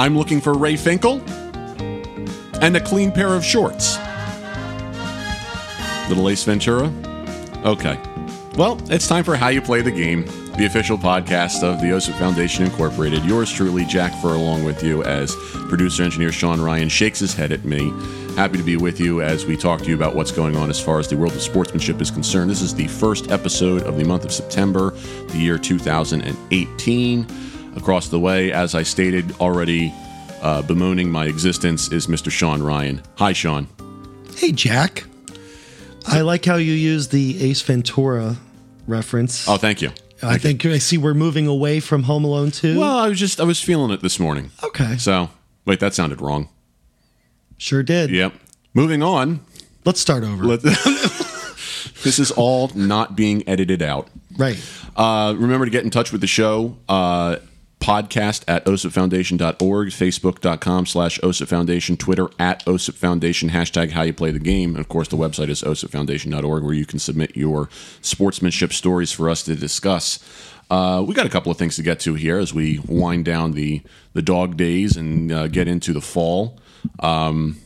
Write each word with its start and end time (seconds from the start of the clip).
I'm 0.00 0.16
looking 0.16 0.40
for 0.40 0.54
Ray 0.54 0.76
Finkle 0.76 1.20
and 2.62 2.74
a 2.74 2.80
clean 2.80 3.12
pair 3.12 3.34
of 3.34 3.44
shorts. 3.44 3.98
Little 6.08 6.30
Ace 6.30 6.42
Ventura? 6.42 6.90
Okay. 7.66 8.00
Well, 8.56 8.80
it's 8.90 9.06
time 9.06 9.24
for 9.24 9.36
How 9.36 9.48
You 9.48 9.60
Play 9.60 9.82
the 9.82 9.90
Game, 9.90 10.24
the 10.56 10.64
official 10.64 10.96
podcast 10.96 11.62
of 11.62 11.82
the 11.82 11.88
OSIP 11.88 12.18
Foundation 12.18 12.64
Incorporated. 12.64 13.26
Yours 13.26 13.52
truly, 13.52 13.84
Jack 13.84 14.14
Fur, 14.22 14.36
along 14.36 14.64
with 14.64 14.82
you 14.82 15.04
as 15.04 15.36
producer 15.68 16.02
engineer 16.02 16.32
Sean 16.32 16.62
Ryan 16.62 16.88
shakes 16.88 17.18
his 17.18 17.34
head 17.34 17.52
at 17.52 17.66
me. 17.66 17.92
Happy 18.36 18.56
to 18.56 18.64
be 18.64 18.78
with 18.78 19.00
you 19.00 19.20
as 19.20 19.44
we 19.44 19.54
talk 19.54 19.80
to 19.80 19.88
you 19.90 19.94
about 19.94 20.14
what's 20.14 20.32
going 20.32 20.56
on 20.56 20.70
as 20.70 20.80
far 20.80 20.98
as 20.98 21.08
the 21.08 21.16
world 21.18 21.34
of 21.34 21.42
sportsmanship 21.42 22.00
is 22.00 22.10
concerned. 22.10 22.50
This 22.50 22.62
is 22.62 22.74
the 22.74 22.88
first 22.88 23.30
episode 23.30 23.82
of 23.82 23.98
the 23.98 24.04
month 24.04 24.24
of 24.24 24.32
September, 24.32 24.92
the 25.28 25.38
year 25.38 25.58
2018. 25.58 27.26
Across 27.76 28.08
the 28.08 28.18
way, 28.18 28.52
as 28.52 28.74
I 28.74 28.82
stated 28.82 29.32
already, 29.40 29.92
uh, 30.42 30.62
bemoaning 30.62 31.10
my 31.10 31.26
existence 31.26 31.90
is 31.92 32.06
Mr. 32.08 32.30
Sean 32.30 32.62
Ryan. 32.62 33.02
Hi, 33.16 33.32
Sean. 33.32 33.68
Hey, 34.36 34.52
Jack. 34.52 35.04
I 36.06 36.22
like 36.22 36.44
how 36.44 36.56
you 36.56 36.72
use 36.72 37.08
the 37.08 37.42
Ace 37.50 37.62
Ventura 37.62 38.36
reference. 38.86 39.48
Oh, 39.48 39.56
thank 39.56 39.82
you. 39.82 39.90
I 40.22 40.36
think 40.38 40.66
I 40.66 40.78
see 40.78 40.98
we're 40.98 41.14
moving 41.14 41.46
away 41.46 41.80
from 41.80 42.02
Home 42.04 42.24
Alone 42.24 42.50
2. 42.50 42.78
Well, 42.78 42.98
I 42.98 43.08
was 43.08 43.18
just 43.18 43.40
I 43.40 43.44
was 43.44 43.60
feeling 43.62 43.90
it 43.90 44.02
this 44.02 44.18
morning. 44.20 44.50
okay. 44.62 44.96
So 44.98 45.30
wait, 45.64 45.80
that 45.80 45.94
sounded 45.94 46.20
wrong. 46.20 46.48
Sure 47.56 47.82
did. 47.82 48.10
Yep. 48.10 48.34
Moving 48.74 49.02
on. 49.02 49.40
Let's 49.84 50.00
start 50.00 50.24
over. 50.24 50.44
Let- 50.44 50.62
this 52.02 52.18
is 52.18 52.30
all 52.32 52.70
not 52.74 53.16
being 53.16 53.46
edited 53.48 53.80
out. 53.82 54.08
right. 54.36 54.58
Uh, 54.96 55.34
remember 55.38 55.64
to 55.64 55.70
get 55.70 55.84
in 55.84 55.90
touch 55.90 56.12
with 56.12 56.20
the 56.20 56.26
show. 56.26 56.76
Uh, 56.88 57.36
podcast 57.80 58.44
at 58.46 58.64
osipfoundation.org, 58.66 59.88
facebook.com 59.88 60.86
slash 60.86 61.18
osip 61.22 61.48
foundation, 61.48 61.96
twitter 61.96 62.28
at 62.38 62.66
osip 62.68 62.94
foundation, 62.94 63.50
hashtag 63.50 63.90
how 63.90 64.02
you 64.02 64.12
play 64.12 64.30
the 64.30 64.38
game. 64.38 64.70
And 64.70 64.80
of 64.80 64.88
course, 64.88 65.08
the 65.08 65.16
website 65.16 65.48
is 65.48 65.62
osipfoundation.org 65.62 66.62
where 66.62 66.74
you 66.74 66.86
can 66.86 66.98
submit 66.98 67.36
your 67.36 67.68
sportsmanship 68.02 68.72
stories 68.72 69.10
for 69.10 69.28
us 69.28 69.42
to 69.44 69.56
discuss. 69.56 70.18
Uh, 70.70 71.02
we 71.04 71.14
got 71.14 71.26
a 71.26 71.30
couple 71.30 71.50
of 71.50 71.58
things 71.58 71.74
to 71.76 71.82
get 71.82 71.98
to 72.00 72.14
here 72.14 72.38
as 72.38 72.54
we 72.54 72.78
wind 72.86 73.24
down 73.24 73.52
the, 73.52 73.82
the 74.12 74.22
dog 74.22 74.56
days 74.56 74.96
and 74.96 75.32
uh, 75.32 75.48
get 75.48 75.66
into 75.66 75.92
the 75.92 76.00
fall, 76.00 76.60
um, 77.00 77.56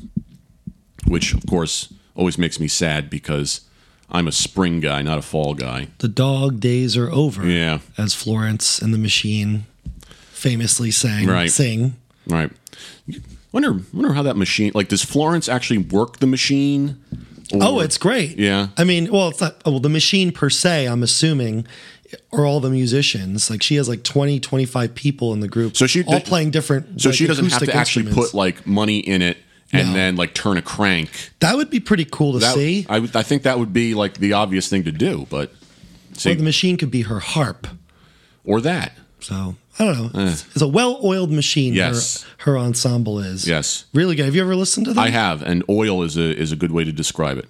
which 1.06 1.34
of 1.34 1.44
course 1.46 1.92
always 2.14 2.38
makes 2.38 2.58
me 2.58 2.68
sad 2.68 3.10
because 3.10 3.62
I'm 4.08 4.28
a 4.28 4.32
spring 4.32 4.80
guy, 4.80 5.02
not 5.02 5.18
a 5.18 5.22
fall 5.22 5.54
guy. 5.54 5.88
The 5.98 6.08
dog 6.08 6.60
days 6.60 6.96
are 6.96 7.10
over. 7.10 7.44
Yeah. 7.44 7.80
As 7.98 8.14
Florence 8.14 8.80
and 8.80 8.94
the 8.94 8.98
Machine 8.98 9.66
famously 10.48 10.90
sang. 10.90 11.26
Right. 11.26 11.50
Sing. 11.50 11.96
Right. 12.26 12.50
Wonder 13.52 13.80
wonder 13.94 14.12
how 14.12 14.22
that 14.24 14.36
machine 14.36 14.72
like 14.74 14.88
does 14.88 15.02
Florence 15.02 15.48
actually 15.48 15.78
work 15.78 16.18
the 16.18 16.26
machine? 16.26 16.98
Or- 17.52 17.60
Oh, 17.62 17.80
it's 17.80 17.96
great. 17.98 18.38
Yeah. 18.38 18.68
I 18.76 18.84
mean, 18.84 19.10
well, 19.12 19.28
it's 19.28 19.40
not, 19.40 19.64
well, 19.64 19.78
the 19.80 19.88
machine 19.90 20.32
per 20.32 20.50
se, 20.50 20.86
I'm 20.86 21.02
assuming, 21.02 21.66
are 22.32 22.44
all 22.44 22.58
the 22.60 22.70
musicians. 22.70 23.48
Like 23.50 23.62
she 23.62 23.76
has 23.76 23.88
like 23.88 24.02
20, 24.02 24.40
25 24.40 24.94
people 24.94 25.32
in 25.32 25.40
the 25.40 25.48
group. 25.48 25.76
So 25.76 25.86
she- 25.86 26.04
all 26.04 26.20
playing 26.20 26.50
different. 26.50 27.00
so 27.00 27.08
like, 27.10 27.16
she 27.18 27.26
doesn't 27.26 27.50
have 27.50 27.62
to 27.64 27.74
actually 27.74 28.12
put 28.12 28.34
like 28.34 28.66
money 28.66 28.98
in 28.98 29.22
it 29.22 29.36
and 29.72 29.88
No. 29.88 29.94
then 29.94 30.16
like 30.16 30.34
turn 30.34 30.56
a 30.58 30.62
crank. 30.62 31.10
That 31.40 31.56
would 31.56 31.70
be 31.70 31.80
pretty 31.80 32.04
cool 32.06 32.32
to 32.34 32.38
That, 32.40 32.54
see. 32.54 32.86
I 32.88 32.96
I 33.14 33.22
think 33.22 33.42
that 33.44 33.58
would 33.58 33.72
be 33.72 33.94
like 33.94 34.14
the 34.18 34.32
obvious 34.34 34.68
thing 34.68 34.84
to 34.84 34.92
do, 34.92 35.26
but 35.30 35.52
see 36.14 36.32
or 36.32 36.34
the 36.34 36.42
machine 36.44 36.76
could 36.76 36.90
be 36.90 37.02
her 37.02 37.20
harp. 37.20 37.66
or 38.44 38.60
that. 38.60 38.92
So 39.20 39.56
I 39.78 39.84
don't 39.84 40.14
know. 40.14 40.20
It's, 40.28 40.46
it's 40.52 40.62
a 40.62 40.68
well-oiled 40.68 41.32
machine. 41.32 41.72
Eh. 41.72 41.76
Yes. 41.76 42.24
Her, 42.38 42.52
her 42.52 42.58
ensemble 42.58 43.18
is. 43.18 43.48
Yes. 43.48 43.86
Really 43.92 44.14
good. 44.14 44.24
Have 44.26 44.34
you 44.34 44.42
ever 44.42 44.54
listened 44.54 44.86
to 44.86 44.94
that? 44.94 45.00
I 45.00 45.10
have, 45.10 45.42
and 45.42 45.64
oil 45.68 46.02
is 46.02 46.16
a 46.16 46.36
is 46.36 46.52
a 46.52 46.56
good 46.56 46.70
way 46.70 46.84
to 46.84 46.92
describe 46.92 47.38
it. 47.38 47.48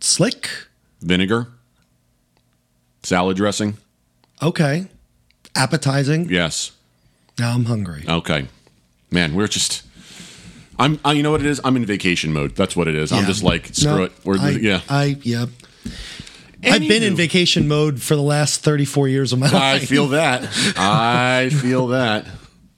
Slick. 0.00 0.48
Vinegar, 1.02 1.48
salad 3.02 3.36
dressing. 3.36 3.76
Okay. 4.42 4.86
Appetizing. 5.54 6.30
Yes. 6.30 6.72
Now 7.38 7.52
I'm 7.52 7.66
hungry. 7.66 8.04
Okay. 8.08 8.48
Man, 9.10 9.34
we're 9.34 9.48
just. 9.48 9.82
I'm. 10.78 10.98
I, 11.04 11.12
you 11.12 11.22
know 11.22 11.30
what 11.30 11.40
it 11.40 11.46
is? 11.46 11.60
I'm 11.62 11.76
in 11.76 11.84
vacation 11.84 12.32
mode. 12.32 12.56
That's 12.56 12.74
what 12.74 12.88
it 12.88 12.94
is. 12.94 13.12
I'm 13.12 13.26
just 13.26 13.42
like 13.42 13.66
screw 13.74 13.96
No, 13.96 14.02
it. 14.04 14.12
We're 14.24 14.38
I, 14.38 14.50
yeah. 14.50 14.80
I 14.88 15.16
yep. 15.22 15.50
I've 16.66 16.80
been 16.88 17.02
in 17.02 17.14
vacation 17.16 17.68
mode 17.68 18.00
for 18.02 18.16
the 18.16 18.22
last 18.22 18.60
34 18.62 19.08
years 19.08 19.32
of 19.32 19.38
my 19.38 19.46
life. 19.46 19.54
I 19.54 19.78
feel 19.80 20.08
that. 20.08 20.42
I 20.76 21.50
feel 21.50 21.88
that. 21.88 22.26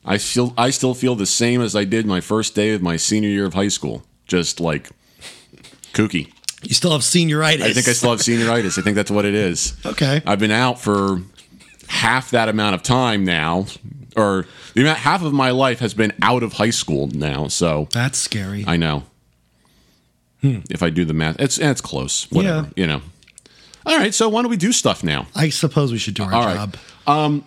I 0.04 0.18
feel 0.18 0.54
I 0.56 0.70
still 0.70 0.94
feel 0.94 1.14
the 1.16 1.26
same 1.26 1.60
as 1.60 1.74
I 1.74 1.84
did 1.84 2.06
my 2.06 2.20
first 2.20 2.54
day 2.54 2.72
of 2.74 2.82
my 2.82 2.96
senior 2.96 3.28
year 3.28 3.46
of 3.46 3.54
high 3.54 3.68
school. 3.68 4.02
Just 4.26 4.60
like 4.60 4.90
kooky. 5.92 6.32
You 6.62 6.74
still 6.74 6.92
have 6.92 7.02
senioritis. 7.02 7.62
I 7.62 7.72
think 7.72 7.88
I 7.88 7.92
still 7.92 8.10
have 8.10 8.20
senioritis. 8.20 8.78
I 8.78 8.82
think 8.82 8.96
that's 8.96 9.10
what 9.10 9.24
it 9.24 9.34
is. 9.34 9.76
Okay. 9.84 10.22
I've 10.26 10.38
been 10.38 10.50
out 10.50 10.80
for 10.80 11.20
half 11.88 12.30
that 12.30 12.48
amount 12.48 12.74
of 12.74 12.82
time 12.82 13.24
now, 13.24 13.66
or 14.16 14.46
the 14.74 14.80
amount 14.82 14.98
half 14.98 15.22
of 15.22 15.32
my 15.32 15.50
life 15.50 15.78
has 15.80 15.94
been 15.94 16.12
out 16.22 16.42
of 16.42 16.54
high 16.54 16.70
school 16.70 17.06
now. 17.08 17.48
So 17.48 17.88
That's 17.92 18.18
scary. 18.18 18.64
I 18.66 18.76
know. 18.76 19.04
Hmm. 20.42 20.60
If 20.70 20.82
I 20.82 20.90
do 20.90 21.04
the 21.04 21.14
math, 21.14 21.40
it's 21.40 21.58
it's 21.58 21.80
close. 21.80 22.30
Whatever 22.30 22.68
Yeah. 22.76 22.82
you 22.82 22.86
know. 22.86 23.02
All 23.86 23.96
right, 23.96 24.12
so 24.12 24.28
why 24.28 24.42
don't 24.42 24.50
we 24.50 24.56
do 24.56 24.72
stuff 24.72 25.02
now? 25.04 25.28
I 25.34 25.48
suppose 25.48 25.92
we 25.92 25.98
should 25.98 26.14
do 26.14 26.24
our 26.24 26.34
All 26.34 26.44
right. 26.44 26.54
job. 27.06 27.42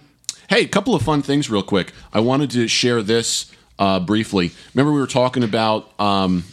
Hey, 0.49 0.61
a 0.63 0.67
couple 0.67 0.95
of 0.95 1.03
fun 1.03 1.21
things, 1.21 1.47
real 1.49 1.61
quick. 1.61 1.91
I 2.11 2.21
wanted 2.21 2.49
to 2.51 2.67
share 2.67 3.03
this 3.03 3.51
uh, 3.77 3.99
briefly. 3.99 4.51
Remember, 4.73 4.91
we 4.91 4.99
were 4.99 5.05
talking 5.05 5.43
about 5.43 5.91
um, 5.99 6.43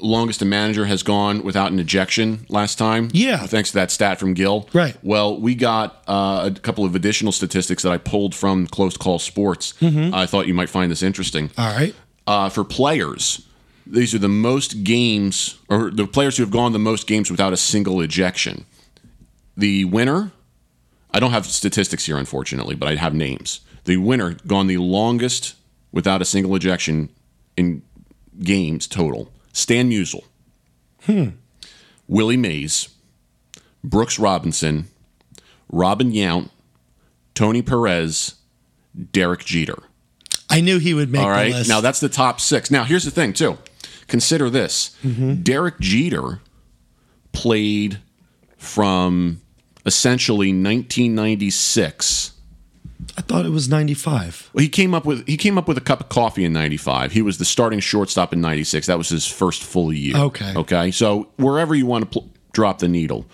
longest 0.00 0.42
a 0.42 0.44
manager 0.44 0.86
has 0.86 1.04
gone 1.04 1.44
without 1.44 1.70
an 1.70 1.78
ejection 1.78 2.46
last 2.48 2.78
time. 2.78 3.10
Yeah. 3.12 3.36
thanks 3.46 3.70
to 3.70 3.74
that 3.76 3.90
stat 3.92 4.18
from 4.18 4.34
Gil. 4.34 4.68
Right. 4.72 4.96
Well, 5.04 5.38
we 5.40 5.54
got 5.54 6.02
uh, 6.08 6.50
a 6.52 6.58
couple 6.60 6.84
of 6.84 6.96
additional 6.96 7.30
statistics 7.30 7.84
that 7.84 7.92
I 7.92 7.98
pulled 7.98 8.34
from 8.34 8.66
Close 8.66 8.96
Call 8.96 9.18
Sports. 9.20 9.74
I 9.80 10.26
thought 10.26 10.46
you 10.48 10.54
might 10.54 10.68
find 10.70 10.90
this 10.90 11.02
interesting. 11.02 11.50
All 11.56 11.72
right. 11.72 11.94
Uh, 12.26 12.48
for 12.48 12.64
players, 12.64 13.46
these 13.86 14.14
are 14.14 14.18
the 14.18 14.28
most 14.28 14.82
games, 14.84 15.58
or 15.68 15.90
the 15.90 16.06
players 16.06 16.36
who 16.38 16.42
have 16.42 16.50
gone 16.50 16.72
the 16.72 16.78
most 16.78 17.06
games 17.06 17.30
without 17.30 17.52
a 17.52 17.56
single 17.56 18.00
ejection. 18.00 18.64
The 19.58 19.84
winner, 19.86 20.30
I 21.10 21.18
don't 21.18 21.32
have 21.32 21.44
statistics 21.44 22.06
here, 22.06 22.16
unfortunately, 22.16 22.76
but 22.76 22.88
I 22.88 22.94
have 22.94 23.12
names. 23.12 23.60
The 23.84 23.96
winner 23.96 24.36
gone 24.46 24.68
the 24.68 24.76
longest 24.76 25.56
without 25.90 26.22
a 26.22 26.24
single 26.24 26.54
ejection 26.54 27.08
in 27.56 27.82
games 28.40 28.86
total. 28.86 29.32
Stan 29.52 29.90
Musial, 29.90 30.22
hmm. 31.02 31.30
Willie 32.06 32.36
Mays, 32.36 32.88
Brooks 33.82 34.16
Robinson, 34.16 34.86
Robin 35.72 36.12
Yount, 36.12 36.50
Tony 37.34 37.60
Perez, 37.60 38.36
Derek 39.10 39.44
Jeter. 39.44 39.82
I 40.48 40.60
knew 40.60 40.78
he 40.78 40.94
would 40.94 41.10
make 41.10 41.20
All 41.20 41.30
right. 41.30 41.66
Now 41.66 41.80
that's 41.80 41.98
the 41.98 42.08
top 42.08 42.40
six. 42.40 42.70
Now 42.70 42.84
here's 42.84 43.04
the 43.04 43.10
thing 43.10 43.32
too. 43.32 43.58
Consider 44.06 44.50
this: 44.50 44.96
mm-hmm. 45.02 45.42
Derek 45.42 45.80
Jeter 45.80 46.40
played 47.32 47.98
from 48.56 49.40
essentially 49.88 50.48
1996. 50.48 52.32
I 53.16 53.20
thought 53.22 53.44
it 53.44 53.50
was 53.50 53.68
95. 53.68 54.50
Well, 54.52 54.62
he 54.62 54.68
came 54.68 54.94
up 54.94 55.04
with 55.04 55.26
he 55.26 55.36
came 55.36 55.58
up 55.58 55.66
with 55.66 55.76
a 55.76 55.80
cup 55.80 56.00
of 56.00 56.08
coffee 56.08 56.44
in 56.44 56.52
'95. 56.52 57.10
He 57.10 57.22
was 57.22 57.38
the 57.38 57.44
starting 57.44 57.80
shortstop 57.80 58.32
in 58.32 58.40
'96. 58.40 58.86
That 58.86 58.96
was 58.96 59.08
his 59.08 59.26
first 59.26 59.64
full 59.64 59.92
year. 59.92 60.16
Okay. 60.16 60.54
Okay. 60.54 60.92
So 60.92 61.30
wherever 61.36 61.74
you 61.74 61.86
want 61.86 62.04
to 62.04 62.20
pl- 62.20 62.30
drop 62.52 62.78
the 62.78 62.88
needle, 62.88 63.26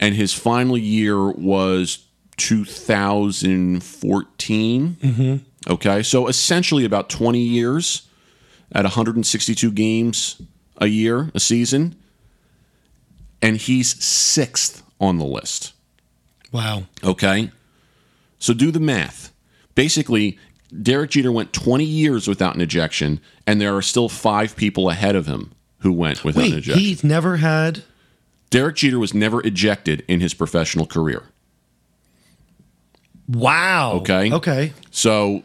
and 0.00 0.16
his 0.16 0.34
final 0.34 0.76
year 0.76 1.30
was 1.30 1.98
2014. 2.38 4.96
Mm-hmm. 5.00 5.72
Okay. 5.72 6.02
So 6.02 6.26
essentially 6.26 6.84
about 6.84 7.08
20 7.08 7.38
years 7.38 8.02
at 8.72 8.84
162 8.84 9.70
games 9.70 10.42
a 10.78 10.86
year, 10.86 11.30
a 11.34 11.40
season, 11.40 11.94
and 13.42 13.56
he's 13.56 14.02
sixth 14.02 14.82
on 15.00 15.18
the 15.18 15.24
list. 15.24 15.72
Wow. 16.52 16.84
Okay. 17.04 17.50
So 18.38 18.54
do 18.54 18.70
the 18.70 18.80
math. 18.80 19.32
Basically, 19.74 20.38
Derek 20.82 21.10
Jeter 21.10 21.32
went 21.32 21.52
20 21.52 21.84
years 21.84 22.28
without 22.28 22.54
an 22.54 22.60
ejection, 22.60 23.20
and 23.46 23.60
there 23.60 23.76
are 23.76 23.82
still 23.82 24.08
five 24.08 24.56
people 24.56 24.90
ahead 24.90 25.16
of 25.16 25.26
him 25.26 25.52
who 25.78 25.92
went 25.92 26.24
without 26.24 26.46
an 26.46 26.54
ejection. 26.54 26.78
he's 26.78 27.04
never 27.04 27.36
had. 27.38 27.84
Derek 28.50 28.76
Jeter 28.76 28.98
was 28.98 29.14
never 29.14 29.40
ejected 29.46 30.04
in 30.08 30.20
his 30.20 30.34
professional 30.34 30.86
career. 30.86 31.24
Wow. 33.28 33.92
Okay. 33.96 34.32
Okay. 34.32 34.72
So, 34.90 35.42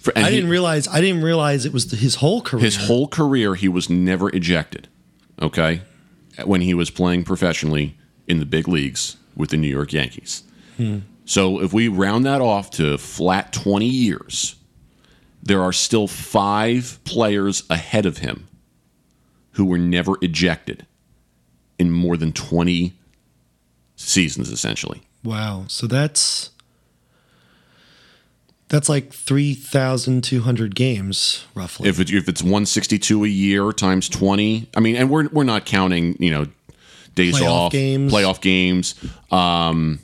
for, 0.00 0.12
I 0.16 0.30
didn't 0.30 0.50
realize. 0.50 0.86
I 0.86 1.00
didn't 1.00 1.22
realize 1.22 1.64
it 1.64 1.72
was 1.72 1.90
his 1.90 2.16
whole 2.16 2.42
career. 2.42 2.62
his 2.62 2.76
whole 2.76 3.08
career 3.08 3.54
he 3.54 3.68
was 3.68 3.88
never 3.88 4.28
ejected. 4.30 4.88
Okay, 5.40 5.80
when 6.44 6.60
he 6.60 6.74
was 6.74 6.90
playing 6.90 7.24
professionally 7.24 7.96
in 8.28 8.38
the 8.38 8.46
big 8.46 8.68
leagues 8.68 9.16
with 9.36 9.50
the 9.50 9.56
New 9.56 9.68
York 9.68 9.92
Yankees. 9.92 10.42
So 11.24 11.60
if 11.62 11.72
we 11.72 11.88
round 11.88 12.26
that 12.26 12.40
off 12.40 12.70
to 12.72 12.98
flat 12.98 13.52
20 13.52 13.86
years, 13.86 14.56
there 15.42 15.62
are 15.62 15.72
still 15.72 16.06
five 16.06 16.98
players 17.04 17.62
ahead 17.70 18.06
of 18.06 18.18
him 18.18 18.48
who 19.52 19.64
were 19.64 19.78
never 19.78 20.16
ejected 20.20 20.86
in 21.78 21.90
more 21.90 22.16
than 22.16 22.32
20 22.32 22.94
seasons, 23.96 24.50
essentially. 24.50 25.02
Wow. 25.22 25.64
So 25.68 25.86
that's 25.86 26.50
that's 28.68 28.88
like 28.88 29.12
three 29.12 29.54
thousand 29.54 30.24
two 30.24 30.40
hundred 30.40 30.74
games, 30.74 31.46
roughly. 31.54 31.88
If, 31.88 32.00
it, 32.00 32.10
if 32.10 32.28
it's 32.28 32.42
162 32.42 33.24
a 33.24 33.28
year 33.28 33.72
times 33.72 34.08
20, 34.08 34.68
I 34.76 34.80
mean, 34.80 34.96
and 34.96 35.10
we're, 35.10 35.28
we're 35.28 35.44
not 35.44 35.64
counting, 35.64 36.16
you 36.18 36.30
know, 36.30 36.46
days 37.14 37.36
Playoff 37.38 37.48
off, 37.50 37.72
games. 37.72 38.12
playoff 38.12 38.40
games. 38.40 38.94
Um, 39.30 39.98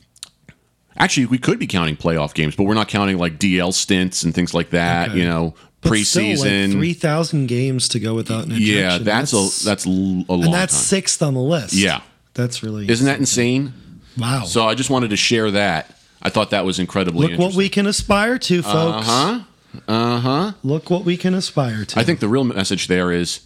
actually, 0.96 1.26
we 1.26 1.38
could 1.38 1.58
be 1.58 1.66
counting 1.66 1.96
playoff 1.96 2.34
games, 2.34 2.56
but 2.56 2.64
we're 2.64 2.74
not 2.74 2.88
counting 2.88 3.18
like 3.18 3.38
DL 3.38 3.72
stints 3.72 4.22
and 4.22 4.34
things 4.34 4.54
like 4.54 4.70
that, 4.70 5.10
Okay. 5.10 5.18
you 5.18 5.24
know, 5.24 5.54
But 5.80 5.96
still, 5.98 6.22
preseason. 6.24 6.68
like 6.68 6.72
three 6.72 6.92
thousand 6.94 7.46
games 7.46 7.88
to 7.88 8.00
go 8.00 8.14
without 8.14 8.44
an 8.46 8.52
yeah, 8.52 8.96
ejection. 8.96 9.04
that's, 9.04 9.32
a 9.32 9.64
that's 9.64 9.84
a 9.86 9.88
long 9.90 10.24
and 10.44 10.52
that's 10.54 10.72
time. 10.74 10.82
sixth 10.82 11.22
on 11.22 11.34
the 11.34 11.40
list. 11.40 11.74
Yeah. 11.74 12.00
that's 12.34 12.62
really 12.62 12.88
Isn't 12.88 13.06
that 13.06 13.18
insane? 13.18 13.72
wow. 14.18 14.44
So 14.44 14.66
I 14.68 14.74
just 14.74 14.90
wanted 14.90 15.10
to 15.10 15.16
share 15.16 15.50
that. 15.52 15.96
I 16.22 16.28
thought 16.28 16.50
that 16.50 16.66
was 16.66 16.78
incredibly 16.78 17.28
Look 17.28 17.38
what 17.38 17.54
we 17.54 17.68
can 17.70 17.86
aspire 17.86 18.38
to, 18.38 18.62
folks. 18.62 19.08
Uh 19.08 19.38
huh. 19.38 19.40
Uh 19.88 20.18
huh. 20.20 20.52
Look 20.62 20.90
what 20.90 21.04
we 21.04 21.16
can 21.16 21.32
aspire 21.32 21.84
to. 21.86 21.98
I 21.98 22.02
think 22.04 22.20
the 22.20 22.28
real 22.28 22.44
message 22.44 22.88
there 22.88 23.10
is 23.10 23.40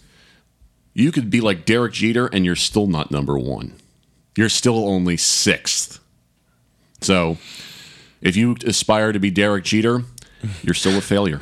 you 0.95 1.13
could 1.13 1.29
be 1.29 1.41
like 1.41 1.65
Derek 1.65 1.93
Jeter 1.93 2.27
and 2.27 2.45
you're 2.45 2.57
still 2.57 2.87
not 2.87 3.11
number 3.11 3.39
one. 3.39 3.75
You're 4.37 4.49
still 4.49 4.89
only 4.89 5.17
sixth. 5.17 6.01
So 7.01 7.37
if 8.23 8.37
you 8.37 8.57
aspire 8.65 9.13
to 9.13 9.19
be 9.19 9.31
Derek 9.31 9.65
Jeter, 9.65 10.05
you're 10.63 10.75
still 10.75 10.97
a 10.97 11.01
failure. 11.01 11.41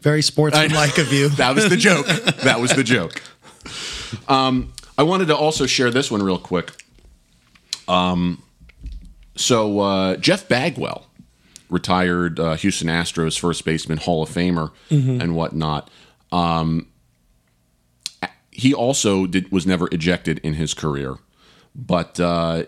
very 0.00 0.22
sportsmanlike 0.22 0.98
of 0.98 1.12
you. 1.12 1.28
That 1.36 1.54
was 1.54 1.68
the 1.68 1.76
joke. 1.76 2.06
That 2.42 2.60
was 2.60 2.72
the 2.72 2.84
joke. 2.84 3.22
Um, 4.28 4.72
I 4.96 5.02
wanted 5.02 5.26
to 5.28 5.36
also 5.36 5.66
share 5.66 5.90
this 5.90 6.10
one 6.10 6.22
real 6.22 6.38
quick. 6.38 6.84
Um, 7.86 8.42
so 9.36 9.80
uh, 9.80 10.16
Jeff 10.16 10.48
Bagwell, 10.48 11.06
retired 11.68 12.38
uh, 12.40 12.54
Houston 12.56 12.88
Astros 12.88 13.38
first 13.38 13.64
baseman, 13.64 13.98
Hall 13.98 14.22
of 14.22 14.28
Famer, 14.30 14.70
and 15.20 15.34
whatnot. 15.34 15.90
Um, 16.32 16.86
he 18.60 18.74
also 18.74 19.26
did 19.26 19.50
was 19.50 19.66
never 19.66 19.88
ejected 19.92 20.38
in 20.40 20.54
his 20.54 20.74
career, 20.74 21.16
but 21.74 22.18
uh, 22.20 22.64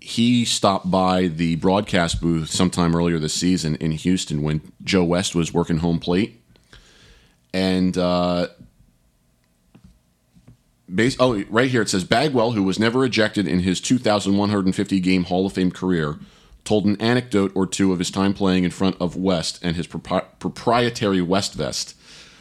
he 0.00 0.44
stopped 0.44 0.90
by 0.90 1.26
the 1.28 1.56
broadcast 1.56 2.20
booth 2.20 2.50
sometime 2.50 2.94
earlier 2.94 3.18
this 3.18 3.34
season 3.34 3.76
in 3.76 3.92
Houston 3.92 4.42
when 4.42 4.60
Joe 4.82 5.04
West 5.04 5.34
was 5.34 5.52
working 5.52 5.78
home 5.78 5.98
plate 5.98 6.40
and 7.52 7.96
uh, 7.98 8.48
base, 10.92 11.16
oh, 11.18 11.42
right 11.50 11.70
here 11.70 11.82
it 11.82 11.88
says 11.88 12.04
Bagwell, 12.04 12.52
who 12.52 12.62
was 12.62 12.78
never 12.78 13.04
ejected 13.04 13.46
in 13.46 13.60
his 13.60 13.80
2,150 13.80 15.00
game 15.00 15.24
Hall 15.24 15.46
of 15.46 15.52
Fame 15.52 15.70
career, 15.70 16.18
told 16.64 16.84
an 16.84 17.00
anecdote 17.00 17.52
or 17.54 17.66
two 17.66 17.92
of 17.92 17.98
his 17.98 18.10
time 18.10 18.34
playing 18.34 18.64
in 18.64 18.70
front 18.70 18.96
of 19.00 19.16
West 19.16 19.58
and 19.62 19.76
his 19.76 19.86
propri- 19.86 20.26
proprietary 20.38 21.22
West 21.22 21.54
vest, 21.54 21.96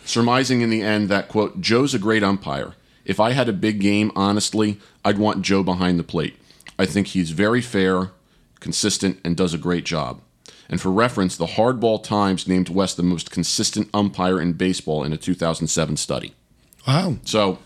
surmising 0.05 0.61
in 0.61 0.69
the 0.69 0.81
end 0.81 1.09
that 1.09 1.27
quote 1.27 1.61
Joe's 1.61 1.93
a 1.93 1.99
great 1.99 2.23
umpire. 2.23 2.75
If 3.09 3.19
I 3.19 3.31
had 3.31 3.50
a 3.50 3.53
big 3.53 3.81
game, 3.81 4.11
honestly, 4.15 4.79
I'd 5.03 5.17
want 5.17 5.41
Joe 5.41 5.63
behind 5.63 5.97
the 5.97 6.03
plate. 6.03 6.38
I 6.77 6.85
think 6.85 7.07
he's 7.07 7.31
very 7.31 7.59
fair, 7.59 8.11
consistent, 8.59 9.19
and 9.25 9.35
does 9.35 9.51
a 9.51 9.57
great 9.57 9.83
job. 9.83 10.21
And 10.69 10.79
for 10.79 10.91
reference, 10.91 11.35
the 11.35 11.47
Hardball 11.47 12.03
Times 12.03 12.47
named 12.47 12.69
West 12.69 12.97
the 12.97 13.03
most 13.03 13.31
consistent 13.31 13.89
umpire 13.95 14.39
in 14.39 14.53
baseball 14.53 15.03
in 15.03 15.11
a 15.11 15.17
2007 15.17 15.97
study. 15.97 16.35
Wow. 16.88 17.17
So, 17.25 17.57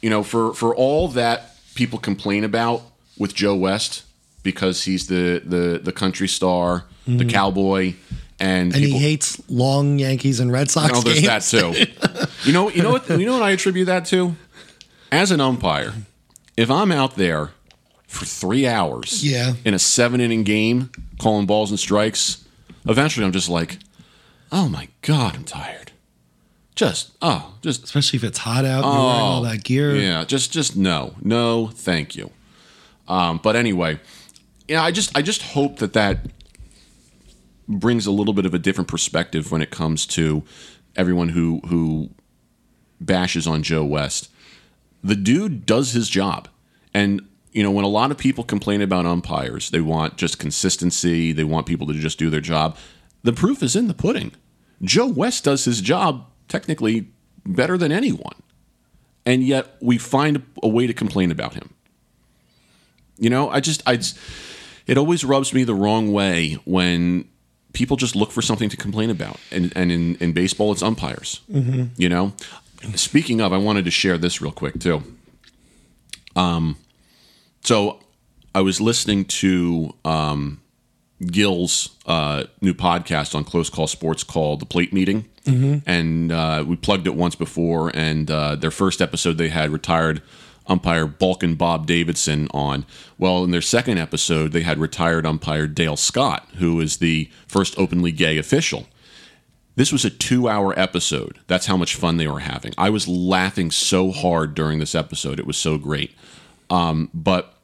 you 0.00 0.10
know, 0.10 0.22
for 0.22 0.54
for 0.54 0.72
all 0.72 1.08
that 1.08 1.56
people 1.74 1.98
complain 1.98 2.44
about 2.44 2.82
with 3.18 3.34
Joe 3.34 3.56
West 3.56 4.04
because 4.44 4.84
he's 4.84 5.08
the 5.08 5.42
the 5.44 5.80
the 5.82 5.92
country 5.92 6.28
star, 6.28 6.84
the 7.04 7.10
mm-hmm. 7.10 7.28
cowboy, 7.30 7.94
and. 8.40 8.72
And 8.72 8.74
people, 8.74 8.98
he 8.98 9.04
hates 9.04 9.40
long 9.48 9.98
Yankees 9.98 10.40
and 10.40 10.50
Red 10.52 10.70
Sox 10.70 10.92
Oh, 10.94 11.00
there's 11.02 11.20
games. 11.20 11.26
that 11.26 11.42
too. 11.42 11.86
you 12.44 12.52
know, 12.52 12.70
you 12.70 12.82
know 12.82 12.92
what? 12.92 13.08
You 13.08 13.24
know 13.26 13.32
what 13.34 13.42
I 13.42 13.50
attribute 13.52 13.86
that 13.86 14.04
to? 14.06 14.36
As 15.12 15.30
an 15.30 15.40
umpire, 15.40 15.94
if 16.56 16.70
I'm 16.70 16.90
out 16.92 17.16
there 17.16 17.50
for 18.06 18.24
three 18.24 18.66
hours, 18.66 19.24
Yeah. 19.24 19.54
in 19.64 19.72
a 19.74 19.78
seven 19.78 20.20
inning 20.20 20.42
game, 20.42 20.90
calling 21.18 21.46
balls 21.46 21.70
and 21.70 21.78
strikes, 21.78 22.44
eventually 22.88 23.24
I'm 23.26 23.32
just 23.32 23.48
like, 23.48 23.78
oh 24.52 24.68
my 24.68 24.88
god, 25.02 25.36
I'm 25.36 25.44
tired. 25.44 25.92
Just 26.74 27.12
oh, 27.22 27.54
just 27.62 27.84
Especially 27.84 28.18
if 28.18 28.24
it's 28.24 28.38
hot 28.38 28.64
out 28.66 28.84
and 28.84 28.92
you're 28.92 29.02
wearing 29.06 29.20
all 29.20 29.42
that 29.42 29.64
gear. 29.64 29.92
Oh, 29.92 29.94
yeah, 29.94 30.24
just 30.24 30.52
just 30.52 30.76
no, 30.76 31.14
no, 31.22 31.68
thank 31.68 32.14
you. 32.16 32.30
Um, 33.08 33.40
but 33.42 33.56
anyway, 33.56 33.98
yeah, 34.68 34.82
I 34.82 34.90
just 34.90 35.16
I 35.16 35.22
just 35.22 35.40
hope 35.42 35.78
that 35.78 35.94
that 35.94 36.18
brings 37.68 38.06
a 38.06 38.10
little 38.10 38.34
bit 38.34 38.46
of 38.46 38.54
a 38.54 38.58
different 38.58 38.88
perspective 38.88 39.50
when 39.50 39.62
it 39.62 39.70
comes 39.70 40.06
to 40.06 40.42
everyone 40.94 41.30
who 41.30 41.60
who 41.66 42.10
bashes 43.00 43.46
on 43.46 43.62
Joe 43.62 43.84
West. 43.84 44.30
The 45.02 45.16
dude 45.16 45.66
does 45.66 45.92
his 45.92 46.08
job, 46.08 46.48
and 46.94 47.26
you 47.52 47.62
know 47.62 47.70
when 47.70 47.84
a 47.84 47.88
lot 47.88 48.10
of 48.10 48.18
people 48.18 48.44
complain 48.44 48.82
about 48.82 49.06
umpires, 49.06 49.70
they 49.70 49.80
want 49.80 50.16
just 50.16 50.38
consistency. 50.38 51.32
They 51.32 51.44
want 51.44 51.66
people 51.66 51.86
to 51.88 51.94
just 51.94 52.18
do 52.18 52.30
their 52.30 52.40
job. 52.40 52.76
The 53.22 53.32
proof 53.32 53.62
is 53.62 53.76
in 53.76 53.88
the 53.88 53.94
pudding. 53.94 54.32
Joe 54.82 55.06
West 55.06 55.44
does 55.44 55.64
his 55.64 55.80
job 55.80 56.26
technically 56.48 57.08
better 57.44 57.78
than 57.78 57.92
anyone 57.92 58.42
and 59.26 59.42
yet 59.42 59.76
we 59.80 59.98
find 59.98 60.42
a 60.62 60.68
way 60.68 60.86
to 60.86 60.94
complain 60.94 61.30
about 61.30 61.54
him. 61.54 61.74
You 63.18 63.28
know, 63.28 63.50
I 63.50 63.60
just, 63.60 63.82
I, 63.86 63.98
it 64.86 64.96
always 64.96 65.24
rubs 65.24 65.52
me 65.52 65.64
the 65.64 65.74
wrong 65.74 66.12
way 66.12 66.54
when 66.64 67.28
people 67.76 67.96
just 67.98 68.16
look 68.16 68.32
for 68.32 68.40
something 68.40 68.70
to 68.70 68.76
complain 68.76 69.10
about, 69.10 69.38
and 69.52 69.70
and 69.76 69.92
in 69.92 70.16
in 70.16 70.32
baseball, 70.32 70.72
it's 70.72 70.82
umpires. 70.82 71.40
You 71.96 72.08
know, 72.08 72.32
speaking 72.94 73.40
of, 73.42 73.52
I 73.52 73.58
wanted 73.58 73.84
to 73.84 73.90
share 73.90 74.16
this 74.18 74.40
real 74.40 74.50
quick 74.52 74.80
too. 74.80 75.02
Um, 76.34 76.76
so 77.62 78.00
I 78.54 78.62
was 78.62 78.80
listening 78.80 79.26
to 79.26 79.94
um, 80.04 80.60
Gil's 81.24 81.90
uh, 82.06 82.44
new 82.62 82.72
podcast 82.74 83.34
on 83.34 83.44
Close 83.44 83.68
Call 83.70 83.86
Sports 83.86 84.24
called 84.24 84.60
The 84.60 84.66
Plate 84.66 84.92
Meeting. 84.92 85.28
And 85.86 86.32
uh, 86.32 86.64
we 86.66 86.76
plugged 86.76 87.06
it 87.06 87.14
once 87.14 87.34
before. 87.36 87.90
And 87.94 88.30
uh, 88.30 88.56
their 88.56 88.70
first 88.70 89.00
episode, 89.00 89.38
they 89.38 89.48
had 89.48 89.70
retired 89.70 90.20
umpire 90.68 91.06
Balkin' 91.06 91.56
Bob 91.56 91.86
Davidson 91.86 92.48
on. 92.52 92.84
Well, 93.18 93.44
in 93.44 93.50
their 93.50 93.62
second 93.62 93.98
episode, 93.98 94.52
they 94.52 94.62
had 94.62 94.78
retired 94.78 95.26
umpire 95.26 95.66
Dale 95.66 95.96
Scott, 95.96 96.48
who 96.56 96.80
is 96.80 96.96
the 96.98 97.30
first 97.46 97.78
openly 97.78 98.12
gay 98.12 98.38
official. 98.38 98.86
This 99.76 99.92
was 99.92 100.04
a 100.04 100.10
two 100.10 100.48
hour 100.48 100.78
episode. 100.78 101.38
That's 101.46 101.66
how 101.66 101.76
much 101.76 101.94
fun 101.94 102.16
they 102.16 102.26
were 102.26 102.40
having. 102.40 102.72
I 102.78 102.90
was 102.90 103.06
laughing 103.06 103.70
so 103.70 104.10
hard 104.10 104.54
during 104.54 104.78
this 104.78 104.94
episode. 104.94 105.38
It 105.38 105.46
was 105.46 105.58
so 105.58 105.76
great. 105.76 106.16
Um, 106.70 107.10
but 107.12 107.54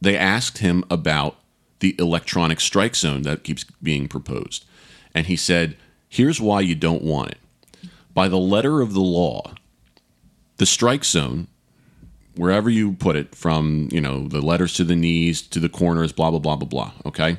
they 0.00 0.16
asked 0.16 0.58
him 0.58 0.84
about 0.90 1.36
the 1.80 1.96
electronic 1.98 2.60
strike 2.60 2.94
zone 2.94 3.22
that 3.22 3.42
keeps 3.42 3.64
being 3.82 4.06
proposed. 4.06 4.64
And 5.14 5.26
he 5.26 5.36
said, 5.36 5.76
here's 6.08 6.40
why 6.40 6.60
you 6.60 6.74
don't 6.74 7.02
want 7.02 7.32
it. 7.32 7.38
By 8.14 8.28
the 8.28 8.38
letter 8.38 8.82
of 8.82 8.92
the 8.92 9.00
law, 9.00 9.54
the 10.58 10.66
strike 10.66 11.04
zone, 11.04 11.48
wherever 12.36 12.70
you 12.70 12.92
put 12.92 13.16
it, 13.16 13.34
from 13.34 13.88
you 13.92 14.00
know 14.00 14.28
the 14.28 14.40
letters 14.40 14.74
to 14.74 14.84
the 14.84 14.96
knees 14.96 15.42
to 15.42 15.60
the 15.60 15.68
corners, 15.68 16.12
blah 16.12 16.30
blah 16.30 16.38
blah 16.38 16.56
blah 16.56 16.68
blah. 16.68 16.92
Okay. 17.06 17.38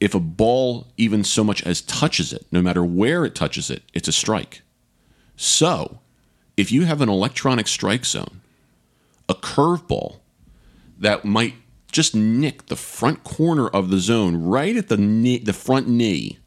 If 0.00 0.14
a 0.14 0.20
ball 0.20 0.86
even 0.96 1.24
so 1.24 1.42
much 1.42 1.62
as 1.64 1.80
touches 1.80 2.32
it, 2.32 2.46
no 2.52 2.62
matter 2.62 2.84
where 2.84 3.24
it 3.24 3.34
touches 3.34 3.68
it, 3.68 3.82
it's 3.92 4.06
a 4.06 4.12
strike. 4.12 4.62
So, 5.34 5.98
if 6.56 6.70
you 6.70 6.84
have 6.84 7.00
an 7.00 7.08
electronic 7.08 7.66
strike 7.66 8.04
zone, 8.04 8.40
a 9.28 9.34
curveball 9.34 10.18
that 10.98 11.24
might 11.24 11.54
just 11.90 12.14
nick 12.14 12.66
the 12.66 12.76
front 12.76 13.24
corner 13.24 13.66
of 13.66 13.90
the 13.90 13.98
zone 13.98 14.36
right 14.36 14.76
at 14.76 14.88
the 14.88 14.96
knee, 14.96 15.38
the 15.38 15.52
front 15.52 15.88
knee 15.88 16.38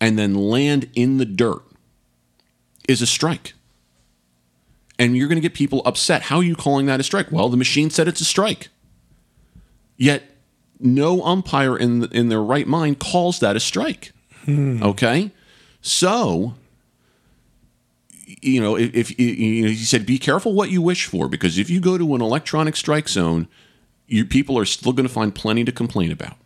and 0.00 0.18
then 0.18 0.34
land 0.34 0.90
in 0.94 1.18
the 1.18 1.24
dirt 1.24 1.62
is 2.88 3.02
a 3.02 3.06
strike. 3.06 3.54
And 4.98 5.16
you're 5.16 5.28
going 5.28 5.36
to 5.36 5.42
get 5.42 5.54
people 5.54 5.82
upset. 5.84 6.22
How 6.22 6.38
are 6.38 6.42
you 6.42 6.56
calling 6.56 6.86
that 6.86 6.98
a 6.98 7.02
strike? 7.02 7.30
Well, 7.30 7.48
the 7.48 7.56
machine 7.56 7.90
said 7.90 8.08
it's 8.08 8.20
a 8.20 8.24
strike. 8.24 8.68
Yet 9.96 10.24
no 10.80 11.22
umpire 11.24 11.76
in 11.76 12.04
in 12.12 12.28
their 12.28 12.42
right 12.42 12.66
mind 12.66 12.98
calls 12.98 13.40
that 13.40 13.56
a 13.56 13.60
strike. 13.60 14.12
Hmm. 14.44 14.82
Okay? 14.82 15.30
So, 15.80 16.54
you 18.42 18.60
know, 18.60 18.76
if, 18.76 18.94
if 18.94 19.18
you 19.18 19.62
know, 19.62 19.68
he 19.68 19.76
said, 19.76 20.04
be 20.06 20.18
careful 20.18 20.52
what 20.52 20.70
you 20.70 20.82
wish 20.82 21.06
for 21.06 21.28
because 21.28 21.58
if 21.58 21.70
you 21.70 21.80
go 21.80 21.96
to 21.98 22.14
an 22.14 22.20
electronic 22.20 22.76
strike 22.76 23.08
zone, 23.08 23.48
you 24.06 24.24
people 24.24 24.58
are 24.58 24.64
still 24.64 24.92
going 24.92 25.06
to 25.06 25.12
find 25.12 25.34
plenty 25.34 25.64
to 25.64 25.72
complain 25.72 26.10
about. 26.10 26.36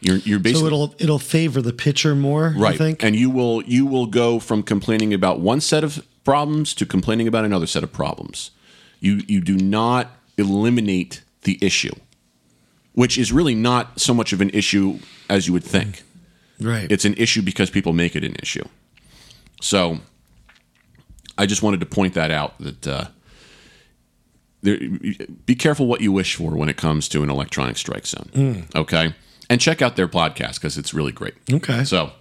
You're 0.00 0.16
you're 0.16 0.42
So 0.44 0.66
it'll 0.66 0.94
it'll 0.98 1.18
favor 1.20 1.62
the 1.62 1.72
pitcher 1.72 2.14
more. 2.14 2.54
right, 2.56 2.74
I 2.74 2.76
think. 2.76 3.04
and 3.04 3.14
you 3.14 3.30
will 3.30 3.62
you 3.62 3.86
will 3.86 4.06
go 4.06 4.40
from 4.40 4.62
complaining 4.62 5.14
about 5.14 5.38
one 5.40 5.60
set 5.60 5.84
of 5.84 6.04
problems 6.24 6.74
to 6.74 6.86
complaining 6.86 7.26
about 7.28 7.44
another 7.44 7.66
set 7.66 7.82
of 7.82 7.92
problems. 7.92 8.50
You 9.00 9.22
you 9.26 9.40
do 9.40 9.56
not 9.56 10.10
eliminate 10.38 11.22
the 11.42 11.58
issue, 11.60 11.94
which 12.92 13.18
is 13.18 13.32
really 13.32 13.54
not 13.54 14.00
so 14.00 14.14
much 14.14 14.32
of 14.32 14.40
an 14.40 14.50
issue 14.50 14.98
as 15.28 15.46
you 15.46 15.52
would 15.52 15.64
think. 15.64 16.02
right. 16.60 16.90
It's 16.90 17.04
an 17.04 17.14
issue 17.14 17.42
because 17.42 17.70
people 17.70 17.92
make 17.92 18.14
it 18.14 18.24
an 18.24 18.36
issue. 18.42 18.64
So 19.60 19.98
I 21.38 21.46
just 21.46 21.62
wanted 21.62 21.80
to 21.80 21.86
point 21.86 22.14
that 22.14 22.30
out 22.30 22.58
that 22.58 22.86
uh, 22.86 23.04
there, 24.62 24.78
be 25.46 25.54
careful 25.54 25.86
what 25.86 26.00
you 26.00 26.12
wish 26.12 26.36
for 26.36 26.52
when 26.56 26.68
it 26.68 26.76
comes 26.76 27.08
to 27.08 27.22
an 27.22 27.30
electronic 27.30 27.76
strike 27.76 28.06
zone. 28.06 28.66
Okay. 28.74 29.14
And 29.50 29.60
check 29.60 29.82
out 29.82 29.96
their 29.96 30.08
podcast 30.08 30.54
because 30.54 30.78
it's 30.78 30.94
really 30.94 31.12
great. 31.12 31.34
okay. 31.52 31.84
So, 31.84 32.12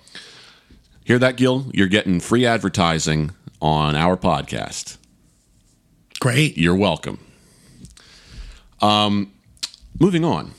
hear 1.06 1.20
that, 1.20 1.38
Gil? 1.38 1.68
You're 1.74 1.88
getting 1.88 2.20
free 2.20 2.46
advertising 2.46 3.32
on 3.62 3.96
our 3.96 4.18
podcast. 4.18 4.98
Great. 6.20 6.58
You're 6.58 6.76
welcome. 6.76 7.20
Um, 8.82 9.32
moving 10.00 10.24
on. 10.26 10.52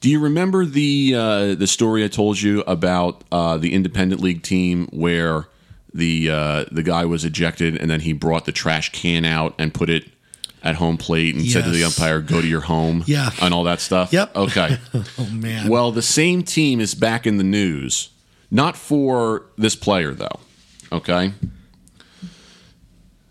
Do 0.00 0.10
you 0.10 0.18
remember 0.18 0.64
the 0.64 1.14
uh, 1.16 1.54
the 1.54 1.66
story 1.66 2.02
I 2.04 2.08
told 2.08 2.40
you 2.40 2.62
about 2.62 3.22
uh, 3.30 3.56
the 3.58 3.72
independent 3.72 4.20
league 4.20 4.42
team 4.42 4.88
where 4.92 5.46
the 5.94 6.30
uh, 6.30 6.64
the 6.72 6.82
guy 6.82 7.04
was 7.04 7.24
ejected 7.24 7.76
and 7.76 7.88
then 7.90 8.00
he 8.00 8.12
brought 8.12 8.44
the 8.44 8.52
trash 8.52 8.90
can 8.90 9.24
out 9.24 9.54
and 9.58 9.72
put 9.72 9.88
it 9.90 10.08
at 10.64 10.76
home 10.76 10.96
plate 10.96 11.34
and 11.34 11.44
said 11.46 11.64
to 11.64 11.70
the 11.70 11.84
umpire, 11.84 12.20
"Go 12.20 12.40
to 12.40 12.46
your 12.48 12.62
home," 12.62 13.04
Yeah. 13.06 13.30
and 13.40 13.54
all 13.54 13.64
that 13.64 13.80
stuff. 13.80 14.12
Yep. 14.12 14.34
Okay. 14.36 14.78
Oh 15.18 15.28
man. 15.30 15.68
Well, 15.68 15.92
the 15.92 16.02
same 16.02 16.42
team 16.42 16.80
is 16.80 16.94
back 16.96 17.26
in 17.26 17.36
the 17.36 17.44
news, 17.44 18.08
not 18.50 18.76
for 18.76 19.44
this 19.56 19.76
player 19.76 20.12
though. 20.14 20.40
Okay. 20.90 21.32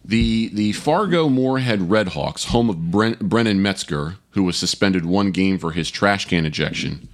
The 0.04 0.50
the 0.54 0.72
Fargo 0.74 1.30
Moorhead 1.30 1.80
Redhawks, 1.80 2.46
home 2.46 2.70
of 2.70 2.78
Bren, 2.78 3.20
Brennan 3.20 3.62
Metzger, 3.62 4.16
who 4.32 4.44
was 4.44 4.58
suspended 4.58 5.06
one 5.06 5.32
game 5.32 5.58
for 5.58 5.72
his 5.72 5.92
trash 5.92 6.26
can 6.26 6.46
ejection, 6.46 7.08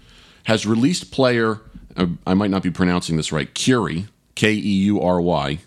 has 0.45 0.65
released 0.65 1.11
player. 1.11 1.61
Uh, 1.95 2.07
I 2.25 2.33
might 2.33 2.51
not 2.51 2.63
be 2.63 2.71
pronouncing 2.71 3.17
this 3.17 3.31
right. 3.31 3.53
Keury, 3.53 4.07
K 4.35 4.53
E 4.53 4.83
U 4.85 5.01
R 5.01 5.19
Y, 5.19 5.59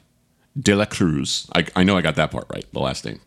De 0.59 0.75
La 0.75 0.87
Cruz. 0.87 1.47
I, 1.55 1.67
I 1.77 1.85
know 1.85 1.97
I 1.97 2.01
got 2.01 2.17
that 2.17 2.31
part 2.31 2.47
right. 2.51 2.65
The 2.73 2.81
last 2.81 3.05
name 3.05 3.21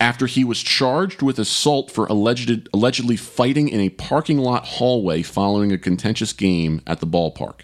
after 0.00 0.26
he 0.26 0.44
was 0.44 0.62
charged 0.62 1.22
with 1.22 1.38
assault 1.38 1.90
for 1.90 2.06
alleged, 2.06 2.68
allegedly 2.72 3.16
fighting 3.16 3.68
in 3.68 3.80
a 3.80 3.90
parking 3.90 4.38
lot 4.38 4.64
hallway 4.64 5.22
following 5.22 5.72
a 5.72 5.78
contentious 5.78 6.32
game 6.32 6.80
at 6.86 7.00
the 7.00 7.06
ballpark. 7.06 7.60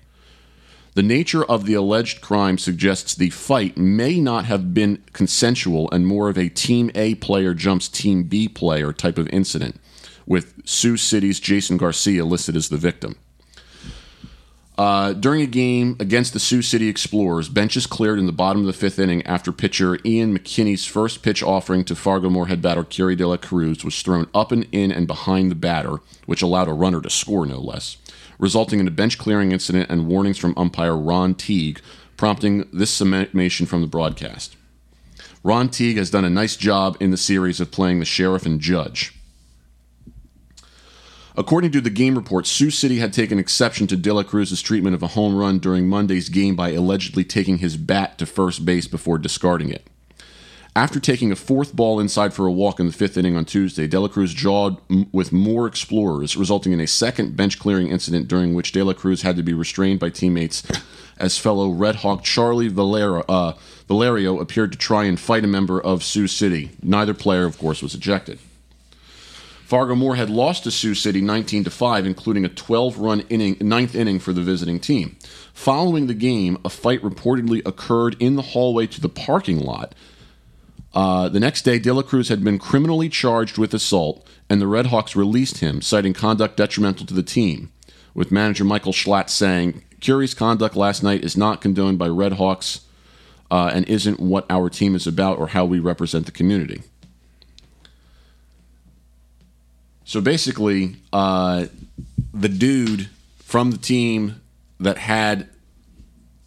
The 1.01 1.07
nature 1.07 1.43
of 1.43 1.65
the 1.65 1.73
alleged 1.73 2.21
crime 2.21 2.59
suggests 2.59 3.15
the 3.15 3.31
fight 3.31 3.79
may 3.79 4.21
not 4.21 4.45
have 4.45 4.75
been 4.75 5.03
consensual 5.15 5.89
and 5.93 6.07
more 6.07 6.29
of 6.29 6.37
a 6.37 6.51
Team 6.51 6.91
A 6.95 7.15
player 7.15 7.55
jumps 7.55 7.89
Team 7.89 8.25
B 8.25 8.49
player 8.49 8.93
type 8.93 9.17
of 9.17 9.27
incident, 9.31 9.81
with 10.27 10.61
Sioux 10.67 10.99
City's 10.99 11.41
Jason 11.41 11.79
Garcia 11.79 12.27
listed 12.27 12.55
as 12.55 12.69
the 12.69 12.77
victim. 12.77 13.17
Uh, 14.77 15.15
during 15.15 15.41
a 15.41 15.47
game 15.47 15.97
against 15.99 16.35
the 16.35 16.39
Sioux 16.39 16.61
City 16.61 16.89
Explorers, 16.89 17.49
benches 17.49 17.87
cleared 17.87 18.19
in 18.19 18.27
the 18.27 18.31
bottom 18.31 18.61
of 18.61 18.67
the 18.67 18.75
fifth 18.75 18.99
inning 18.99 19.25
after 19.27 19.53
pitcher 19.53 19.99
Ian 20.05 20.37
McKinney's 20.37 20.85
first 20.85 21.23
pitch 21.23 21.43
offering 21.43 21.83
to 21.85 21.97
Fargo 21.97 22.29
Moorhead 22.29 22.61
batter 22.61 22.85
Keury 22.85 23.17
de 23.17 23.27
la 23.27 23.39
Cruz 23.39 23.83
was 23.87 24.03
thrown 24.03 24.29
up 24.35 24.53
and 24.53 24.67
in 24.71 24.93
and 24.93 25.07
behind 25.07 25.51
the 25.51 25.55
batter, 25.55 25.97
which 26.27 26.43
allowed 26.43 26.69
a 26.69 26.75
runner 26.75 27.01
to 27.01 27.09
score 27.09 27.47
no 27.47 27.59
less, 27.59 27.97
resulting 28.41 28.81
in 28.81 28.89
a 28.89 28.91
bench 28.91 29.19
clearing 29.19 29.53
incident 29.53 29.89
and 29.91 30.09
warnings 30.09 30.39
from 30.39 30.55
umpire 30.57 30.97
Ron 30.97 31.35
Teague, 31.35 31.81
prompting 32.17 32.69
this 32.73 32.91
summation 32.91 33.67
from 33.67 33.83
the 33.83 33.87
broadcast. 33.87 34.57
Ron 35.45 35.69
Teague 35.69 35.99
has 35.99 36.11
done 36.11 36.25
a 36.25 36.31
nice 36.31 36.57
job 36.57 36.97
in 37.01 37.11
the 37.11 37.17
series 37.17 37.61
of 37.61 37.71
playing 37.71 38.01
the 38.01 38.05
sheriff 38.05 38.45
and 38.45 38.61
judge. 38.61 39.15
According 41.37 41.71
to 41.73 41.81
the 41.81 41.91
game 41.91 42.17
report, 42.17 42.47
Sioux 42.47 42.71
City 42.71 42.99
had 42.99 43.13
taken 43.13 43.39
exception 43.39 43.87
to 43.87 43.97
De 43.97 44.13
La 44.13 44.23
Cruz's 44.23 44.61
treatment 44.61 44.95
of 44.95 45.03
a 45.03 45.09
home 45.09 45.37
run 45.37 45.59
during 45.59 45.89
Monday's 45.89 46.29
game 46.29 46.57
by 46.57 46.71
allegedly 46.71 47.25
taking 47.25 47.59
his 47.59 47.77
bat 47.77 48.19
to 48.19 48.27
first 48.27 48.65
base 48.65 48.87
before 48.87 49.17
discarding 49.17 49.71
it. 49.71 49.87
After 50.77 51.01
taking 51.01 51.33
a 51.33 51.37
fourth 51.37 51.75
ball 51.75 51.99
inside 51.99 52.33
for 52.33 52.47
a 52.47 52.53
walk 52.53 52.79
in 52.79 52.87
the 52.87 52.93
fifth 52.93 53.17
inning 53.17 53.37
on 53.37 53.45
Tuesday, 53.45 53.89
De 53.89 53.99
La 53.99 54.07
Cruz 54.07 54.33
jawed 54.33 54.77
m- 54.89 55.09
with 55.11 55.33
more 55.33 55.67
explorers, 55.67 56.37
resulting 56.37 56.73
in 56.73 56.81
a 56.81 56.87
second 56.87 57.37
bench 57.37 57.59
clearing 57.59 57.89
incident 57.89 58.29
during 58.29 58.55
which 58.55 58.71
De 58.71 58.83
La 58.83 58.93
Cruz 58.93 59.23
had 59.23 59.37
to 59.37 59.43
be 59.43 59.53
restrained 59.53 59.99
by 59.99 60.11
teammates 60.11 60.63
as 61.19 61.37
fellow 61.37 61.71
Red 61.71 61.97
Hawk 61.97 62.23
Charlie 62.23 62.69
Valero, 62.69 63.25
uh, 63.29 63.55
Valerio 63.89 64.39
appeared 64.39 64.71
to 64.71 64.79
try 64.79 65.05
and 65.05 65.19
fight 65.19 65.43
a 65.45 65.49
member 65.49 65.81
of 65.81 66.05
Sioux 66.05 66.29
City. 66.29 66.71
Neither 66.83 67.15
player, 67.15 67.47
of 67.47 67.59
course, 67.59 67.83
was 67.83 67.95
ejected. 67.95 68.39
Fargo 69.67 69.97
Moorhead 69.97 70.31
lost 70.31 70.65
to 70.65 70.71
Sioux 70.71 70.95
City 70.95 71.21
19 71.21 71.65
to 71.65 71.71
5, 71.71 72.07
including 72.07 72.45
a 72.45 72.49
12-run 72.49 73.21
inning, 73.29 73.57
ninth 73.61 73.95
inning 73.97 74.21
for 74.21 74.33
the 74.33 74.41
visiting 74.41 74.79
team. 74.81 75.17
Following 75.53 76.07
the 76.07 76.15
game, 76.15 76.59
a 76.65 76.69
fight 76.69 77.03
reportedly 77.03 77.61
occurred 77.67 78.17
in 78.21 78.37
the 78.37 78.43
hallway 78.43 78.87
to 78.87 79.01
the 79.01 79.09
parking 79.09 79.61
lot. 79.61 79.95
Uh, 80.93 81.29
the 81.29 81.41
next 81.41 81.63
day, 81.63 81.79
De 81.79 81.93
La 81.93 82.03
Cruz 82.03 82.29
had 82.29 82.43
been 82.43 82.59
criminally 82.59 83.09
charged 83.09 83.59
with 83.59 83.73
assault, 83.73 84.27
and 84.49 84.61
the 84.61 84.67
Redhawks 84.67 85.15
released 85.15 85.59
him, 85.59 85.81
citing 85.81 86.13
conduct 86.13 86.57
detrimental 86.57 87.07
to 87.07 87.15
the 87.15 87.23
team. 87.23 87.71
With 88.13 88.33
manager 88.33 88.65
Michael 88.65 88.93
Schlatt 88.93 89.31
saying, 89.31 89.83
"Keury's 90.01 90.35
conduct 90.35 90.75
last 90.75 91.03
night 91.03 91.23
is 91.23 91.37
not 91.37 91.61
condoned 91.61 91.99
by 91.99 92.09
Redhawks, 92.09 92.81
uh, 93.51 93.71
and 93.73 93.89
isn't 93.89 94.19
what 94.19 94.47
our 94.51 94.69
team 94.69 94.97
is 94.97 95.07
about 95.07 95.39
or 95.39 95.49
how 95.49 95.65
we 95.65 95.79
represent 95.79 96.27
the 96.27 96.33
community." 96.33 96.83
So 100.05 100.21
basically, 100.21 100.97
uh, 101.13 101.67
the 102.35 102.49
dude 102.49 103.09
from 103.39 103.71
the 103.71 103.79
team 103.79 104.41
that 104.81 104.99
had 104.99 105.49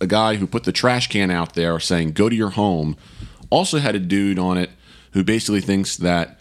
a 0.01 0.07
guy 0.07 0.35
who 0.35 0.45
put 0.45 0.65
the 0.65 0.71
trash 0.71 1.07
can 1.07 1.31
out 1.31 1.53
there 1.53 1.79
saying, 1.79 2.11
go 2.11 2.27
to 2.27 2.35
your 2.35 2.51
home, 2.51 2.97
also 3.53 3.79
had 3.79 3.95
a 3.95 3.99
dude 3.99 4.39
on 4.39 4.57
it 4.57 4.69
who 5.11 5.23
basically 5.23 5.61
thinks 5.61 5.97
that 5.97 6.39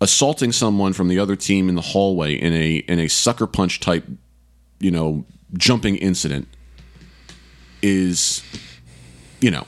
assaulting 0.00 0.52
someone 0.52 0.92
from 0.92 1.08
the 1.08 1.18
other 1.18 1.36
team 1.36 1.68
in 1.68 1.74
the 1.74 1.82
hallway 1.82 2.34
in 2.34 2.52
a 2.52 2.76
in 2.76 2.98
a 2.98 3.08
sucker 3.08 3.46
punch 3.46 3.80
type, 3.80 4.04
you 4.78 4.90
know, 4.90 5.24
jumping 5.54 5.96
incident 5.96 6.48
is, 7.82 8.42
you 9.40 9.50
know, 9.50 9.66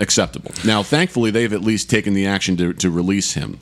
acceptable. 0.00 0.52
Now, 0.64 0.82
thankfully, 0.82 1.30
they've 1.30 1.52
at 1.52 1.60
least 1.60 1.90
taken 1.90 2.14
the 2.14 2.26
action 2.26 2.56
to, 2.56 2.72
to 2.74 2.90
release 2.90 3.34
him 3.34 3.58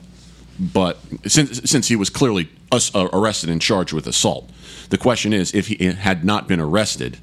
but 0.59 0.99
since 1.25 1.69
since 1.69 1.87
he 1.87 1.95
was 1.95 2.09
clearly 2.09 2.49
uh, 2.71 3.09
arrested 3.11 3.49
and 3.49 3.61
charged 3.61 3.93
with 3.93 4.07
assault, 4.07 4.49
the 4.89 4.97
question 4.97 5.33
is, 5.33 5.53
if 5.53 5.67
he 5.67 5.83
had 5.91 6.23
not 6.23 6.47
been 6.47 6.59
arrested, 6.59 7.17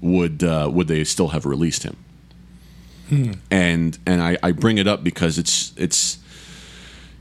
would 0.00 0.42
uh, 0.42 0.68
would 0.72 0.88
they 0.88 1.04
still 1.04 1.28
have 1.28 1.46
released 1.46 1.84
him? 1.84 1.96
And 3.50 3.98
and 4.06 4.22
I, 4.22 4.36
I 4.42 4.52
bring 4.52 4.78
it 4.78 4.86
up 4.86 5.02
because 5.02 5.38
it's 5.38 5.72
it's 5.76 6.18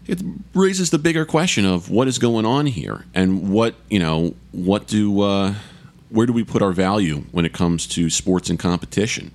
it 0.08 0.22
raises 0.53 0.89
the 0.89 0.98
bigger 0.98 1.24
question 1.25 1.65
of 1.65 1.89
what 1.89 2.08
is 2.08 2.17
going 2.17 2.46
on 2.46 2.65
here 2.65 3.05
and 3.13 3.51
what 3.51 3.75
you 3.89 4.00
know 4.00 4.34
what 4.51 4.88
do 4.88 5.22
uh, 5.22 5.53
where 6.10 6.25
do 6.25 6.34
we 6.34 6.43
put 6.43 6.62
our 6.62 6.72
value 6.72 7.25
when 7.31 7.46
it 7.46 7.53
comes 7.53 7.86
to 7.88 8.10
sports 8.10 8.50
and 8.50 8.58
competition? 8.58 9.31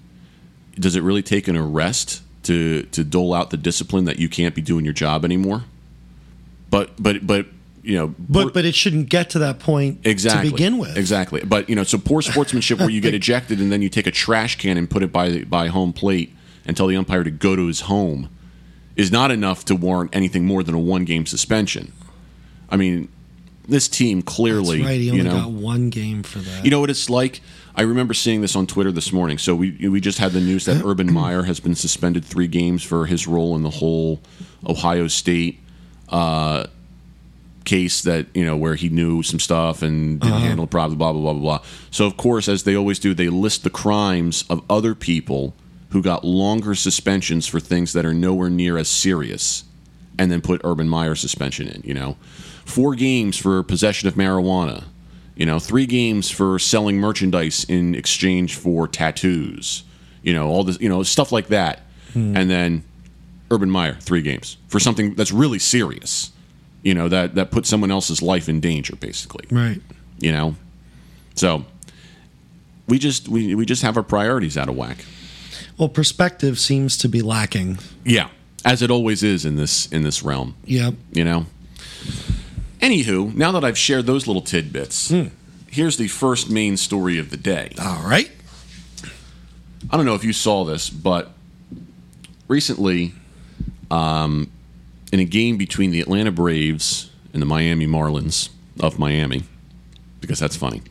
Does 0.74 0.96
it 0.96 1.02
really 1.02 1.22
take 1.22 1.46
an 1.48 1.56
arrest 1.56 2.22
to 2.44 2.82
to 2.82 3.04
dole 3.04 3.32
out 3.32 3.50
the 3.50 3.56
discipline 3.56 4.04
that 4.06 4.18
you 4.18 4.28
can't 4.28 4.54
be 4.54 4.62
doing 4.62 4.84
your 4.84 4.94
job 4.94 5.24
anymore? 5.24 5.64
But 6.70 7.00
but 7.00 7.24
but 7.24 7.46
you 7.84 7.96
know 7.96 8.14
But 8.18 8.52
but 8.52 8.64
it 8.64 8.74
shouldn't 8.74 9.08
get 9.08 9.30
to 9.30 9.38
that 9.40 9.60
point 9.60 10.00
exactly 10.04 10.50
to 10.50 10.54
begin 10.56 10.78
with. 10.78 10.96
exactly. 10.96 11.42
But 11.44 11.68
you 11.68 11.76
know, 11.76 11.84
so 11.84 11.98
poor 11.98 12.20
sportsmanship 12.22 12.80
where 12.80 12.90
you 12.90 13.00
get 13.00 13.14
ejected 13.22 13.60
and 13.60 13.70
then 13.70 13.80
you 13.82 13.88
take 13.88 14.08
a 14.08 14.10
trash 14.10 14.58
can 14.58 14.76
and 14.76 14.90
put 14.90 15.04
it 15.04 15.12
by 15.12 15.44
by 15.44 15.68
home 15.68 15.92
plate 15.92 16.34
and 16.66 16.76
tell 16.76 16.86
the 16.86 16.96
umpire 16.96 17.24
to 17.24 17.30
go 17.30 17.56
to 17.56 17.66
his 17.66 17.82
home 17.82 18.28
is 18.96 19.10
not 19.10 19.30
enough 19.30 19.64
to 19.66 19.74
warrant 19.74 20.14
anything 20.14 20.46
more 20.46 20.62
than 20.62 20.74
a 20.74 20.78
one 20.78 21.04
game 21.04 21.26
suspension. 21.26 21.92
I 22.70 22.76
mean, 22.76 23.08
this 23.68 23.88
team 23.88 24.22
clearly, 24.22 24.78
That's 24.78 24.88
right. 24.88 25.00
He 25.00 25.10
only 25.10 25.22
you 25.22 25.28
know, 25.28 25.40
got 25.40 25.50
one 25.50 25.90
game 25.90 26.22
for 26.22 26.38
that. 26.38 26.64
you 26.64 26.70
know 26.70 26.80
what 26.80 26.90
it's 26.90 27.08
like? 27.10 27.40
I 27.76 27.82
remember 27.82 28.14
seeing 28.14 28.40
this 28.40 28.54
on 28.54 28.66
Twitter 28.66 28.92
this 28.92 29.12
morning. 29.12 29.38
So 29.38 29.54
we 29.54 29.88
we 29.88 30.00
just 30.00 30.18
had 30.18 30.32
the 30.32 30.40
news 30.40 30.64
that 30.66 30.82
Urban 30.86 31.12
Meyer 31.12 31.42
has 31.42 31.60
been 31.60 31.74
suspended 31.74 32.24
three 32.24 32.46
games 32.46 32.82
for 32.82 33.06
his 33.06 33.26
role 33.26 33.56
in 33.56 33.62
the 33.62 33.70
whole 33.70 34.20
Ohio 34.66 35.08
State 35.08 35.60
uh, 36.08 36.66
case 37.64 38.02
that 38.02 38.26
you 38.34 38.44
know 38.44 38.56
where 38.56 38.74
he 38.76 38.88
knew 38.90 39.22
some 39.22 39.40
stuff 39.40 39.82
and 39.82 40.20
didn't 40.20 40.40
handle 40.40 40.64
it 40.66 40.70
properly. 40.70 40.96
Blah 40.96 41.12
blah 41.12 41.22
blah 41.22 41.32
blah 41.32 41.58
blah. 41.58 41.66
So 41.90 42.06
of 42.06 42.16
course, 42.16 42.48
as 42.48 42.62
they 42.62 42.76
always 42.76 42.98
do, 42.98 43.12
they 43.14 43.28
list 43.28 43.64
the 43.64 43.70
crimes 43.70 44.44
of 44.48 44.62
other 44.70 44.94
people 44.94 45.54
who 45.94 46.02
got 46.02 46.24
longer 46.24 46.74
suspensions 46.74 47.46
for 47.46 47.60
things 47.60 47.92
that 47.92 48.04
are 48.04 48.12
nowhere 48.12 48.50
near 48.50 48.76
as 48.76 48.88
serious, 48.88 49.62
and 50.18 50.28
then 50.28 50.40
put 50.40 50.60
Urban 50.64 50.88
Meyer 50.88 51.14
suspension 51.14 51.68
in. 51.68 51.82
You 51.84 51.94
know, 51.94 52.16
four 52.64 52.96
games 52.96 53.36
for 53.38 53.62
possession 53.62 54.08
of 54.08 54.14
marijuana 54.14 54.84
You 55.36 55.46
know, 55.46 55.60
three 55.60 55.86
games 55.86 56.30
for 56.30 56.58
selling 56.58 56.98
merchandise 56.98 57.64
in 57.68 57.94
exchange 57.94 58.56
for 58.56 58.88
tattoos. 58.88 59.84
You 60.22 60.34
know, 60.34 60.48
all 60.48 60.64
this, 60.64 60.80
you 60.80 60.88
know, 60.88 61.02
stuff 61.04 61.30
like 61.30 61.46
that. 61.48 61.82
Hmm. 62.12 62.36
And 62.36 62.50
then 62.50 62.82
Urban 63.52 63.70
Meyer, 63.70 63.94
three 64.00 64.22
games 64.22 64.56
for 64.66 64.80
something 64.80 65.14
that's 65.14 65.30
really 65.32 65.60
serious. 65.60 66.32
You 66.82 66.94
know, 66.94 67.08
that 67.08 67.36
that 67.36 67.52
puts 67.52 67.68
someone 67.68 67.92
else's 67.92 68.20
life 68.20 68.48
in 68.48 68.58
danger, 68.58 68.96
basically. 68.96 69.46
Right. 69.48 69.80
You 70.18 70.32
know, 70.32 70.56
so 71.36 71.64
we 72.88 72.98
just 72.98 73.28
we, 73.28 73.54
we 73.54 73.64
just 73.64 73.82
have 73.82 73.96
our 73.96 74.02
priorities 74.02 74.58
out 74.58 74.68
of 74.68 74.74
whack. 74.76 75.04
Well, 75.78 75.88
perspective 75.88 76.58
seems 76.58 76.96
to 76.98 77.08
be 77.08 77.22
lacking. 77.22 77.78
Yeah, 78.04 78.28
as 78.64 78.82
it 78.82 78.90
always 78.90 79.22
is 79.22 79.44
in 79.44 79.56
this 79.56 79.86
in 79.92 80.02
this 80.02 80.22
realm. 80.22 80.54
Yeah, 80.64 80.90
You 81.12 81.24
know. 81.24 81.46
Anywho, 82.80 83.34
now 83.34 83.50
that 83.52 83.64
I've 83.64 83.78
shared 83.78 84.04
those 84.04 84.26
little 84.26 84.42
tidbits, 84.42 85.12
here's 85.70 85.96
the 85.96 86.08
first 86.08 86.50
main 86.50 86.76
story 86.76 87.18
of 87.18 87.30
the 87.30 87.36
day. 87.38 87.72
All 87.80 88.02
right. 88.06 88.30
I 89.90 89.96
don't 89.96 90.04
know 90.04 90.14
if 90.14 90.24
you 90.24 90.32
saw 90.34 90.64
this, 90.64 90.90
but 90.90 91.30
recently, 92.48 93.12
um, 93.90 94.50
in 95.12 95.20
a 95.20 95.24
game 95.24 95.56
between 95.56 95.92
the 95.92 96.00
Atlanta 96.00 96.30
Braves 96.30 97.10
and 97.32 97.40
the 97.40 97.46
Miami 97.46 97.86
Marlins 97.86 98.50
of 98.80 98.98
Miami, 98.98 99.44
because 100.20 100.38
that's 100.38 100.56
funny. 100.56 100.82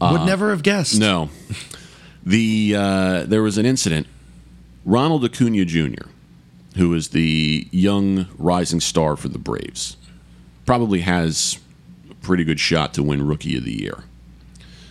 Would 0.00 0.26
never 0.26 0.50
have 0.50 0.62
guessed. 0.64 0.96
Uh, 0.96 0.98
No, 0.98 1.30
the 2.24 2.74
uh, 2.76 3.22
there 3.24 3.42
was 3.42 3.58
an 3.58 3.66
incident. 3.66 4.06
Ronald 4.84 5.24
Acuna 5.24 5.64
Jr., 5.64 6.08
who 6.76 6.92
is 6.94 7.10
the 7.10 7.68
young 7.70 8.26
rising 8.36 8.80
star 8.80 9.16
for 9.16 9.28
the 9.28 9.38
Braves, 9.38 9.96
probably 10.66 11.00
has 11.00 11.58
a 12.10 12.14
pretty 12.14 12.44
good 12.44 12.58
shot 12.58 12.94
to 12.94 13.02
win 13.02 13.26
Rookie 13.26 13.56
of 13.56 13.64
the 13.64 13.80
Year. 13.80 14.04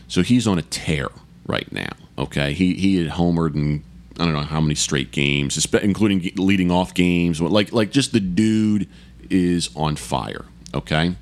So 0.07 0.21
he's 0.21 0.47
on 0.47 0.57
a 0.57 0.61
tear 0.63 1.09
right 1.45 1.71
now. 1.71 1.93
Okay, 2.17 2.53
he 2.53 2.75
he 2.75 2.97
had 2.97 3.13
homered 3.13 3.55
in 3.55 3.83
I 4.19 4.25
don't 4.25 4.33
know 4.33 4.41
how 4.41 4.61
many 4.61 4.75
straight 4.75 5.11
games, 5.11 5.65
including 5.73 6.31
leading 6.35 6.69
off 6.69 6.93
games. 6.93 7.41
Like 7.41 7.71
like 7.71 7.91
just 7.91 8.11
the 8.11 8.19
dude 8.19 8.88
is 9.29 9.69
on 9.75 9.95
fire. 9.95 10.45
Okay, 10.73 11.15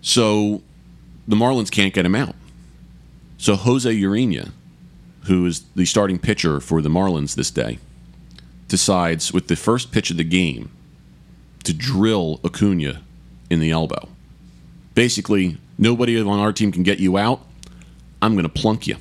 so 0.00 0.62
the 1.28 1.36
Marlins 1.36 1.70
can't 1.70 1.92
get 1.92 2.06
him 2.06 2.14
out. 2.14 2.34
So 3.40 3.56
Jose 3.56 3.90
Urena, 3.90 4.50
who 5.24 5.46
is 5.46 5.62
the 5.74 5.86
starting 5.86 6.18
pitcher 6.18 6.60
for 6.60 6.82
the 6.82 6.90
Marlins 6.90 7.36
this 7.36 7.50
day, 7.50 7.78
decides 8.68 9.32
with 9.32 9.48
the 9.48 9.56
first 9.56 9.90
pitch 9.90 10.10
of 10.10 10.18
the 10.18 10.24
game 10.24 10.70
to 11.64 11.72
drill 11.72 12.38
Acuna 12.44 13.00
in 13.48 13.60
the 13.60 13.70
elbow. 13.70 14.10
Basically, 14.94 15.56
nobody 15.78 16.20
on 16.20 16.38
our 16.38 16.52
team 16.52 16.70
can 16.70 16.82
get 16.82 16.98
you 16.98 17.16
out. 17.16 17.40
I'm 18.20 18.34
going 18.34 18.42
to 18.42 18.50
plunk 18.50 18.86
you. 18.86 18.96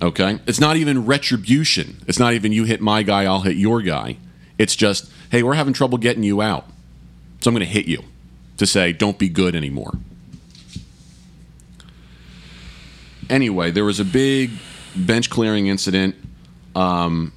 Okay? 0.00 0.38
It's 0.46 0.60
not 0.60 0.78
even 0.78 1.04
retribution. 1.04 2.02
It's 2.06 2.18
not 2.18 2.32
even 2.32 2.50
you 2.50 2.64
hit 2.64 2.80
my 2.80 3.02
guy, 3.02 3.24
I'll 3.26 3.42
hit 3.42 3.58
your 3.58 3.82
guy. 3.82 4.16
It's 4.56 4.74
just, 4.74 5.12
hey, 5.30 5.42
we're 5.42 5.52
having 5.52 5.74
trouble 5.74 5.98
getting 5.98 6.22
you 6.22 6.40
out. 6.40 6.64
So 7.42 7.50
I'm 7.50 7.54
going 7.54 7.66
to 7.66 7.70
hit 7.70 7.84
you 7.84 8.04
to 8.56 8.66
say, 8.66 8.94
don't 8.94 9.18
be 9.18 9.28
good 9.28 9.54
anymore. 9.54 9.98
Anyway, 13.30 13.70
there 13.70 13.84
was 13.84 14.00
a 14.00 14.04
big 14.04 14.50
bench 14.96 15.30
clearing 15.30 15.66
incident. 15.66 16.14
Um, 16.74 17.32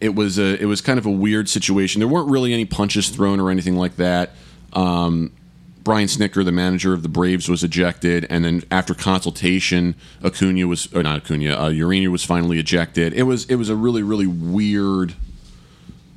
it 0.00 0.14
was 0.14 0.38
a 0.38 0.60
it 0.60 0.66
was 0.66 0.80
kind 0.80 0.98
of 0.98 1.06
a 1.06 1.10
weird 1.10 1.48
situation. 1.48 2.00
There 2.00 2.08
weren't 2.08 2.30
really 2.30 2.52
any 2.52 2.64
punches 2.64 3.08
thrown 3.08 3.40
or 3.40 3.50
anything 3.50 3.76
like 3.76 3.96
that. 3.96 4.30
Um, 4.72 5.32
Brian 5.82 6.06
Snitker, 6.06 6.44
the 6.44 6.52
manager 6.52 6.92
of 6.92 7.02
the 7.02 7.08
Braves, 7.08 7.48
was 7.48 7.64
ejected, 7.64 8.26
and 8.28 8.44
then 8.44 8.62
after 8.70 8.94
consultation, 8.94 9.94
Acuna 10.22 10.66
was 10.66 10.92
or 10.94 11.02
not 11.02 11.16
Acuna, 11.16 11.54
uh, 11.54 11.70
Urena 11.70 12.08
was 12.08 12.24
finally 12.24 12.58
ejected. 12.58 13.12
It 13.14 13.24
was 13.24 13.46
it 13.46 13.56
was 13.56 13.68
a 13.68 13.76
really 13.76 14.02
really 14.02 14.26
weird 14.26 15.14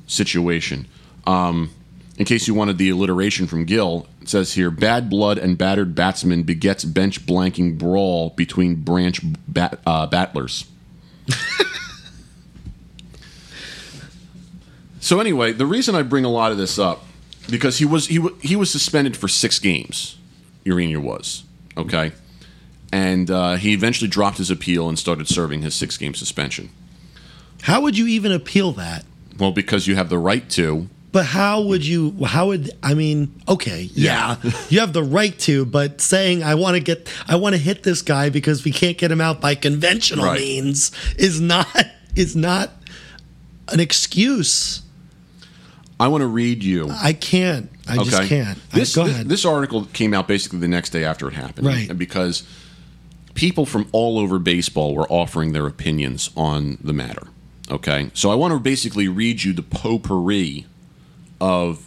situation. 0.06 0.86
Um, 1.26 1.70
in 2.18 2.24
case 2.24 2.46
you 2.46 2.54
wanted 2.54 2.78
the 2.78 2.90
alliteration 2.90 3.46
from 3.46 3.64
Gil, 3.64 4.06
it 4.20 4.28
says 4.28 4.52
here: 4.54 4.70
"Bad 4.70 5.08
blood 5.08 5.38
and 5.38 5.56
battered 5.56 5.94
batsman 5.94 6.42
begets 6.42 6.84
bench 6.84 7.24
blanking 7.26 7.78
brawl 7.78 8.30
between 8.30 8.76
branch 8.76 9.20
bat, 9.48 9.80
uh, 9.86 10.06
battlers." 10.06 10.66
so 15.00 15.20
anyway, 15.20 15.52
the 15.52 15.66
reason 15.66 15.94
I 15.94 16.02
bring 16.02 16.24
a 16.24 16.30
lot 16.30 16.52
of 16.52 16.58
this 16.58 16.78
up 16.78 17.04
because 17.48 17.78
he 17.78 17.84
was 17.84 18.08
he 18.08 18.20
he 18.40 18.56
was 18.56 18.70
suspended 18.70 19.16
for 19.16 19.28
six 19.28 19.58
games. 19.58 20.18
Urena 20.64 20.98
was 20.98 21.44
okay, 21.76 22.12
and 22.92 23.30
uh, 23.30 23.54
he 23.54 23.72
eventually 23.72 24.08
dropped 24.08 24.38
his 24.38 24.50
appeal 24.50 24.88
and 24.88 24.98
started 24.98 25.28
serving 25.28 25.62
his 25.62 25.74
six 25.74 25.96
game 25.96 26.14
suspension. 26.14 26.70
How 27.62 27.80
would 27.80 27.96
you 27.96 28.06
even 28.06 28.32
appeal 28.32 28.72
that? 28.72 29.04
Well, 29.38 29.52
because 29.52 29.86
you 29.86 29.96
have 29.96 30.08
the 30.08 30.18
right 30.18 30.48
to. 30.50 30.88
But 31.12 31.26
how 31.26 31.60
would 31.60 31.84
you? 31.86 32.24
How 32.24 32.46
would 32.48 32.70
I 32.82 32.94
mean? 32.94 33.38
Okay, 33.46 33.90
yeah, 33.92 34.36
you 34.70 34.80
have 34.80 34.94
the 34.94 35.02
right 35.02 35.38
to, 35.40 35.66
but 35.66 36.00
saying 36.00 36.42
I 36.42 36.54
want 36.54 36.76
to 36.76 36.82
get, 36.82 37.06
I 37.28 37.36
want 37.36 37.54
to 37.54 37.60
hit 37.60 37.82
this 37.82 38.00
guy 38.00 38.30
because 38.30 38.64
we 38.64 38.72
can't 38.72 38.96
get 38.96 39.10
him 39.12 39.20
out 39.20 39.38
by 39.40 39.54
conventional 39.54 40.24
Right. 40.24 40.40
means 40.40 40.90
is 41.18 41.38
not 41.40 41.66
is 42.16 42.34
not 42.34 42.70
an 43.68 43.78
excuse. 43.80 44.80
I 46.00 46.08
want 46.08 46.22
to 46.22 46.26
read 46.26 46.64
you. 46.64 46.88
I 46.90 47.12
can't. 47.12 47.70
I 47.86 47.96
just 48.02 48.22
can't. 48.28 48.58
I- 48.72 48.76
This, 48.78 48.94
go 48.96 49.04
this, 49.04 49.14
ahead. 49.14 49.28
this 49.28 49.44
article 49.44 49.84
came 49.92 50.14
out 50.14 50.26
basically 50.26 50.58
the 50.60 50.68
next 50.68 50.90
day 50.90 51.04
after 51.04 51.28
it 51.28 51.34
happened. 51.34 51.66
Right. 51.66 51.88
And 51.90 51.98
because 51.98 52.42
people 53.34 53.66
from 53.66 53.86
all 53.92 54.18
over 54.18 54.38
baseball 54.38 54.94
were 54.94 55.06
offering 55.08 55.52
their 55.52 55.66
opinions 55.66 56.30
on 56.36 56.78
the 56.82 56.92
matter. 56.92 57.28
Okay. 57.70 58.10
So 58.14 58.30
I 58.30 58.34
want 58.34 58.52
to 58.54 58.58
basically 58.58 59.06
read 59.08 59.42
you 59.44 59.52
the 59.52 59.62
potpourri 59.62 60.66
of 61.42 61.84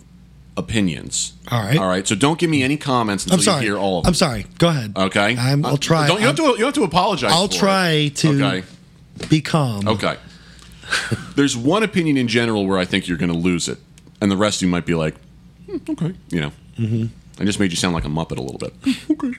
opinions. 0.58 1.34
All 1.52 1.62
right. 1.62 1.78
All 1.78 1.88
right. 1.88 2.06
So 2.08 2.14
don't 2.16 2.38
give 2.38 2.50
me 2.50 2.62
any 2.62 2.78
comments 2.78 3.24
until 3.24 3.40
I'm 3.40 3.44
sorry. 3.44 3.64
you 3.64 3.72
hear 3.72 3.78
all 3.80 4.00
of 4.00 4.04
them. 4.04 4.10
I'm 4.10 4.14
sorry. 4.16 4.46
Go 4.58 4.68
ahead. 4.70 4.94
Okay. 4.96 5.36
I'm, 5.38 5.64
Uh, 5.66 5.70
I'll 5.70 5.78
try. 5.78 6.08
Don't, 6.08 6.20
you, 6.20 6.28
have 6.28 6.36
to, 6.36 6.56
you 6.58 6.66
have 6.66 6.74
to 6.76 6.84
apologize. 6.84 7.32
I'll 7.32 7.48
for 7.48 7.54
it. 7.56 7.58
try 7.60 8.08
to 8.16 8.44
Okay. 8.46 8.68
be 9.30 9.42
calm. 9.42 9.88
Okay. 9.88 10.18
There's 11.36 11.56
one 11.58 11.82
opinion 11.84 12.18
in 12.18 12.28
general 12.28 12.68
where 12.68 12.78
I 12.78 12.86
think 12.86 13.08
you're 13.08 13.18
going 13.18 13.32
to 13.32 13.38
lose 13.38 13.68
it, 13.68 13.80
and 14.22 14.30
the 14.30 14.38
rest 14.38 14.58
of 14.60 14.64
you 14.64 14.68
might 14.68 14.86
be 14.86 14.94
like, 14.94 15.16
"Hmm, 15.68 15.78
okay, 15.90 16.14
you 16.30 16.42
know. 16.42 16.52
Mm-hmm. 16.78 17.06
I 17.42 17.46
just 17.46 17.60
made 17.60 17.72
you 17.72 17.78
sound 17.78 17.96
like 17.96 18.06
a 18.06 18.10
muppet 18.10 18.38
a 18.38 18.42
little 18.42 18.60
bit. 18.60 18.74
okay. 19.10 19.34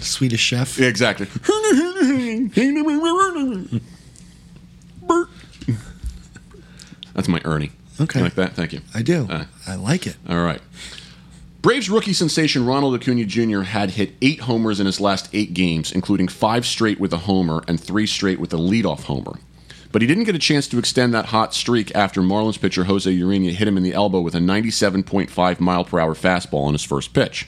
Swedish 0.00 0.40
chef. 0.40 0.78
Yeah, 0.78 0.86
exactly. 0.86 1.26
Bert. 5.02 5.28
That's 7.14 7.28
my 7.28 7.40
Ernie. 7.44 7.70
Okay. 8.00 8.18
You 8.18 8.24
like 8.24 8.34
that? 8.34 8.54
Thank 8.54 8.72
you. 8.72 8.80
I 8.94 9.02
do. 9.02 9.26
Uh, 9.30 9.44
I 9.66 9.76
like 9.76 10.06
it. 10.06 10.16
all 10.28 10.42
right. 10.42 10.60
Braves 11.62 11.88
rookie 11.88 12.12
sensation 12.12 12.66
Ronald 12.66 12.94
Acuna 12.94 13.24
Jr. 13.24 13.62
had 13.62 13.90
hit 13.92 14.12
eight 14.20 14.40
homers 14.40 14.80
in 14.80 14.86
his 14.86 15.00
last 15.00 15.30
eight 15.32 15.54
games, 15.54 15.92
including 15.92 16.28
five 16.28 16.66
straight 16.66 17.00
with 17.00 17.12
a 17.14 17.18
homer 17.18 17.62
and 17.66 17.80
three 17.80 18.06
straight 18.06 18.38
with 18.38 18.52
a 18.52 18.58
leadoff 18.58 19.04
homer. 19.04 19.38
But 19.90 20.02
he 20.02 20.08
didn't 20.08 20.24
get 20.24 20.34
a 20.34 20.40
chance 20.40 20.68
to 20.68 20.78
extend 20.78 21.14
that 21.14 21.26
hot 21.26 21.54
streak 21.54 21.94
after 21.94 22.20
Marlins 22.20 22.60
pitcher 22.60 22.84
Jose 22.84 23.10
Urena 23.10 23.52
hit 23.52 23.66
him 23.68 23.76
in 23.78 23.82
the 23.82 23.94
elbow 23.94 24.20
with 24.20 24.34
a 24.34 24.40
97.5 24.40 25.60
mile 25.60 25.84
per 25.84 26.00
hour 26.00 26.14
fastball 26.14 26.66
on 26.66 26.72
his 26.74 26.84
first 26.84 27.14
pitch. 27.14 27.46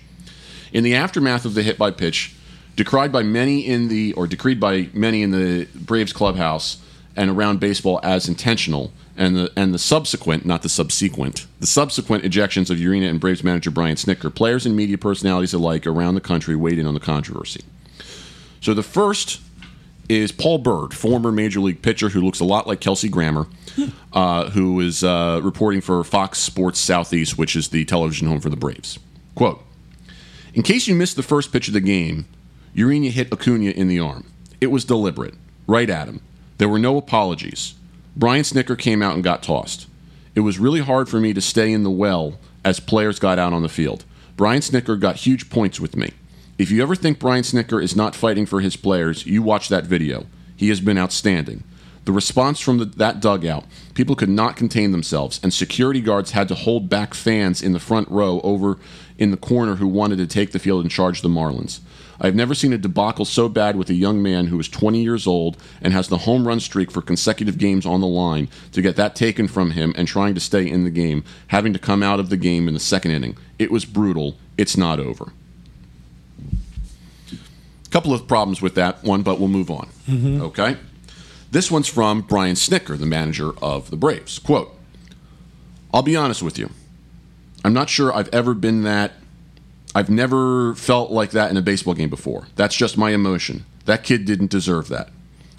In 0.72 0.82
the 0.84 0.94
aftermath 0.94 1.44
of 1.44 1.54
the 1.54 1.62
hit 1.62 1.76
by 1.76 1.90
pitch, 1.90 2.34
decried 2.74 3.10
by 3.12 3.22
many 3.22 3.66
in 3.66 3.88
the 3.88 4.12
or 4.14 4.26
decreed 4.26 4.60
by 4.60 4.88
many 4.94 5.22
in 5.22 5.32
the 5.32 5.66
Braves 5.74 6.12
clubhouse 6.12 6.78
and 7.16 7.30
around 7.30 7.60
baseball 7.60 8.00
as 8.02 8.28
intentional, 8.28 8.92
and 9.16 9.36
the 9.36 9.52
and 9.56 9.72
the 9.72 9.78
subsequent, 9.78 10.44
not 10.44 10.62
the 10.62 10.68
subsequent, 10.68 11.46
the 11.60 11.66
subsequent 11.66 12.24
ejections 12.24 12.70
of 12.70 12.78
Urena 12.78 13.08
and 13.08 13.20
Braves 13.20 13.42
manager 13.42 13.70
Brian 13.70 13.96
Snitker, 13.96 14.34
players 14.34 14.66
and 14.66 14.76
media 14.76 14.98
personalities 14.98 15.54
alike 15.54 15.86
around 15.86 16.14
the 16.14 16.20
country 16.20 16.54
weighed 16.56 16.78
in 16.78 16.86
on 16.86 16.94
the 16.94 17.00
controversy. 17.00 17.62
So 18.60 18.74
the 18.74 18.82
first 18.82 19.40
is 20.08 20.32
Paul 20.32 20.58
Byrd, 20.58 20.94
former 20.94 21.32
major 21.32 21.60
league 21.60 21.82
pitcher 21.82 22.08
who 22.08 22.20
looks 22.20 22.40
a 22.40 22.44
lot 22.44 22.66
like 22.66 22.80
Kelsey 22.80 23.08
Grammer, 23.08 23.46
uh, 24.12 24.50
who 24.50 24.80
is 24.80 25.02
uh, 25.02 25.40
reporting 25.42 25.80
for 25.80 26.02
Fox 26.04 26.38
Sports 26.38 26.78
Southeast, 26.78 27.36
which 27.36 27.56
is 27.56 27.68
the 27.68 27.84
television 27.84 28.28
home 28.28 28.40
for 28.40 28.50
the 28.50 28.56
Braves. 28.56 28.98
Quote. 29.34 29.62
In 30.54 30.62
case 30.62 30.86
you 30.86 30.94
missed 30.94 31.16
the 31.16 31.22
first 31.22 31.52
pitch 31.52 31.68
of 31.68 31.74
the 31.74 31.80
game, 31.80 32.26
Urena 32.74 33.10
hit 33.10 33.32
Acuna 33.32 33.70
in 33.70 33.88
the 33.88 34.00
arm. 34.00 34.24
It 34.60 34.68
was 34.68 34.84
deliberate, 34.84 35.34
right 35.66 35.90
at 35.90 36.08
him. 36.08 36.20
There 36.58 36.68
were 36.68 36.78
no 36.78 36.96
apologies. 36.96 37.74
Brian 38.16 38.42
Snitker 38.42 38.78
came 38.78 39.02
out 39.02 39.14
and 39.14 39.22
got 39.22 39.42
tossed. 39.42 39.86
It 40.34 40.40
was 40.40 40.58
really 40.58 40.80
hard 40.80 41.08
for 41.08 41.20
me 41.20 41.34
to 41.34 41.40
stay 41.42 41.70
in 41.70 41.82
the 41.82 41.90
well 41.90 42.38
as 42.64 42.80
players 42.80 43.18
got 43.18 43.38
out 43.38 43.52
on 43.52 43.62
the 43.62 43.68
field. 43.68 44.04
Brian 44.36 44.62
Snitker 44.62 44.98
got 44.98 45.16
huge 45.16 45.50
points 45.50 45.78
with 45.78 45.96
me. 45.96 46.12
If 46.58 46.70
you 46.70 46.82
ever 46.82 46.96
think 46.96 47.18
Brian 47.18 47.42
Snitker 47.42 47.82
is 47.82 47.94
not 47.94 48.16
fighting 48.16 48.46
for 48.46 48.60
his 48.60 48.76
players, 48.76 49.26
you 49.26 49.42
watch 49.42 49.68
that 49.68 49.84
video. 49.84 50.24
He 50.56 50.70
has 50.70 50.80
been 50.80 50.96
outstanding. 50.96 51.62
The 52.06 52.12
response 52.12 52.60
from 52.60 52.78
the, 52.78 52.84
that 52.86 53.20
dugout, 53.20 53.64
people 53.92 54.16
could 54.16 54.30
not 54.30 54.56
contain 54.56 54.92
themselves, 54.92 55.38
and 55.42 55.52
security 55.52 56.00
guards 56.00 56.30
had 56.30 56.48
to 56.48 56.54
hold 56.54 56.88
back 56.88 57.12
fans 57.12 57.62
in 57.62 57.72
the 57.72 57.80
front 57.80 58.08
row 58.08 58.40
over 58.42 58.78
in 59.18 59.32
the 59.32 59.36
corner 59.36 59.74
who 59.74 59.88
wanted 59.88 60.16
to 60.18 60.26
take 60.26 60.52
the 60.52 60.58
field 60.58 60.82
and 60.82 60.90
charge 60.90 61.20
the 61.20 61.28
Marlins. 61.28 61.80
I've 62.20 62.34
never 62.34 62.54
seen 62.54 62.72
a 62.72 62.78
debacle 62.78 63.24
so 63.24 63.48
bad 63.48 63.76
with 63.76 63.90
a 63.90 63.94
young 63.94 64.22
man 64.22 64.46
who 64.46 64.58
is 64.58 64.68
20 64.68 65.02
years 65.02 65.26
old 65.26 65.56
and 65.80 65.92
has 65.92 66.08
the 66.08 66.18
home 66.18 66.46
run 66.46 66.60
streak 66.60 66.90
for 66.90 67.02
consecutive 67.02 67.58
games 67.58 67.86
on 67.86 68.00
the 68.00 68.06
line 68.06 68.48
to 68.72 68.82
get 68.82 68.96
that 68.96 69.14
taken 69.14 69.48
from 69.48 69.72
him 69.72 69.94
and 69.96 70.08
trying 70.08 70.34
to 70.34 70.40
stay 70.40 70.68
in 70.68 70.84
the 70.84 70.90
game, 70.90 71.24
having 71.48 71.72
to 71.72 71.78
come 71.78 72.02
out 72.02 72.20
of 72.20 72.30
the 72.30 72.36
game 72.36 72.68
in 72.68 72.74
the 72.74 72.80
second 72.80 73.10
inning. 73.10 73.36
It 73.58 73.70
was 73.70 73.84
brutal. 73.84 74.36
It's 74.56 74.76
not 74.76 75.00
over. 75.00 75.32
A 77.32 77.88
couple 77.90 78.12
of 78.12 78.26
problems 78.26 78.60
with 78.60 78.74
that 78.74 79.02
one, 79.04 79.22
but 79.22 79.38
we'll 79.38 79.48
move 79.48 79.70
on. 79.70 79.88
Mm-hmm. 80.08 80.42
Okay? 80.42 80.76
This 81.50 81.70
one's 81.70 81.88
from 81.88 82.22
Brian 82.22 82.56
Snitker, 82.56 82.98
the 82.98 83.06
manager 83.06 83.52
of 83.62 83.90
the 83.90 83.96
Braves. 83.96 84.38
Quote 84.38 84.72
I'll 85.94 86.02
be 86.02 86.16
honest 86.16 86.42
with 86.42 86.58
you. 86.58 86.70
I'm 87.64 87.72
not 87.72 87.88
sure 87.88 88.12
I've 88.12 88.28
ever 88.28 88.52
been 88.54 88.82
that. 88.82 89.12
I've 89.94 90.10
never 90.10 90.74
felt 90.74 91.10
like 91.10 91.30
that 91.30 91.50
in 91.50 91.56
a 91.56 91.62
baseball 91.62 91.94
game 91.94 92.10
before. 92.10 92.48
That's 92.56 92.76
just 92.76 92.98
my 92.98 93.10
emotion. 93.10 93.64
That 93.86 94.04
kid 94.04 94.24
didn't 94.24 94.50
deserve 94.50 94.88
that. 94.88 95.08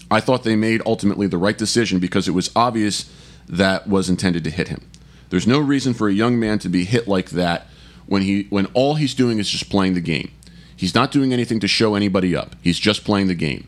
I 0.10 0.20
thought 0.20 0.44
they 0.44 0.56
made 0.56 0.82
ultimately 0.86 1.28
the 1.28 1.38
right 1.38 1.58
decision 1.58 2.00
because 2.00 2.28
it 2.28 2.32
was 2.32 2.52
obvious 2.56 3.12
that 3.48 3.88
was 3.88 4.10
intended 4.10 4.44
to 4.44 4.50
hit 4.50 4.68
him. 4.68 4.90
There's 5.30 5.48
no 5.48 5.60
reason 5.60 5.94
for 5.94 6.08
a 6.08 6.13
young 6.13 6.40
man 6.40 6.60
to 6.60 6.70
be 6.70 6.86
hit 6.86 7.08
like 7.08 7.32
that 7.32 7.68
when 8.06 8.22
he 8.22 8.44
when 8.50 8.68
all 8.68 8.96
he's 8.96 9.13
doing 9.13 9.40
is 9.40 9.50
just 9.50 9.70
playing 9.70 9.94
the 9.94 10.02
game. 10.02 10.32
He's 10.76 10.96
not 10.96 11.12
doing 11.12 11.34
anything 11.34 11.60
to 11.62 11.68
show 11.68 11.96
anybody 11.96 12.36
up. 12.36 12.56
He's 12.62 12.80
just 12.80 13.04
playing 13.04 13.28
the 13.28 13.36
game. 13.36 13.68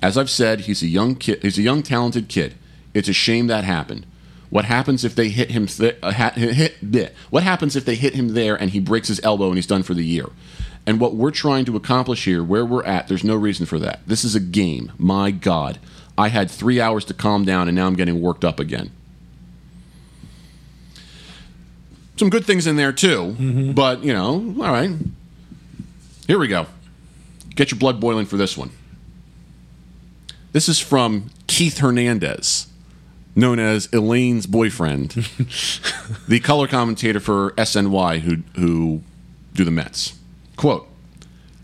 As 0.00 0.16
I've 0.16 0.30
said, 0.30 0.62
he's 0.62 0.82
a 0.82 0.86
young 0.86 1.14
kid. 1.14 1.42
He's 1.42 1.58
a 1.58 1.62
young, 1.62 1.82
talented 1.82 2.28
kid. 2.28 2.54
It's 2.94 3.08
a 3.08 3.12
shame 3.12 3.46
that 3.48 3.64
happened. 3.64 4.06
What 4.50 4.64
happens 4.64 5.04
if 5.04 5.14
they 5.14 5.28
hit 5.28 5.50
him? 5.52 5.66
Th- 5.66 5.96
uh, 6.02 6.12
ha- 6.12 6.32
hit, 6.34 6.80
bleh. 6.84 7.10
What 7.30 7.42
happens 7.44 7.76
if 7.76 7.84
they 7.84 7.94
hit 7.94 8.14
him 8.14 8.34
there 8.34 8.56
and 8.56 8.70
he 8.70 8.80
breaks 8.80 9.08
his 9.08 9.20
elbow 9.22 9.46
and 9.46 9.56
he's 9.56 9.66
done 9.66 9.82
for 9.82 9.94
the 9.94 10.04
year? 10.04 10.26
And 10.86 10.98
what 10.98 11.14
we're 11.14 11.30
trying 11.30 11.64
to 11.66 11.76
accomplish 11.76 12.24
here, 12.24 12.42
where 12.42 12.64
we're 12.66 12.84
at, 12.84 13.06
there's 13.06 13.22
no 13.22 13.36
reason 13.36 13.64
for 13.66 13.78
that. 13.78 14.00
This 14.06 14.24
is 14.24 14.34
a 14.34 14.40
game. 14.40 14.92
My 14.98 15.30
God, 15.30 15.78
I 16.18 16.28
had 16.28 16.50
three 16.50 16.80
hours 16.80 17.04
to 17.06 17.14
calm 17.14 17.44
down, 17.44 17.68
and 17.68 17.76
now 17.76 17.86
I'm 17.86 17.94
getting 17.94 18.20
worked 18.20 18.44
up 18.44 18.58
again. 18.58 18.90
Some 22.16 22.28
good 22.28 22.44
things 22.44 22.66
in 22.66 22.76
there 22.76 22.92
too, 22.92 23.72
but 23.74 24.04
you 24.04 24.12
know, 24.12 24.54
all 24.60 24.72
right. 24.72 24.90
Here 26.26 26.38
we 26.38 26.48
go. 26.48 26.66
Get 27.54 27.70
your 27.70 27.78
blood 27.78 27.98
boiling 28.00 28.26
for 28.26 28.36
this 28.36 28.56
one. 28.58 28.70
This 30.52 30.68
is 30.68 30.78
from 30.78 31.30
Keith 31.46 31.78
Hernandez, 31.78 32.66
known 33.34 33.58
as 33.58 33.88
Elaine's 33.92 34.46
boyfriend, 34.46 35.10
the 36.28 36.40
color 36.40 36.66
commentator 36.66 37.20
for 37.20 37.52
SNY 37.52 38.20
who 38.20 38.38
who 38.60 39.02
do 39.54 39.64
the 39.64 39.70
Mets. 39.70 40.18
Quote, 40.56 40.88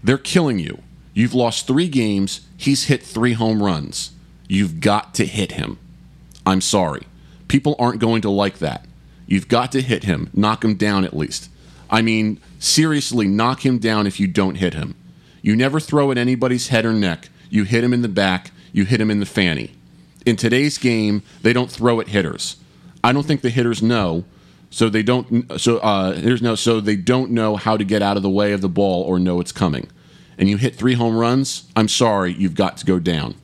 They're 0.02 0.18
killing 0.18 0.58
you. 0.58 0.82
You've 1.14 1.34
lost 1.34 1.66
three 1.66 1.88
games. 1.88 2.42
He's 2.56 2.84
hit 2.84 3.02
three 3.02 3.32
home 3.32 3.62
runs. 3.62 4.12
You've 4.48 4.80
got 4.80 5.14
to 5.14 5.26
hit 5.26 5.52
him. 5.52 5.78
I'm 6.44 6.60
sorry. 6.60 7.02
People 7.48 7.74
aren't 7.78 8.00
going 8.00 8.22
to 8.22 8.30
like 8.30 8.58
that. 8.58 8.84
You've 9.26 9.48
got 9.48 9.72
to 9.72 9.82
hit 9.82 10.04
him. 10.04 10.30
Knock 10.32 10.64
him 10.64 10.74
down 10.76 11.04
at 11.04 11.16
least. 11.16 11.50
I 11.90 12.02
mean, 12.02 12.40
seriously, 12.58 13.26
knock 13.26 13.64
him 13.64 13.78
down 13.78 14.06
if 14.06 14.20
you 14.20 14.26
don't 14.26 14.56
hit 14.56 14.74
him. 14.74 14.94
You 15.42 15.56
never 15.56 15.80
throw 15.80 16.10
at 16.10 16.18
anybody's 16.18 16.68
head 16.68 16.84
or 16.84 16.92
neck. 16.92 17.28
You 17.50 17.64
hit 17.64 17.84
him 17.84 17.92
in 17.92 18.02
the 18.02 18.08
back. 18.08 18.50
You 18.72 18.84
hit 18.84 19.00
him 19.00 19.10
in 19.10 19.20
the 19.20 19.26
fanny. 19.26 19.75
In 20.26 20.34
today's 20.34 20.76
game, 20.76 21.22
they 21.42 21.52
don't 21.52 21.70
throw 21.70 22.00
at 22.00 22.08
hitters. 22.08 22.56
I 23.02 23.12
don't 23.12 23.24
think 23.24 23.42
the 23.42 23.50
hitters 23.50 23.80
know, 23.80 24.24
so 24.70 24.88
they 24.88 25.04
don't. 25.04 25.58
So 25.58 25.78
uh, 25.78 26.14
hitters 26.14 26.42
know, 26.42 26.56
so 26.56 26.80
they 26.80 26.96
don't 26.96 27.30
know 27.30 27.54
how 27.54 27.76
to 27.76 27.84
get 27.84 28.02
out 28.02 28.16
of 28.16 28.24
the 28.24 28.28
way 28.28 28.52
of 28.52 28.60
the 28.60 28.68
ball 28.68 29.04
or 29.04 29.20
know 29.20 29.40
it's 29.40 29.52
coming. 29.52 29.88
And 30.36 30.50
you 30.50 30.56
hit 30.56 30.74
three 30.74 30.94
home 30.94 31.16
runs. 31.16 31.70
I'm 31.76 31.88
sorry, 31.88 32.34
you've 32.34 32.56
got 32.56 32.76
to 32.78 32.84
go 32.84 32.98
down. 32.98 33.36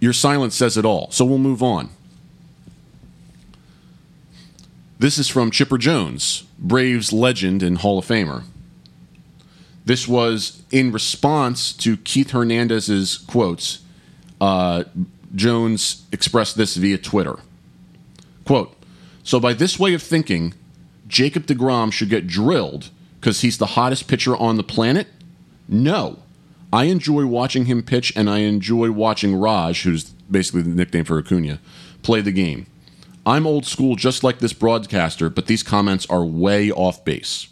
Your 0.00 0.14
silence 0.14 0.56
says 0.56 0.76
it 0.76 0.84
all. 0.84 1.10
So 1.10 1.24
we'll 1.24 1.38
move 1.38 1.62
on. 1.62 1.90
This 4.98 5.18
is 5.18 5.28
from 5.28 5.50
Chipper 5.50 5.78
Jones, 5.78 6.44
Braves 6.58 7.12
legend 7.12 7.62
and 7.62 7.78
Hall 7.78 7.98
of 7.98 8.06
Famer. 8.06 8.44
This 9.84 10.06
was 10.06 10.62
in 10.70 10.92
response 10.92 11.72
to 11.74 11.96
Keith 11.96 12.30
Hernandez's 12.30 13.18
quotes. 13.18 13.82
Uh, 14.40 14.84
Jones 15.34 16.06
expressed 16.12 16.56
this 16.56 16.76
via 16.76 16.98
Twitter. 16.98 17.36
Quote, 18.44 18.76
so 19.22 19.40
by 19.40 19.52
this 19.52 19.78
way 19.78 19.94
of 19.94 20.02
thinking, 20.02 20.54
Jacob 21.06 21.46
DeGrom 21.46 21.92
should 21.92 22.10
get 22.10 22.26
drilled 22.26 22.90
because 23.20 23.40
he's 23.40 23.58
the 23.58 23.66
hottest 23.66 24.08
pitcher 24.08 24.36
on 24.36 24.56
the 24.56 24.62
planet? 24.62 25.06
No. 25.68 26.18
I 26.72 26.84
enjoy 26.84 27.26
watching 27.26 27.66
him 27.66 27.82
pitch, 27.82 28.12
and 28.16 28.30
I 28.30 28.38
enjoy 28.38 28.90
watching 28.90 29.36
Raj, 29.36 29.82
who's 29.82 30.04
basically 30.04 30.62
the 30.62 30.70
nickname 30.70 31.04
for 31.04 31.18
Acuna, 31.18 31.60
play 32.02 32.20
the 32.22 32.32
game. 32.32 32.66
I'm 33.26 33.46
old 33.46 33.66
school 33.66 33.94
just 33.94 34.24
like 34.24 34.38
this 34.38 34.52
broadcaster, 34.52 35.28
but 35.28 35.46
these 35.46 35.62
comments 35.62 36.06
are 36.06 36.24
way 36.24 36.70
off 36.72 37.04
base. 37.04 37.48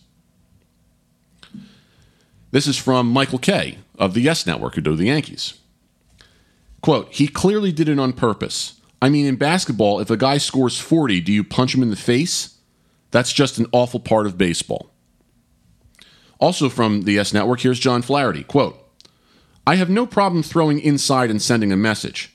This 2.51 2.67
is 2.67 2.77
from 2.77 3.09
Michael 3.09 3.39
Kay 3.39 3.79
of 3.99 4.15
the 4.15 4.21
Yes 4.21 4.47
Network, 4.47 4.75
who 4.75 4.81
do 4.81 4.97
the 4.97 5.07
Yankees. 5.07 5.55
Quote, 6.81 7.13
he 7.13 7.29
clearly 7.29 7.73
did 7.73 7.89
it 7.89 7.99
on 7.99 8.13
purpose. 8.13 8.81
I 9.03 9.09
mean, 9.09 9.27
in 9.27 9.37
basketball, 9.37 10.01
if 10.01 10.11
a 10.11 10.17
guy 10.17 10.39
scores 10.39 10.79
40, 10.79 11.21
do 11.21 11.33
you 11.33 11.45
punch 11.45 11.75
him 11.75 11.83
in 11.83 11.91
the 11.91 11.97
face? 11.97 12.59
That's 13.11 13.33
just 13.33 13.59
an 13.59 13.67
awful 13.73 14.01
part 14.01 14.27
of 14.27 14.39
baseball. 14.39 14.91
Also 16.39 16.69
from 16.69 17.03
the 17.03 17.13
Yes 17.13 17.33
Network, 17.33 17.61
here's 17.61 17.79
John 17.79 18.03
Flaherty. 18.03 18.45
Quote, 18.45 18.77
I 19.67 19.77
have 19.77 19.91
no 19.91 20.07
problem 20.07 20.43
throwing 20.43 20.81
inside 20.81 21.31
and 21.31 21.41
sending 21.41 21.73
a 21.73 21.77
message. 21.77 22.35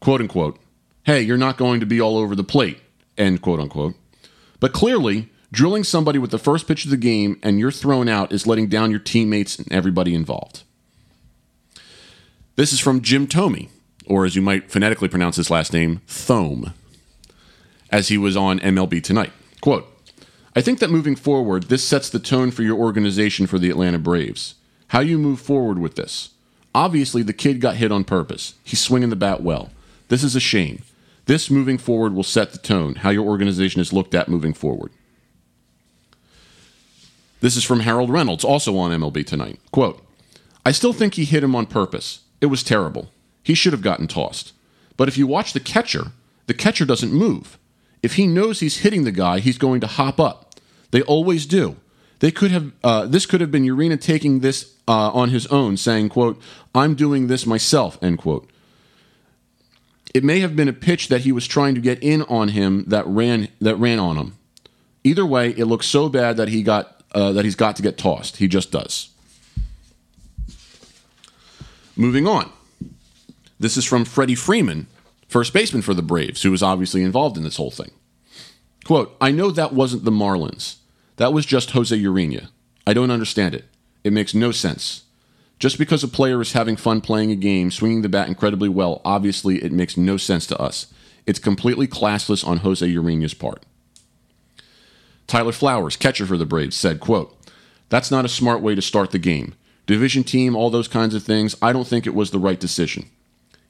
Quote 0.00 0.20
unquote, 0.20 0.58
hey, 1.04 1.20
you're 1.20 1.36
not 1.36 1.58
going 1.58 1.80
to 1.80 1.86
be 1.86 2.00
all 2.00 2.16
over 2.16 2.34
the 2.34 2.44
plate, 2.44 2.80
end 3.16 3.42
quote 3.42 3.60
unquote. 3.60 3.94
But 4.58 4.72
clearly, 4.72 5.30
drilling 5.54 5.84
somebody 5.84 6.18
with 6.18 6.30
the 6.30 6.38
first 6.38 6.66
pitch 6.66 6.84
of 6.84 6.90
the 6.90 6.96
game 6.96 7.38
and 7.42 7.58
you're 7.58 7.70
thrown 7.70 8.08
out 8.08 8.32
is 8.32 8.46
letting 8.46 8.66
down 8.66 8.90
your 8.90 9.00
teammates 9.00 9.58
and 9.58 9.72
everybody 9.72 10.14
involved. 10.14 10.64
This 12.56 12.72
is 12.72 12.80
from 12.80 13.00
Jim 13.00 13.26
Tomey, 13.26 13.68
or 14.06 14.24
as 14.24 14.36
you 14.36 14.42
might 14.42 14.70
phonetically 14.70 15.08
pronounce 15.08 15.36
his 15.36 15.50
last 15.50 15.72
name, 15.72 16.02
Thome, 16.06 16.72
as 17.90 18.08
he 18.08 18.18
was 18.18 18.36
on 18.36 18.60
MLB 18.60 19.02
Tonight. 19.02 19.32
Quote, 19.60 19.86
I 20.54 20.60
think 20.60 20.78
that 20.78 20.90
moving 20.90 21.16
forward, 21.16 21.64
this 21.64 21.82
sets 21.82 22.10
the 22.10 22.20
tone 22.20 22.50
for 22.50 22.62
your 22.62 22.78
organization 22.78 23.46
for 23.46 23.58
the 23.58 23.70
Atlanta 23.70 23.98
Braves. 23.98 24.54
How 24.88 25.00
you 25.00 25.18
move 25.18 25.40
forward 25.40 25.78
with 25.78 25.96
this. 25.96 26.30
Obviously, 26.74 27.22
the 27.22 27.32
kid 27.32 27.60
got 27.60 27.76
hit 27.76 27.90
on 27.90 28.04
purpose. 28.04 28.54
He's 28.62 28.80
swinging 28.80 29.10
the 29.10 29.16
bat 29.16 29.42
well. 29.42 29.70
This 30.08 30.22
is 30.22 30.36
a 30.36 30.40
shame. 30.40 30.82
This 31.26 31.50
moving 31.50 31.78
forward 31.78 32.14
will 32.14 32.22
set 32.22 32.52
the 32.52 32.58
tone, 32.58 32.96
how 32.96 33.10
your 33.10 33.24
organization 33.24 33.80
is 33.80 33.92
looked 33.92 34.14
at 34.14 34.28
moving 34.28 34.52
forward. 34.52 34.92
This 37.44 37.58
is 37.58 37.64
from 37.64 37.80
Harold 37.80 38.08
Reynolds, 38.08 38.42
also 38.42 38.74
on 38.78 38.90
MLB 38.90 39.26
Tonight. 39.26 39.60
Quote, 39.70 40.02
I 40.64 40.72
still 40.72 40.94
think 40.94 41.12
he 41.12 41.26
hit 41.26 41.44
him 41.44 41.54
on 41.54 41.66
purpose. 41.66 42.20
It 42.40 42.46
was 42.46 42.62
terrible. 42.62 43.10
He 43.42 43.52
should 43.52 43.74
have 43.74 43.82
gotten 43.82 44.06
tossed. 44.06 44.54
But 44.96 45.08
if 45.08 45.18
you 45.18 45.26
watch 45.26 45.52
the 45.52 45.60
catcher, 45.60 46.12
the 46.46 46.54
catcher 46.54 46.86
doesn't 46.86 47.12
move. 47.12 47.58
If 48.02 48.14
he 48.14 48.26
knows 48.26 48.60
he's 48.60 48.78
hitting 48.78 49.04
the 49.04 49.12
guy, 49.12 49.40
he's 49.40 49.58
going 49.58 49.82
to 49.82 49.86
hop 49.86 50.18
up. 50.18 50.54
They 50.90 51.02
always 51.02 51.44
do. 51.44 51.76
They 52.20 52.30
could 52.30 52.50
have. 52.50 52.72
Uh, 52.82 53.04
this 53.04 53.26
could 53.26 53.42
have 53.42 53.50
been 53.50 53.66
Urena 53.66 54.00
taking 54.00 54.40
this 54.40 54.72
uh, 54.88 55.10
on 55.10 55.28
his 55.28 55.46
own, 55.48 55.76
saying, 55.76 56.08
"quote 56.08 56.40
I'm 56.74 56.94
doing 56.94 57.26
this 57.26 57.44
myself." 57.44 57.98
End 58.02 58.16
quote. 58.16 58.48
It 60.14 60.24
may 60.24 60.40
have 60.40 60.56
been 60.56 60.68
a 60.68 60.72
pitch 60.72 61.08
that 61.08 61.22
he 61.22 61.32
was 61.32 61.46
trying 61.46 61.74
to 61.74 61.82
get 61.82 62.02
in 62.02 62.22
on 62.22 62.48
him 62.48 62.84
that 62.86 63.06
ran 63.06 63.48
that 63.60 63.76
ran 63.76 63.98
on 63.98 64.16
him. 64.16 64.38
Either 65.02 65.26
way, 65.26 65.50
it 65.50 65.66
looks 65.66 65.86
so 65.86 66.08
bad 66.08 66.38
that 66.38 66.48
he 66.48 66.62
got 66.62 66.93
uh, 67.14 67.32
that 67.32 67.44
he's 67.44 67.56
got 67.56 67.76
to 67.76 67.82
get 67.82 67.96
tossed. 67.96 68.38
He 68.38 68.48
just 68.48 68.70
does. 68.70 69.10
Moving 71.96 72.26
on. 72.26 72.50
This 73.58 73.76
is 73.76 73.84
from 73.84 74.04
Freddie 74.04 74.34
Freeman, 74.34 74.88
first 75.28 75.52
baseman 75.52 75.82
for 75.82 75.94
the 75.94 76.02
Braves, 76.02 76.42
who 76.42 76.50
was 76.50 76.62
obviously 76.62 77.02
involved 77.02 77.36
in 77.36 77.44
this 77.44 77.56
whole 77.56 77.70
thing. 77.70 77.92
Quote, 78.84 79.16
I 79.20 79.30
know 79.30 79.50
that 79.50 79.72
wasn't 79.72 80.04
the 80.04 80.10
Marlins. 80.10 80.76
That 81.16 81.32
was 81.32 81.46
just 81.46 81.70
Jose 81.70 81.96
Urena. 81.96 82.48
I 82.86 82.92
don't 82.92 83.10
understand 83.12 83.54
it. 83.54 83.64
It 84.02 84.12
makes 84.12 84.34
no 84.34 84.50
sense. 84.50 85.04
Just 85.58 85.78
because 85.78 86.02
a 86.02 86.08
player 86.08 86.42
is 86.42 86.52
having 86.52 86.76
fun 86.76 87.00
playing 87.00 87.30
a 87.30 87.36
game, 87.36 87.70
swinging 87.70 88.02
the 88.02 88.08
bat 88.08 88.28
incredibly 88.28 88.68
well, 88.68 89.00
obviously 89.04 89.62
it 89.62 89.72
makes 89.72 89.96
no 89.96 90.16
sense 90.16 90.46
to 90.48 90.58
us. 90.60 90.92
It's 91.26 91.38
completely 91.38 91.86
classless 91.86 92.46
on 92.46 92.58
Jose 92.58 92.86
Urena's 92.86 93.34
part. 93.34 93.62
Tyler 95.26 95.52
Flowers, 95.52 95.96
catcher 95.96 96.26
for 96.26 96.36
the 96.36 96.46
Braves, 96.46 96.76
said, 96.76 97.00
quote, 97.00 97.36
That's 97.88 98.10
not 98.10 98.24
a 98.24 98.28
smart 98.28 98.60
way 98.60 98.74
to 98.74 98.82
start 98.82 99.10
the 99.10 99.18
game. 99.18 99.54
division 99.86 100.24
team, 100.24 100.56
all 100.56 100.70
those 100.70 100.88
kinds 100.88 101.14
of 101.14 101.22
things. 101.22 101.56
I 101.60 101.72
don't 101.72 101.86
think 101.86 102.06
it 102.06 102.14
was 102.14 102.30
the 102.30 102.38
right 102.38 102.58
decision. 102.58 103.10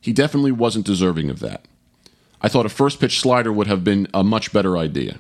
He 0.01 0.13
definitely 0.13 0.53
wasn't 0.53 0.87
deserving 0.87 1.31
of 1.31 1.41
that. 1.41 1.65
I 2.41 2.49
thought 2.49 2.67
a 2.67 2.69
first 2.69 3.01
pitch 3.01 3.21
slider 3.21 3.53
would 3.53 3.67
have 3.67 3.85
been 3.85 4.07
a 4.13 4.23
much 4.23 4.53
better 4.53 4.77
idea. 4.77 5.19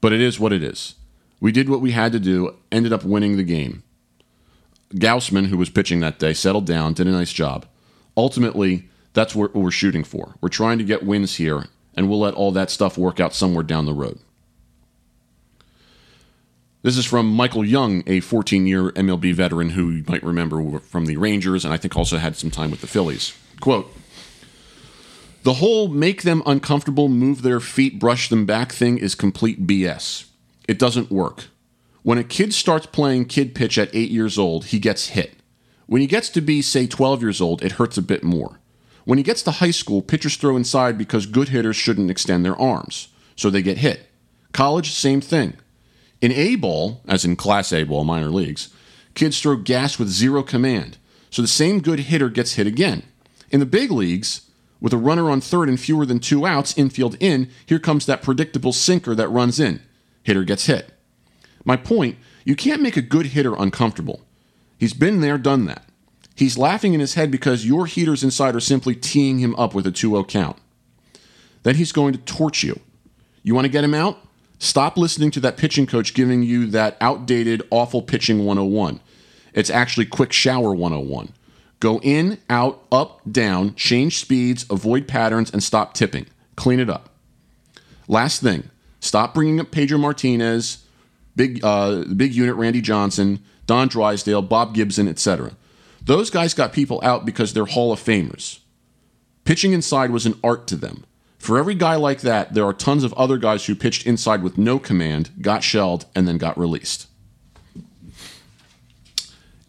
But 0.00 0.12
it 0.12 0.20
is 0.20 0.40
what 0.40 0.52
it 0.52 0.62
is. 0.62 0.96
We 1.40 1.52
did 1.52 1.68
what 1.68 1.80
we 1.80 1.92
had 1.92 2.12
to 2.12 2.20
do, 2.20 2.56
ended 2.70 2.92
up 2.92 3.04
winning 3.04 3.36
the 3.36 3.44
game. 3.44 3.82
Gausman, 4.94 5.46
who 5.46 5.56
was 5.56 5.70
pitching 5.70 6.00
that 6.00 6.18
day, 6.18 6.32
settled 6.32 6.66
down, 6.66 6.92
did 6.92 7.06
a 7.06 7.10
nice 7.10 7.32
job. 7.32 7.66
Ultimately, 8.16 8.88
that's 9.12 9.34
what 9.34 9.54
we're 9.54 9.70
shooting 9.70 10.04
for. 10.04 10.34
We're 10.40 10.48
trying 10.48 10.78
to 10.78 10.84
get 10.84 11.04
wins 11.04 11.36
here, 11.36 11.66
and 11.94 12.08
we'll 12.08 12.20
let 12.20 12.34
all 12.34 12.52
that 12.52 12.70
stuff 12.70 12.98
work 12.98 13.20
out 13.20 13.34
somewhere 13.34 13.62
down 13.62 13.86
the 13.86 13.94
road. 13.94 14.18
This 16.84 16.96
is 16.96 17.06
from 17.06 17.32
Michael 17.32 17.64
Young, 17.64 18.02
a 18.08 18.18
14 18.18 18.66
year 18.66 18.90
MLB 18.90 19.32
veteran 19.34 19.70
who 19.70 19.90
you 19.90 20.04
might 20.08 20.24
remember 20.24 20.80
from 20.80 21.06
the 21.06 21.16
Rangers 21.16 21.64
and 21.64 21.72
I 21.72 21.76
think 21.76 21.96
also 21.96 22.18
had 22.18 22.34
some 22.34 22.50
time 22.50 22.72
with 22.72 22.80
the 22.80 22.88
Phillies. 22.88 23.38
Quote 23.60 23.94
The 25.44 25.54
whole 25.54 25.86
make 25.86 26.22
them 26.22 26.42
uncomfortable, 26.44 27.08
move 27.08 27.42
their 27.42 27.60
feet, 27.60 28.00
brush 28.00 28.28
them 28.28 28.46
back 28.46 28.72
thing 28.72 28.98
is 28.98 29.14
complete 29.14 29.64
BS. 29.64 30.26
It 30.66 30.80
doesn't 30.80 31.12
work. 31.12 31.44
When 32.02 32.18
a 32.18 32.24
kid 32.24 32.52
starts 32.52 32.86
playing 32.86 33.26
kid 33.26 33.54
pitch 33.54 33.78
at 33.78 33.94
8 33.94 34.10
years 34.10 34.36
old, 34.36 34.66
he 34.66 34.80
gets 34.80 35.10
hit. 35.10 35.34
When 35.86 36.00
he 36.00 36.08
gets 36.08 36.28
to 36.30 36.40
be, 36.40 36.62
say, 36.62 36.88
12 36.88 37.22
years 37.22 37.40
old, 37.40 37.62
it 37.62 37.72
hurts 37.72 37.96
a 37.96 38.02
bit 38.02 38.24
more. 38.24 38.58
When 39.04 39.18
he 39.18 39.24
gets 39.24 39.42
to 39.42 39.52
high 39.52 39.70
school, 39.70 40.02
pitchers 40.02 40.34
throw 40.34 40.56
inside 40.56 40.98
because 40.98 41.26
good 41.26 41.50
hitters 41.50 41.76
shouldn't 41.76 42.10
extend 42.10 42.44
their 42.44 42.60
arms, 42.60 43.08
so 43.36 43.50
they 43.50 43.62
get 43.62 43.78
hit. 43.78 44.08
College, 44.52 44.90
same 44.90 45.20
thing. 45.20 45.54
In 46.22 46.30
A 46.32 46.54
ball, 46.54 47.02
as 47.06 47.24
in 47.24 47.34
Class 47.34 47.72
A 47.72 47.82
ball, 47.82 48.04
minor 48.04 48.30
leagues, 48.30 48.72
kids 49.14 49.40
throw 49.40 49.56
gas 49.56 49.98
with 49.98 50.08
zero 50.08 50.44
command, 50.44 50.96
so 51.30 51.42
the 51.42 51.48
same 51.48 51.80
good 51.80 51.98
hitter 51.98 52.30
gets 52.30 52.54
hit 52.54 52.66
again. 52.66 53.02
In 53.50 53.58
the 53.58 53.66
big 53.66 53.90
leagues, 53.90 54.48
with 54.80 54.92
a 54.92 54.98
runner 54.98 55.30
on 55.30 55.40
third 55.40 55.68
and 55.68 55.78
fewer 55.78 56.06
than 56.06 56.20
two 56.20 56.46
outs, 56.46 56.78
infield 56.78 57.16
in, 57.18 57.50
here 57.66 57.80
comes 57.80 58.06
that 58.06 58.22
predictable 58.22 58.72
sinker 58.72 59.16
that 59.16 59.28
runs 59.28 59.58
in. 59.58 59.82
Hitter 60.22 60.44
gets 60.44 60.66
hit. 60.66 60.92
My 61.64 61.76
point 61.76 62.16
you 62.44 62.56
can't 62.56 62.82
make 62.82 62.96
a 62.96 63.02
good 63.02 63.26
hitter 63.26 63.54
uncomfortable. 63.56 64.20
He's 64.78 64.94
been 64.94 65.20
there, 65.20 65.38
done 65.38 65.66
that. 65.66 65.84
He's 66.34 66.58
laughing 66.58 66.94
in 66.94 67.00
his 67.00 67.14
head 67.14 67.30
because 67.30 67.66
your 67.66 67.86
heaters 67.86 68.24
inside 68.24 68.56
are 68.56 68.60
simply 68.60 68.94
teeing 68.94 69.38
him 69.38 69.54
up 69.56 69.74
with 69.74 69.86
a 69.86 69.92
2 69.92 70.10
0 70.10 70.24
count. 70.24 70.56
Then 71.62 71.76
he's 71.76 71.92
going 71.92 72.12
to 72.12 72.18
torch 72.20 72.62
you. 72.62 72.80
You 73.42 73.54
want 73.54 73.64
to 73.64 73.70
get 73.70 73.84
him 73.84 73.94
out? 73.94 74.18
Stop 74.62 74.96
listening 74.96 75.32
to 75.32 75.40
that 75.40 75.56
pitching 75.56 75.86
coach 75.86 76.14
giving 76.14 76.44
you 76.44 76.68
that 76.68 76.96
outdated, 77.00 77.64
awful 77.70 78.00
pitching 78.00 78.44
101. 78.44 79.00
It's 79.54 79.70
actually 79.70 80.06
quick 80.06 80.32
shower 80.32 80.72
101. 80.72 81.32
Go 81.80 81.98
in, 81.98 82.38
out, 82.48 82.86
up, 82.92 83.20
down, 83.28 83.74
change 83.74 84.20
speeds, 84.20 84.64
avoid 84.70 85.08
patterns, 85.08 85.50
and 85.50 85.64
stop 85.64 85.94
tipping. 85.94 86.26
Clean 86.54 86.78
it 86.78 86.88
up. 86.88 87.08
Last 88.06 88.40
thing 88.40 88.70
stop 89.00 89.34
bringing 89.34 89.58
up 89.58 89.72
Pedro 89.72 89.98
Martinez, 89.98 90.84
big, 91.34 91.58
uh, 91.64 92.04
big 92.04 92.32
unit 92.32 92.54
Randy 92.54 92.80
Johnson, 92.80 93.42
Don 93.66 93.88
Drysdale, 93.88 94.42
Bob 94.42 94.74
Gibson, 94.74 95.08
etc. 95.08 95.56
Those 96.04 96.30
guys 96.30 96.54
got 96.54 96.72
people 96.72 97.00
out 97.02 97.26
because 97.26 97.52
they're 97.52 97.66
Hall 97.66 97.92
of 97.92 97.98
Famers. 97.98 98.60
Pitching 99.44 99.72
inside 99.72 100.12
was 100.12 100.24
an 100.24 100.38
art 100.44 100.68
to 100.68 100.76
them. 100.76 101.04
For 101.42 101.58
every 101.58 101.74
guy 101.74 101.96
like 101.96 102.20
that, 102.20 102.54
there 102.54 102.64
are 102.64 102.72
tons 102.72 103.02
of 103.02 103.12
other 103.14 103.36
guys 103.36 103.66
who 103.66 103.74
pitched 103.74 104.06
inside 104.06 104.44
with 104.44 104.56
no 104.56 104.78
command, 104.78 105.30
got 105.40 105.64
shelled, 105.64 106.06
and 106.14 106.28
then 106.28 106.38
got 106.38 106.56
released. 106.56 107.08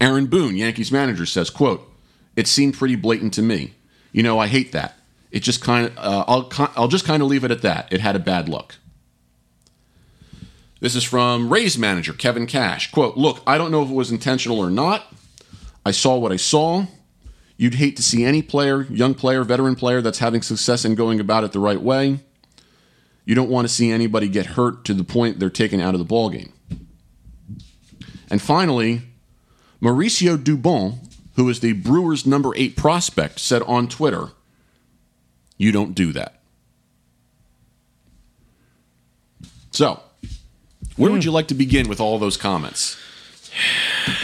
Aaron 0.00 0.26
Boone, 0.26 0.56
Yankees 0.56 0.92
manager, 0.92 1.26
says, 1.26 1.50
quote, 1.50 1.92
It 2.36 2.46
seemed 2.46 2.74
pretty 2.74 2.94
blatant 2.94 3.34
to 3.34 3.42
me. 3.42 3.74
You 4.12 4.22
know, 4.22 4.38
I 4.38 4.46
hate 4.46 4.70
that. 4.70 4.96
It 5.32 5.40
just 5.40 5.62
kind 5.62 5.90
of, 5.96 6.46
uh, 6.76 6.86
just 6.86 7.06
kind 7.06 7.20
of 7.20 7.28
leave 7.28 7.42
it 7.42 7.50
at 7.50 7.62
that. 7.62 7.92
It 7.92 8.00
had 8.00 8.14
a 8.14 8.20
bad 8.20 8.48
look. 8.48 8.76
This 10.78 10.94
is 10.94 11.02
from 11.02 11.52
Rays 11.52 11.76
manager 11.76 12.12
Kevin 12.12 12.46
Cash. 12.46 12.92
Quote, 12.92 13.16
Look, 13.16 13.42
I 13.48 13.58
don't 13.58 13.72
know 13.72 13.82
if 13.82 13.90
it 13.90 13.94
was 13.94 14.12
intentional 14.12 14.60
or 14.60 14.70
not. 14.70 15.12
I 15.84 15.90
saw 15.90 16.18
what 16.18 16.30
I 16.30 16.36
saw. 16.36 16.86
You'd 17.56 17.74
hate 17.74 17.96
to 17.96 18.02
see 18.02 18.24
any 18.24 18.42
player, 18.42 18.82
young 18.84 19.14
player, 19.14 19.44
veteran 19.44 19.76
player, 19.76 20.00
that's 20.00 20.18
having 20.18 20.42
success 20.42 20.84
and 20.84 20.96
going 20.96 21.20
about 21.20 21.44
it 21.44 21.52
the 21.52 21.60
right 21.60 21.80
way. 21.80 22.20
You 23.24 23.34
don't 23.34 23.48
want 23.48 23.66
to 23.66 23.72
see 23.72 23.90
anybody 23.90 24.28
get 24.28 24.46
hurt 24.46 24.84
to 24.86 24.94
the 24.94 25.04
point 25.04 25.38
they're 25.38 25.50
taken 25.50 25.80
out 25.80 25.94
of 25.94 26.00
the 26.00 26.04
ballgame. 26.04 26.50
And 28.28 28.42
finally, 28.42 29.02
Mauricio 29.80 30.36
Dubon, 30.36 30.98
who 31.36 31.48
is 31.48 31.60
the 31.60 31.72
Brewers' 31.72 32.26
number 32.26 32.52
eight 32.56 32.76
prospect, 32.76 33.38
said 33.38 33.62
on 33.62 33.88
Twitter, 33.88 34.30
You 35.56 35.70
don't 35.70 35.94
do 35.94 36.12
that. 36.12 36.40
So, 39.70 40.00
where 40.96 41.10
would 41.10 41.22
hmm. 41.22 41.26
you 41.26 41.32
like 41.32 41.48
to 41.48 41.54
begin 41.54 41.88
with 41.88 42.00
all 42.00 42.18
those 42.18 42.36
comments? 42.36 42.98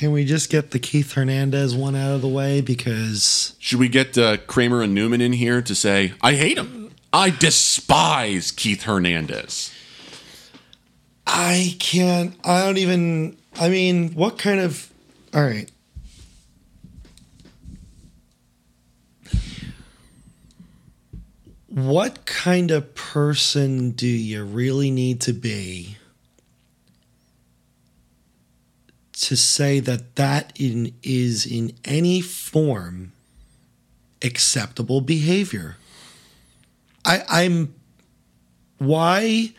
Can 0.00 0.12
we 0.12 0.24
just 0.24 0.48
get 0.48 0.70
the 0.70 0.78
Keith 0.78 1.12
Hernandez 1.12 1.74
one 1.74 1.94
out 1.94 2.12
of 2.12 2.22
the 2.22 2.28
way? 2.28 2.62
Because 2.62 3.54
Should 3.58 3.78
we 3.78 3.90
get 3.90 4.16
uh, 4.16 4.38
Kramer 4.38 4.80
and 4.80 4.94
Newman 4.94 5.20
in 5.20 5.34
here 5.34 5.60
to 5.60 5.74
say, 5.74 6.14
I 6.22 6.36
hate 6.36 6.56
him. 6.56 6.92
I 7.12 7.28
despise 7.28 8.50
Keith 8.50 8.84
Hernandez. 8.84 9.70
I 11.26 11.76
can't. 11.78 12.34
I 12.42 12.64
don't 12.64 12.78
even. 12.78 13.36
I 13.60 13.68
mean, 13.68 14.14
what 14.14 14.38
kind 14.38 14.60
of. 14.60 14.90
All 15.34 15.44
right. 15.44 15.70
What 21.68 22.24
kind 22.24 22.70
of 22.70 22.94
person 22.94 23.90
do 23.90 24.06
you 24.06 24.44
really 24.44 24.90
need 24.90 25.20
to 25.20 25.34
be 25.34 25.98
to 29.22 29.36
say 29.36 29.80
that 29.80 30.16
that 30.16 30.52
in, 30.58 30.92
is 31.02 31.44
in 31.46 31.72
any 31.84 32.20
form 32.20 33.12
acceptable 34.22 35.00
behavior? 35.00 35.76
I, 37.04 37.22
I'm. 37.28 37.74
Why? 38.78 39.52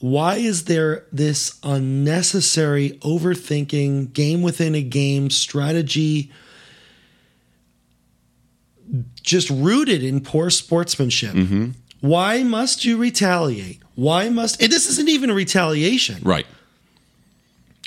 why 0.00 0.34
is 0.34 0.64
there 0.64 1.04
this 1.12 1.60
unnecessary 1.62 2.90
overthinking 3.02 4.12
game 4.12 4.42
within 4.42 4.74
a 4.74 4.82
game 4.82 5.30
strategy 5.30 6.28
just 9.22 9.48
rooted 9.48 10.02
in 10.02 10.20
poor 10.20 10.50
sportsmanship 10.50 11.32
Mm-hmm. 11.34 11.68
why 12.00 12.42
must 12.42 12.84
you 12.84 12.96
retaliate 12.96 13.80
why 13.94 14.28
must 14.28 14.60
and 14.60 14.72
this 14.72 14.88
isn't 14.90 15.08
even 15.08 15.30
a 15.30 15.34
retaliation 15.34 16.18
Right. 16.22 16.46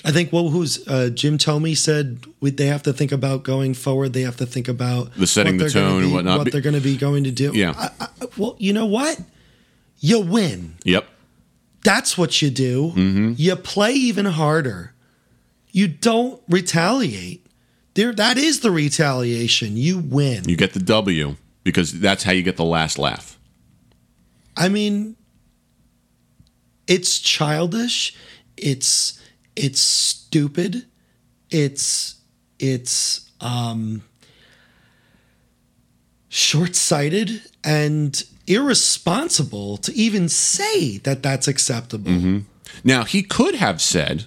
I 0.05 0.11
think 0.11 0.31
well 0.31 0.49
who's 0.49 0.87
uh, 0.87 1.09
jim 1.13 1.37
tomey 1.37 1.75
said 1.75 2.23
we, 2.39 2.49
they 2.51 2.67
have 2.67 2.83
to 2.83 2.93
think 2.93 3.11
about 3.11 3.43
going 3.43 3.73
forward 3.73 4.13
they 4.13 4.21
have 4.21 4.37
to 4.37 4.45
think 4.45 4.67
about 4.67 5.13
The 5.15 5.27
setting 5.27 5.57
what 5.57 5.65
the 5.65 5.69
tone 5.71 6.01
and 6.03 6.09
be- 6.09 6.13
whatnot. 6.13 6.37
what 6.39 6.51
they're 6.51 6.61
going 6.61 6.75
to 6.75 6.81
be 6.81 6.95
going 6.97 7.23
to 7.25 7.31
do 7.31 7.51
Yeah. 7.53 7.73
I, 7.75 7.89
I, 7.99 8.07
well 8.37 8.55
you 8.59 8.71
know 8.73 8.85
what 8.85 9.19
you 9.99 10.19
win 10.21 10.75
Yep. 10.85 11.05
that's 11.83 12.17
what 12.17 12.41
you 12.41 12.49
do. 12.49 12.91
Mm-hmm. 12.95 13.33
You 13.37 13.55
play 13.55 13.93
even 13.93 14.25
harder. 14.25 14.93
You 15.71 15.87
don't 15.87 16.41
retaliate. 16.49 17.45
There, 17.95 18.11
that 18.13 18.37
is 18.37 18.59
the 18.61 18.71
retaliation. 18.71 19.77
You 19.77 19.99
win. 19.99 20.47
You 20.49 20.57
get 20.57 20.73
the 20.73 20.79
W 20.79 21.35
because 21.63 21.99
that's 21.99 22.23
how 22.23 22.31
you 22.33 22.43
get 22.43 22.57
the 22.57 22.63
last 22.65 22.97
laugh. 22.97 23.37
I 24.57 24.67
mean, 24.69 25.15
it's 26.87 27.19
childish. 27.19 28.15
It's 28.57 29.19
it's 29.55 29.79
stupid. 29.81 30.85
It's 31.49 32.15
it's 32.59 33.29
um, 33.41 34.03
short-sighted 36.29 37.41
and 37.63 38.23
irresponsible 38.47 39.77
to 39.77 39.93
even 39.93 40.29
say 40.29 40.97
that 40.99 41.23
that's 41.23 41.47
acceptable. 41.47 42.11
Mm-hmm. 42.11 42.39
Now, 42.83 43.03
he 43.03 43.23
could 43.23 43.55
have 43.55 43.81
said, 43.81 44.25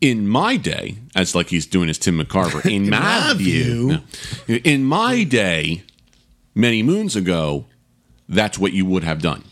in 0.00 0.26
my 0.28 0.56
day, 0.56 0.96
as 1.14 1.34
like 1.34 1.48
he's 1.48 1.66
doing 1.66 1.88
as 1.88 1.98
Tim 1.98 2.18
McCarver, 2.18 2.64
in, 2.70 2.90
my, 2.90 2.98
my 2.98 3.34
view, 3.34 3.86
No. 4.48 4.54
in 4.54 4.84
my 4.84 5.24
day, 5.24 5.82
many 6.54 6.82
moons 6.82 7.16
ago, 7.16 7.66
that's 8.28 8.58
what 8.58 8.72
you 8.72 8.84
would 8.86 9.04
have 9.04 9.22
done. 9.22 9.44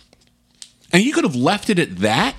And 0.92 1.02
he 1.02 1.12
could 1.12 1.24
have 1.24 1.36
left 1.36 1.70
it 1.70 1.78
at 1.78 1.98
that. 1.98 2.34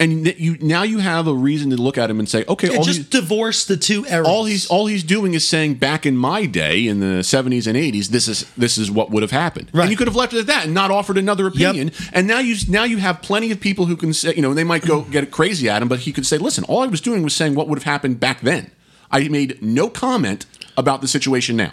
And 0.00 0.26
you 0.38 0.56
now 0.60 0.84
you 0.84 0.98
have 0.98 1.26
a 1.26 1.34
reason 1.34 1.70
to 1.70 1.76
look 1.76 1.98
at 1.98 2.08
him 2.08 2.18
and 2.20 2.28
say, 2.28 2.44
okay, 2.48 2.76
all 2.76 2.84
just 2.84 3.10
divorce 3.10 3.64
the 3.64 3.76
two 3.76 4.04
eras. 4.06 4.28
all 4.28 4.44
he's 4.44 4.66
all 4.68 4.86
he's 4.86 5.02
doing 5.02 5.34
is 5.34 5.46
saying 5.46 5.74
back 5.74 6.06
in 6.06 6.16
my 6.16 6.46
day 6.46 6.86
in 6.86 7.00
the 7.00 7.20
70s 7.22 7.66
and 7.66 7.76
80s 7.76 8.08
this 8.08 8.28
is 8.28 8.44
this 8.56 8.78
is 8.78 8.90
what 8.90 9.10
would 9.10 9.22
have 9.22 9.32
happened 9.32 9.70
Right. 9.72 9.82
and 9.82 9.90
you 9.90 9.96
could 9.96 10.06
have 10.06 10.14
left 10.16 10.32
it 10.34 10.38
at 10.40 10.46
that 10.46 10.64
and 10.66 10.74
not 10.74 10.90
offered 10.90 11.18
another 11.18 11.46
opinion 11.48 11.90
and 12.12 12.26
now 12.28 12.38
you 12.38 12.54
now 12.68 12.84
you 12.84 12.98
have 12.98 13.22
plenty 13.22 13.50
of 13.50 13.58
people 13.60 13.86
who 13.86 13.96
can 13.96 14.12
say 14.12 14.34
you 14.34 14.42
know 14.42 14.54
they 14.54 14.64
might 14.64 14.84
go 14.86 15.00
get 15.10 15.28
crazy 15.32 15.68
at 15.68 15.82
him 15.82 15.88
but 15.88 16.00
he 16.00 16.12
could 16.12 16.26
say 16.26 16.38
listen 16.38 16.62
all 16.64 16.82
i 16.82 16.86
was 16.86 17.00
doing 17.00 17.22
was 17.22 17.34
saying 17.34 17.54
what 17.56 17.66
would 17.68 17.78
have 17.78 17.84
happened 17.84 18.20
back 18.20 18.40
then 18.42 18.70
i 19.10 19.26
made 19.28 19.60
no 19.60 19.88
comment 19.90 20.46
about 20.76 21.00
the 21.00 21.08
situation 21.08 21.56
now 21.56 21.72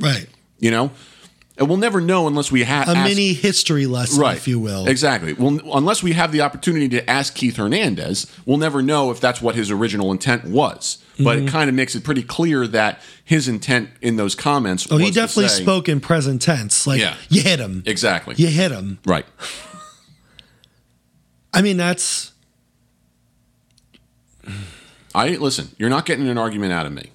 right. 0.00 0.26
you 0.60 0.70
know 0.70 0.90
and 1.58 1.68
we'll 1.68 1.78
never 1.78 2.00
know 2.02 2.26
unless 2.26 2.52
we 2.52 2.64
have 2.64 2.86
A 2.88 2.94
mini 3.04 3.32
history 3.32 3.86
lesson, 3.86 4.20
right 4.20 4.36
if 4.36 4.46
you 4.46 4.58
will. 4.58 4.86
exactly 4.86 5.32
well 5.32 5.58
unless 5.74 6.02
we 6.02 6.12
have 6.12 6.30
the 6.32 6.40
opportunity 6.42 6.88
to 6.90 7.08
ask 7.10 7.34
keith 7.34 7.56
hernandez 7.56 8.26
we'll 8.44 8.58
never 8.58 8.82
know 8.82 9.10
if 9.10 9.20
that's 9.20 9.40
what 9.40 9.54
his 9.54 9.70
original 9.70 10.12
intent 10.12 10.44
was 10.44 10.98
but 11.18 11.38
Mm-hmm. 11.38 11.48
it 11.48 11.50
kind 11.50 11.68
of 11.70 11.74
makes 11.74 11.94
it 11.94 12.04
pretty 12.04 12.22
clear 12.22 12.66
that 12.66 13.00
his 13.24 13.48
intent 13.48 13.88
in 14.02 14.16
those 14.16 14.34
comments 14.34 14.86
Oh, 14.90 14.98
he 14.98 15.10
definitely 15.10 15.48
say- 15.48 15.62
spoke 15.62 15.88
in 15.88 15.98
present 15.98 16.42
tense. 16.42 16.86
Like, 16.86 17.00
Yeah. 17.00 17.14
you 17.30 17.40
hit 17.40 17.58
him. 17.58 17.82
exactly 17.86 18.34
You 18.36 18.48
hit 18.48 18.70
him. 18.70 18.98
right 19.06 19.24
I 21.54 21.62
mean, 21.62 21.78
that's 21.78 22.32
i 25.14 25.28
listen 25.36 25.68
you're 25.78 25.88
not 25.88 26.04
getting 26.04 26.28
an 26.28 26.36
argument 26.38 26.72
out 26.72 26.84
of 26.86 26.92
me 26.92 27.10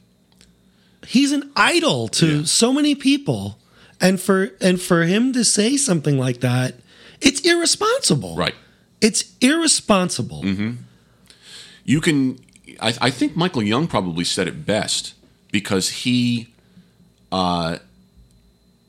he's 1.06 1.32
an 1.32 1.52
idol 1.56 2.08
to 2.08 2.40
Yeah. 2.40 2.44
so 2.46 2.72
many 2.74 2.96
people, 2.96 3.58
and 4.02 4.20
for 4.20 4.50
and 4.60 4.82
for 4.82 5.04
him 5.04 5.32
to 5.34 5.46
say 5.46 5.78
something 5.78 6.18
like 6.18 6.42
that, 6.42 6.76
it's 7.22 7.40
irresponsible. 7.42 8.36
right. 8.36 8.56
It's 9.00 9.34
irresponsible. 9.42 10.44
you 11.86 12.02
can 12.02 12.38
I, 12.80 12.94
I 13.02 13.10
think 13.10 13.36
michael 13.36 13.64
young 13.64 13.88
probably 13.88 14.24
said 14.24 14.48
it 14.48 14.66
best 14.66 15.14
because 15.52 15.90
he 15.90 16.54
uh, 17.32 17.78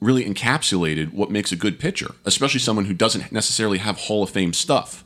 really 0.00 0.24
encapsulated 0.24 1.12
what 1.14 1.30
makes 1.30 1.52
a 1.52 1.56
good 1.56 1.78
pitcher 1.78 2.14
especially 2.26 2.60
someone 2.60 2.84
who 2.84 2.92
doesn't 2.94 3.32
necessarily 3.32 3.78
have 3.78 3.96
hall 3.98 4.22
of 4.22 4.30
fame 4.30 4.52
stuff. 4.52 5.04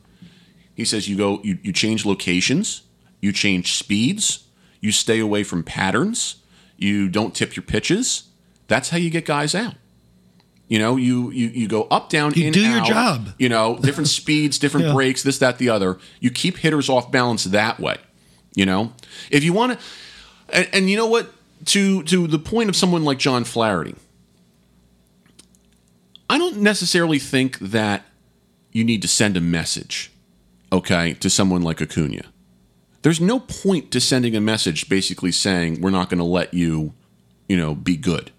He 0.75 0.85
says 0.85 1.09
you 1.09 1.17
go 1.17 1.41
you, 1.45 1.59
you 1.63 1.73
change 1.73 2.05
locations 2.05 2.83
you 3.21 3.33
change 3.33 3.75
speeds 3.75 4.45
you 4.81 4.91
stay 4.93 5.21
away 5.21 5.45
from 5.45 5.63
patterns 5.63 6.37
you 6.77 7.09
don't 7.09 7.35
tip 7.35 7.57
your 7.57 7.63
pitches. 7.63 8.25
That's 8.69 8.91
how 8.91 8.99
you 8.99 9.11
get 9.11 9.25
guys 9.25 9.55
out 9.55 9.75
you 10.69 10.79
know 10.79 10.97
you 10.97 11.31
you, 11.31 11.49
you 11.49 11.69
go 11.69 11.85
up 11.91 12.09
down 12.11 12.33
You 12.35 12.47
in 12.49 12.53
do 12.53 12.61
your 12.61 12.81
out, 12.81 12.87
job. 12.87 13.29
you 13.39 13.49
know 13.49 13.79
different 13.79 14.09
speeds 14.21 14.59
different 14.59 14.87
Yeah. 14.89 14.93
breaks 14.95 15.23
this 15.23 15.39
that 15.39 15.59
the 15.59 15.69
other. 15.69 15.99
You 16.21 16.31
keep 16.31 16.59
hitters 16.59 16.89
off 16.89 17.11
balance 17.11 17.45
that 17.45 17.79
way 17.81 17.97
you 18.55 18.65
know? 18.65 18.93
If 19.31 19.45
you 19.45 19.53
want 19.53 19.73
to 19.79 19.79
and, 20.49 20.69
and 20.73 20.91
you 20.91 20.97
know 20.97 21.07
what? 21.07 21.31
To 21.67 22.03
to 22.05 22.27
the 22.27 22.39
point 22.39 22.69
of 22.69 22.77
someone 22.77 23.05
like 23.05 23.19
john 23.19 23.45
flaherty 23.45 23.95
i 26.29 26.39
don't 26.39 26.59
necessarily 26.59 27.19
think 27.19 27.59
that 27.59 28.05
you 28.73 28.85
need 28.85 29.03
to 29.03 29.09
send 29.09 29.37
a 29.37 29.41
message 29.41 30.11
okay 30.73 31.15
to 31.15 31.31
someone 31.31 31.63
like 31.63 31.81
acuna. 31.81 32.23
There's 33.03 33.21
no 33.21 33.39
point 33.41 33.93
to 33.93 34.01
sending 34.01 34.35
a 34.35 34.41
message 34.41 34.89
basically 34.89 35.31
saying 35.31 35.81
we're 35.81 35.91
not 35.91 36.11
going 36.11 36.19
to 36.19 36.25
let 36.25 36.53
you 36.53 36.93
you 37.49 37.57
know 37.57 37.75
be 37.75 37.97
good 37.97 38.33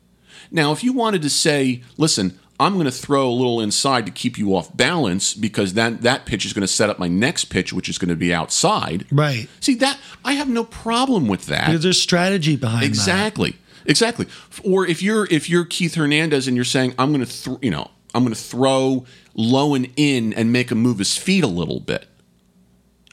now 0.52 0.72
if 0.72 0.84
you 0.84 0.94
wanted 0.94 1.22
to 1.22 1.30
say 1.30 1.82
listen 1.98 2.38
i'm 2.60 2.74
going 2.74 2.86
to 2.86 2.92
throw 2.92 3.30
a 3.30 3.32
little 3.32 3.60
inside 3.62 4.06
to 4.06 4.12
keep 4.12 4.38
you 4.38 4.56
off 4.56 4.76
balance 4.76 5.34
because 5.34 5.74
that 5.76 6.02
that 6.02 6.26
pitch 6.26 6.46
is 6.46 6.54
going 6.54 6.62
to 6.62 6.68
set 6.68 6.90
up 6.90 6.98
my 7.00 7.08
next 7.08 7.46
pitch 7.46 7.72
which 7.74 7.88
is 7.90 7.98
going 7.98 8.10
to 8.10 8.16
be 8.16 8.34
outside 8.34 9.06
Right. 9.12 9.48
see 9.60 9.76
that 9.76 9.98
i 10.26 10.34
have 10.34 10.50
no 10.50 10.64
problem 10.64 11.28
with 11.28 11.46
that 11.48 11.68
Because 11.68 11.84
there's 11.84 12.02
strategy 12.02 12.56
behind 12.56 12.84
that. 12.84 12.88
Exactly. 12.88 13.56
Exactly. 13.86 14.26
Or 14.66 14.86
if 14.86 15.02
you're 15.02 15.28
if 15.32 15.50
you're 15.50 15.64
Keith 15.64 15.96
Hernandez 15.96 16.46
and 16.46 16.58
you're 16.58 16.66
saying 16.66 16.94
I'm 17.00 17.14
going 17.14 17.24
to 17.26 17.44
th- 17.44 17.58
you 17.62 17.72
know 17.72 17.90
I'm 18.14 18.24
going 18.24 18.36
to 18.36 18.42
throw 18.42 19.06
low 19.34 19.76
and 19.76 19.90
in 19.96 20.34
and 20.34 20.52
make 20.52 20.72
him 20.74 20.80
move 20.80 21.00
his 21.00 21.16
feet 21.18 21.42
a 21.46 21.48
little 21.48 21.80
bit. 21.80 22.06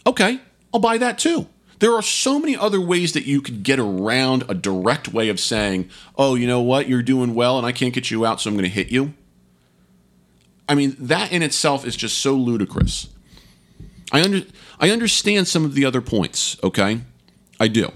Okay, 0.05 0.41
I'll 0.73 0.81
buy 0.81 0.99
that 0.99 1.17
too. 1.19 1.47
There 1.85 1.93
are 1.93 2.01
so 2.01 2.39
many 2.39 2.57
other 2.57 2.81
ways 2.81 3.13
that 3.13 3.27
you 3.27 3.43
could 3.43 3.63
get 3.63 3.79
around 3.79 4.45
a 4.49 4.55
direct 4.55 5.09
way 5.09 5.29
of 5.29 5.39
saying, 5.39 5.91
"Oh, 6.17 6.35
you 6.35 6.47
know 6.47 6.63
what? 6.63 6.89
You're 6.89 7.03
doing 7.03 7.35
well 7.35 7.59
and 7.59 7.67
I 7.67 7.73
can't 7.73 7.93
get 7.93 8.11
you 8.11 8.25
out, 8.25 8.41
so 8.41 8.49
I'm 8.49 8.57
going 8.57 8.65
to 8.65 8.71
hit 8.71 8.91
you." 8.91 9.13
I 10.67 10.75
mean, 10.75 10.97
that 10.99 11.31
in 11.31 11.43
itself 11.43 11.87
is 11.87 11.95
just 11.95 12.17
so 12.17 12.37
ludicrous. 12.37 13.09
I 14.13 14.23
under 14.23 14.45
I 14.81 14.89
understand 14.89 15.47
some 15.47 15.67
of 15.67 15.75
the 15.75 15.85
other 15.85 16.01
points, 16.01 16.57
okay? 16.65 17.03
I 17.61 17.69
do. 17.69 17.93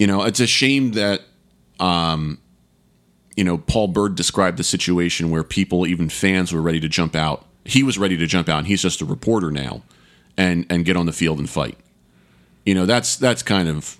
You 0.00 0.08
know, 0.08 0.24
it's 0.24 0.40
a 0.40 0.48
shame 0.48 0.94
that, 0.94 1.20
um, 1.78 2.40
you 3.36 3.44
know, 3.44 3.56
Paul 3.56 3.86
Byrd 3.86 4.16
described 4.16 4.56
the 4.56 4.64
situation 4.64 5.30
where 5.30 5.44
people, 5.44 5.86
even 5.86 6.08
fans, 6.08 6.52
were 6.52 6.60
ready 6.60 6.80
to 6.80 6.88
jump 6.88 7.14
out. 7.14 7.46
He 7.64 7.84
was 7.84 7.98
ready 7.98 8.16
to 8.16 8.26
jump 8.26 8.48
out, 8.48 8.58
and 8.58 8.66
he's 8.66 8.82
just 8.82 9.00
a 9.00 9.04
reporter 9.04 9.52
now, 9.52 9.82
and 10.40 10.66
and 10.70 10.84
get 10.84 10.96
on 10.96 11.06
the 11.06 11.12
field 11.12 11.38
and 11.38 11.48
fight. 11.48 11.76
You 12.64 12.74
know, 12.74 12.86
that's 12.86 13.16
that's 13.16 13.42
kind 13.42 13.68
of 13.68 13.96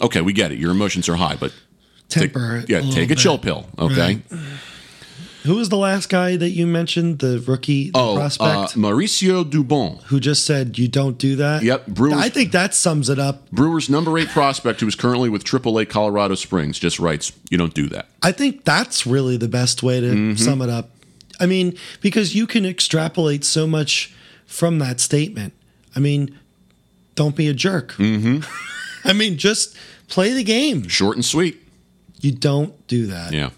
okay. 0.00 0.20
We 0.20 0.32
get 0.32 0.52
it. 0.52 0.58
Your 0.58 0.70
emotions 0.70 1.08
are 1.08 1.16
high, 1.16 1.36
but 1.36 1.52
take, 2.08 2.32
Temper 2.32 2.56
it 2.58 2.70
yeah, 2.70 2.78
a 2.78 2.82
take 2.92 3.04
a 3.06 3.14
bit. 3.14 3.18
chill 3.18 3.38
pill. 3.38 3.66
Okay. 3.78 4.22
Right. 4.30 4.40
Who 5.44 5.56
was 5.56 5.70
the 5.70 5.76
last 5.76 6.08
guy 6.08 6.36
that 6.36 6.50
you 6.50 6.68
mentioned? 6.68 7.18
The 7.18 7.40
rookie, 7.44 7.90
the 7.90 7.98
Oh, 7.98 8.12
uh, 8.14 8.18
prospect, 8.20 8.76
Mauricio 8.78 9.42
Dubon, 9.42 10.00
who 10.04 10.20
just 10.20 10.46
said 10.46 10.78
you 10.78 10.86
don't 10.86 11.18
do 11.18 11.34
that. 11.36 11.64
Yep, 11.64 11.88
Brewers- 11.88 12.16
I 12.22 12.28
think 12.28 12.52
that 12.52 12.74
sums 12.76 13.08
it 13.08 13.18
up. 13.18 13.50
Brewers' 13.50 13.90
number 13.90 14.16
eight 14.18 14.28
prospect, 14.28 14.80
who 14.80 14.86
is 14.86 14.94
currently 14.94 15.28
with 15.28 15.42
AAA 15.42 15.86
Colorado 15.88 16.36
Springs, 16.36 16.78
just 16.78 17.00
writes, 17.00 17.32
"You 17.50 17.58
don't 17.58 17.74
do 17.74 17.88
that." 17.88 18.06
I 18.22 18.30
think 18.30 18.62
that's 18.64 19.04
really 19.04 19.36
the 19.36 19.48
best 19.48 19.82
way 19.82 20.00
to 20.00 20.06
Mm-hmm. 20.06 20.36
sum 20.36 20.62
it 20.62 20.70
up. 20.70 20.90
I 21.40 21.46
mean, 21.46 21.74
because 22.00 22.36
you 22.36 22.46
can 22.46 22.64
extrapolate 22.64 23.44
so 23.44 23.66
much 23.66 24.12
from 24.46 24.78
that 24.78 25.00
statement. 25.00 25.54
I 25.94 26.00
mean, 26.00 26.38
don't 27.14 27.36
be 27.36 27.48
a 27.48 27.54
jerk. 27.54 27.92
Mm-hmm. 27.94 28.40
I 29.08 29.12
mean, 29.12 29.36
just 29.36 29.76
play 30.08 30.32
the 30.32 30.44
game. 30.44 30.88
Short 30.88 31.16
and 31.16 31.24
sweet. 31.24 31.60
You 32.20 32.32
don't 32.32 32.86
do 32.86 33.06
that. 33.06 33.32
Yeah. 33.32 33.50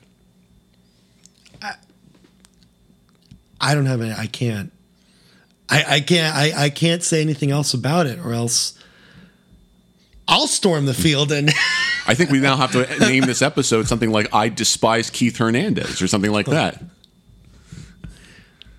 I 3.60 3.74
don't 3.74 3.86
have 3.86 4.02
any. 4.02 4.12
I 4.12 4.26
can't. 4.26 4.70
I, 5.70 5.84
I 5.88 6.00
can't. 6.00 6.36
I, 6.36 6.64
I 6.64 6.70
can't 6.70 7.02
say 7.02 7.22
anything 7.22 7.50
else 7.50 7.72
about 7.72 8.06
it, 8.06 8.18
or 8.18 8.34
else 8.34 8.78
I'll 10.28 10.46
storm 10.46 10.86
the 10.86 10.94
field 10.94 11.32
and 11.32 11.48
I 12.06 12.14
think 12.14 12.30
we 12.30 12.40
now 12.40 12.56
have 12.56 12.72
to 12.72 12.98
name 12.98 13.24
this 13.24 13.40
episode 13.40 13.88
something 13.88 14.10
like 14.10 14.34
"I 14.34 14.48
despise 14.48 15.08
Keith 15.10 15.38
Hernandez" 15.38 16.02
or 16.02 16.08
something 16.08 16.30
like 16.30 16.46
that. 16.46 16.82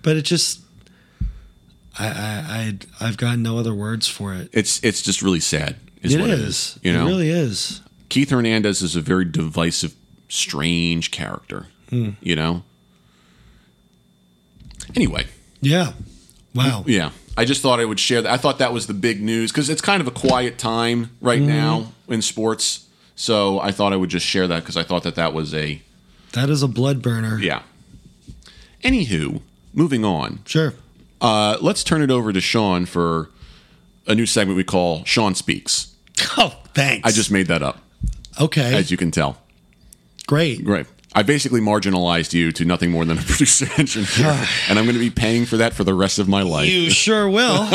but 0.02 0.16
it 0.16 0.22
just 0.22 0.60
I 1.98 2.06
I, 2.06 2.12
I 3.00 3.06
I've 3.08 3.16
got 3.16 3.38
no 3.38 3.58
other 3.58 3.74
words 3.74 4.06
for 4.08 4.34
it. 4.34 4.50
It's 4.52 4.82
it's 4.84 5.02
just 5.02 5.22
really 5.22 5.40
sad. 5.40 5.76
Is 6.02 6.14
It 6.14 6.20
what 6.20 6.30
is. 6.30 6.78
You 6.82 6.92
know, 6.92 7.06
It 7.06 7.10
really 7.10 7.30
is. 7.30 7.80
Keith 8.08 8.30
Hernandez 8.30 8.82
is 8.82 8.94
a 8.96 9.00
very 9.00 9.24
divisive, 9.24 9.94
strange 10.28 11.10
character. 11.10 11.66
Hmm. 11.90 12.10
You 12.20 12.36
know. 12.36 12.62
Anyway, 14.94 15.26
Yeah. 15.60 15.92
Wow. 16.54 16.84
yeah, 16.86 17.10
I 17.36 17.44
just 17.44 17.60
thought 17.60 17.80
I 17.80 17.84
would 17.84 18.00
share 18.00 18.22
that. 18.22 18.32
I 18.32 18.38
thought 18.38 18.58
that 18.60 18.72
was 18.72 18.86
the 18.86 18.94
big 18.94 19.20
news 19.20 19.52
because 19.52 19.68
it's 19.68 19.82
kind 19.82 20.00
of 20.00 20.06
a 20.06 20.10
quiet 20.10 20.56
time 20.58 21.10
right 21.20 21.38
Mm-hmm. 21.40 21.48
now 21.48 21.92
in 22.08 22.22
sports. 22.22 22.86
So 23.14 23.60
I 23.60 23.72
thought 23.72 23.92
I 23.92 23.96
would 23.96 24.08
just 24.10 24.24
share 24.24 24.46
that 24.48 24.60
because 24.60 24.76
I 24.76 24.82
thought 24.82 25.02
that 25.02 25.16
that 25.16 25.34
was 25.34 25.52
a 25.54 25.82
That 26.32 26.48
is 26.48 26.62
a 26.62 26.68
blood 26.68 27.02
burner. 27.02 27.38
yeah. 27.38 27.62
Anywho, 28.82 29.42
moving 29.74 30.04
on. 30.04 30.38
Sure. 30.46 30.72
Uh, 31.26 31.58
let's 31.60 31.82
turn 31.82 32.02
it 32.02 32.10
over 32.10 32.32
to 32.32 32.40
Sean 32.40 32.86
for 32.86 33.30
a 34.06 34.14
new 34.14 34.26
segment 34.26 34.56
we 34.56 34.62
call 34.64 35.04
Sean 35.04 35.34
Speaks. 35.34 35.92
Oh, 36.38 36.54
thanks. 36.74 37.06
I 37.06 37.12
just 37.12 37.30
made 37.30 37.48
that 37.48 37.62
up, 37.62 37.78
okay. 38.40 38.74
as 38.74 38.90
you 38.90 38.96
can 38.96 39.10
tell. 39.10 39.38
Great. 40.26 40.64
Great. 40.64 40.86
I 41.14 41.22
basically 41.22 41.60
marginalized 41.60 42.32
you 42.32 42.52
to 42.52 42.64
nothing 42.64 42.90
more 42.90 43.04
than 43.04 43.18
a 43.18 43.22
producer 43.26 43.66
engine 43.76 44.04
here, 44.04 44.26
and 44.68 44.78
I'm 44.78 44.84
going 44.86 44.94
to 44.94 45.00
be 45.00 45.10
paying 45.10 45.44
for 45.46 45.56
that 45.58 45.72
for 45.74 45.82
the 45.84 45.94
rest 45.94 46.18
of 46.18 46.28
my 46.28 46.42
life. 46.42 46.68
You 46.70 46.90
sure 46.90 47.28
will. 47.28 47.68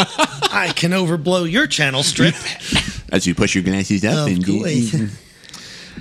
I 0.51 0.71
can 0.75 0.91
overblow 0.91 1.49
your 1.51 1.67
channel 1.67 2.01
strip. 2.03 2.35
As 3.11 3.27
you 3.27 3.35
push 3.35 3.53
your 3.55 3.63
glasses 3.63 4.03
up, 4.05 4.27
Of 4.27 4.35
and 4.35 4.45
course. 4.45 4.95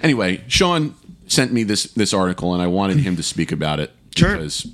anyway, 0.03 0.43
Sean 0.49 0.95
sent 1.27 1.53
me 1.53 1.63
this 1.63 1.85
this 1.95 2.13
article, 2.15 2.53
and 2.55 2.63
I 2.63 2.67
wanted 2.69 2.99
him 2.99 3.17
to 3.17 3.23
speak 3.23 3.53
about 3.53 3.81
it 3.81 3.91
Sure. 4.15 4.33
because 4.37 4.67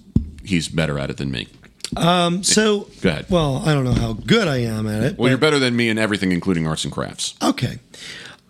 he's 0.45 0.69
better 0.69 0.99
at 0.99 1.11
it 1.11 1.17
than 1.17 1.31
me. 1.31 1.49
So, 2.43 2.89
Go 3.01 3.09
ahead. 3.09 3.27
well, 3.31 3.63
I 3.65 3.73
don't 3.75 3.85
know 3.85 3.93
how 3.93 4.15
good 4.15 4.49
I 4.49 4.59
am 4.59 4.87
at 4.87 5.03
it. 5.03 5.19
Well, 5.19 5.29
you're 5.29 5.39
better 5.39 5.59
than 5.59 5.77
me 5.77 5.89
in 5.89 5.99
everything, 5.99 6.33
including 6.33 6.67
arts 6.67 6.85
and 6.85 6.93
crafts. 6.93 7.35
Okay. 7.43 7.79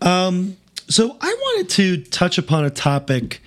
Um, 0.01 0.57
so 0.89 1.17
I 1.21 1.37
wanted 1.41 1.71
to 1.71 2.03
touch 2.05 2.39
upon 2.39 2.65
a 2.65 2.71
topic 2.71 3.41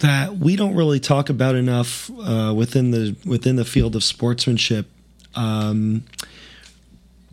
that 0.00 0.36
we 0.38 0.54
don't 0.56 0.74
really 0.74 1.00
talk 1.00 1.28
about 1.30 1.54
enough 1.54 2.10
uh, 2.20 2.52
within 2.54 2.90
the 2.92 3.16
within 3.24 3.56
the 3.56 3.64
field 3.64 3.96
of 3.96 4.04
sportsmanship. 4.04 4.86
Um, 5.34 6.04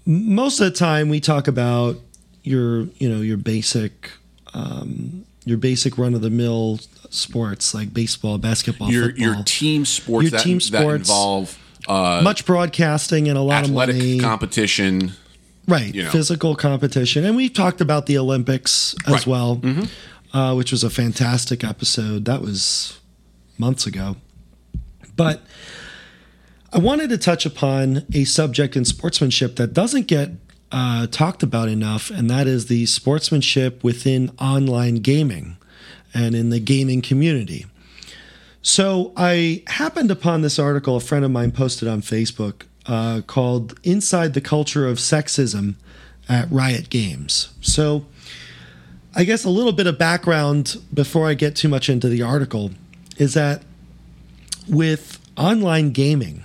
most 0.05 0.59
of 0.59 0.65
the 0.71 0.77
time 0.77 1.09
we 1.09 1.19
talk 1.19 1.47
about 1.47 1.97
your 2.43 2.83
you 2.97 3.09
know 3.09 3.21
your 3.21 3.37
basic 3.37 4.11
um, 4.53 5.25
your 5.43 5.57
basic 5.57 5.97
run 5.97 6.13
of 6.13 6.21
the 6.21 6.29
mill 6.29 6.79
sports 7.09 7.73
like 7.73 7.93
baseball, 7.93 8.37
basketball, 8.37 8.91
Your 8.91 9.05
football. 9.07 9.23
your 9.35 9.43
team 9.43 9.85
sports 9.85 10.23
Your 10.23 10.31
that, 10.31 10.43
team 10.43 10.59
that 10.71 10.87
involve 10.87 11.57
uh, 11.87 12.21
much 12.23 12.45
broadcasting 12.45 13.27
and 13.27 13.37
a 13.37 13.41
lot 13.41 13.63
of 13.65 13.71
money. 13.71 14.19
competition. 14.19 15.11
right 15.67 15.93
you 15.95 16.03
know. 16.03 16.09
physical 16.11 16.55
competition 16.55 17.25
and 17.25 17.35
we've 17.35 17.53
talked 17.53 17.81
about 17.81 18.05
the 18.05 18.17
olympics 18.17 18.95
as 19.07 19.13
Right. 19.13 19.21
Mm-hmm. 19.25 19.81
well 19.81 19.91
uh, 20.33 20.53
which 20.55 20.71
was 20.71 20.83
a 20.83 20.89
fantastic 20.89 21.63
episode 21.63 22.25
that 22.25 22.41
was 22.41 22.99
months 23.57 23.87
ago 23.87 24.15
but 25.15 25.41
i 26.73 26.77
wanted 26.77 27.09
to 27.09 27.17
touch 27.17 27.45
upon 27.45 28.03
a 28.13 28.25
subject 28.25 28.75
in 28.75 28.85
sportsmanship 28.85 29.55
that 29.55 29.73
doesn't 29.73 30.07
get 30.07 30.29
uh, 30.71 31.07
talked 31.07 31.41
about 31.41 31.69
enough 31.69 32.09
and 32.09 32.29
that 32.29 32.47
is 32.47 32.65
the 32.67 32.85
sportsmanship 32.85 33.83
within 33.83 34.29
online 34.39 34.95
gaming 34.95 35.57
and 36.13 36.35
in 36.35 36.49
the 36.49 36.59
gaming 36.59 37.01
community 37.01 37.65
so 38.65 39.13
I 39.15 39.61
happened 39.67 40.09
upon 40.09 40.41
this 40.41 40.57
article 40.57 40.95
a 40.95 40.99
friend 40.99 41.23
of 41.23 41.29
mine 41.29 41.51
posted 41.51 41.87
on 41.87 42.01
Facebook 42.01 42.63
uh, 42.87 43.21
called 43.27 43.79
"Inside 43.83 44.33
the 44.33 44.41
Culture 44.41 44.87
of 44.87 44.97
Sexism 44.97 45.75
at 46.27 46.49
Riot 46.51 46.89
Games." 46.89 47.53
So 47.61 48.07
I 49.13 49.23
guess 49.23 49.45
a 49.45 49.51
little 49.51 49.71
bit 49.71 49.85
of 49.85 49.99
background 49.99 50.81
before 50.91 51.27
I 51.27 51.35
get 51.35 51.55
too 51.55 51.69
much 51.69 51.89
into 51.89 52.09
the 52.09 52.23
article 52.23 52.71
is 53.17 53.35
that 53.35 53.61
with 54.67 55.19
online 55.37 55.91
gaming, 55.91 56.43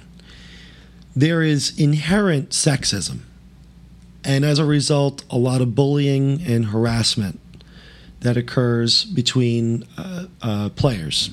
there 1.16 1.40
is 1.40 1.80
inherent 1.80 2.50
sexism, 2.50 3.20
and 4.24 4.44
as 4.44 4.58
a 4.58 4.66
result, 4.66 5.24
a 5.30 5.38
lot 5.38 5.62
of 5.62 5.74
bullying 5.74 6.42
and 6.42 6.66
harassment 6.66 7.40
that 8.20 8.36
occurs 8.36 9.06
between 9.06 9.86
uh, 9.96 10.26
uh, 10.42 10.68
players 10.76 11.30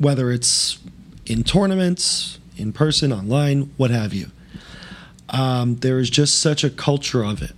whether 0.00 0.32
it's 0.32 0.78
in 1.26 1.44
tournaments, 1.44 2.38
in 2.56 2.72
person, 2.72 3.12
online, 3.12 3.70
what 3.76 3.90
have 3.90 4.14
you. 4.14 4.30
Um, 5.28 5.76
there 5.76 5.98
is 5.98 6.10
just 6.10 6.40
such 6.40 6.64
a 6.64 6.70
culture 6.70 7.22
of 7.22 7.42
it. 7.42 7.52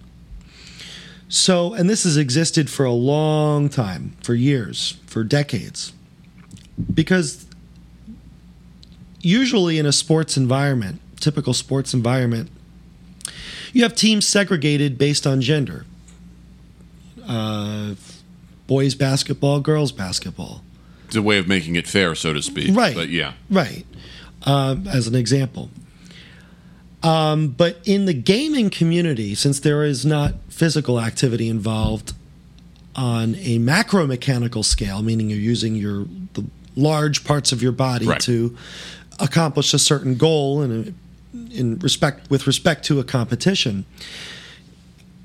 So, 1.28 1.72
and 1.72 1.88
this 1.88 2.02
has 2.04 2.16
existed 2.18 2.68
for 2.68 2.84
a 2.84 2.92
long 2.92 3.70
time, 3.70 4.16
for 4.22 4.34
years, 4.34 4.98
for 5.06 5.24
decades. 5.24 5.92
Because 6.92 7.46
usually 9.20 9.78
in 9.78 9.86
a 9.86 9.92
sports 9.92 10.36
environment, 10.36 11.00
typical 11.20 11.54
sports 11.54 11.94
environment, 11.94 12.50
you 13.72 13.84
have 13.84 13.94
teams 13.94 14.26
segregated 14.26 14.98
based 14.98 15.26
on 15.26 15.40
gender. 15.40 15.86
Uh, 17.24 17.94
boys 18.66 18.96
basketball, 18.96 19.60
girls 19.60 19.92
basketball. 19.92 20.62
It's 21.12 21.16
a 21.18 21.20
way 21.20 21.36
of 21.36 21.46
making 21.46 21.76
it 21.76 21.86
fair, 21.86 22.14
so 22.14 22.32
to 22.32 22.40
speak. 22.40 22.74
Right. 22.74 22.94
But 22.94 23.10
yeah. 23.10 23.34
Right. 23.50 23.84
Um, 24.44 24.88
as 24.88 25.06
an 25.06 25.14
example. 25.14 25.68
Um, 27.02 27.48
but 27.48 27.80
in 27.84 28.06
the 28.06 28.14
gaming 28.14 28.70
community, 28.70 29.34
since 29.34 29.60
there 29.60 29.84
is 29.84 30.06
not 30.06 30.36
physical 30.48 30.98
activity 30.98 31.50
involved 31.50 32.14
on 32.96 33.34
a 33.40 33.58
macro 33.58 34.06
mechanical 34.06 34.62
scale, 34.62 35.02
meaning 35.02 35.28
you're 35.28 35.38
using 35.38 35.74
your 35.74 36.06
the 36.32 36.46
large 36.76 37.24
parts 37.24 37.52
of 37.52 37.62
your 37.62 37.72
body 37.72 38.06
Right. 38.06 38.20
to 38.22 38.56
accomplish 39.20 39.74
a 39.74 39.78
certain 39.78 40.14
goal 40.16 40.62
and 40.62 40.94
in 41.50 41.78
respect 41.80 42.30
with 42.30 42.46
respect 42.46 42.86
to 42.86 43.00
a 43.00 43.04
competition, 43.04 43.84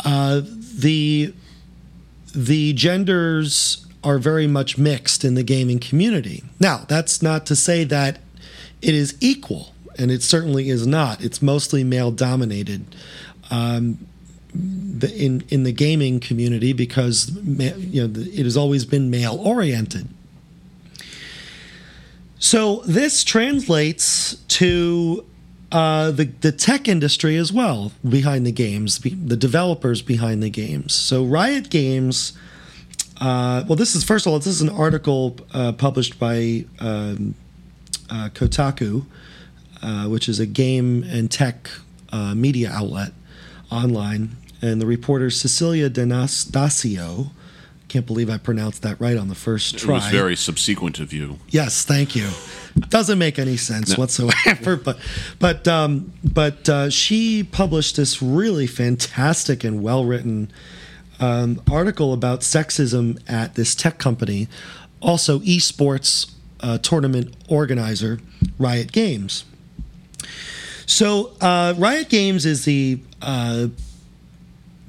uh, 0.03 0.41
the 0.43 1.33
the 2.35 2.73
genders 2.73 3.85
are 4.07 4.19
very 4.19 4.47
much 4.47 4.77
mixed 4.77 5.25
in 5.25 5.33
the 5.33 5.43
gaming 5.43 5.79
community. 5.79 6.41
Now, 6.61 6.85
that's 6.87 7.21
not 7.21 7.45
to 7.47 7.57
say 7.57 7.83
that 7.83 8.19
it 8.81 8.95
is 8.95 9.17
equal, 9.19 9.73
and 9.99 10.09
it 10.09 10.23
certainly 10.23 10.69
is 10.69 10.87
not. 10.87 11.21
It's 11.21 11.41
mostly 11.41 11.83
male 11.83 12.11
dominated 12.11 12.85
um, 13.51 13.97
in 14.53 15.43
in 15.49 15.63
the 15.63 15.73
gaming 15.73 16.21
community 16.21 16.71
because 16.71 17.35
you 17.35 18.07
know 18.07 18.21
it 18.21 18.43
has 18.45 18.55
always 18.55 18.85
been 18.85 19.09
male 19.09 19.35
oriented. 19.35 20.07
So 22.39 22.83
this 22.85 23.25
translates 23.25 24.35
to 24.59 25.25
uh, 25.73 26.11
the 26.11 26.25
the 26.39 26.53
tech 26.53 26.87
industry 26.87 27.35
as 27.35 27.51
well 27.51 27.91
behind 28.07 28.45
the 28.47 28.53
games, 28.53 28.99
the 28.99 29.35
developers 29.35 30.01
behind 30.01 30.41
the 30.41 30.49
games. 30.49 30.93
So 30.93 31.25
Riot 31.25 31.69
Games. 31.69 32.31
Uh, 33.19 33.63
well, 33.67 33.75
this 33.75 33.95
is 33.95 34.03
first 34.03 34.25
of 34.25 34.31
all, 34.31 34.39
this 34.39 34.47
is 34.47 34.61
an 34.61 34.69
article 34.69 35.35
uh, 35.53 35.71
published 35.71 36.19
by 36.19 36.65
um, 36.79 37.33
uh, 38.09 38.29
Kotaku, 38.33 39.05
uh, 39.81 40.05
which 40.05 40.29
is 40.29 40.39
a 40.39 40.45
game 40.45 41.03
and 41.03 41.31
tech 41.31 41.69
uh, 42.11 42.35
media 42.35 42.69
outlet 42.71 43.11
online, 43.71 44.37
and 44.61 44.81
the 44.81 44.85
reporter 44.85 45.29
Cecilia 45.29 45.89
D'Anastasio. 45.89 47.31
Can't 47.87 48.05
believe 48.05 48.29
I 48.29 48.37
pronounced 48.37 48.81
that 48.81 48.99
right 48.99 49.15
on 49.15 49.29
the 49.29 49.35
first 49.35 49.77
try. 49.77 49.93
It 49.93 49.97
was 49.99 50.07
very 50.07 50.35
subsequent 50.35 50.99
of 50.99 51.13
you. 51.13 51.39
Yes, 51.47 51.85
thank 51.85 52.17
you. 52.17 52.29
Doesn't 52.89 53.17
make 53.17 53.39
any 53.39 53.55
sense 53.55 53.97
whatsoever, 53.97 54.75
but 54.75 54.99
but 55.39 55.67
um, 55.67 56.11
but 56.23 56.67
uh, 56.67 56.89
she 56.89 57.43
published 57.43 57.95
this 57.95 58.21
really 58.21 58.67
fantastic 58.67 59.63
and 59.63 59.81
well 59.81 60.03
written 60.03 60.51
um, 61.19 61.61
article 61.71 62.13
about 62.13 62.41
sexism 62.41 63.19
at 63.27 63.55
this 63.55 63.75
tech 63.75 63.97
company, 63.97 64.47
also 65.01 65.39
esports 65.39 66.31
uh, 66.61 66.77
tournament 66.79 67.35
organizer 67.47 68.19
Riot 68.57 68.91
Games. 68.91 69.45
So 70.85 71.33
uh, 71.41 71.73
Riot 71.77 72.09
Games 72.09 72.45
is 72.45 72.65
the 72.65 72.99
uh, 73.21 73.67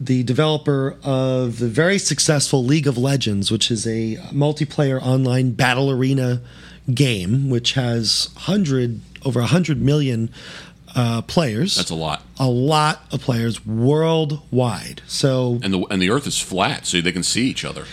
the 0.01 0.23
developer 0.23 0.97
of 1.03 1.59
the 1.59 1.67
very 1.67 1.99
successful 1.99 2.65
League 2.65 2.87
of 2.87 2.97
Legends, 2.97 3.51
which 3.51 3.71
is 3.71 3.85
a 3.87 4.17
multiplayer 4.31 5.03
online 5.03 5.51
battle 5.53 5.91
arena 5.91 6.41
game, 6.95 7.51
which 7.51 7.73
has 7.73 8.31
hundred 8.37 9.01
over 9.25 9.43
hundred 9.43 9.83
million 9.83 10.31
uh, 10.95 11.23
players. 11.23 11.77
That's 11.77 11.91
a 11.91 11.95
lot. 11.95 12.23
a 12.39 12.49
lot 12.49 13.03
of 13.13 13.21
players 13.21 13.65
worldwide. 13.67 15.03
So 15.07 15.59
And 15.63 15.73
the 15.75 15.81
and 15.91 16.01
the 16.03 16.11
Earth 16.11 16.27
is 16.27 16.41
flat, 16.41 16.87
so 16.87 17.01
they 17.01 17.13
can 17.13 17.23
see 17.23 17.49
each 17.49 17.65
other. 17.65 17.85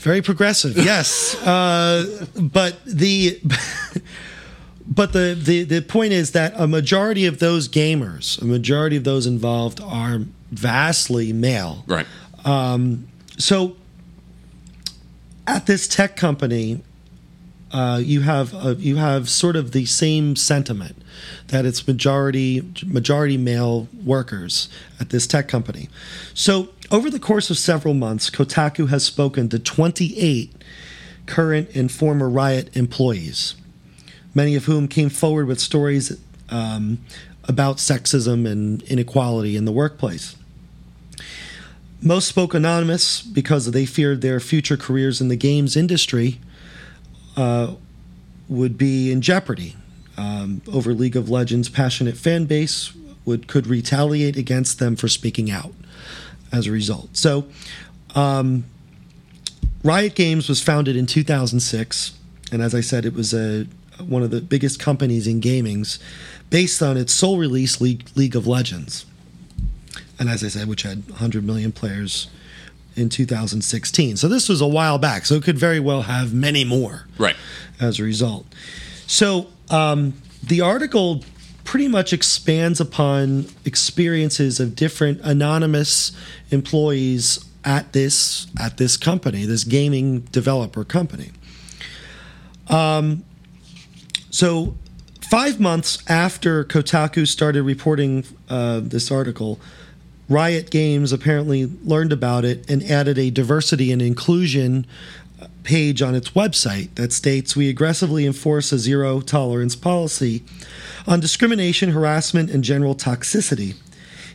very 0.00 0.22
progressive, 0.22 0.76
yes. 0.84 1.34
uh, 1.46 2.26
but 2.36 2.84
the 2.84 3.40
but 4.86 5.12
the, 5.12 5.34
the 5.40 5.64
the 5.64 5.82
point 5.82 6.12
is 6.12 6.32
that 6.32 6.52
a 6.56 6.66
majority 6.66 7.26
of 7.26 7.38
those 7.38 7.68
gamers, 7.68 8.40
a 8.40 8.44
majority 8.44 8.96
of 8.96 9.04
those 9.04 9.26
involved, 9.26 9.80
are 9.80 10.20
vastly 10.50 11.32
male. 11.32 11.84
Right. 11.86 12.06
Um, 12.44 13.08
So 13.38 13.76
at 15.46 15.66
this 15.66 15.88
tech 15.88 16.16
company, 16.16 16.82
uh, 17.72 18.00
you 18.02 18.22
have 18.22 18.54
uh, 18.54 18.74
you 18.78 18.96
have 18.96 19.28
sort 19.28 19.56
of 19.56 19.72
the 19.72 19.86
same 19.86 20.36
sentiment 20.36 20.96
that 21.48 21.64
it's 21.64 21.86
majority 21.86 22.62
majority 22.84 23.36
male 23.36 23.88
workers 24.04 24.68
at 24.98 25.10
this 25.10 25.26
tech 25.26 25.48
company. 25.48 25.88
So 26.34 26.68
over 26.90 27.10
the 27.10 27.20
course 27.20 27.50
of 27.50 27.58
several 27.58 27.94
months, 27.94 28.30
Kotaku 28.30 28.88
has 28.88 29.04
spoken 29.04 29.48
to 29.50 29.58
28 29.58 30.52
current 31.26 31.70
and 31.74 31.90
former 31.90 32.28
Riot 32.28 32.76
employees, 32.76 33.54
many 34.34 34.56
of 34.56 34.64
whom 34.64 34.88
came 34.88 35.08
forward 35.08 35.46
with 35.46 35.60
stories 35.60 36.18
um, 36.48 36.98
about 37.44 37.76
sexism 37.76 38.50
and 38.50 38.82
inequality 38.82 39.56
in 39.56 39.64
the 39.64 39.72
workplace. 39.72 40.36
Most 42.02 42.28
spoke 42.28 42.54
anonymous 42.54 43.22
because 43.22 43.70
they 43.70 43.84
feared 43.84 44.22
their 44.22 44.40
future 44.40 44.76
careers 44.76 45.20
in 45.20 45.28
the 45.28 45.36
games 45.36 45.76
industry 45.76 46.40
uh, 47.36 47.74
would 48.48 48.78
be 48.78 49.12
in 49.12 49.20
jeopardy. 49.20 49.76
Um, 50.20 50.60
over 50.70 50.92
League 50.92 51.16
of 51.16 51.30
Legends' 51.30 51.68
passionate 51.70 52.16
fan 52.16 52.44
base 52.44 52.92
would 53.24 53.46
could 53.48 53.66
retaliate 53.66 54.36
against 54.36 54.78
them 54.78 54.94
for 54.96 55.08
speaking 55.08 55.50
out 55.50 55.72
as 56.52 56.66
a 56.66 56.70
result. 56.72 57.16
So, 57.16 57.46
um, 58.14 58.64
Riot 59.82 60.14
Games 60.14 60.48
was 60.48 60.60
founded 60.62 60.94
in 60.96 61.06
2006, 61.06 62.12
and 62.52 62.60
as 62.60 62.74
I 62.74 62.80
said, 62.82 63.04
it 63.06 63.14
was 63.14 63.32
a 63.32 63.66
one 63.98 64.22
of 64.22 64.30
the 64.30 64.40
biggest 64.40 64.78
companies 64.78 65.26
in 65.26 65.40
gaming's, 65.40 65.98
based 66.50 66.82
on 66.82 66.96
its 66.96 67.12
sole 67.14 67.38
release 67.38 67.80
League, 67.80 68.08
League 68.14 68.34
of 68.36 68.46
Legends 68.46 69.04
and 70.18 70.28
as 70.28 70.44
I 70.44 70.48
said, 70.48 70.68
which 70.68 70.82
had 70.82 71.08
100 71.08 71.42
million 71.44 71.72
players 71.72 72.28
in 72.94 73.08
2016. 73.08 74.18
So 74.18 74.28
this 74.28 74.48
was 74.50 74.60
a 74.60 74.66
while 74.66 74.98
back. 74.98 75.24
So 75.24 75.34
it 75.36 75.42
could 75.42 75.58
very 75.58 75.80
well 75.80 76.02
have 76.02 76.34
many 76.34 76.62
more 76.62 77.06
Right. 77.16 77.36
as 77.80 77.98
a 77.98 78.02
result. 78.02 78.46
So 79.06 79.46
um, 79.70 80.14
the 80.42 80.60
article 80.60 81.24
pretty 81.64 81.88
much 81.88 82.12
expands 82.12 82.80
upon 82.80 83.46
experiences 83.64 84.58
of 84.58 84.74
different 84.74 85.20
anonymous 85.22 86.12
employees 86.50 87.44
at 87.64 87.92
this 87.92 88.46
at 88.58 88.76
this 88.76 88.96
company, 88.96 89.44
this 89.44 89.64
gaming 89.64 90.20
developer 90.32 90.84
company. 90.84 91.30
Um, 92.68 93.24
so 94.30 94.74
five 95.30 95.60
months 95.60 96.02
after 96.10 96.64
Kotaku 96.64 97.26
started 97.26 97.62
reporting 97.62 98.24
uh, 98.48 98.80
this 98.82 99.10
article, 99.10 99.60
Riot 100.28 100.70
Games 100.70 101.12
apparently 101.12 101.70
learned 101.84 102.12
about 102.12 102.44
it 102.44 102.68
and 102.70 102.82
added 102.84 103.18
a 103.18 103.30
diversity 103.30 103.92
and 103.92 104.00
inclusion 104.00 104.86
page 105.62 106.02
on 106.02 106.14
its 106.14 106.30
website 106.30 106.94
that 106.94 107.12
states 107.12 107.54
we 107.54 107.68
aggressively 107.68 108.26
enforce 108.26 108.72
a 108.72 108.78
zero 108.78 109.20
tolerance 109.20 109.76
policy 109.76 110.42
on 111.06 111.20
discrimination, 111.20 111.90
harassment, 111.90 112.50
and 112.50 112.64
general 112.64 112.94
toxicity. 112.94 113.74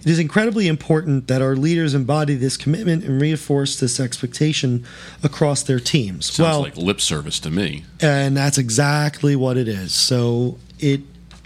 It 0.01 0.11
is 0.11 0.19
incredibly 0.19 0.67
important 0.67 1.27
that 1.29 1.41
our 1.41 1.55
leaders 1.55 1.95
embody 1.95 2.35
this 2.35 2.57
commitment 2.57 3.03
and 3.03 3.19
reinforce 3.19 3.79
this 3.79 3.99
expectation 3.99 4.85
across 5.23 5.63
their 5.63 5.79
teams. 5.79 6.27
Sounds 6.27 6.39
well, 6.39 6.61
like 6.61 6.77
lip 6.77 7.01
service 7.01 7.39
to 7.39 7.49
me. 7.49 7.85
and 8.01 8.37
that's 8.37 8.59
exactly 8.59 9.35
what 9.35 9.57
it 9.57 9.67
is. 9.67 9.93
So 9.95 10.59
it, 10.79 11.01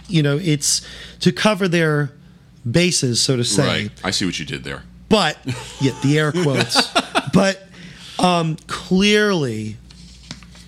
you 0.08 0.22
know, 0.22 0.36
it's 0.36 0.86
to 1.20 1.32
cover 1.32 1.68
their 1.68 2.12
bases, 2.70 3.18
so 3.22 3.36
to 3.36 3.44
say 3.44 3.66
Right. 3.66 3.90
I 4.04 4.10
see 4.10 4.26
what 4.26 4.38
you 4.38 4.44
did 4.44 4.64
there. 4.64 4.82
but 5.08 5.38
yeah, 5.80 5.98
the 6.02 6.18
air 6.18 6.30
quotes, 6.32 6.86
but 7.32 7.66
um, 8.20 8.56
clearly 8.66 9.76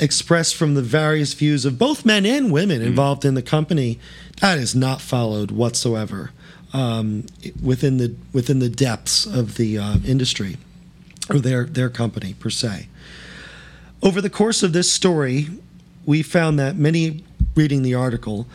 expressed 0.00 0.56
from 0.56 0.74
the 0.74 0.82
various 0.82 1.34
views 1.34 1.64
of 1.64 1.78
both 1.78 2.04
men 2.04 2.26
and 2.26 2.50
women 2.52 2.82
involved 2.82 3.24
in 3.24 3.34
the 3.34 3.42
company, 3.42 3.98
that 4.40 4.58
is 4.58 4.74
not 4.74 5.00
followed 5.00 5.50
whatsoever 5.50 6.32
um, 6.72 7.24
within 7.62 7.98
the 7.98 8.14
within 8.32 8.58
the 8.58 8.68
depths 8.68 9.26
of 9.26 9.56
the 9.56 9.78
uh, 9.78 9.98
industry 10.04 10.56
or 11.30 11.38
their 11.38 11.64
their 11.64 11.88
company 11.88 12.34
per 12.34 12.50
se. 12.50 12.88
Over 14.02 14.20
the 14.20 14.30
course 14.30 14.62
of 14.62 14.72
this 14.72 14.90
story, 14.90 15.48
we 16.04 16.22
found 16.22 16.58
that 16.58 16.76
many 16.76 17.22
reading 17.54 17.82
the 17.82 17.94
article. 17.94 18.46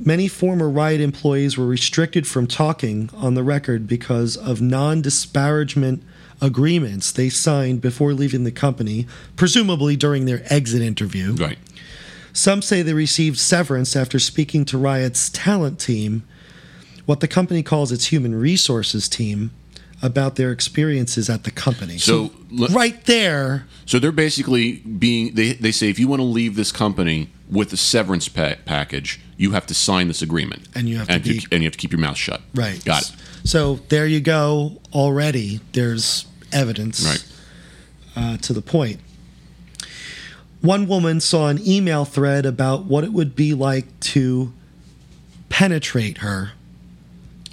Many 0.00 0.28
former 0.28 0.70
Riot 0.70 1.00
employees 1.00 1.58
were 1.58 1.66
restricted 1.66 2.26
from 2.26 2.46
talking 2.46 3.10
on 3.14 3.34
the 3.34 3.42
record 3.42 3.86
because 3.86 4.36
of 4.36 4.60
non 4.60 5.02
disparagement 5.02 6.02
agreements 6.40 7.10
they 7.12 7.28
signed 7.28 7.80
before 7.80 8.12
leaving 8.12 8.44
the 8.44 8.52
company, 8.52 9.06
presumably 9.36 9.96
during 9.96 10.24
their 10.24 10.42
exit 10.46 10.82
interview. 10.82 11.34
Right. 11.34 11.58
Some 12.32 12.62
say 12.62 12.82
they 12.82 12.92
received 12.94 13.38
severance 13.38 13.96
after 13.96 14.18
speaking 14.18 14.64
to 14.66 14.78
Riot's 14.78 15.28
talent 15.30 15.80
team, 15.80 16.22
what 17.06 17.20
the 17.20 17.28
company 17.28 17.62
calls 17.62 17.90
its 17.90 18.06
human 18.06 18.34
resources 18.34 19.08
team, 19.08 19.50
about 20.00 20.36
their 20.36 20.52
experiences 20.52 21.28
at 21.28 21.42
the 21.42 21.50
company. 21.50 21.98
So, 21.98 22.30
le- 22.52 22.68
right 22.68 23.04
there, 23.06 23.66
So 23.84 23.98
they're 23.98 24.12
basically 24.12 24.76
being 24.76 25.34
they 25.34 25.54
they 25.54 25.72
say 25.72 25.88
if 25.88 25.98
you 25.98 26.06
want 26.06 26.20
to 26.20 26.24
leave 26.24 26.54
this 26.54 26.70
company 26.70 27.30
with 27.50 27.72
a 27.72 27.76
severance 27.76 28.28
pa- 28.28 28.54
package, 28.64 29.18
you 29.36 29.50
have 29.52 29.66
to 29.66 29.74
sign 29.74 30.06
this 30.06 30.22
agreement, 30.22 30.68
And 30.76 30.88
you 30.88 30.98
have 30.98 31.08
to 31.08 31.14
and, 31.14 31.24
be- 31.24 31.44
and 31.50 31.62
you 31.62 31.66
have 31.66 31.72
to 31.72 31.78
keep 31.78 31.90
your 31.90 31.98
mouth 32.00 32.16
shut. 32.16 32.42
right. 32.54 32.80
Got 32.84 33.02
it. 33.10 33.12
So 33.42 33.80
there 33.88 34.06
you 34.06 34.20
go. 34.20 34.80
Already, 34.92 35.58
there's 35.72 36.26
evidence. 36.52 37.04
Right. 37.04 37.24
uh, 38.16 38.36
to 38.38 38.52
the 38.52 38.62
point. 38.62 39.00
One 40.60 40.88
woman 40.88 41.20
saw 41.20 41.48
an 41.48 41.60
email 41.66 42.04
thread 42.04 42.44
about 42.44 42.84
what 42.84 43.04
it 43.04 43.12
would 43.12 43.36
be 43.36 43.54
like 43.54 44.00
to 44.00 44.52
penetrate 45.48 46.18
her, 46.18 46.52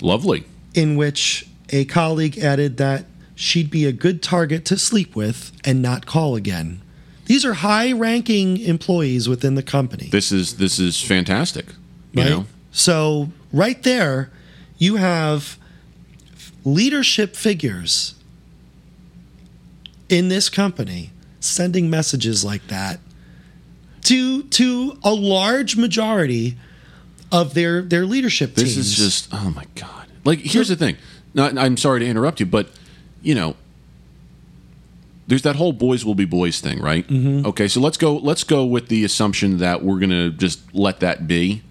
Lovely. 0.01 0.43
in 0.73 0.95
which 0.95 1.47
a 1.69 1.85
colleague 1.85 2.39
added 2.39 2.77
that 2.77 3.05
she'd 3.35 3.69
be 3.69 3.85
a 3.85 3.91
good 3.91 4.23
target 4.23 4.65
to 4.65 4.77
sleep 4.77 5.15
with 5.15 5.51
and 5.63 5.81
not 5.83 6.07
call 6.07 6.35
again. 6.35 6.81
These 7.25 7.45
are 7.45 7.53
high 7.53 7.91
ranking 7.91 8.57
employees 8.57 9.29
within 9.29 9.53
the 9.55 9.63
company. 9.63 10.09
This 10.11 10.31
is 10.31 10.57
this 10.57 10.79
is 10.79 10.99
fantastic. 11.01 11.67
You 12.11 12.21
right? 12.21 12.29
know. 12.29 12.45
So, 12.71 13.29
right 13.53 13.81
there, 13.83 14.31
you 14.77 14.95
have 14.95 15.57
leadership 16.63 17.35
figures 17.35 18.14
in 20.09 20.29
this 20.29 20.49
company 20.49 21.11
sending 21.39 21.89
messages 21.89 22.43
like 22.43 22.65
that 22.67 22.99
to 24.01 24.43
to 24.43 24.97
a 25.03 25.13
large 25.13 25.75
majority 25.75 26.57
of 27.31 27.53
their 27.53 27.81
their 27.81 28.05
leadership 28.05 28.55
This 28.55 28.75
teams. 28.75 28.77
is 28.87 28.95
just 28.95 29.29
oh 29.31 29.51
my 29.55 29.65
god. 29.75 30.07
Like 30.23 30.39
here's 30.39 30.67
the 30.69 30.75
thing. 30.75 30.97
I'm 31.37 31.77
sorry 31.77 31.99
to 31.99 32.05
interrupt 32.05 32.39
you, 32.39 32.45
but 32.45 32.69
you 33.21 33.35
know, 33.35 33.55
there's 35.27 35.41
that 35.41 35.55
whole 35.55 35.73
boys 35.73 36.05
will 36.05 36.15
be 36.15 36.25
boys 36.25 36.59
thing, 36.61 36.79
right? 36.81 37.07
Mm-hmm. 37.07 37.45
Okay, 37.47 37.67
so 37.67 37.79
let's 37.81 37.97
go. 37.97 38.15
Let's 38.17 38.43
go 38.43 38.63
with 38.65 38.87
the 38.87 39.03
assumption 39.03 39.57
that 39.57 39.83
we're 39.83 39.99
gonna 39.99 40.29
just 40.29 40.73
let 40.73 40.99
that 40.99 41.27
be. 41.27 41.61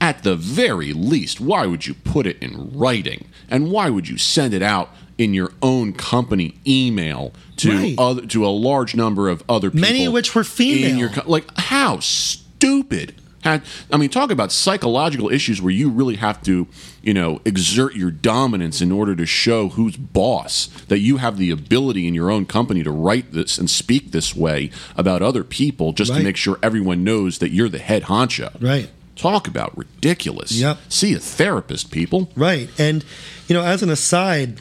At 0.00 0.22
the 0.22 0.36
very 0.36 0.92
least, 0.92 1.40
why 1.40 1.66
would 1.66 1.86
you 1.86 1.94
put 1.94 2.26
it 2.26 2.38
in 2.42 2.72
writing, 2.76 3.26
and 3.48 3.70
why 3.70 3.88
would 3.90 4.08
you 4.08 4.18
send 4.18 4.52
it 4.52 4.62
out 4.62 4.90
in 5.18 5.34
your 5.34 5.52
own 5.62 5.92
company 5.92 6.54
email 6.66 7.32
to 7.56 7.70
Right. 7.70 7.94
other 7.98 8.26
to 8.26 8.44
a 8.44 8.48
large 8.48 8.94
number 8.96 9.28
of 9.28 9.42
other 9.48 9.70
people? 9.70 9.80
Many 9.88 10.04
of 10.06 10.12
which 10.12 10.34
were 10.34 10.44
female. 10.44 10.90
In 10.90 10.98
your 10.98 11.08
co- 11.10 11.22
like 11.30 11.44
how 11.58 12.00
stupid. 12.00 13.14
I 13.46 13.60
mean, 13.98 14.08
talk 14.08 14.30
about 14.30 14.52
psychological 14.52 15.28
issues 15.30 15.60
where 15.60 15.70
you 15.70 15.90
really 15.90 16.16
have 16.16 16.42
to, 16.44 16.66
you 17.02 17.12
know, 17.12 17.42
exert 17.44 17.94
your 17.94 18.10
dominance 18.10 18.80
in 18.80 18.90
order 18.90 19.14
to 19.14 19.26
show 19.26 19.68
who's 19.68 19.98
boss. 19.98 20.70
That 20.88 21.00
you 21.00 21.18
have 21.18 21.36
the 21.36 21.50
ability 21.50 22.08
in 22.08 22.14
your 22.14 22.30
own 22.30 22.46
company 22.46 22.82
to 22.82 22.90
write 22.90 23.32
this 23.32 23.58
and 23.58 23.68
speak 23.68 24.12
this 24.12 24.34
way 24.34 24.70
about 24.96 25.20
other 25.20 25.44
people, 25.44 25.92
just 25.92 26.14
to 26.14 26.22
make 26.22 26.38
sure 26.38 26.58
everyone 26.62 27.04
knows 27.04 27.36
that 27.38 27.50
you're 27.50 27.68
the 27.68 27.78
head 27.80 28.04
honcho. 28.04 28.50
right. 28.62 28.88
Talk 29.14 29.46
about 29.46 29.76
ridiculous. 29.78 30.50
Yep. 30.52 30.78
See 30.88 31.12
a 31.14 31.20
therapist, 31.20 31.90
people. 31.92 32.30
Right. 32.34 32.68
And 32.78 33.04
you 33.46 33.54
know, 33.54 33.62
as 33.62 33.80
an 33.82 33.88
aside, 33.90 34.58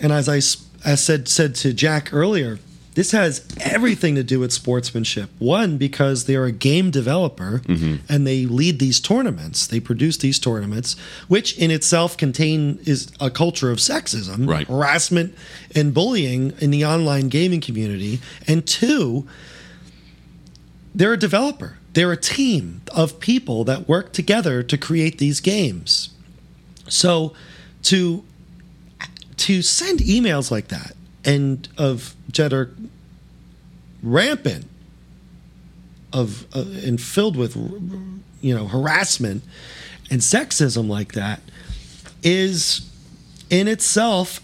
and 0.00 0.12
as 0.12 0.28
I, 0.28 0.36
as 0.88 1.02
said 1.02 1.28
said 1.28 1.54
to 1.56 1.72
Jack 1.72 2.12
earlier, 2.12 2.58
this 2.96 3.10
has 3.10 3.46
everything 3.60 4.14
to 4.14 4.22
do 4.22 4.40
with 4.40 4.52
sportsmanship. 4.52 5.28
One, 5.38 5.76
because 5.76 6.24
they're 6.24 6.46
a 6.46 6.52
game 6.52 6.90
developer 6.90 7.60
mm-hmm. 7.66 7.96
and 8.08 8.26
they 8.26 8.46
lead 8.46 8.78
these 8.78 9.00
tournaments. 9.00 9.66
They 9.66 9.80
produce 9.80 10.16
these 10.16 10.38
tournaments, 10.38 10.96
which 11.28 11.58
in 11.58 11.70
itself 11.70 12.16
contain 12.16 12.78
is 12.86 13.12
a 13.20 13.30
culture 13.30 13.70
of 13.70 13.78
sexism, 13.78 14.48
Right. 14.48 14.66
harassment, 14.66 15.34
and 15.74 15.92
bullying 15.92 16.54
in 16.58 16.70
the 16.70 16.86
online 16.86 17.28
gaming 17.28 17.60
community. 17.60 18.18
And 18.48 18.66
two, 18.66 19.26
they're 20.94 21.12
a 21.12 21.18
developer. 21.18 21.76
They're 21.92 22.12
a 22.12 22.16
team 22.16 22.80
of 22.94 23.20
people 23.20 23.62
that 23.64 23.86
work 23.86 24.14
together 24.14 24.62
to 24.62 24.78
create 24.78 25.18
these 25.18 25.40
games. 25.40 26.10
So 26.88 27.34
to 27.82 28.24
to 29.38 29.62
send 29.62 30.00
emails 30.00 30.50
like 30.50 30.68
that 30.68 30.92
and 31.24 31.68
of 31.76 32.14
that 32.34 32.52
are 32.52 32.74
rampant 34.02 34.66
of 36.12 36.46
uh, 36.54 36.64
and 36.84 37.00
filled 37.00 37.36
with 37.36 37.56
you 38.40 38.54
know 38.54 38.66
harassment 38.66 39.42
and 40.10 40.20
sexism 40.20 40.88
like 40.88 41.12
that 41.12 41.40
is 42.22 42.88
in 43.50 43.68
itself 43.68 44.40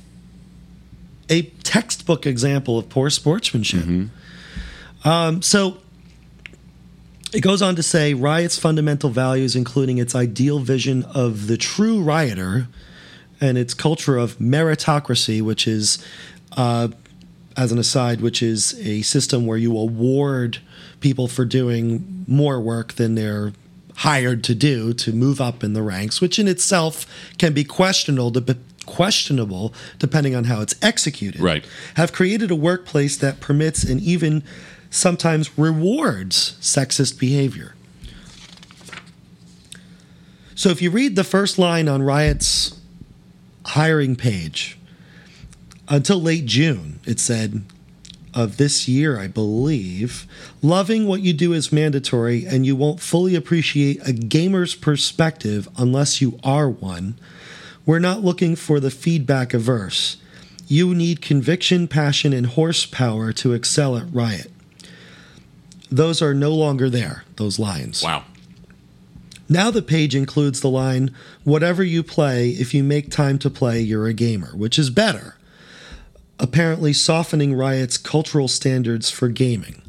a 1.30 1.42
textbook 1.62 2.26
example 2.26 2.78
of 2.78 2.88
poor 2.88 3.08
sportsmanship. 3.08 3.84
Um, 5.04 5.40
so 5.42 5.78
it 7.32 7.40
goes 7.40 7.62
on 7.62 7.76
to 7.76 7.82
say 7.82 8.12
Riot's 8.12 8.58
fundamental 8.58 9.08
values, 9.08 9.56
including 9.56 9.98
its 9.98 10.14
ideal 10.14 10.58
vision 10.58 11.04
of 11.04 11.46
the 11.46 11.56
true 11.56 12.02
rioter 12.02 12.68
and 13.42 13.58
its 13.58 13.74
culture 13.74 14.16
of 14.16 14.38
meritocracy, 14.38 15.42
which 15.42 15.66
is, 15.66 15.98
uh, 16.56 16.88
as 17.56 17.72
an 17.72 17.78
aside, 17.78 18.20
which 18.20 18.42
is 18.42 18.74
a 18.80 19.02
system 19.02 19.44
where 19.44 19.58
you 19.58 19.76
award 19.76 20.58
people 21.00 21.26
for 21.28 21.44
doing 21.44 22.24
more 22.28 22.60
work 22.60 22.94
than 22.94 23.16
they're 23.16 23.52
hired 23.96 24.42
to 24.44 24.54
do 24.54 24.94
to 24.94 25.12
move 25.12 25.40
up 25.40 25.62
in 25.62 25.72
the 25.74 25.82
ranks, 25.82 26.20
which 26.20 26.38
in 26.38 26.46
itself 26.48 27.04
can 27.36 27.52
be 27.52 27.64
questionable. 27.64 28.32
Questionable 28.84 29.72
depending 30.00 30.34
on 30.34 30.44
how 30.44 30.60
it's 30.60 30.74
executed 30.82 31.40
Right. 31.40 31.64
have 31.94 32.12
created 32.12 32.50
a 32.50 32.56
workplace 32.56 33.16
that 33.16 33.38
permits 33.38 33.84
and 33.84 34.00
even 34.00 34.42
sometimes 34.90 35.56
rewards 35.56 36.56
sexist 36.60 37.16
behavior. 37.18 37.74
So 40.56 40.70
if 40.70 40.82
you 40.82 40.90
read 40.90 41.14
the 41.14 41.22
first 41.24 41.58
line 41.60 41.88
on 41.88 42.02
Riot's 42.02 42.74
hiring 43.64 44.16
page, 44.16 44.78
until 45.88 46.20
late 46.20 46.46
June, 46.46 47.00
it 47.04 47.20
said 47.20 47.62
of 48.34 48.56
this 48.56 48.88
year, 48.88 49.18
I 49.18 49.26
believe. 49.28 50.26
Loving 50.62 51.06
what 51.06 51.20
you 51.20 51.32
do 51.32 51.52
is 51.52 51.72
mandatory, 51.72 52.46
and 52.46 52.64
you 52.64 52.74
won't 52.74 53.00
fully 53.00 53.34
appreciate 53.34 54.06
a 54.06 54.12
gamer's 54.12 54.74
perspective 54.74 55.68
unless 55.76 56.20
you 56.20 56.38
are 56.42 56.68
one. 56.68 57.18
We're 57.84 57.98
not 57.98 58.22
looking 58.22 58.56
for 58.56 58.80
the 58.80 58.90
feedback 58.90 59.52
averse. 59.52 60.16
You 60.66 60.94
need 60.94 61.20
conviction, 61.20 61.88
passion, 61.88 62.32
and 62.32 62.46
horsepower 62.46 63.32
to 63.34 63.52
excel 63.52 63.96
at 63.96 64.12
Riot. 64.12 64.50
Those 65.90 66.22
are 66.22 66.32
no 66.32 66.54
longer 66.54 66.88
there, 66.88 67.24
those 67.36 67.58
lines. 67.58 68.02
Wow. 68.02 68.24
Now 69.52 69.70
the 69.70 69.82
page 69.82 70.14
includes 70.14 70.62
the 70.62 70.70
line, 70.70 71.14
whatever 71.44 71.84
you 71.84 72.02
play, 72.02 72.48
if 72.48 72.72
you 72.72 72.82
make 72.82 73.10
time 73.10 73.38
to 73.40 73.50
play, 73.50 73.80
you're 73.80 74.06
a 74.06 74.14
gamer, 74.14 74.56
which 74.56 74.78
is 74.78 74.88
better. 74.88 75.36
Apparently 76.38 76.94
softening 76.94 77.52
Riot's 77.52 77.98
cultural 77.98 78.48
standards 78.48 79.10
for 79.10 79.28
gaming. 79.28 79.82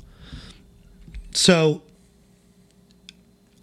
So, 1.32 1.82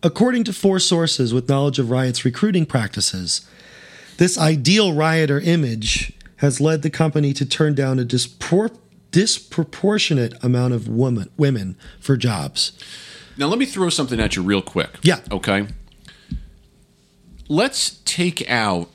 according 0.02 0.44
to 0.44 0.54
four 0.54 0.78
sources 0.78 1.34
with 1.34 1.50
knowledge 1.50 1.78
of 1.78 1.90
Riot's 1.90 2.24
recruiting 2.24 2.64
practices, 2.64 3.46
this 4.16 4.38
ideal 4.38 4.94
Rioter 4.94 5.38
image 5.38 6.14
has 6.36 6.62
led 6.62 6.80
the 6.80 6.88
company 6.88 7.34
to 7.34 7.44
turn 7.44 7.74
down 7.74 7.98
a 7.98 8.04
dispor- 8.06 8.74
disproportionate 9.10 10.42
amount 10.42 10.72
of 10.72 10.88
woman, 10.88 11.28
women 11.36 11.76
for 12.00 12.16
jobs. 12.16 12.72
Now 13.36 13.48
let 13.48 13.58
me 13.58 13.66
throw 13.66 13.90
something 13.90 14.18
at 14.18 14.34
you 14.34 14.42
real 14.42 14.62
quick. 14.62 14.96
Yeah. 15.02 15.20
Okay. 15.30 15.66
Let's 17.50 17.98
take 18.04 18.48
out 18.48 18.88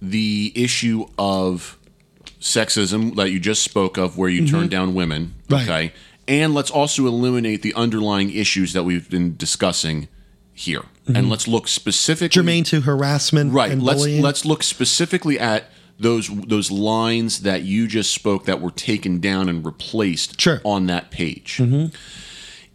the 0.00 0.52
issue 0.54 1.06
of 1.18 1.76
sexism 2.40 3.16
that 3.16 3.32
you 3.32 3.40
just 3.40 3.64
spoke 3.64 3.96
of, 3.96 4.16
where 4.16 4.28
you 4.28 4.42
mm-hmm. 4.42 4.56
turn 4.56 4.68
down 4.68 4.94
women. 4.94 5.34
Right. 5.50 5.68
Okay. 5.68 5.92
And 6.28 6.54
let's 6.54 6.70
also 6.70 7.06
eliminate 7.06 7.62
the 7.62 7.74
underlying 7.74 8.32
issues 8.32 8.72
that 8.72 8.84
we've 8.84 9.10
been 9.10 9.36
discussing 9.36 10.08
here. 10.54 10.84
And 11.06 11.16
mm-hmm. 11.16 11.30
let's 11.30 11.48
look 11.48 11.68
specifically 11.68 12.34
Germane 12.34 12.64
to 12.64 12.80
harassment 12.82 13.52
right 13.52 13.70
and 13.70 13.82
let's 13.82 14.00
bullying. 14.00 14.22
let's 14.22 14.44
look 14.44 14.62
specifically 14.62 15.38
at 15.38 15.64
those 15.98 16.28
those 16.46 16.70
lines 16.70 17.40
that 17.40 17.62
you 17.62 17.86
just 17.86 18.14
spoke 18.14 18.46
that 18.46 18.60
were 18.60 18.70
taken 18.70 19.20
down 19.20 19.48
and 19.48 19.66
replaced 19.66 20.40
Sure. 20.40 20.60
on 20.64 20.86
that 20.86 21.10
page 21.10 21.58
mm-hmm. 21.58 21.94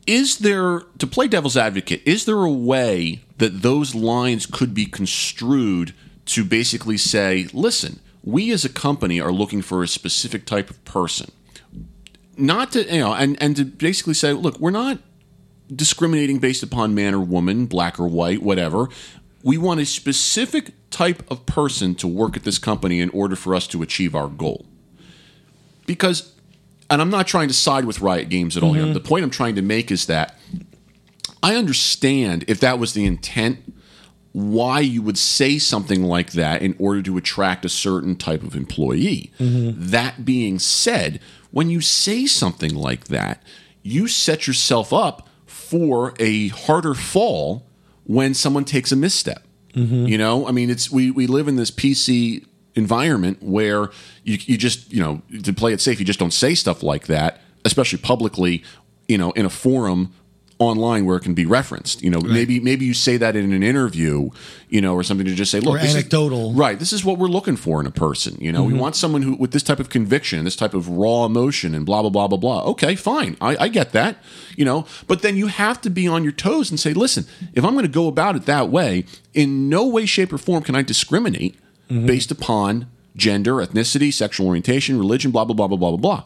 Is 0.09 0.39
there 0.39 0.81
to 0.97 1.05
play 1.05 1.27
devil's 1.27 1.55
advocate 1.55 2.01
is 2.05 2.25
there 2.25 2.43
a 2.43 2.51
way 2.51 3.21
that 3.37 3.61
those 3.61 3.93
lines 3.93 4.45
could 4.45 4.73
be 4.73 4.85
construed 4.85 5.93
to 6.25 6.43
basically 6.43 6.97
say 6.97 7.47
listen 7.53 7.99
we 8.23 8.51
as 8.51 8.65
a 8.65 8.69
company 8.69 9.21
are 9.21 9.31
looking 9.31 9.61
for 9.61 9.83
a 9.83 9.87
specific 9.87 10.45
type 10.45 10.69
of 10.69 10.83
person 10.83 11.31
not 12.37 12.71
to 12.71 12.83
you 12.93 12.99
know 12.99 13.13
and 13.13 13.41
and 13.41 13.55
to 13.55 13.63
basically 13.63 14.13
say 14.13 14.33
look 14.33 14.59
we're 14.59 14.71
not 14.71 14.99
discriminating 15.73 16.39
based 16.39 16.63
upon 16.63 16.95
man 16.95 17.13
or 17.13 17.19
woman, 17.19 17.65
black 17.65 17.99
or 17.99 18.07
white, 18.07 18.41
whatever. 18.41 18.89
We 19.43 19.57
want 19.57 19.79
a 19.79 19.85
specific 19.85 20.73
type 20.89 21.29
of 21.31 21.45
person 21.45 21.95
to 21.95 22.07
work 22.07 22.35
at 22.35 22.43
this 22.43 22.57
company 22.57 22.99
in 22.99 23.09
order 23.11 23.35
for 23.35 23.55
us 23.55 23.67
to 23.67 23.81
achieve 23.81 24.15
our 24.15 24.27
goal. 24.27 24.65
Because, 25.85 26.33
and 26.89 27.01
I'm 27.01 27.09
not 27.09 27.27
trying 27.27 27.47
to 27.49 27.53
side 27.53 27.85
with 27.85 28.01
Riot 28.01 28.29
Games 28.29 28.57
at 28.57 28.63
all 28.63 28.73
here. 28.73 28.83
Mm-hmm. 28.83 28.93
The 28.93 28.99
point 28.99 29.23
I'm 29.23 29.29
trying 29.29 29.55
to 29.55 29.61
make 29.61 29.91
is 29.91 30.07
that 30.07 30.37
I 31.41 31.55
understand 31.55 32.45
if 32.47 32.59
that 32.59 32.79
was 32.79 32.93
the 32.93 33.05
intent, 33.05 33.59
why 34.31 34.79
you 34.79 35.01
would 35.01 35.17
say 35.17 35.57
something 35.57 36.03
like 36.03 36.31
that 36.33 36.61
in 36.61 36.75
order 36.79 37.01
to 37.01 37.17
attract 37.17 37.65
a 37.65 37.69
certain 37.69 38.15
type 38.15 38.43
of 38.43 38.55
employee. 38.55 39.31
Mm-hmm. 39.39 39.89
That 39.89 40.25
being 40.25 40.59
said, 40.59 41.19
when 41.51 41.69
you 41.69 41.81
say 41.81 42.25
something 42.25 42.75
like 42.75 43.05
that, 43.05 43.41
you 43.81 44.07
set 44.07 44.47
yourself 44.47 44.93
up 44.93 45.27
for 45.45 46.13
a 46.19 46.49
harder 46.49 46.93
fall 46.93 47.65
when 48.03 48.33
someone 48.33 48.65
takes 48.65 48.91
a 48.91 48.95
misstep. 48.95 49.43
Mm-hmm. 49.73 50.07
You 50.07 50.17
know, 50.17 50.47
I 50.47 50.51
mean, 50.51 50.69
it's 50.69 50.91
we 50.91 51.11
we 51.11 51.27
live 51.27 51.47
in 51.47 51.55
this 51.55 51.71
PC 51.71 52.45
environment 52.79 53.37
where 53.41 53.91
you 54.23 54.37
you 54.45 54.57
just 54.57 54.91
you 54.91 55.01
know 55.01 55.21
to 55.43 55.53
play 55.53 55.73
it 55.73 55.81
safe, 55.81 55.99
you 55.99 56.05
just 56.05 56.19
don't 56.19 56.33
say 56.33 56.55
stuff 56.55 56.81
like 56.81 57.05
that, 57.07 57.41
especially 57.65 57.99
publicly. 57.99 58.63
You 59.07 59.17
know, 59.17 59.31
in 59.31 59.45
a 59.45 59.49
forum 59.49 60.13
online 60.59 61.05
where 61.05 61.15
it 61.15 61.21
can 61.21 61.33
be 61.33 61.45
referenced. 61.45 62.03
You 62.03 62.09
know, 62.09 62.19
maybe 62.19 62.59
maybe 62.59 62.85
you 62.85 62.93
say 62.93 63.15
that 63.15 63.35
in 63.37 63.53
an 63.53 63.63
interview, 63.63 64.29
you 64.67 64.81
know, 64.81 64.93
or 64.93 65.03
something 65.03 65.25
to 65.25 65.33
just 65.33 65.51
say, 65.51 65.61
look, 65.61 65.75
Or 65.75 65.79
this 65.79 65.91
is- 65.91 65.95
anecdotal. 65.95 66.53
right? 66.53 66.77
This 66.77 66.91
is 66.91 67.03
what 67.05 67.17
we're 67.17 67.27
looking 67.27 67.55
for 67.55 67.79
in 67.79 67.87
a 67.87 67.91
person. 67.91 68.37
You 68.39 68.51
know, 68.51 68.63
we 68.63 68.73
mm-hmm. 68.73 68.81
want 68.81 68.95
someone 68.97 69.21
who 69.21 69.35
with 69.35 69.51
this 69.51 69.63
type 69.63 69.79
of 69.79 69.89
conviction, 69.89 70.43
this 70.43 70.57
type 70.57 70.73
of 70.73 70.89
raw 70.89 71.25
emotion, 71.25 71.73
and 71.73 71.85
blah 71.85 72.01
blah 72.01 72.09
blah 72.11 72.27
blah 72.27 72.37
blah. 72.37 72.63
Okay, 72.71 72.95
fine, 72.95 73.37
I, 73.39 73.55
I 73.57 73.67
get 73.69 73.93
that. 73.93 74.17
You 74.57 74.65
know, 74.65 74.85
but 75.07 75.21
then 75.21 75.37
you 75.37 75.47
have 75.47 75.79
to 75.81 75.89
be 75.89 76.07
on 76.07 76.23
your 76.23 76.33
toes 76.33 76.69
and 76.69 76.79
say, 76.79 76.93
listen, 76.93 77.25
if 77.53 77.63
I'm 77.63 77.73
going 77.73 77.85
to 77.85 77.91
go 77.91 78.07
about 78.07 78.35
it 78.35 78.45
that 78.45 78.69
way, 78.69 79.05
in 79.33 79.69
no 79.69 79.87
way, 79.87 80.05
shape, 80.05 80.33
or 80.33 80.37
form 80.37 80.63
can 80.63 80.75
I 80.75 80.81
discriminate 80.81 81.57
Mm-hmm. 81.89 82.05
based 82.05 82.29
upon 82.29 82.87
gender, 83.15 83.55
ethnicity, 83.55 84.13
sexual 84.13 84.45
orientation, 84.45 84.99
religion, 84.99 85.31
blah 85.31 85.43
blah 85.43 85.55
blah 85.55 85.67
blah 85.67 85.77
blah 85.77 85.89
blah 85.89 85.97
blah. 85.97 86.23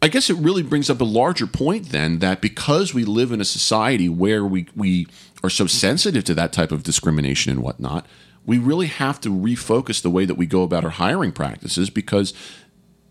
I 0.00 0.08
guess 0.08 0.28
it 0.28 0.36
really 0.36 0.62
brings 0.62 0.90
up 0.90 1.00
a 1.00 1.04
larger 1.04 1.46
point 1.46 1.90
then 1.90 2.18
that 2.18 2.40
because 2.40 2.94
we 2.94 3.04
live 3.04 3.30
in 3.30 3.40
a 3.40 3.44
society 3.44 4.08
where 4.08 4.44
we, 4.44 4.66
we 4.76 5.06
are 5.42 5.50
so 5.50 5.66
sensitive 5.66 6.24
to 6.24 6.34
that 6.34 6.52
type 6.52 6.70
of 6.70 6.82
discrimination 6.82 7.50
and 7.50 7.62
whatnot, 7.62 8.06
we 8.46 8.58
really 8.58 8.86
have 8.86 9.20
to 9.20 9.28
refocus 9.28 10.00
the 10.02 10.10
way 10.10 10.24
that 10.24 10.36
we 10.36 10.46
go 10.46 10.62
about 10.62 10.84
our 10.84 10.90
hiring 10.90 11.32
practices 11.32 11.90
because 11.90 12.32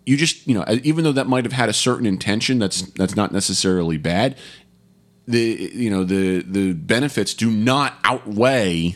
you 0.05 0.15
just, 0.15 0.47
you 0.47 0.53
know, 0.53 0.65
even 0.83 1.03
though 1.03 1.11
that 1.11 1.27
might 1.27 1.43
have 1.43 1.53
had 1.53 1.67
a 1.67 1.73
certain 1.73 2.05
intention 2.05 2.59
that's 2.59 2.81
that's 2.81 3.15
not 3.15 3.31
necessarily 3.31 3.97
bad, 3.97 4.37
the 5.25 5.71
you 5.73 5.89
know, 5.89 6.05
the 6.05 6.41
the 6.43 6.73
benefits 6.73 7.33
do 7.33 7.51
not 7.51 7.95
outweigh 8.05 8.95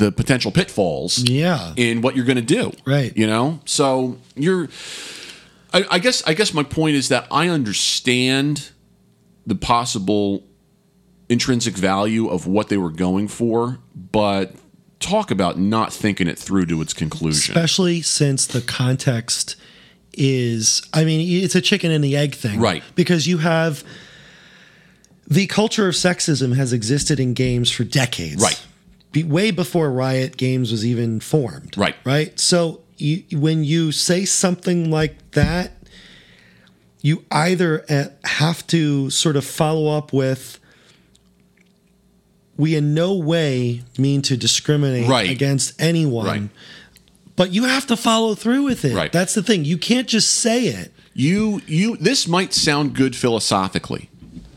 the 0.00 0.10
potential 0.10 0.50
pitfalls 0.50 1.18
Yeah. 1.28 1.72
in 1.76 2.00
what 2.02 2.16
you're 2.16 2.24
going 2.24 2.36
to 2.36 2.42
do. 2.42 2.72
Right. 2.84 3.16
You 3.16 3.26
know? 3.28 3.60
So 3.64 4.18
you're 4.34 4.68
I, 5.72 5.84
I 5.92 5.98
guess 6.00 6.22
I 6.26 6.34
guess 6.34 6.52
my 6.52 6.64
point 6.64 6.96
is 6.96 7.08
that 7.10 7.26
I 7.30 7.48
understand 7.48 8.70
the 9.46 9.54
possible 9.54 10.42
intrinsic 11.28 11.76
value 11.76 12.26
of 12.28 12.46
what 12.46 12.68
they 12.68 12.76
were 12.76 12.90
going 12.90 13.28
for, 13.28 13.78
but 14.10 14.52
talk 14.98 15.30
about 15.30 15.58
not 15.58 15.92
thinking 15.92 16.26
it 16.26 16.38
through 16.38 16.66
to 16.66 16.82
its 16.82 16.92
conclusion. 16.92 17.52
especially 17.56 18.02
since 18.02 18.46
the 18.46 18.60
context 18.60 19.56
is 20.12 20.82
i 20.92 21.04
mean 21.04 21.42
it's 21.42 21.54
a 21.54 21.60
chicken 21.62 21.90
and 21.90 22.02
the 22.04 22.14
egg 22.16 22.34
thing 22.34 22.60
Right. 22.60 22.82
because 22.96 23.26
you 23.26 23.38
have 23.38 23.82
the 25.26 25.46
culture 25.46 25.88
of 25.88 25.94
sexism 25.94 26.54
has 26.56 26.72
existed 26.74 27.18
in 27.18 27.32
games 27.32 27.70
for 27.70 27.84
decades 27.84 28.42
Right. 28.42 28.60
Be, 29.12 29.22
way 29.24 29.50
before 29.50 29.90
riot 29.90 30.36
games 30.36 30.70
was 30.70 30.84
even 30.86 31.20
formed 31.20 31.76
Right. 31.76 31.96
right 32.04 32.38
so 32.38 32.80
you, 32.96 33.24
when 33.32 33.64
you 33.64 33.92
say 33.92 34.24
something 34.24 34.90
like 34.90 35.30
that 35.32 35.72
you 37.02 37.24
either 37.30 37.84
uh, 37.88 38.04
have 38.24 38.66
to 38.68 39.08
sort 39.10 39.36
of 39.36 39.44
follow 39.44 39.96
up 39.96 40.12
with 40.12 40.58
we 42.56 42.76
in 42.76 42.92
no 42.94 43.14
way 43.14 43.82
mean 43.98 44.22
to 44.22 44.36
discriminate 44.36 45.08
Right. 45.08 45.30
against 45.30 45.80
anyone 45.80 46.26
Right. 46.26 46.48
but 47.36 47.52
you 47.52 47.64
have 47.64 47.86
to 47.86 47.96
follow 47.96 48.34
through 48.34 48.64
with 48.64 48.84
it. 48.84 48.94
Right. 48.94 49.10
That's 49.10 49.32
the 49.34 49.42
thing. 49.42 49.64
You 49.64 49.78
can't 49.78 50.06
just 50.06 50.30
say 50.30 50.66
it. 50.66 50.92
You 51.14 51.62
you 51.66 51.96
this 51.96 52.28
might 52.28 52.52
sound 52.52 52.94
good 52.94 53.16
philosophically, 53.16 54.09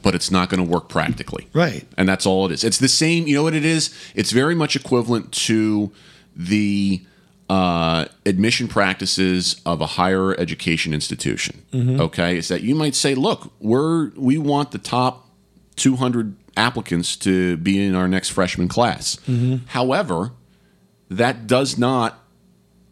but 0.03 0.13
it's 0.13 0.29
not 0.29 0.49
going 0.49 0.63
to 0.63 0.69
work 0.69 0.89
practically. 0.89 1.47
Right. 1.53 1.87
And 1.97 2.07
that's 2.07 2.25
all 2.27 2.45
it 2.45 2.51
is. 2.51 2.63
It's 2.63 2.77
the 2.77 2.87
same, 2.87 3.25
you 3.25 3.35
know 3.35 3.43
what 3.43 3.55
it 3.55 3.65
is? 3.65 3.91
It's 4.13 4.31
very 4.31 4.53
much 4.53 4.75
equivalent 4.75 5.31
to 5.31 5.91
the 6.35 7.01
uh, 7.49 8.05
admission 8.25 8.67
practices 8.67 9.59
of 9.65 9.81
a 9.81 9.85
higher 9.85 10.39
education 10.39 10.93
institution. 10.93 11.63
Okay? 11.73 12.37
Is 12.37 12.49
that 12.49 12.61
you 12.61 12.75
might 12.75 12.95
say, 12.95 13.15
look, 13.15 13.51
we're 13.59 14.09
we 14.15 14.37
want 14.37 14.71
the 14.71 14.77
top 14.77 15.29
200 15.77 16.35
applicants 16.55 17.15
to 17.17 17.57
be 17.57 17.83
in 17.83 17.95
our 17.95 18.07
next 18.07 18.29
freshman 18.29 18.67
class. 18.67 19.17
However, 19.67 20.31
that 21.09 21.47
does 21.47 21.77
not 21.77 22.19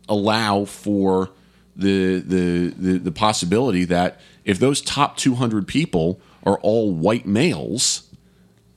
allow 0.09 0.65
for 0.65 1.29
the, 1.75 2.19
the 2.19 2.73
the 2.77 2.97
the 2.99 3.11
possibility 3.11 3.85
that 3.85 4.19
if 4.43 4.59
those 4.59 4.81
top 4.81 5.17
200 5.17 5.67
people 5.67 6.19
are 6.45 6.57
all 6.59 6.93
white 6.93 7.25
males 7.25 8.03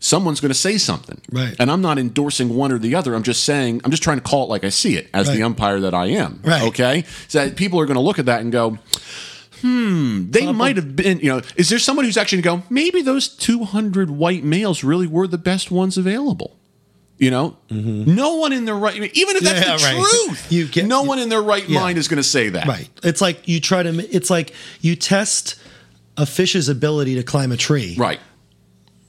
someone's 0.00 0.38
going 0.40 0.50
to 0.50 0.54
say 0.58 0.76
something 0.76 1.20
Right. 1.32 1.56
and 1.58 1.70
i'm 1.70 1.80
not 1.80 1.98
endorsing 1.98 2.54
one 2.54 2.70
or 2.72 2.78
the 2.78 2.94
other 2.94 3.14
i'm 3.14 3.22
just 3.22 3.44
saying 3.44 3.80
i'm 3.84 3.90
just 3.90 4.02
trying 4.02 4.18
to 4.18 4.22
call 4.22 4.44
it 4.44 4.48
like 4.50 4.62
i 4.64 4.68
see 4.68 4.96
it 4.96 5.08
as 5.14 5.30
the 5.30 5.42
umpire 5.42 5.80
that 5.80 5.94
i 5.94 6.06
am 6.06 6.40
Right. 6.44 6.62
okay 6.64 7.04
so 7.28 7.44
that 7.44 7.56
people 7.56 7.80
are 7.80 7.86
going 7.86 7.94
to 7.96 8.00
look 8.02 8.18
at 8.18 8.26
that 8.26 8.40
and 8.42 8.52
go 8.52 8.78
hmm 9.62 10.30
they 10.30 10.50
might 10.52 10.76
have 10.76 10.94
been 10.94 11.20
you 11.20 11.30
know 11.30 11.40
is 11.56 11.68
there 11.70 11.78
someone 11.78 12.04
who's 12.04 12.16
actually 12.16 12.42
going 12.42 12.60
to 12.60 12.66
go 12.66 12.74
maybe 12.74 13.00
those 13.02 13.28
200 13.28 14.10
white 14.10 14.44
males 14.44 14.84
really 14.84 15.06
were 15.06 15.26
the 15.26 15.38
best 15.38 15.70
ones 15.70 15.96
available 15.96 16.56
You 17.16 17.30
know, 17.30 17.56
no 17.70 18.34
one 18.42 18.52
in 18.52 18.64
their 18.64 18.74
right, 18.74 18.96
even 18.96 19.36
if 19.36 19.42
that's 19.44 19.60
Mm-hmm. 19.60 19.70
Yeah, 19.70 19.76
the 19.94 20.02
right. 20.02 20.26
truth, 20.26 20.52
You 20.52 20.66
get- 20.66 20.86
no 20.86 21.04
one 21.04 21.20
in 21.20 21.28
their 21.28 21.40
right 21.42 21.66
Yeah. 21.66 21.80
mind 21.80 21.96
is 21.96 22.08
going 22.08 22.18
to 22.22 22.28
say 22.28 22.48
that. 22.50 22.66
Right. 22.66 22.88
It's 23.04 23.20
like 23.20 23.46
you 23.46 23.60
try 23.60 23.84
to. 23.84 23.90
It's 24.14 24.30
like 24.30 24.52
you 24.80 24.96
test 24.96 25.54
a 26.16 26.26
fish's 26.26 26.68
ability 26.68 27.16
to 27.16 27.22
climb 27.22 27.52
a 27.52 27.56
tree. 27.56 27.94
Right. 27.98 28.20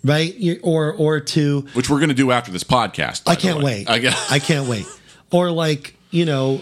Right. 0.04 0.36
You- 0.36 0.60
Or 0.64 0.94
or 0.94 1.20
to. 1.20 1.62
Which 1.74 1.90
we're 1.90 2.00
going 2.00 2.10
to 2.10 2.16
do 2.16 2.32
after 2.32 2.52
this 2.52 2.64
podcast. 2.64 3.24
by 3.26 3.32
I 3.32 3.36
the 3.36 3.42
can't 3.42 3.58
way. 3.58 3.64
wait. 3.64 3.90
I, 3.90 4.00
guess. 4.00 4.32
I 4.32 4.40
can't 4.40 4.68
wait. 4.68 4.86
Or 5.32 5.52
like 5.52 5.96
you 6.12 6.26
know, 6.26 6.62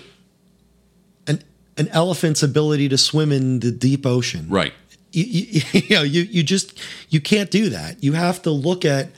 an 1.27 1.43
an 1.77 1.87
elephant's 1.89 2.41
ability 2.43 2.89
to 2.89 2.97
swim 2.97 3.31
in 3.31 3.59
the 3.59 3.71
deep 3.71 4.05
ocean. 4.05 4.47
right. 4.49 4.73
you, 5.11 5.23
you, 5.23 5.61
you 5.81 5.95
know 5.95 6.01
you 6.03 6.21
you 6.23 6.43
just 6.43 6.79
you 7.09 7.19
can't 7.21 7.51
do 7.51 7.69
that 7.69 8.03
you 8.03 8.13
have 8.13 8.41
to 8.43 8.49
look 8.49 8.83
at 8.85 9.09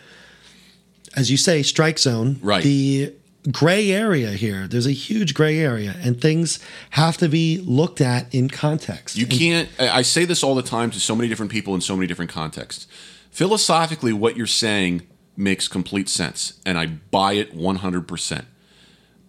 as 1.15 1.31
you 1.31 1.37
say 1.37 1.63
strike 1.63 1.97
zone 1.99 2.37
Right. 2.41 2.63
the 2.63 3.13
gray 3.51 3.91
area 3.91 4.31
here 4.31 4.67
there's 4.67 4.87
a 4.87 4.91
huge 4.91 5.33
gray 5.33 5.59
area 5.59 5.95
and 6.01 6.19
things 6.19 6.59
have 6.91 7.15
to 7.17 7.29
be 7.29 7.59
looked 7.65 8.01
at 8.01 8.33
in 8.33 8.49
context 8.49 9.15
You 9.17 9.27
can't. 9.27 9.69
I 9.79 10.01
say 10.01 10.25
this 10.25 10.43
all 10.43 10.55
the 10.55 10.63
time 10.63 10.89
to 10.91 10.99
so 10.99 11.15
many 11.15 11.29
different 11.29 11.51
people 11.51 11.75
in 11.75 11.81
so 11.81 11.95
many 11.95 12.07
different 12.07 12.31
contexts. 12.31 12.87
Philosophically, 13.31 14.13
what 14.13 14.37
you're 14.37 14.47
saying 14.47 15.01
makes 15.37 15.67
complete 15.67 16.07
sense, 16.09 16.59
and 16.65 16.77
I 16.77 16.85
buy 16.87 17.33
it 17.33 17.53
100%. 17.55 18.45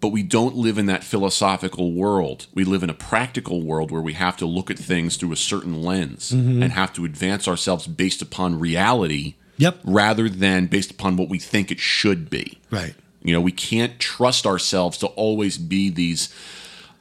But 0.00 0.08
we 0.08 0.22
don't 0.22 0.54
live 0.54 0.78
in 0.78 0.86
that 0.86 1.02
philosophical 1.02 1.92
world. 1.92 2.46
We 2.54 2.62
live 2.64 2.82
in 2.84 2.90
a 2.90 2.94
practical 2.94 3.62
world 3.62 3.90
where 3.90 4.02
we 4.02 4.12
have 4.12 4.36
to 4.36 4.46
look 4.46 4.70
at 4.70 4.78
things 4.78 5.16
through 5.16 5.32
a 5.32 5.36
certain 5.36 5.82
lens 5.82 6.30
Mm-hmm. 6.32 6.62
and 6.62 6.72
have 6.72 6.92
to 6.94 7.04
advance 7.04 7.48
ourselves 7.48 7.86
based 7.86 8.22
upon 8.22 8.58
reality 8.60 9.34
Yep. 9.58 9.80
rather 9.84 10.28
than 10.28 10.66
based 10.66 10.90
upon 10.90 11.16
what 11.16 11.28
we 11.28 11.38
think 11.38 11.70
it 11.70 11.80
should 11.80 12.30
be. 12.30 12.58
right 12.70 12.94
You 13.26 13.32
know, 13.34 13.40
we 13.40 13.52
can't 13.52 13.98
trust 13.98 14.46
ourselves 14.46 14.98
to 14.98 15.06
always 15.08 15.58
be 15.58 15.90
these 15.90 16.32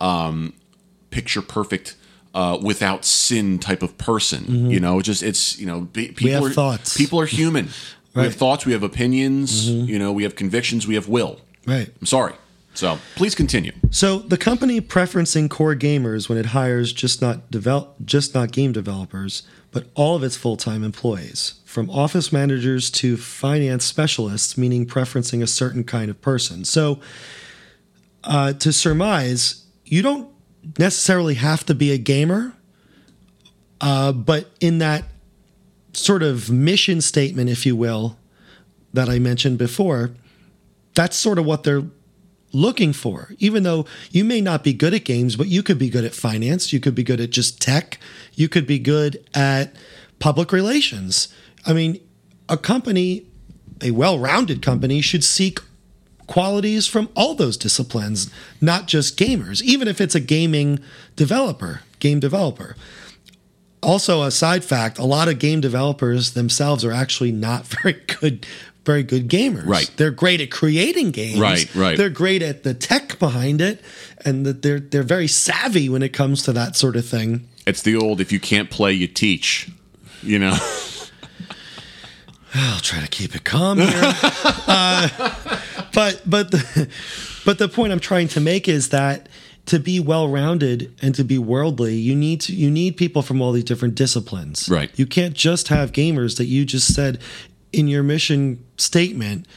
um, 0.02 0.54
picture 1.12 1.42
perfect, 1.42 1.96
uh, 2.34 2.58
without 2.62 3.06
sin 3.06 3.60
type 3.60 3.82
of 3.84 3.98
person. 3.98 4.70
You 4.72 4.80
know, 4.80 5.02
just 5.02 5.24
it's 5.24 5.58
you 5.60 5.66
know, 5.66 5.82
be, 5.82 6.08
people 6.10 6.32
Mm-hmm. 6.42 6.46
are 6.46 6.50
thoughts. 6.54 6.98
People 6.98 7.20
are 7.22 7.26
human. 7.28 7.70
We 8.16 8.22
have 8.24 8.32
Mm-hmm. 8.32 8.40
thoughts. 8.40 8.66
We 8.66 8.72
have 8.72 8.82
opinions. 8.84 9.68
You 9.70 10.00
know, 10.00 10.14
we 10.14 10.24
have 10.24 10.36
convictions. 10.38 10.88
We 10.88 10.96
have 10.96 11.10
will. 11.10 11.42
right 11.68 11.90
I'm 12.00 12.08
sorry. 12.08 12.34
So 12.74 12.98
please 13.16 13.36
continue. 13.36 13.74
So 13.92 14.20
the 14.20 14.38
company 14.38 14.80
preferencing 14.80 15.50
core 15.50 15.76
gamers 15.76 16.30
when 16.30 16.38
it 16.38 16.48
hires 16.48 16.94
just 16.94 17.22
not 17.22 17.52
develop 17.52 17.96
just 18.06 18.34
not 18.34 18.52
game 18.54 18.72
developers, 18.72 19.44
but 19.72 19.88
all 19.96 20.16
of 20.16 20.24
its 20.24 20.38
full-time 20.38 20.82
employees, 20.84 21.56
from 21.76 21.90
office 21.90 22.32
managers 22.32 22.90
to 22.90 23.18
finance 23.18 23.84
specialists, 23.84 24.58
meaning 24.58 24.86
preferencing 24.86 25.44
a 25.44 25.48
certain 25.48 25.84
kind 25.84 26.10
of 26.10 26.22
person. 26.22 26.64
So 26.64 27.02
uh, 28.24 28.54
to 28.54 28.72
surmise, 28.72 29.66
you 29.84 30.02
don't 30.02 30.30
necessarily 30.80 31.34
have 31.34 31.66
to 31.66 31.76
be 31.76 31.92
a 31.92 31.98
gamer, 31.98 32.54
uh, 33.82 34.14
but 34.14 34.52
in 34.62 34.78
that 34.78 35.04
sort 35.92 36.24
of 36.24 36.50
mission 36.50 37.02
statement, 37.02 37.50
if 37.50 37.66
you 37.66 37.76
will, 37.76 38.18
that 38.94 39.10
I 39.10 39.20
mentioned 39.20 39.58
before, 39.58 40.12
that's 40.94 41.18
sort 41.18 41.38
of 41.38 41.46
what 41.46 41.64
they're 41.64 41.84
looking 42.54 42.94
for. 42.94 43.32
Even 43.40 43.64
though 43.64 43.86
you 44.12 44.24
may 44.24 44.40
not 44.40 44.64
be 44.64 44.72
good 44.72 44.94
at 44.94 45.04
games, 45.04 45.36
but 45.36 45.48
you 45.48 45.62
could 45.62 45.78
be 45.78 45.90
good 45.90 46.06
at 46.06 46.14
finance, 46.14 46.72
you 46.72 46.80
could 46.80 46.96
be 46.96 47.04
good 47.04 47.20
at 47.20 47.32
just 47.32 47.62
tech, 47.62 48.00
you 48.34 48.48
could 48.48 48.66
be 48.66 48.80
good 48.80 49.22
at 49.34 49.76
public 50.20 50.54
relations. 50.54 51.28
I 51.66 51.74
mean, 51.74 52.00
a 52.48 52.58
company, 52.58 53.26
a 53.82 53.92
well 53.92 54.20
rounded 54.20 54.62
company, 54.62 55.02
should 55.02 55.24
seek 55.24 55.60
qualities 56.28 56.88
from 56.88 57.10
all 57.16 57.36
those 57.36 57.58
disciplines, 57.58 58.32
not 58.62 58.88
just 58.88 59.18
gamers, 59.18 59.62
even 59.62 59.88
if 59.88 60.02
it's 60.02 60.16
a 60.16 60.20
gaming 60.20 60.80
developer, 61.16 61.82
game 62.00 62.20
developer. 62.20 62.76
Also, 63.82 64.24
a 64.24 64.32
side 64.32 64.64
fact: 64.64 64.98
a 64.98 65.06
lot 65.06 65.28
of 65.28 65.40
game 65.40 65.62
developers 65.62 66.32
themselves 66.32 66.84
are 66.84 66.92
actually 66.92 67.32
not 67.32 67.66
very 67.82 67.94
good, 67.94 68.46
very 68.86 69.04
good 69.04 69.28
gamers. 69.28 69.66
Right. 69.66 69.90
They're 69.98 70.12
great 70.12 70.42
at 70.42 70.52
creating 70.52 71.12
games. 71.12 71.40
Right, 71.40 71.74
right. 71.76 71.98
They're 71.98 72.10
great 72.10 72.42
at 72.42 72.64
the 72.64 72.74
tech 72.74 73.20
behind 73.20 73.62
it, 73.62 73.82
and 74.24 74.46
that 74.46 74.62
they're 74.62 74.80
they're 74.80 75.04
very 75.04 75.28
savvy 75.28 75.90
when 75.90 76.02
it 76.02 76.14
comes 76.14 76.44
to 76.44 76.54
that 76.54 76.76
sort 76.76 76.96
of 76.96 77.06
thing. 77.06 77.48
It's 77.68 77.82
the 77.82 77.96
old 77.96 78.22
if 78.22 78.32
you 78.32 78.40
can't 78.40 78.70
play, 78.70 78.94
you 78.94 79.08
teach. 79.08 79.70
You 80.22 80.40
know. 80.40 80.58
I'll 82.56 82.80
try 82.80 83.02
to 83.02 83.08
keep 83.08 83.36
it 83.36 83.44
calm 83.44 83.80
here. 83.80 83.90
uh, 83.94 85.10
but 85.94 86.22
but 86.26 86.52
the, 86.52 86.90
but 87.46 87.60
the 87.60 87.68
point 87.68 87.92
I'm 87.92 88.00
trying 88.00 88.28
to 88.30 88.40
make 88.40 88.68
is 88.68 88.90
that 88.90 89.28
to 89.66 89.80
be 89.80 90.00
well-rounded 90.00 90.94
and 91.02 91.16
to 91.16 91.24
be 91.24 91.38
worldly, 91.38 91.96
you 91.96 92.16
need 92.16 92.42
to 92.42 92.56
you 92.56 92.70
need 92.70 92.98
people 92.98 93.22
from 93.22 93.42
all 93.42 93.52
these 93.52 93.64
different 93.64 93.96
disciplines. 93.96 94.70
Right. 94.70 94.92
You 94.98 95.06
can't 95.06 95.34
just 95.34 95.68
have 95.70 95.92
gamers 95.92 96.38
that 96.38 96.46
you 96.46 96.66
just 96.66 96.94
said 96.94 97.20
in 97.74 97.88
your 97.88 98.04
mission 98.04 98.64
statement. 98.78 99.48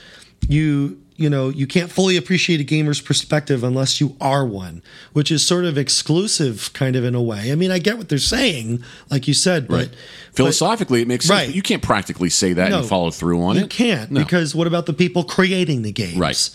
You 0.48 1.00
you 1.18 1.28
know 1.28 1.50
you 1.50 1.66
can't 1.66 1.90
fully 1.90 2.16
appreciate 2.16 2.60
a 2.60 2.64
gamer's 2.64 3.00
perspective 3.02 3.62
unless 3.62 4.00
you 4.00 4.16
are 4.20 4.46
one, 4.46 4.82
which 5.12 5.30
is 5.30 5.44
sort 5.46 5.64
of 5.66 5.76
exclusive, 5.76 6.70
kind 6.72 6.96
of 6.96 7.04
in 7.04 7.14
a 7.14 7.20
way. 7.22 7.52
I 7.52 7.54
mean, 7.56 7.70
I 7.70 7.78
get 7.80 7.98
what 7.98 8.08
they're 8.08 8.18
saying, 8.18 8.82
like 9.10 9.28
you 9.28 9.34
said, 9.34 9.68
but. 9.68 9.90
Philosophically, 10.32 11.02
it 11.02 11.08
makes 11.08 11.26
sense. 11.26 11.36
Right. 11.40 11.46
but 11.48 11.54
You 11.56 11.62
can't 11.62 11.82
practically 11.82 12.30
say 12.30 12.52
that 12.54 12.70
No. 12.70 12.78
and 12.78 12.88
follow 12.88 13.10
through 13.10 13.42
on 13.42 13.56
You 13.56 13.62
it. 13.62 13.64
You 13.64 13.68
can't 13.68 14.10
No. 14.12 14.22
because 14.22 14.54
what 14.54 14.66
about 14.68 14.86
the 14.86 14.92
people 14.92 15.24
creating 15.24 15.82
the 15.82 15.90
games? 15.92 16.16
Right. 16.16 16.50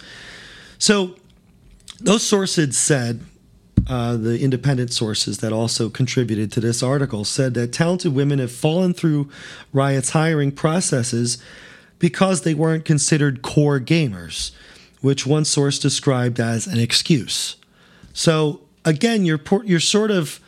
So 0.79 1.15
those 1.99 2.23
sources 2.23 2.77
said, 2.77 3.19
uh, 3.87 4.15
the 4.15 4.39
independent 4.39 4.93
sources 4.93 5.39
that 5.39 5.51
also 5.51 5.89
contributed 5.89 6.49
to 6.53 6.61
this 6.61 6.81
article 6.81 7.25
said 7.25 7.53
that 7.55 7.73
talented 7.73 8.13
women 8.15 8.39
have 8.39 8.51
fallen 8.51 8.93
through 8.93 9.29
Riot's 9.73 10.11
hiring 10.11 10.51
processes 10.53 11.37
because 11.99 12.41
they 12.41 12.53
weren't 12.53 12.85
considered 12.85 13.41
core 13.41 13.79
gamers, 13.79 14.51
which 15.01 15.25
one 15.25 15.45
source 15.45 15.79
described 15.79 16.39
as 16.39 16.67
an 16.67 16.79
excuse. 16.79 17.55
So 18.13 18.61
again, 18.85 19.25
you're 19.25 19.41
you're 19.63 19.79
sort 19.79 20.11
of 20.11 20.39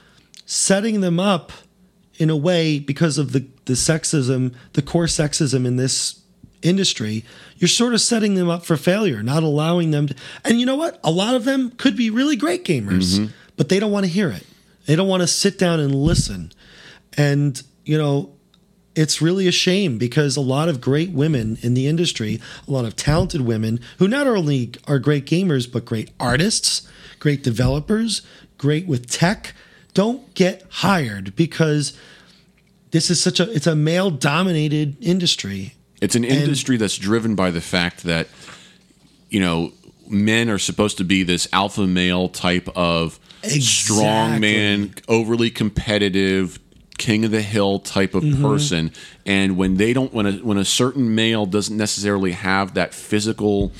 setting 0.45 1.01
them 1.01 1.19
up 1.19 1.51
in 2.17 2.29
a 2.29 2.37
way 2.37 2.79
because 2.79 3.17
of 3.17 3.31
the 3.31 3.45
the 3.65 3.73
sexism, 3.73 4.53
the 4.73 4.81
core 4.81 5.05
sexism 5.05 5.65
in 5.65 5.75
this 5.75 6.21
industry. 6.61 7.23
You're 7.57 7.67
sort 7.67 7.93
of 7.93 8.01
setting 8.01 8.35
them 8.35 8.49
up 8.49 8.65
for 8.65 8.77
failure, 8.77 9.23
not 9.23 9.43
allowing 9.43 9.91
them 9.91 10.07
to. 10.07 10.15
And 10.43 10.59
you 10.59 10.65
know 10.65 10.75
what? 10.75 10.99
A 11.03 11.11
lot 11.11 11.35
of 11.35 11.45
them 11.45 11.71
could 11.71 11.95
be 11.95 12.09
really 12.09 12.35
great 12.35 12.65
gamers, 12.65 13.17
mm-hmm. 13.17 13.31
but 13.57 13.69
they 13.69 13.79
don't 13.79 13.91
want 13.91 14.05
to 14.05 14.11
hear 14.11 14.29
it. 14.29 14.45
They 14.85 14.95
don't 14.95 15.07
want 15.07 15.21
to 15.21 15.27
sit 15.27 15.57
down 15.57 15.79
and 15.79 15.93
listen. 15.95 16.51
And 17.17 17.61
you 17.85 17.97
know, 17.97 18.34
it's 18.95 19.21
really 19.21 19.47
a 19.47 19.51
shame 19.51 19.97
because 19.97 20.37
a 20.37 20.41
lot 20.41 20.69
of 20.69 20.81
great 20.81 21.11
women 21.11 21.57
in 21.61 21.73
the 21.73 21.87
industry, 21.87 22.39
a 22.67 22.71
lot 22.71 22.85
of 22.85 22.95
talented 22.95 23.41
women 23.41 23.79
who 23.99 24.07
not 24.07 24.25
only 24.25 24.71
are 24.87 24.99
great 24.99 25.25
gamers, 25.25 25.71
but 25.71 25.85
great 25.85 26.11
artists, 26.19 26.87
great 27.19 27.43
developers, 27.43 28.21
great 28.57 28.87
with 28.87 29.09
tech, 29.09 29.53
don't 29.93 30.33
get 30.33 30.63
hired 30.69 31.35
because 31.35 31.97
this 32.91 33.09
is 33.09 33.21
such 33.21 33.39
a 33.39 33.51
it's 33.51 33.67
a 33.67 33.75
male 33.75 34.09
dominated 34.09 34.95
industry. 35.01 35.73
It's 36.01 36.15
an 36.15 36.23
industry 36.23 36.77
that's 36.77 36.97
driven 36.97 37.35
by 37.35 37.51
the 37.51 37.61
fact 37.61 38.03
that, 38.03 38.27
you 39.29 39.39
know, 39.39 39.71
men 40.07 40.49
are 40.49 40.59
supposed 40.59 40.97
to 40.97 41.03
be 41.03 41.23
this 41.23 41.47
alpha 41.51 41.87
male 41.87 42.29
type 42.29 42.69
of 42.75 43.19
strong 43.43 44.39
man, 44.39 44.93
overly 45.07 45.49
competitive, 45.49 46.59
king 46.97 47.25
of 47.25 47.31
the 47.31 47.41
hill 47.41 47.79
type 47.79 48.15
of 48.15 48.23
person. 48.41 48.91
And 49.25 49.57
when 49.57 49.75
they 49.77 49.93
don't, 49.93 50.13
when 50.13 50.25
a, 50.25 50.31
when 50.33 50.57
a 50.57 50.65
certain 50.65 51.15
male 51.15 51.45
doesn't 51.45 51.75
necessarily 51.75 52.31
have 52.31 52.73
that 52.75 52.93
physical 52.93 53.71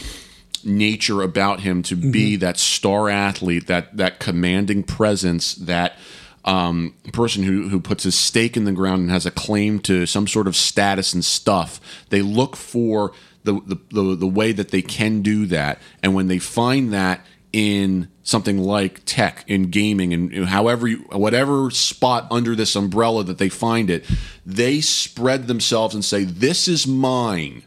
nature 0.64 1.22
about 1.22 1.60
him 1.62 1.84
to 1.84 1.96
be 1.96 2.36
that 2.38 2.58
star 2.58 3.10
athlete, 3.10 3.68
that 3.68 3.96
that 3.98 4.20
commanding 4.20 4.84
presence, 4.84 5.56
that 5.56 5.98
um, 6.44 6.94
person 7.14 7.44
who 7.44 7.70
who 7.70 7.80
puts 7.80 8.04
his 8.04 8.16
stake 8.16 8.56
in 8.56 8.66
the 8.66 8.72
ground 8.72 9.02
and 9.02 9.12
has 9.12 9.26
a 9.26 9.32
claim 9.32 9.80
to 9.80 10.06
some 10.06 10.28
sort 10.28 10.48
of 10.48 10.56
status 10.56 11.14
and 11.14 11.24
stuff. 11.26 11.80
They 12.10 12.22
look 12.22 12.56
for 12.56 13.14
the 13.44 13.54
the 13.66 13.78
the, 13.92 14.16
the 14.16 14.28
way 14.28 14.52
that 14.52 14.70
they 14.70 14.82
can 14.82 15.22
do 15.22 15.46
that, 15.48 15.80
and 16.04 16.14
when 16.14 16.28
they 16.28 16.40
find 16.40 16.94
that 16.94 17.26
in 17.56 18.10
something 18.22 18.58
like 18.58 19.02
tech 19.06 19.46
in 19.48 19.70
gaming 19.70 20.14
and 20.14 20.46
however 20.48 20.90
you, 20.90 20.98
whatever 21.14 21.72
spot 21.72 22.28
under 22.30 22.54
this 22.54 22.76
umbrella 22.76 23.24
that 23.24 23.38
they 23.38 23.48
find 23.48 23.90
it 23.90 24.04
they 24.46 24.82
spread 24.82 25.48
themselves 25.48 25.96
and 25.96 26.04
say 26.04 26.26
this 26.26 26.68
is 26.68 26.86
mine 26.86 27.64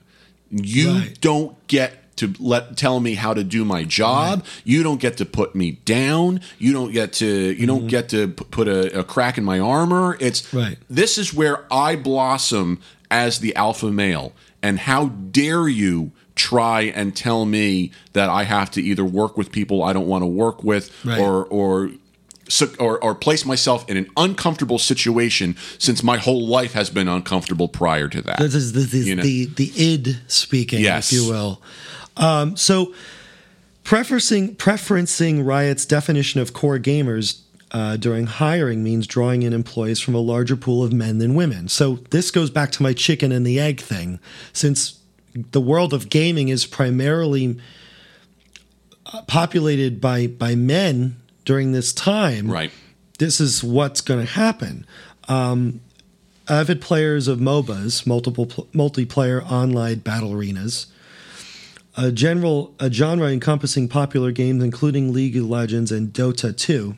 you 0.50 0.90
Right. 0.90 1.20
don't 1.22 1.66
get 1.68 2.16
to 2.16 2.34
let 2.38 2.76
tell 2.76 3.00
me 3.00 3.14
how 3.14 3.32
to 3.32 3.44
do 3.44 3.64
my 3.64 3.84
job. 3.84 4.44
You 4.64 4.82
don't 4.82 5.00
get 5.00 5.18
to 5.18 5.24
put 5.24 5.54
me 5.54 5.72
down. 5.84 6.40
You 6.58 6.72
don't 6.72 6.92
get 6.92 7.12
to 7.14 7.26
you 7.26 7.66
don't 7.66 7.80
mm-hmm. 7.80 7.88
get 7.88 8.08
to 8.08 8.28
put 8.28 8.66
a, 8.66 9.00
a 9.00 9.04
crack 9.04 9.38
in 9.38 9.44
my 9.44 9.60
armor. 9.60 10.16
It's 10.20 10.52
Right. 10.52 10.78
this 10.90 11.16
is 11.16 11.32
where 11.32 11.72
I 11.72 11.96
blossom 11.96 12.80
as 13.10 13.38
the 13.38 13.54
alpha 13.54 13.90
male. 13.90 14.32
And 14.62 14.80
how 14.80 15.08
dare 15.08 15.68
you 15.68 16.10
try 16.38 16.82
and 16.82 17.14
tell 17.14 17.44
me 17.44 17.90
that 18.14 18.28
I 18.30 18.44
have 18.44 18.70
to 18.72 18.80
either 18.82 19.04
work 19.04 19.36
with 19.36 19.52
people 19.52 19.82
I 19.82 19.92
don't 19.92 20.06
want 20.06 20.22
to 20.22 20.26
work 20.26 20.64
with 20.64 20.90
Right. 21.04 21.20
or 21.20 21.44
or 21.46 21.90
or, 22.78 22.98
or 23.04 23.14
place 23.14 23.44
myself 23.44 23.86
in 23.90 23.98
an 23.98 24.06
uncomfortable 24.16 24.78
situation 24.78 25.54
since 25.78 26.02
my 26.02 26.16
whole 26.16 26.46
life 26.46 26.72
has 26.72 26.88
been 26.88 27.06
uncomfortable 27.06 27.68
prior 27.68 28.08
to 28.08 28.22
that. 28.22 28.38
This 28.38 28.54
is, 28.54 28.72
this 28.72 28.94
is 28.94 29.06
You 29.06 29.16
know. 29.16 29.22
the 29.22 29.44
the 29.44 29.70
id 29.76 30.16
speaking, 30.28 30.80
Yes. 30.80 31.12
if 31.12 31.18
you 31.18 31.28
will. 31.28 31.60
Um, 32.16 32.56
so, 32.56 32.94
preferencing 33.84 34.56
preferencing 34.56 35.44
Riot's 35.44 35.84
definition 35.86 36.40
of 36.40 36.52
core 36.52 36.78
gamers 36.78 37.40
uh, 37.70 37.96
during 37.98 38.26
hiring 38.26 38.82
means 38.82 39.06
drawing 39.06 39.42
in 39.42 39.52
employees 39.52 40.00
from 40.00 40.14
a 40.14 40.18
larger 40.20 40.56
pool 40.56 40.82
of 40.82 40.90
men 40.92 41.18
than 41.18 41.34
women. 41.34 41.68
So 41.68 41.96
this 42.10 42.30
goes 42.30 42.48
back 42.50 42.72
to 42.72 42.82
my 42.82 42.94
chicken 42.94 43.30
and 43.30 43.46
the 43.46 43.60
egg 43.60 43.80
thing, 43.80 44.20
since 44.54 44.98
the 45.34 45.60
world 45.60 45.92
of 45.92 46.08
gaming 46.08 46.48
is 46.48 46.66
primarily 46.66 47.58
uh, 49.06 49.22
populated 49.22 50.00
by 50.00 50.26
by 50.26 50.54
men 50.54 51.16
during 51.44 51.72
this 51.72 51.92
time 51.92 52.50
right. 52.50 52.70
this 53.18 53.40
is 53.40 53.64
what's 53.64 54.00
going 54.00 54.24
to 54.24 54.32
happen. 54.32 54.86
Um, 55.28 55.80
avid 56.48 56.80
players 56.80 57.28
of 57.28 57.38
MOBAs, 57.38 58.06
multiple 58.06 58.46
pl- 58.46 58.66
multiplayer 58.74 59.44
online 59.50 59.98
battle 59.98 60.32
arenas, 60.32 60.86
a 61.96 62.10
general 62.12 62.74
a 62.80 62.90
genre 62.90 63.28
encompassing 63.28 63.88
popular 63.88 64.32
games 64.32 64.62
including 64.62 65.12
League 65.12 65.36
of 65.36 65.48
Legends 65.48 65.92
and 65.92 66.12
Dota 66.12 66.56
2. 66.56 66.94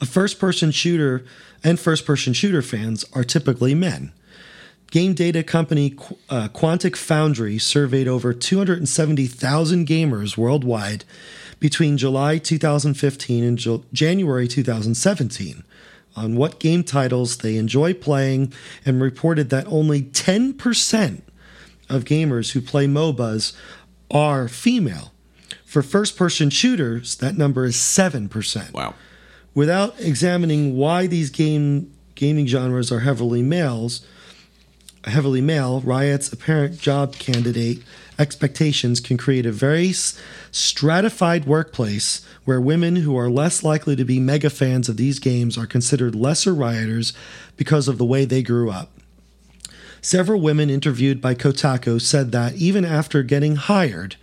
A 0.00 0.06
first-person 0.06 0.70
shooter 0.70 1.24
and 1.64 1.80
first-person 1.80 2.34
shooter 2.34 2.62
fans 2.62 3.04
are 3.14 3.24
typically 3.24 3.74
men. 3.74 4.12
Game 4.90 5.14
data 5.14 5.42
company 5.42 5.90
Qu- 5.90 6.16
uh, 6.30 6.48
Quantic 6.48 6.96
Foundry 6.96 7.58
surveyed 7.58 8.06
over 8.08 8.32
270,000 8.32 9.86
gamers 9.86 10.36
worldwide 10.36 11.04
between 11.58 11.96
July 11.98 12.38
2015 12.38 13.44
and 13.44 13.82
January 13.92 14.46
2017 14.46 15.64
on 16.14 16.36
what 16.36 16.60
game 16.60 16.82
titles 16.84 17.38
they 17.38 17.56
enjoy 17.56 17.92
playing 17.92 18.52
and 18.84 19.02
reported 19.02 19.50
that 19.50 19.66
only 19.66 20.02
10% 20.02 21.20
of 21.88 22.04
gamers 22.04 22.52
who 22.52 22.60
play 22.60 22.86
MOBAs 22.86 23.54
are 24.10 24.48
female. 24.48 25.12
For 25.64 25.82
first 25.82 26.16
person 26.16 26.48
shooters, 26.48 27.16
that 27.16 27.36
number 27.36 27.64
is 27.64 27.76
7% 27.76 28.72
Wow. 28.72 28.94
without 29.54 29.94
examining 30.00 30.76
why 30.76 31.06
these 31.06 31.30
game 31.30 31.90
gaming 32.14 32.46
genres 32.46 32.90
are 32.90 33.00
heavily 33.00 33.42
males 33.42 34.00
heavily 35.06 35.40
male 35.40 35.80
riot's 35.82 36.32
apparent 36.32 36.78
job 36.78 37.14
candidate 37.14 37.82
expectations 38.18 38.98
can 39.00 39.16
create 39.16 39.46
a 39.46 39.52
very 39.52 39.92
stratified 40.50 41.44
workplace 41.44 42.26
where 42.44 42.60
women 42.60 42.96
who 42.96 43.16
are 43.16 43.30
less 43.30 43.62
likely 43.62 43.94
to 43.94 44.04
be 44.04 44.18
mega 44.18 44.50
fans 44.50 44.88
of 44.88 44.96
these 44.96 45.18
games 45.18 45.56
are 45.56 45.66
considered 45.66 46.14
lesser 46.14 46.54
rioters 46.54 47.12
because 47.56 47.88
of 47.88 47.98
the 47.98 48.04
way 48.04 48.24
they 48.24 48.42
grew 48.42 48.70
up 48.70 48.90
several 50.00 50.40
women 50.40 50.70
interviewed 50.70 51.20
by 51.20 51.34
kotaku 51.34 52.00
said 52.00 52.32
that 52.32 52.54
even 52.54 52.84
after 52.84 53.22
getting 53.22 53.56
hired 53.56 54.16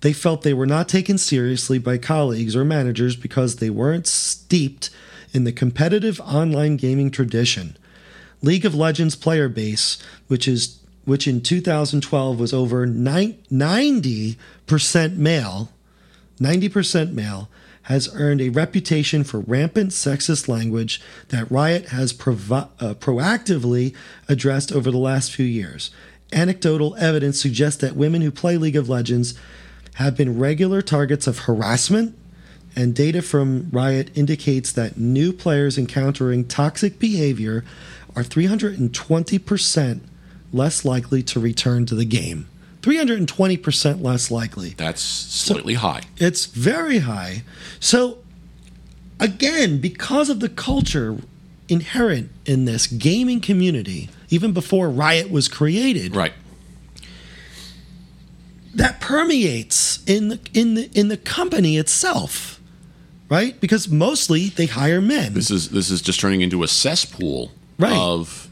they 0.00 0.12
felt 0.12 0.42
they 0.42 0.54
were 0.54 0.66
not 0.66 0.88
taken 0.88 1.18
seriously 1.18 1.78
by 1.78 1.98
colleagues 1.98 2.56
or 2.56 2.64
managers 2.64 3.16
because 3.16 3.56
they 3.56 3.70
weren't 3.70 4.06
steeped 4.06 4.90
in 5.32 5.44
the 5.44 5.52
competitive 5.52 6.20
online 6.20 6.76
gaming 6.76 7.10
tradition. 7.10 7.76
League 8.42 8.64
of 8.64 8.74
Legends 8.74 9.16
player 9.16 9.48
base, 9.48 9.98
which 10.28 10.48
is 10.48 10.78
which 11.04 11.26
in 11.26 11.40
2012 11.40 12.38
was 12.38 12.52
over 12.52 12.86
90% 12.86 15.16
male, 15.16 15.70
90% 16.38 17.12
male, 17.12 17.48
has 17.82 18.14
earned 18.14 18.40
a 18.40 18.50
reputation 18.50 19.24
for 19.24 19.40
rampant 19.40 19.90
sexist 19.90 20.46
language 20.46 21.00
that 21.28 21.50
Riot 21.50 21.88
has 21.88 22.12
uh, 22.12 22.94
proactively 22.94 23.94
addressed 24.28 24.70
over 24.70 24.90
the 24.90 24.98
last 24.98 25.32
few 25.32 25.46
years. 25.46 25.90
Anecdotal 26.32 26.94
evidence 26.96 27.40
suggests 27.40 27.80
that 27.80 27.96
women 27.96 28.22
who 28.22 28.30
play 28.30 28.56
League 28.56 28.76
of 28.76 28.88
Legends 28.88 29.34
have 29.94 30.16
been 30.16 30.38
regular 30.38 30.82
targets 30.82 31.26
of 31.26 31.40
harassment, 31.40 32.16
and 32.76 32.94
data 32.94 33.20
from 33.20 33.68
Riot 33.72 34.16
indicates 34.16 34.70
that 34.72 34.96
new 34.96 35.32
players 35.32 35.76
encountering 35.76 36.46
toxic 36.46 37.00
behavior 37.00 37.64
are 38.16 38.22
320% 38.22 40.00
less 40.52 40.84
likely 40.84 41.22
to 41.22 41.40
return 41.40 41.86
to 41.86 41.94
the 41.94 42.04
game. 42.04 42.46
320% 42.82 44.02
less 44.02 44.30
likely. 44.30 44.70
That's 44.70 45.02
slightly 45.02 45.74
high. 45.74 46.02
It's 46.16 46.46
very 46.46 47.00
high. 47.00 47.42
So, 47.78 48.18
again, 49.18 49.80
because 49.80 50.30
of 50.30 50.40
the 50.40 50.48
culture 50.48 51.18
inherent 51.68 52.30
in 52.46 52.64
this 52.64 52.86
gaming 52.86 53.40
community, 53.40 54.08
even 54.30 54.52
before 54.52 54.88
Riot 54.88 55.30
was 55.30 55.46
created, 55.46 56.16
Right. 56.16 56.32
that 58.74 59.00
permeates 59.00 60.02
in 60.06 60.28
the 60.28 60.40
in 60.54 60.74
the 60.74 60.90
in 60.94 61.08
the 61.08 61.16
company 61.16 61.76
itself, 61.76 62.60
right? 63.28 63.60
Because 63.60 63.88
mostly 63.88 64.48
they 64.48 64.66
hire 64.66 65.00
men, 65.00 65.34
This 65.34 65.50
is 65.50 65.68
this 65.70 65.90
is 65.90 66.00
just 66.00 66.18
turning 66.20 66.40
into 66.40 66.62
a 66.62 66.68
cesspool 66.68 67.52
Right. 67.80 67.92
of 67.96 68.48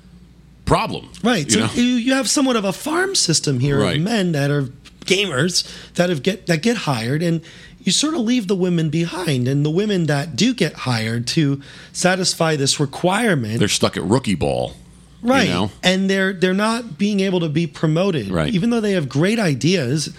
problems. 0.64 1.22
right? 1.24 1.44
You 1.46 1.50
So 1.50 1.58
know? 1.60 1.72
you, 1.74 1.82
you 1.82 2.14
have 2.14 2.28
somewhat 2.28 2.56
of 2.56 2.64
a 2.64 2.72
farm 2.72 3.14
system 3.14 3.60
here 3.60 3.78
Right. 3.80 3.96
of 3.96 4.02
men 4.02 4.32
that 4.32 4.50
are 4.50 4.68
gamers 5.04 5.66
that 5.94 6.10
have 6.10 6.22
get 6.22 6.46
that 6.46 6.62
get 6.62 6.76
hired, 6.78 7.22
and 7.22 7.40
you 7.82 7.92
sort 7.92 8.12
of 8.14 8.20
leave 8.20 8.48
the 8.48 8.54
women 8.56 8.90
behind, 8.90 9.48
and 9.48 9.64
the 9.64 9.70
women 9.70 10.06
that 10.06 10.36
do 10.36 10.52
get 10.52 10.74
hired 10.74 11.26
to 11.28 11.62
satisfy 11.92 12.56
this 12.56 12.78
requirement 12.78 13.58
They're 13.60 13.68
stuck 13.68 13.96
at 13.96 14.02
rookie 14.02 14.34
ball. 14.34 14.74
right 15.22 15.46
You 15.48 15.52
know? 15.54 15.70
and 15.82 16.10
they're 16.10 16.32
they're 16.34 16.52
not 16.54 16.98
being 16.98 17.20
able 17.20 17.40
to 17.40 17.48
be 17.48 17.66
promoted 17.66 18.28
Right. 18.30 18.52
even 18.54 18.68
though 18.70 18.80
they 18.80 18.92
have 18.92 19.08
great 19.08 19.38
ideas 19.38 20.10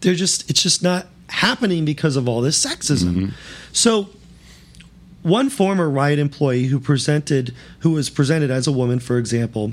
they're 0.00 0.14
just 0.14 0.48
it's 0.50 0.62
just 0.62 0.82
not 0.82 1.06
happening 1.28 1.84
because 1.86 2.16
of 2.16 2.28
all 2.28 2.40
this 2.42 2.62
sexism 2.64 3.08
Mm-hmm. 3.08 3.26
so 3.72 4.10
one 5.22 5.48
former 5.48 5.88
riot 5.88 6.18
employee 6.18 6.64
who 6.64 6.80
presented 6.80 7.54
who 7.80 7.92
was 7.92 8.10
presented 8.10 8.50
as 8.50 8.66
a 8.66 8.72
woman 8.72 8.98
for 8.98 9.18
example 9.18 9.72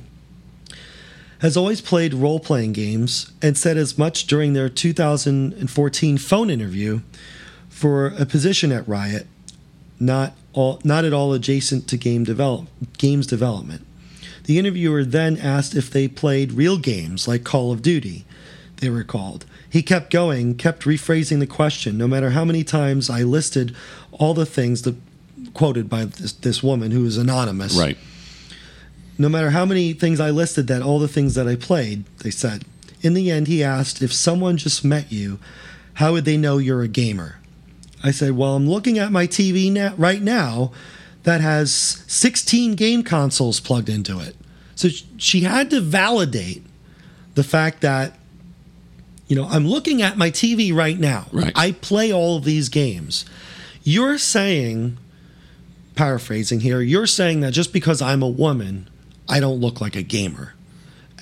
has 1.39 1.55
always 1.55 1.79
played 1.79 2.13
role-playing 2.13 2.73
games 2.73 3.31
and 3.41 3.57
said 3.57 3.77
as 3.77 3.97
much 3.97 4.27
during 4.27 4.53
their 4.53 4.69
2014 4.69 6.17
phone 6.17 6.49
interview 6.49 6.99
for 7.69 8.07
a 8.07 8.25
position 8.25 8.71
at 8.71 8.87
riot 8.87 9.25
not 9.99 10.33
all 10.53 10.79
not 10.83 11.05
at 11.05 11.13
all 11.13 11.33
adjacent 11.33 11.87
to 11.87 11.97
game 11.97 12.23
develop 12.23 12.67
games 12.97 13.25
development 13.25 13.85
the 14.49 14.57
interviewer 14.57 15.05
then 15.05 15.37
asked 15.37 15.75
if 15.75 15.91
they 15.91 16.07
played 16.07 16.53
real 16.53 16.79
games 16.79 17.27
like 17.27 17.43
Call 17.43 17.71
of 17.71 17.83
Duty, 17.83 18.25
they 18.77 18.89
recalled. 18.89 19.45
He 19.69 19.83
kept 19.83 20.09
going, 20.09 20.55
kept 20.55 20.85
rephrasing 20.85 21.37
the 21.37 21.45
question, 21.45 21.99
no 21.99 22.07
matter 22.07 22.31
how 22.31 22.43
many 22.45 22.63
times 22.63 23.11
I 23.11 23.21
listed 23.21 23.75
all 24.11 24.33
the 24.33 24.47
things 24.47 24.81
that 24.81 24.95
quoted 25.53 25.89
by 25.89 26.05
this, 26.05 26.33
this 26.33 26.63
woman 26.63 26.91
who 26.91 27.05
is 27.05 27.17
anonymous. 27.17 27.75
Right. 27.77 27.97
No 29.17 29.29
matter 29.29 29.49
how 29.49 29.65
many 29.65 29.93
things 29.93 30.19
I 30.19 30.29
listed 30.29 30.67
that 30.67 30.81
all 30.81 30.99
the 30.99 31.07
things 31.07 31.35
that 31.35 31.47
I 31.47 31.55
played, 31.55 32.05
they 32.19 32.31
said. 32.31 32.63
In 33.01 33.13
the 33.13 33.31
end, 33.31 33.47
he 33.47 33.63
asked 33.63 34.01
if 34.01 34.13
someone 34.13 34.57
just 34.57 34.83
met 34.83 35.11
you, 35.11 35.39
how 35.95 36.13
would 36.13 36.25
they 36.25 36.37
know 36.37 36.57
you're 36.57 36.81
a 36.81 36.87
gamer? 36.87 37.39
I 38.03 38.11
said, 38.11 38.37
Well, 38.37 38.55
I'm 38.55 38.69
looking 38.69 38.97
at 38.97 39.11
my 39.11 39.27
TV 39.27 39.71
na- 39.71 39.93
right 39.97 40.21
now 40.21 40.71
that 41.23 41.41
has 41.41 41.71
16 42.07 42.75
game 42.75 43.03
consoles 43.03 43.59
plugged 43.59 43.89
into 43.89 44.19
it. 44.19 44.35
So 44.75 44.87
she 45.17 45.41
had 45.41 45.69
to 45.71 45.81
validate 45.81 46.65
the 47.35 47.43
fact 47.43 47.81
that, 47.81 48.17
you 49.27 49.35
know, 49.35 49.45
I'm 49.45 49.67
looking 49.67 50.01
at 50.01 50.17
my 50.17 50.31
TV 50.31 50.73
right 50.73 50.97
now. 50.97 51.27
Right. 51.33 51.51
I 51.55 51.73
play 51.73 52.13
all 52.13 52.37
of 52.37 52.45
these 52.45 52.69
games. 52.69 53.25
You're 53.83 54.17
saying, 54.17 54.97
paraphrasing 55.99 56.61
here, 56.61 56.79
you're 56.79 57.05
saying 57.05 57.41
that 57.41 57.51
just 57.51 57.73
because 57.73 58.01
I'm 58.01 58.23
a 58.23 58.29
woman, 58.29 58.89
I 59.27 59.41
don't 59.41 59.59
look 59.59 59.81
like 59.81 59.97
a 59.97 60.01
gamer. 60.01 60.53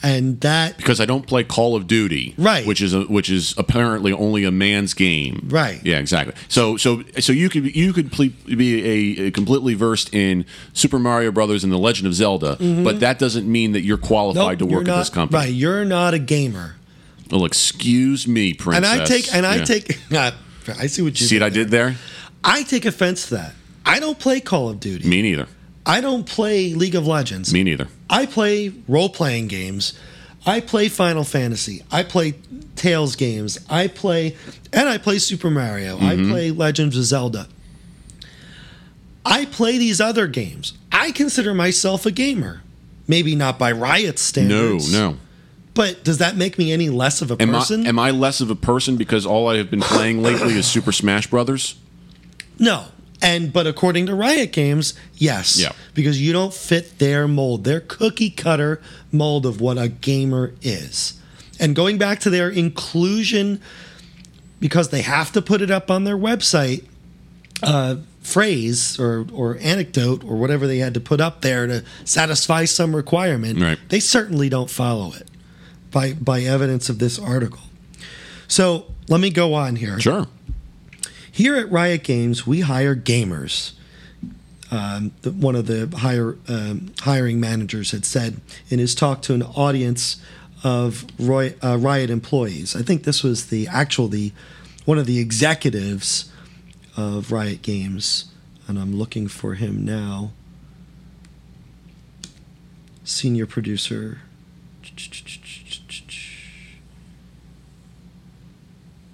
And 0.03 0.39
that 0.41 0.78
Because 0.78 1.01
I 1.01 1.05
don't 1.07 1.25
play 1.25 1.43
Call 1.43 1.75
of 1.75 1.88
Duty, 1.88 2.36
Right. 2.38 2.67
Which 2.67 2.80
is 2.84 2.93
a, 2.93 3.01
which 3.05 3.32
is 3.32 3.55
apparently 3.57 4.13
only 4.13 4.43
a 4.43 4.51
man's 4.51 4.93
game, 4.93 5.47
Right. 5.49 5.82
Yeah, 5.84 5.97
exactly. 5.97 6.36
So 6.47 6.78
so 6.78 7.01
so 7.19 7.34
you 7.34 7.49
could 7.49 7.75
you 7.75 7.91
could 7.91 8.11
ple- 8.11 8.30
be 8.45 8.86
a, 8.86 9.25
a 9.25 9.32
completely 9.32 9.73
versed 9.73 10.13
in 10.13 10.45
Super 10.73 10.99
Mario 10.99 11.32
Brothers 11.32 11.63
and 11.63 11.73
The 11.73 11.80
Legend 11.80 12.05
of 12.05 12.13
Zelda, 12.13 12.57
but 12.84 12.99
that 12.99 13.17
doesn't 13.17 13.51
mean 13.51 13.71
that 13.71 13.82
you're 13.82 13.97
qualified 13.97 14.59
Mm-hmm. 14.59 14.69
Nope, 14.69 14.69
to 14.69 14.75
work 14.78 14.88
at 14.88 14.99
this 14.99 15.09
company. 15.09 15.39
Right, 15.45 15.51
you're 15.53 15.84
not 15.86 16.13
a 16.13 16.19
gamer. 16.19 16.75
Well, 17.32 17.45
excuse 17.45 18.28
me, 18.28 18.53
princess. 18.53 18.91
And. 18.93 19.01
I 19.01 19.05
take 19.05 19.34
and 19.34 19.45
I 19.47 19.55
Yeah. 19.55 19.65
take 19.65 19.99
I 20.80 20.86
see 20.86 21.01
what 21.01 21.19
you 21.19 21.25
See 21.25 21.38
what 21.39 21.43
I 21.47 21.49
did 21.49 21.71
there? 21.71 21.95
I 22.43 22.61
take 22.61 22.86
offense 22.86 23.30
to 23.30 23.34
that. 23.38 23.53
I 23.88 23.99
don't 23.99 24.19
play 24.19 24.39
Call 24.41 24.69
of 24.69 24.79
Duty. 24.79 25.07
Me 25.07 25.21
neither. 25.21 25.47
I 25.85 26.01
don't 26.01 26.25
play 26.25 26.73
League 26.73 26.95
of 26.95 27.07
Legends. 27.07 27.53
Me 27.53 27.63
neither. 27.63 27.88
I 28.09 28.25
play 28.25 28.73
role 28.88 29.09
playing 29.09 29.47
games. 29.47 29.97
I 30.45 30.59
play 30.59 30.89
Final 30.89 31.23
Fantasy. 31.23 31.83
I 31.89 32.03
play 32.03 32.33
Tales 32.75 33.15
games. 33.15 33.57
I 33.69 33.88
play, 33.88 34.35
and 34.73 34.89
I 34.89 34.97
play 34.97 35.19
Super 35.19 35.49
Mario. 35.49 35.97
I 35.97 36.15
mm-hmm. 36.15 36.31
play 36.31 36.51
Legends 36.51 36.97
of 36.97 37.03
Zelda. 37.05 37.47
I 39.25 39.45
play 39.45 39.77
these 39.77 39.99
other 39.99 40.27
games. 40.27 40.73
I 40.91 41.11
consider 41.11 41.53
myself 41.53 42.05
a 42.05 42.11
gamer. 42.11 42.61
Maybe 43.07 43.35
not 43.35 43.57
by 43.57 43.71
Riot 43.71 44.19
standards. 44.19 44.91
no. 44.91 45.11
No. 45.11 45.17
But 45.73 46.03
does 46.03 46.17
that 46.17 46.35
make 46.35 46.57
me 46.57 46.71
any 46.71 46.89
less 46.89 47.21
of 47.21 47.29
a 47.29 47.39
Am 47.39 47.53
I, 47.53 47.59
person? 47.59 47.85
am 47.85 47.99
I 47.99 48.09
less 48.09 48.41
of 48.41 48.49
a 48.49 48.55
person 48.55 48.97
because 48.97 49.27
all 49.27 49.47
I 49.47 49.57
have 49.57 49.69
been 49.69 49.81
playing 49.81 50.23
lately 50.23 50.53
is 50.53 50.65
Super 50.65 50.91
Smash 50.91 51.27
Brothers? 51.27 51.75
No. 52.57 52.85
And 53.22 53.51
but 53.51 53.65
according 53.65 54.05
to 54.07 54.15
Riot 54.15 54.51
Games, 54.51 54.93
yes. 55.15 55.59
Yeah. 55.59 55.72
Because 55.95 56.22
you 56.22 56.34
don't 56.34 56.53
fit 56.53 56.99
their 56.99 57.28
mold, 57.28 57.63
their 57.63 57.80
cookie 57.82 58.30
cutter 58.30 58.80
mold 59.11 59.45
of 59.45 59.59
what 59.59 59.78
a 59.78 59.88
gamer 59.89 60.53
is. 60.61 61.20
And 61.59 61.76
going 61.76 61.97
back 61.97 62.20
to 62.22 62.30
their 62.30 62.49
inclusion, 62.49 63.59
because 64.59 64.89
they 64.89 65.01
have 65.01 65.32
to 65.32 65.41
put 65.41 65.61
it 65.63 65.72
up 65.72 65.89
on 65.89 66.03
their 66.03 66.18
website, 66.18 66.86
uh, 67.63 67.95
phrase 68.22 68.99
or 68.99 69.26
or 69.34 69.57
anecdote 69.61 70.24
or 70.24 70.36
whatever 70.36 70.68
they 70.68 70.78
had 70.80 70.93
to 70.93 70.99
put 70.99 71.20
up 71.22 71.41
there 71.41 71.65
to 71.65 71.84
satisfy 72.05 72.65
some 72.65 72.95
requirement, 72.95 73.59
Right. 73.59 73.80
they 73.89 73.99
certainly 73.99 74.49
don't 74.49 74.70
follow 74.70 75.13
it 75.13 75.28
by 75.91 76.13
by 76.13 76.41
evidence 76.41 76.89
of 76.89 76.99
this 76.99 77.18
article. 77.18 77.61
So 78.47 78.86
let 79.09 79.20
me 79.22 79.30
go 79.32 79.53
on 79.55 79.76
here. 79.78 79.99
Sure. 79.99 80.28
Here 81.38 81.55
at 81.55 81.71
Riot 81.71 82.03
Games, 82.03 82.47
we 82.47 82.61
hire 82.61 82.95
gamers. 82.95 83.73
Um, 84.71 85.11
one 85.23 85.55
of 85.55 85.67
the 85.67 85.85
hire, 85.97 86.35
um, 86.47 86.91
hiring 87.01 87.39
managers 87.39 87.91
had 87.91 88.05
said 88.05 88.41
in 88.69 88.79
his 88.79 88.95
talk 88.95 89.21
to 89.21 89.35
an 89.35 89.43
audience 89.43 90.19
of 90.63 91.05
Roy, 91.19 91.53
uh, 91.63 91.77
Riot 91.77 92.09
employees. 92.09 92.75
I 92.75 92.81
think 92.81 93.03
this 93.03 93.21
was 93.21 93.49
the 93.49 93.67
actual 93.67 94.07
the 94.07 94.33
one 94.85 94.97
of 94.97 95.05
the 95.05 95.19
executives 95.19 96.31
of 96.97 97.31
Riot 97.31 97.61
Games, 97.61 98.31
and 98.67 98.79
I'm 98.79 98.95
looking 98.95 99.27
for 99.27 99.53
him 99.53 99.85
now. 99.85 100.31
Senior 103.03 103.45
producer. 103.45 104.21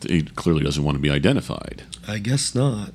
He 0.07 0.21
clearly 0.21 0.63
doesn't 0.63 0.85
want 0.85 0.95
to 0.95 1.01
be 1.01 1.09
identified. 1.09 1.83
I 2.07 2.19
guess 2.19 2.53
not, 2.55 2.91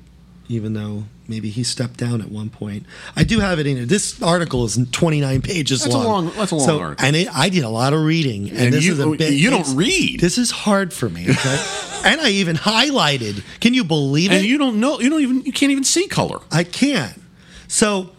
even 0.47 0.73
though 0.73 1.05
maybe 1.27 1.49
he 1.49 1.63
stepped 1.63 1.97
down 1.97 2.21
at 2.21 2.29
one 2.29 2.49
point. 2.49 2.85
I 3.15 3.23
do 3.23 3.39
have 3.39 3.59
it 3.59 3.67
in 3.67 3.77
here. 3.77 3.85
This 3.85 4.21
article 4.21 4.65
is 4.65 4.79
29 4.91 5.41
pages 5.41 5.83
That's 5.83 5.93
a 5.93 5.97
long. 5.97 6.05
long- 6.25 6.31
that's 6.35 6.51
a 6.51 6.55
long 6.55 6.65
so, 6.67 6.79
article. 6.79 7.05
And 7.05 7.15
it, 7.15 7.27
I 7.33 7.49
did 7.49 7.63
a 7.63 7.69
lot 7.69 7.93
of 7.93 8.01
reading, 8.03 8.49
and, 8.49 8.57
And 8.59 8.73
this 8.73 8.83
you- 8.85 8.93
is 8.93 8.99
a 8.99 9.09
bit. 9.09 9.33
you 9.33 9.49
don't 9.49 9.75
read. 9.75 10.19
This 10.19 10.37
is 10.37 10.51
hard 10.51 10.91
for 10.93 11.07
me. 11.09 11.29
Okay? 11.29 11.65
and 12.05 12.21
I 12.21 12.29
even 12.29 12.55
highlighted. 12.55 13.43
Can 13.59 13.73
you 13.73 13.83
believe 13.83 14.31
And 14.31 14.37
it? 14.37 14.39
And 14.41 14.47
you 14.47 14.57
don't 14.57 14.79
know, 14.79 14.99
you 14.99 15.09
don't 15.09 15.21
even, 15.21 15.41
you 15.43 15.51
can't 15.51 15.71
even 15.71 15.83
see 15.83 16.07
color. 16.07 16.39
I 16.51 16.63
can't. 16.63 17.19
So, 17.67 18.09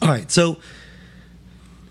all 0.00 0.08
right. 0.08 0.30
So, 0.30 0.58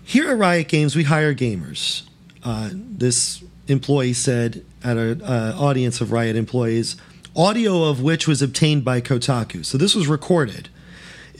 here 0.04 0.30
at 0.30 0.38
Riot 0.38 0.68
Games, 0.68 0.96
we 0.96 1.04
hire 1.04 1.34
gamers. 1.34 2.02
Uh, 2.42 2.70
this 2.72 3.42
employee 3.66 4.14
said 4.14 4.64
at 4.82 4.96
an 4.96 5.20
uh, 5.20 5.54
audience 5.58 6.00
of 6.00 6.12
Riot 6.12 6.36
employees, 6.36 6.96
audio 7.38 7.84
of 7.84 8.02
which 8.02 8.26
was 8.28 8.42
obtained 8.42 8.84
by 8.84 9.00
Kotaku. 9.00 9.64
So, 9.64 9.78
this 9.78 9.94
was 9.94 10.06
recorded. 10.08 10.68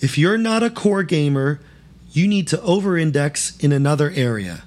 If 0.00 0.16
you're 0.16 0.38
not 0.38 0.62
a 0.62 0.70
core 0.70 1.02
gamer, 1.02 1.60
you 2.12 2.26
need 2.28 2.46
to 2.48 2.62
over 2.62 2.96
index 2.96 3.58
in 3.58 3.72
another 3.72 4.10
area, 4.14 4.62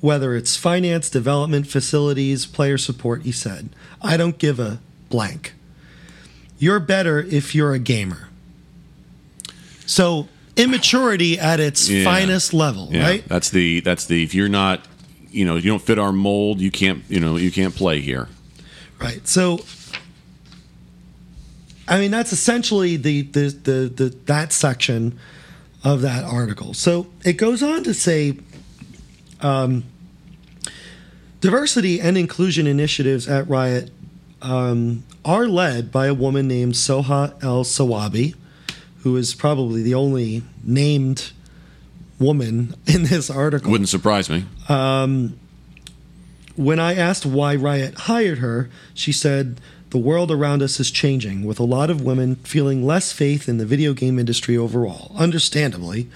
whether 0.00 0.34
it's 0.34 0.56
finance, 0.56 1.08
development, 1.08 1.66
facilities, 1.68 2.44
player 2.46 2.76
support, 2.76 3.22
he 3.22 3.32
said. 3.32 3.70
I 4.02 4.16
don't 4.16 4.36
give 4.38 4.58
a 4.58 4.80
blank. 5.08 5.54
You're 6.58 6.80
better 6.80 7.20
if 7.20 7.54
you're 7.54 7.72
a 7.72 7.78
gamer. 7.78 8.28
So 9.86 10.28
immaturity 10.56 11.38
at 11.38 11.60
its 11.60 11.88
Yeah. 11.88 12.04
finest 12.04 12.52
level, 12.52 12.88
Yeah, 12.92 13.02
right? 13.02 13.28
That's 13.28 13.50
the, 13.50 13.80
that's 13.80 14.06
the, 14.06 14.22
if 14.22 14.34
you're 14.34 14.48
not, 14.48 14.84
you 15.30 15.44
know, 15.44 15.56
you 15.56 15.62
don't 15.70 15.82
fit 15.82 15.98
our 15.98 16.12
mold, 16.12 16.60
you 16.60 16.70
can't, 16.70 17.02
you 17.08 17.20
know, 17.20 17.36
you 17.36 17.50
can't 17.50 17.74
play 17.74 18.00
here. 18.00 18.28
Right. 19.00 19.26
So 19.26 19.58
I 21.90 21.98
mean 21.98 22.12
that's 22.12 22.32
essentially 22.32 22.96
the 22.96 23.22
the 23.22 23.48
the, 23.48 23.72
the 23.94 24.16
that 24.26 24.52
section 24.52 25.18
of 25.82 26.02
that 26.02 26.24
article. 26.24 26.72
So 26.72 27.08
it 27.24 27.34
goes 27.34 27.62
on 27.62 27.82
to 27.84 27.92
say 27.92 28.38
um, 29.40 29.84
diversity 31.40 32.00
and 32.00 32.16
inclusion 32.16 32.66
initiatives 32.66 33.28
at 33.28 33.48
Riot 33.48 33.90
um, 34.40 35.02
are 35.24 35.46
led 35.48 35.90
by 35.90 36.06
a 36.06 36.14
woman 36.14 36.46
named 36.46 36.74
Soha 36.74 37.42
El 37.42 37.64
Sawabi, 37.64 38.36
who 39.02 39.16
is 39.16 39.34
probably 39.34 39.82
the 39.82 39.94
only 39.94 40.42
named 40.62 41.32
woman 42.18 42.74
in 42.86 43.02
this 43.04 43.28
article. 43.30 43.70
Wouldn't 43.70 43.88
surprise 43.88 44.30
me. 44.30 44.44
When 46.56 46.78
I 46.78 46.94
asked 46.94 47.24
why 47.24 47.56
Riot 47.56 47.94
hired 47.94 48.38
her, 48.38 48.68
she 48.92 49.12
said, 49.12 49.60
The 49.90 49.98
world 49.98 50.30
around 50.30 50.62
us 50.62 50.78
is 50.78 50.90
changing, 50.90 51.44
with 51.44 51.58
a 51.58 51.64
lot 51.64 51.90
of 51.90 52.00
women 52.00 52.36
feeling 52.36 52.86
less 52.86 53.12
faith 53.12 53.48
in 53.48 53.58
the 53.58 53.66
video 53.66 53.92
game 53.92 54.20
industry 54.20 54.56
overall, 54.56 55.10
understandably. 55.16 56.08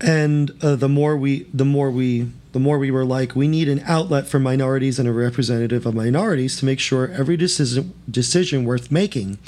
And 0.00 0.50
uh, 0.60 0.74
the 0.74 0.88
more 0.88 1.16
we, 1.16 1.44
the 1.54 1.64
more 1.64 1.92
we, 1.92 2.32
the 2.50 2.58
more 2.58 2.78
we 2.78 2.90
were 2.90 3.04
like, 3.04 3.36
we 3.36 3.46
need 3.46 3.68
an 3.68 3.80
outlet 3.86 4.26
for 4.26 4.40
minorities 4.40 4.98
and 4.98 5.08
a 5.08 5.12
representative 5.12 5.86
of 5.86 5.94
minorities 5.94 6.56
to 6.58 6.64
make 6.64 6.80
sure 6.80 7.08
every 7.08 7.36
decision 7.36 7.94
decision 8.10 8.64
worth 8.64 8.90
making 8.90 9.38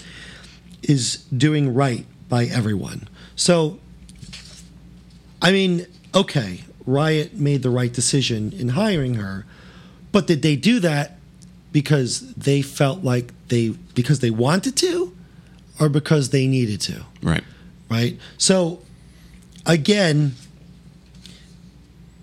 is 0.82 1.16
doing 1.36 1.74
right 1.74 2.06
by 2.28 2.44
everyone. 2.44 3.08
So, 3.34 3.80
I 5.42 5.50
mean, 5.50 5.86
okay, 6.14 6.60
Riot 6.86 7.34
made 7.34 7.64
the 7.64 7.70
right 7.70 7.92
decision 7.92 8.52
in 8.52 8.70
hiring 8.70 9.14
her, 9.14 9.44
but 10.12 10.28
did 10.28 10.42
they 10.42 10.54
do 10.54 10.78
that 10.80 11.13
because 11.74 12.32
they 12.34 12.62
felt 12.62 13.02
like 13.02 13.32
they 13.48 13.70
because 13.94 14.20
they 14.20 14.30
wanted 14.30 14.76
to 14.76 15.12
or 15.80 15.88
because 15.88 16.30
they 16.30 16.46
needed 16.46 16.80
to, 16.80 17.04
Right. 17.20 17.42
right? 17.90 18.16
So 18.38 18.80
again, 19.66 20.36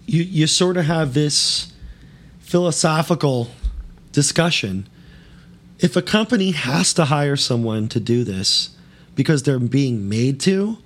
you 0.07 0.23
you 0.23 0.47
sort 0.47 0.77
of 0.77 0.85
have 0.85 1.13
this 1.13 1.73
philosophical 2.39 3.51
discussion. 4.13 4.87
If 5.79 5.97
a 5.97 6.01
company 6.01 6.51
has 6.51 6.93
to 6.93 7.05
hire 7.05 7.35
someone 7.35 7.89
to 7.89 7.99
do 7.99 8.23
this 8.23 8.69
because 9.15 9.43
they're 9.43 9.59
being 9.59 10.07
made 10.07 10.39
to, 10.41 10.77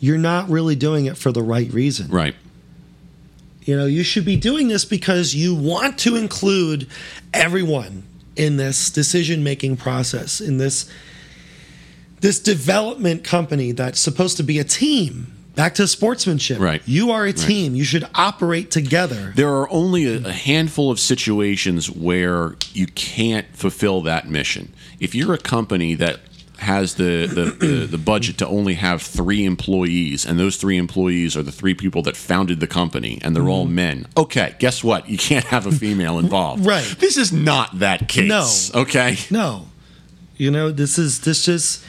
you're 0.00 0.18
not 0.18 0.50
really 0.50 0.74
doing 0.74 1.06
it 1.06 1.16
for 1.16 1.30
the 1.30 1.42
right 1.42 1.72
reason. 1.72 2.08
Right. 2.10 2.34
You 3.64 3.76
know, 3.76 3.86
you 3.86 4.02
should 4.02 4.24
be 4.24 4.36
doing 4.36 4.68
this 4.68 4.84
because 4.84 5.34
you 5.34 5.54
want 5.54 5.98
to 6.00 6.16
include 6.16 6.88
everyone 7.32 8.04
in 8.36 8.56
this 8.56 8.90
decision 8.90 9.44
making 9.44 9.76
process, 9.76 10.40
in 10.40 10.58
this 10.58 10.90
this 12.20 12.38
development 12.38 13.24
company 13.24 13.72
that's 13.72 13.98
supposed 13.98 14.36
to 14.36 14.44
be 14.44 14.58
a 14.58 14.64
team. 14.64 15.32
Back 15.54 15.74
to 15.74 15.86
sportsmanship. 15.86 16.60
Right. 16.60 16.80
You 16.86 17.10
are 17.10 17.26
a 17.26 17.32
team. 17.32 17.74
You 17.74 17.84
should 17.84 18.08
operate 18.14 18.70
together. 18.70 19.32
There 19.36 19.50
are 19.50 19.68
only 19.70 20.06
a, 20.06 20.28
a 20.28 20.32
handful 20.32 20.90
of 20.90 20.98
situations 20.98 21.90
where 21.90 22.54
you 22.72 22.86
can't 22.86 23.46
fulfill 23.54 24.00
that 24.02 24.28
mission. 24.28 24.72
If 24.98 25.14
you're 25.14 25.34
a 25.34 25.38
company 25.38 25.94
that 25.96 26.20
has 26.62 26.94
the, 26.94 27.26
the, 27.26 27.44
the, 27.66 27.86
the 27.86 27.98
budget 27.98 28.38
to 28.38 28.46
only 28.46 28.74
have 28.74 29.02
three 29.02 29.44
employees, 29.44 30.24
and 30.26 30.38
those 30.40 30.56
three 30.56 30.76
employees 30.78 31.36
are 31.36 31.42
the 31.42 31.52
three 31.52 31.74
people 31.74 32.02
that 32.02 32.16
founded 32.16 32.60
the 32.60 32.66
company, 32.66 33.18
and 33.22 33.36
they're 33.36 33.48
all 33.48 33.66
men. 33.66 34.06
Okay, 34.16 34.54
guess 34.58 34.82
what? 34.82 35.08
You 35.08 35.18
can't 35.18 35.44
have 35.46 35.66
a 35.66 35.72
female 35.72 36.18
involved. 36.18 36.64
Right. 36.72 36.84
This 36.98 37.16
is 37.16 37.32
not 37.32 37.78
that 37.80 38.08
case. 38.08 38.72
No. 38.74 38.80
Okay. 38.82 39.16
No. 39.30 39.66
You 40.36 40.50
know, 40.50 40.70
this 40.72 40.98
is 40.98 41.20
this 41.20 41.44
just 41.44 41.84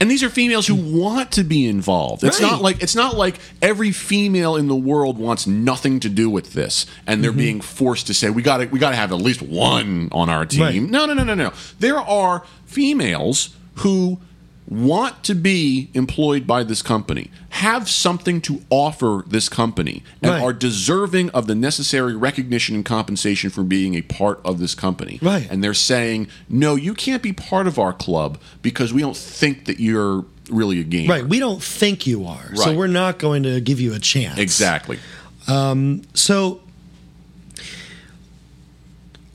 And 0.00 0.10
these 0.10 0.22
are 0.22 0.28
females 0.30 0.66
who 0.66 0.74
want 0.74 1.32
to 1.32 1.44
be 1.44 1.66
involved. 1.66 2.24
It's 2.24 2.40
Right. 2.40 2.50
not 2.50 2.62
like 2.62 2.82
it's 2.82 2.94
not 2.94 3.16
like 3.16 3.36
every 3.62 3.92
female 3.92 4.56
in 4.56 4.68
the 4.68 4.76
world 4.76 5.18
wants 5.18 5.46
nothing 5.46 6.00
to 6.00 6.08
do 6.08 6.28
with 6.30 6.52
this, 6.52 6.86
and 7.06 7.16
Mm-hmm. 7.16 7.22
they're 7.22 7.32
being 7.32 7.60
forced 7.60 8.06
to 8.08 8.14
say 8.14 8.30
we 8.30 8.42
got 8.42 8.58
to 8.58 8.66
we 8.66 8.78
got 8.78 8.90
to 8.90 8.96
have 8.96 9.12
at 9.12 9.18
least 9.18 9.42
one 9.42 10.08
on 10.12 10.28
our 10.30 10.44
team. 10.46 10.60
Right. 10.62 10.82
No, 10.82 11.06
no, 11.06 11.14
no, 11.14 11.24
no, 11.24 11.34
no. 11.34 11.52
There 11.78 11.98
are 12.00 12.42
females 12.66 13.54
who 13.76 14.20
want 14.66 15.22
to 15.22 15.34
be 15.34 15.90
employed 15.92 16.46
by 16.46 16.64
this 16.64 16.80
company, 16.80 17.30
have 17.50 17.88
something 17.88 18.40
to 18.40 18.62
offer 18.70 19.22
this 19.26 19.48
company, 19.48 20.02
and 20.22 20.32
Right. 20.32 20.42
are 20.42 20.52
deserving 20.54 21.28
of 21.30 21.46
the 21.46 21.54
necessary 21.54 22.16
recognition 22.16 22.74
and 22.74 22.84
compensation 22.84 23.50
for 23.50 23.62
being 23.62 23.94
a 23.94 24.00
part 24.02 24.40
of 24.44 24.58
this 24.58 24.74
company. 24.74 25.18
Right. 25.20 25.46
And 25.50 25.62
they're 25.62 25.74
saying, 25.74 26.28
no, 26.48 26.76
you 26.76 26.94
can't 26.94 27.22
be 27.22 27.32
part 27.32 27.66
of 27.66 27.78
our 27.78 27.92
club 27.92 28.38
because 28.62 28.92
we 28.92 29.02
don't 29.02 29.16
think 29.16 29.66
that 29.66 29.80
you're 29.80 30.24
really 30.50 30.80
a 30.80 30.84
gamer. 30.84 31.12
right. 31.12 31.26
We 31.26 31.38
don't 31.38 31.62
think 31.62 32.06
you 32.06 32.26
are. 32.26 32.54
So 32.56 32.74
we're 32.74 32.86
not 32.86 33.18
going 33.18 33.42
to 33.44 33.60
give 33.60 33.80
you 33.80 33.94
a 33.94 33.98
chance. 33.98 34.38
Exactly. 34.38 34.98
Um, 35.46 36.02
so 36.14 36.60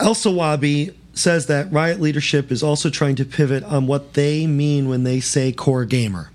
El 0.00 0.16
Wabi 0.34 0.90
says 1.12 1.46
that 1.46 1.72
Riot 1.72 2.00
leadership 2.00 2.50
is 2.50 2.62
also 2.62 2.90
trying 2.90 3.16
to 3.16 3.24
pivot 3.24 3.62
on 3.64 3.86
what 3.86 4.14
they 4.14 4.46
mean 4.46 4.88
when 4.88 5.04
they 5.04 5.20
say 5.20 5.52
core 5.52 5.84
gamer. 5.84 6.30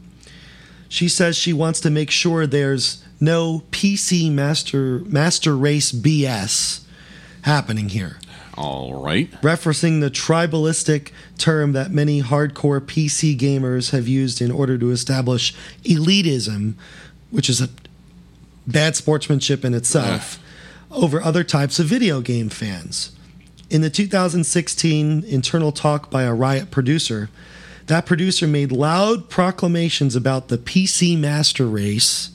She 0.89 1.09
says 1.09 1.37
she 1.37 1.53
wants 1.53 1.79
to 1.81 1.89
make 1.89 2.11
sure 2.11 2.45
there's 2.45 3.03
no 3.19 3.63
PC 3.71 4.31
master 4.31 4.99
master 4.99 5.55
race 5.55 5.91
BS 5.91 6.83
happening 7.43 7.89
here. 7.89 8.17
All 8.57 9.03
right. 9.03 9.29
referencing 9.41 9.99
the 9.99 10.09
tribalistic 10.09 11.11
term 11.37 11.73
that 11.73 11.91
many 11.91 12.21
hardcore 12.21 12.79
PC 12.79 13.37
gamers 13.37 13.91
have 13.91 14.07
used 14.07 14.41
in 14.41 14.49
order 14.49 14.77
to 14.77 14.91
establish 14.91 15.53
elitism, 15.83 16.75
which 17.31 17.49
is 17.49 17.59
a 17.59 17.67
bad 18.65 18.95
sportsmanship 18.95 19.65
in 19.65 19.73
itself, 19.73 20.39
over 20.89 21.21
other 21.21 21.43
types 21.43 21.79
of 21.79 21.87
video 21.87 22.21
game 22.21 22.47
fans. 22.47 23.11
In 23.69 23.81
the 23.81 23.89
2016 23.89 25.23
internal 25.23 25.71
talk 25.71 26.11
by 26.11 26.23
a 26.23 26.33
Riot 26.33 26.69
producer, 26.71 27.29
that 27.87 28.05
producer 28.05 28.47
made 28.47 28.71
loud 28.71 29.29
proclamations 29.29 30.15
about 30.15 30.47
the 30.49 30.57
PC 30.57 31.17
master 31.17 31.65
race 31.65 32.31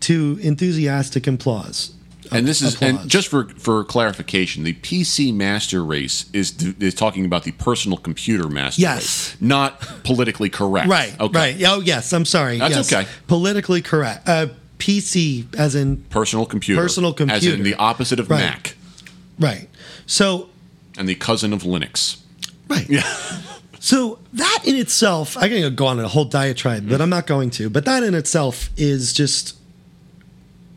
to 0.00 0.38
enthusiastic 0.42 1.26
applause. 1.26 1.92
And 2.32 2.46
this 2.46 2.62
is 2.62 2.80
and 2.80 3.08
just 3.08 3.26
for 3.28 3.48
for 3.58 3.82
clarification, 3.82 4.62
the 4.62 4.74
PC 4.74 5.34
master 5.34 5.82
race 5.82 6.30
is 6.32 6.54
is 6.78 6.94
talking 6.94 7.24
about 7.24 7.42
the 7.42 7.52
personal 7.52 7.98
computer 7.98 8.48
master 8.48 8.82
Yes. 8.82 9.00
race, 9.32 9.36
not 9.40 9.80
politically 10.04 10.48
correct. 10.48 10.88
Right. 10.90 11.18
Okay. 11.18 11.38
Right. 11.38 11.62
Oh, 11.66 11.80
yes. 11.80 12.12
I'm 12.12 12.24
sorry. 12.24 12.58
That's 12.58 12.76
yes. 12.76 12.92
okay. 12.92 13.08
Politically 13.26 13.82
correct. 13.82 14.28
Uh, 14.28 14.48
PC, 14.78 15.52
as 15.56 15.74
in 15.74 15.98
Personal 16.10 16.46
computer. 16.46 16.80
Personal 16.80 17.10
As 17.10 17.16
computer. 17.16 17.56
in 17.56 17.62
the 17.64 17.74
opposite 17.74 18.20
of 18.20 18.30
Right. 18.30 18.40
Mac 18.40 18.76
right. 19.40 19.68
So 20.10 20.48
and 20.98 21.08
the 21.08 21.14
cousin 21.14 21.52
of 21.52 21.62
Linux. 21.62 22.18
right. 22.68 22.88
Yeah. 22.88 23.02
So 23.82 24.18
that 24.34 24.64
in 24.66 24.76
itself, 24.76 25.38
I 25.38 25.48
can 25.48 25.74
go 25.74 25.86
on 25.86 25.98
a 25.98 26.06
whole 26.06 26.26
diatribe, 26.26 26.86
but 26.86 27.00
I'm 27.00 27.08
not 27.08 27.26
going 27.26 27.48
to. 27.52 27.70
But 27.70 27.86
that 27.86 28.02
in 28.02 28.12
itself 28.14 28.68
is 28.76 29.14
just 29.14 29.56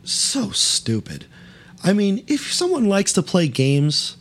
so 0.04 0.50
stupid. 0.52 1.26
I 1.82 1.92
mean, 1.92 2.24
if 2.28 2.50
someone 2.50 2.86
likes 2.88 3.12
to 3.12 3.22
play 3.22 3.46
games, 3.46 4.16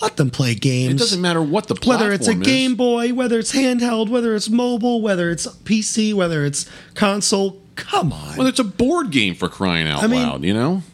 let 0.00 0.16
them 0.16 0.30
play 0.30 0.54
games. 0.54 0.94
It 0.94 0.98
doesn't 0.98 1.20
matter 1.20 1.42
what 1.42 1.66
the 1.66 1.74
platform 1.74 2.10
whether 2.10 2.14
it's 2.14 2.28
a 2.28 2.38
is. 2.38 2.38
Game 2.38 2.76
Boy, 2.76 3.12
whether 3.12 3.36
it's 3.36 3.52
handheld, 3.52 4.10
whether 4.10 4.36
it's 4.36 4.48
mobile, 4.48 5.02
whether 5.02 5.28
it's 5.32 5.48
PC, 5.48 6.14
whether 6.14 6.44
it's 6.44 6.70
console. 6.94 7.60
Come 7.74 8.12
on. 8.12 8.36
Well, 8.36 8.46
it's 8.46 8.60
a 8.60 8.64
board 8.64 9.10
game 9.10 9.34
for 9.34 9.48
crying 9.48 9.88
out 9.88 10.04
I 10.04 10.06
mean- 10.06 10.22
loud, 10.22 10.44
you 10.44 10.54
know? 10.54 10.84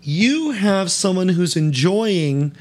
you 0.00 0.52
have 0.52 0.90
someone 0.90 1.28
who's 1.28 1.54
enjoying 1.54 2.56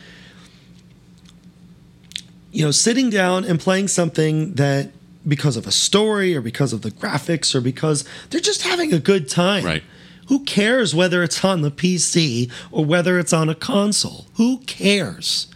you 2.58 2.66
know 2.66 2.72
sitting 2.72 3.10
down 3.12 3.46
and 3.46 3.60
playing 3.60 3.88
something 3.88 4.54
that 4.56 4.90
because 5.28 5.58
of 5.58 5.68
a 5.68 5.72
story 5.72 6.36
or 6.36 6.42
because 6.42 6.74
of 6.74 6.82
the 6.82 6.90
graphics 6.92 7.54
or 7.54 7.62
because 7.62 8.04
they're 8.30 8.42
just 8.42 8.64
having 8.64 8.92
a 8.94 9.00
good 9.00 9.30
time 9.30 9.64
Right. 9.64 9.84
who 10.28 10.44
cares 10.44 10.96
whether 10.96 11.22
it's 11.22 11.44
on 11.46 11.62
the 11.62 11.70
pc 11.72 12.50
or 12.72 12.84
whether 12.84 13.20
it's 13.20 13.34
on 13.34 13.48
a 13.48 13.56
console 13.56 14.26
who 14.38 14.58
cares 14.66 15.48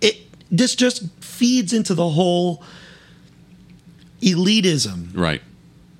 it 0.00 0.16
this 0.50 0.74
just 0.74 1.08
feeds 1.22 1.72
into 1.72 1.94
the 1.94 2.08
whole 2.10 2.62
elitism 4.20 5.16
Right. 5.16 5.42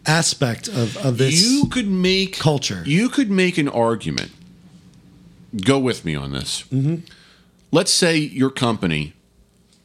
aspect 0.07 0.67
of, 0.69 0.97
of 0.97 1.19
this 1.19 1.41
you 1.41 1.67
could 1.67 1.89
make 1.89 2.37
culture. 2.39 2.83
You 2.87 3.09
could 3.09 3.31
make 3.31 3.59
an 3.59 3.69
argument. 3.69 4.33
Go 5.65 5.79
with 5.79 6.05
me 6.05 6.15
on 6.15 6.33
this. 6.33 6.65
Mm-hmm. 6.73 6.97
Let's 7.71 7.93
say 7.93 8.17
your 8.17 8.51
company 8.51 9.13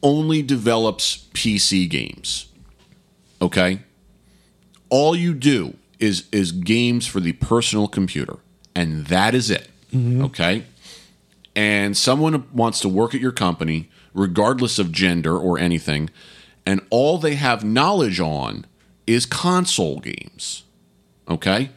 only 0.04 0.42
develops 0.42 1.26
PC 1.34 1.88
games. 1.90 2.46
Okay? 3.42 3.80
All 4.90 5.16
you 5.16 5.34
do 5.34 5.76
is 5.98 6.28
is 6.30 6.52
games 6.52 7.06
for 7.06 7.18
the 7.18 7.32
personal 7.32 7.88
computer, 7.88 8.36
and 8.74 9.06
that 9.06 9.34
is 9.34 9.50
it. 9.50 9.68
Mm-hmm. 9.92 10.24
Okay? 10.26 10.64
And 11.56 11.96
someone 11.96 12.46
wants 12.52 12.80
to 12.80 12.88
work 12.88 13.14
at 13.14 13.20
your 13.20 13.32
company, 13.32 13.90
regardless 14.12 14.78
of 14.78 14.92
gender 14.92 15.36
or 15.36 15.58
anything, 15.58 16.10
and 16.66 16.80
all 16.90 17.18
they 17.18 17.34
have 17.34 17.64
knowledge 17.64 18.20
on 18.20 18.66
is 19.06 19.26
console 19.26 20.00
games. 20.00 20.64
Okay? 21.28 21.70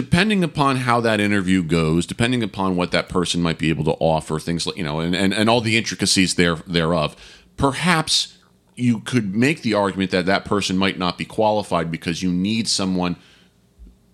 Depending 0.00 0.42
upon 0.42 0.76
how 0.76 0.98
that 1.02 1.20
interview 1.20 1.62
goes, 1.62 2.06
depending 2.06 2.42
upon 2.42 2.74
what 2.74 2.90
that 2.90 3.10
person 3.10 3.42
might 3.42 3.58
be 3.58 3.68
able 3.68 3.84
to 3.84 3.90
offer, 4.00 4.38
things 4.38 4.66
like, 4.66 4.78
you 4.78 4.82
know, 4.82 4.98
and, 4.98 5.14
and, 5.14 5.34
and 5.34 5.50
all 5.50 5.60
the 5.60 5.76
intricacies 5.76 6.36
there 6.36 6.54
thereof, 6.66 7.14
perhaps 7.58 8.38
you 8.76 9.00
could 9.00 9.36
make 9.36 9.60
the 9.60 9.74
argument 9.74 10.10
that 10.10 10.24
that 10.24 10.46
person 10.46 10.78
might 10.78 10.98
not 10.98 11.18
be 11.18 11.26
qualified 11.26 11.90
because 11.90 12.22
you 12.22 12.32
need 12.32 12.66
someone 12.66 13.14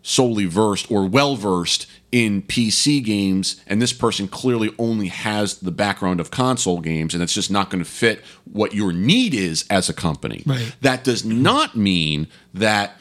solely 0.02 0.44
versed 0.44 0.90
or 0.90 1.06
well 1.06 1.36
versed 1.36 1.86
in 2.10 2.42
PC 2.42 3.04
games, 3.04 3.62
and 3.68 3.80
this 3.80 3.92
person 3.92 4.26
clearly 4.26 4.74
only 4.80 5.06
has 5.06 5.58
the 5.58 5.70
background 5.70 6.18
of 6.18 6.32
console 6.32 6.80
games, 6.80 7.14
and 7.14 7.22
it's 7.22 7.34
just 7.34 7.50
not 7.50 7.70
going 7.70 7.84
to 7.84 7.88
fit 7.88 8.24
what 8.42 8.74
your 8.74 8.92
need 8.92 9.34
is 9.34 9.64
as 9.70 9.88
a 9.88 9.94
company. 9.94 10.42
Right. 10.44 10.74
That 10.80 11.04
does 11.04 11.24
not 11.24 11.76
mean 11.76 12.26
that 12.54 13.00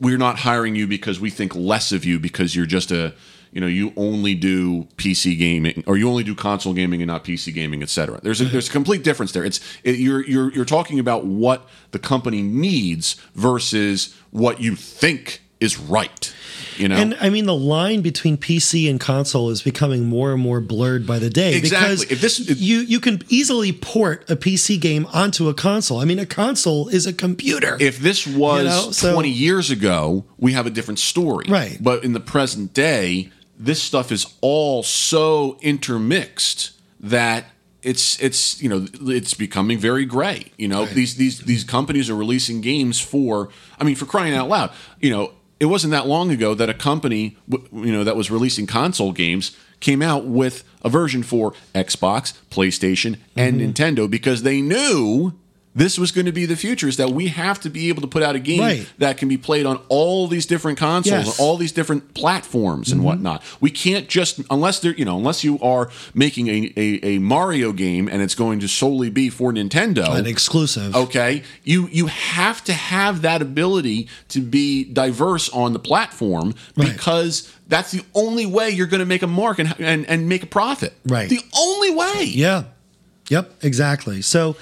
we're 0.00 0.18
not 0.18 0.38
hiring 0.38 0.74
you 0.74 0.86
because 0.86 1.20
we 1.20 1.30
think 1.30 1.54
less 1.54 1.92
of 1.92 2.04
you 2.04 2.18
because 2.18 2.56
you're 2.56 2.66
just 2.66 2.90
a 2.90 3.14
you 3.52 3.60
know 3.60 3.68
you 3.68 3.92
only 3.96 4.34
do 4.34 4.84
PC 4.96 5.38
gaming 5.38 5.84
or 5.86 5.96
you 5.96 6.08
only 6.08 6.24
do 6.24 6.34
console 6.34 6.74
gaming 6.74 7.00
and 7.00 7.08
not 7.08 7.24
PC 7.24 7.54
gaming, 7.54 7.82
etc. 7.82 8.20
There's 8.22 8.40
a, 8.40 8.46
there's 8.46 8.68
a 8.68 8.72
complete 8.72 9.04
difference 9.04 9.32
there. 9.32 9.44
It's 9.44 9.60
it, 9.84 9.96
you're 9.96 10.24
you're 10.26 10.52
you're 10.52 10.64
talking 10.64 10.98
about 10.98 11.24
what 11.24 11.68
the 11.92 12.00
company 12.00 12.42
needs 12.42 13.14
versus 13.34 14.14
what 14.32 14.60
you 14.60 14.74
think 14.74 15.43
is 15.60 15.78
right. 15.78 16.34
You 16.76 16.88
know, 16.88 16.96
And 16.96 17.16
I 17.20 17.30
mean, 17.30 17.46
the 17.46 17.54
line 17.54 18.00
between 18.00 18.36
PC 18.36 18.90
and 18.90 18.98
console 18.98 19.50
is 19.50 19.62
becoming 19.62 20.06
more 20.06 20.32
and 20.32 20.42
more 20.42 20.60
blurred 20.60 21.06
by 21.06 21.18
the 21.20 21.30
day. 21.30 21.54
Exactly. 21.54 21.96
Because 22.06 22.10
If 22.12 22.20
this- 22.20 22.40
if- 22.40 22.60
you 22.60 22.80
you 22.80 22.98
can 23.00 23.22
easily 23.28 23.72
port 23.72 24.24
a 24.28 24.34
PC 24.36 24.76
game 24.80 25.06
onto 25.12 25.48
a 25.48 25.54
console. 25.54 26.00
I 26.00 26.04
mean, 26.04 26.18
a 26.18 26.26
console 26.26 26.88
is 26.88 27.06
a 27.06 27.12
computer. 27.12 27.76
if 27.80 27.98
this 28.00 28.26
was 28.26 28.64
know, 28.64 28.90
so- 28.90 29.12
20 29.12 29.30
years 29.30 29.70
ago, 29.70 30.24
we 30.38 30.52
have 30.52 30.66
a 30.66 30.70
different 30.70 30.98
story. 30.98 31.46
Right. 31.48 31.78
But 31.80 32.02
in 32.04 32.12
the 32.12 32.20
present 32.20 32.74
day, 32.74 33.30
this 33.58 33.80
stuff 33.80 34.10
is 34.10 34.26
all 34.40 34.82
so 34.82 35.58
intermixed 35.62 36.72
that 37.00 37.46
it's 37.82 38.18
it's 38.20 38.60
you 38.62 38.68
know 38.68 38.86
it's 39.06 39.34
becoming 39.34 39.78
very 39.78 40.04
gray. 40.06 40.46
You 40.58 40.68
know 40.68 40.86
these 40.86 41.16
these 41.16 41.40
these 41.40 41.62
companies 41.64 42.08
are 42.10 42.16
releasing 42.16 42.60
games 42.62 42.98
for 42.98 43.50
I 43.78 43.84
mean 43.84 43.94
for 43.94 44.06
crying 44.06 44.34
out 44.34 44.48
loud. 44.48 44.70
You 45.00 45.10
know 45.10 45.30
it 45.64 45.68
wasn't 45.68 45.90
that 45.92 46.06
long 46.06 46.30
ago 46.30 46.54
that 46.54 46.68
a 46.68 46.74
company 46.74 47.36
you 47.48 47.92
know 47.92 48.04
that 48.04 48.16
was 48.16 48.30
releasing 48.30 48.66
console 48.66 49.12
games 49.12 49.56
came 49.80 50.02
out 50.02 50.24
with 50.26 50.62
a 50.82 50.88
version 50.90 51.22
for 51.22 51.52
Xbox, 51.74 52.34
PlayStation, 52.50 53.16
and 53.36 53.60
Mm-hmm. 53.60 53.70
Nintendo 53.70 54.08
because 54.10 54.42
they 54.42 54.60
knew 54.60 55.32
this 55.76 55.98
was 55.98 56.12
going 56.12 56.26
to 56.26 56.32
be 56.32 56.46
the 56.46 56.54
future 56.56 56.86
is 56.86 56.96
that 56.98 57.10
we 57.10 57.26
have 57.28 57.60
to 57.60 57.68
be 57.68 57.88
able 57.88 58.00
to 58.02 58.06
put 58.08 58.22
out 58.22 58.36
a 58.36 58.38
game 58.38 58.60
Right. 58.60 58.86
that 58.98 59.16
can 59.16 59.28
be 59.28 59.36
played 59.36 59.66
on 59.66 59.80
all 59.88 60.28
these 60.28 60.46
different 60.46 60.78
consoles 60.78 61.26
Yes. 61.26 61.40
all 61.40 61.56
these 61.56 61.72
different 61.72 62.14
platforms 62.14 62.92
and 62.92 63.00
mm-hmm. 63.00 63.06
whatnot. 63.06 63.42
We 63.60 63.70
can't 63.70 64.08
just 64.08 64.40
unless 64.50 64.78
they're 64.80 64.94
you 64.94 65.04
know 65.04 65.16
unless 65.18 65.42
you 65.42 65.58
are 65.60 65.90
making 66.14 66.48
a, 66.48 66.72
a, 66.76 67.00
a 67.14 67.18
Mario 67.18 67.72
game 67.72 68.08
and 68.08 68.22
it's 68.22 68.34
going 68.34 68.60
to 68.60 68.68
solely 68.68 69.10
be 69.10 69.30
for 69.30 69.52
Nintendo. 69.52 70.14
an 70.14 70.26
exclusive. 70.26 70.94
Okay, 70.94 71.42
you 71.64 71.88
you 71.90 72.06
have 72.06 72.62
to 72.64 72.72
have 72.72 73.22
that 73.22 73.42
ability 73.42 74.08
to 74.28 74.40
be 74.40 74.84
diverse 74.84 75.48
on 75.48 75.72
the 75.72 75.78
platform 75.80 76.54
Right. 76.76 76.92
because 76.92 77.50
that's 77.66 77.90
the 77.90 78.04
only 78.14 78.46
way 78.46 78.70
you're 78.70 78.86
going 78.86 79.00
to 79.00 79.06
make 79.06 79.22
a 79.22 79.26
mark 79.26 79.58
and, 79.58 79.74
and 79.80 80.06
and 80.06 80.28
make 80.28 80.42
a 80.42 80.46
profit. 80.46 80.92
Right. 81.04 81.28
the 81.28 81.40
only 81.58 81.90
way. 81.90 82.24
Yeah. 82.24 82.64
Yep, 83.30 83.54
exactly. 83.62 84.20
So 84.22 84.54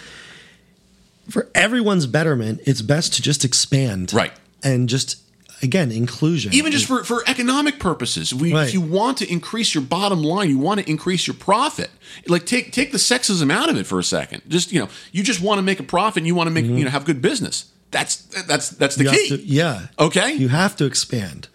for 1.30 1.48
everyone's 1.54 2.06
betterment, 2.06 2.60
it's 2.66 2.82
best 2.82 3.14
to 3.14 3.22
just 3.22 3.44
expand. 3.44 4.12
Right. 4.12 4.32
And 4.62 4.88
just 4.88 5.16
again, 5.62 5.92
inclusion. 5.92 6.52
even 6.52 6.72
just 6.72 6.86
for, 6.86 7.04
for 7.04 7.22
economic 7.28 7.78
purposes 7.78 8.34
we, 8.34 8.52
Right. 8.52 8.66
if 8.66 8.74
you 8.74 8.80
want 8.80 9.18
to 9.18 9.30
increase 9.30 9.74
your 9.74 9.84
bottom 9.84 10.20
line 10.20 10.48
you 10.50 10.58
want 10.58 10.80
to 10.80 10.90
increase 10.90 11.28
your 11.28 11.34
profit 11.34 11.88
like 12.26 12.44
take 12.46 12.72
take 12.72 12.90
the 12.90 12.98
sexism 12.98 13.52
out 13.52 13.68
of 13.70 13.76
it 13.76 13.86
for 13.86 14.00
a 14.00 14.02
second 14.02 14.42
just 14.48 14.72
you 14.72 14.80
know 14.80 14.88
you 15.12 15.22
just 15.22 15.40
want 15.40 15.58
to 15.58 15.62
make 15.62 15.78
a 15.78 15.84
profit 15.84 16.16
and 16.22 16.26
you 16.26 16.34
want 16.34 16.48
to 16.48 16.50
make 16.50 16.64
you 16.64 16.82
know 16.84 16.90
have 16.90 17.04
good 17.04 17.22
business 17.22 17.70
that's 17.92 18.16
that's 18.48 18.70
that's 18.70 18.96
the 18.96 19.04
Mm-hmm. 19.04 19.14
You 19.14 19.20
key 19.20 19.28
to- 19.36 19.42
yeah. 19.44 19.86
okay 20.00 20.32
You 20.32 20.48
have 20.48 20.74
to 20.76 20.84
expand. 20.84 21.46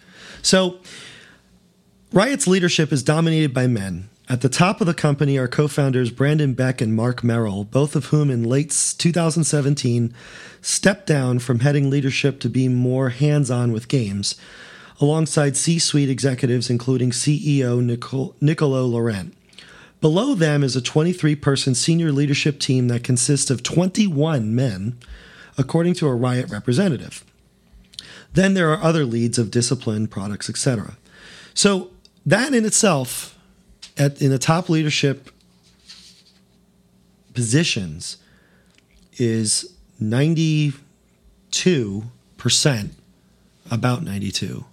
So, 0.42 0.80
Riot's 2.14 2.48
leadership 2.48 2.94
is 2.94 3.04
dominated 3.04 3.54
by 3.54 3.68
men. 3.68 4.10
At 4.30 4.42
the 4.42 4.50
top 4.50 4.82
of 4.82 4.88
the 4.88 4.94
company 4.94 5.38
are 5.38 5.48
co 5.48 5.70
founders 5.70 6.12
Brandon 6.12 6.54
Beck 6.54 6.82
and 6.82 6.94
Mark 6.94 7.24
Merrill, 7.24 7.64
both 7.64 7.96
of 7.96 8.08
whom 8.08 8.30
in 8.30 8.44
late 8.44 8.76
2017 8.98 10.14
stepped 10.62 11.08
down 11.08 11.40
from 11.40 11.62
heading 11.62 11.90
leadership 11.90 12.42
to 12.42 12.50
be 12.50 12.68
more 12.68 13.10
hands 13.10 13.50
on 13.50 13.72
with 13.72 13.88
games, 13.88 14.36
alongside 15.00 15.56
C 15.56 15.80
suite 15.80 16.10
executives, 16.10 16.70
including 16.70 17.12
CEO 17.12 17.82
Nicol- 17.82 18.36
Nicolo 18.42 18.84
Laurent. 18.86 19.34
Below 20.02 20.36
them 20.36 20.62
is 20.62 20.76
a 20.76 20.82
23 20.82 21.36
person 21.36 21.74
senior 21.74 22.12
leadership 22.12 22.60
team 22.60 22.90
that 22.90 23.06
consists 23.06 23.50
of 23.50 23.64
21 23.64 24.54
men, 24.54 24.98
according 25.58 25.94
to 25.96 26.08
a 26.08 26.14
riot 26.14 26.50
representative. 26.50 27.24
Then 28.34 28.56
there 28.56 28.72
are 28.74 28.84
other 28.84 29.06
leads 29.06 29.40
of 29.40 29.52
discipline, 29.52 30.08
products, 30.08 30.50
etc. 30.50 30.98
So 31.54 31.92
that 32.26 32.54
in 32.54 32.66
itself, 32.66 33.37
at, 33.98 34.22
in 34.22 34.30
the 34.32 34.40
top 34.40 34.70
leadership 34.70 35.30
positions, 37.34 38.18
is 39.18 39.74
92%, 40.02 40.74
about 43.70 44.04
92% 44.06 44.64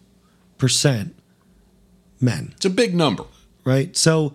men 2.20 2.52
It's 2.56 2.64
a 2.64 2.70
big 2.70 2.94
number. 2.94 3.24
right? 3.64 3.96
So 3.96 4.34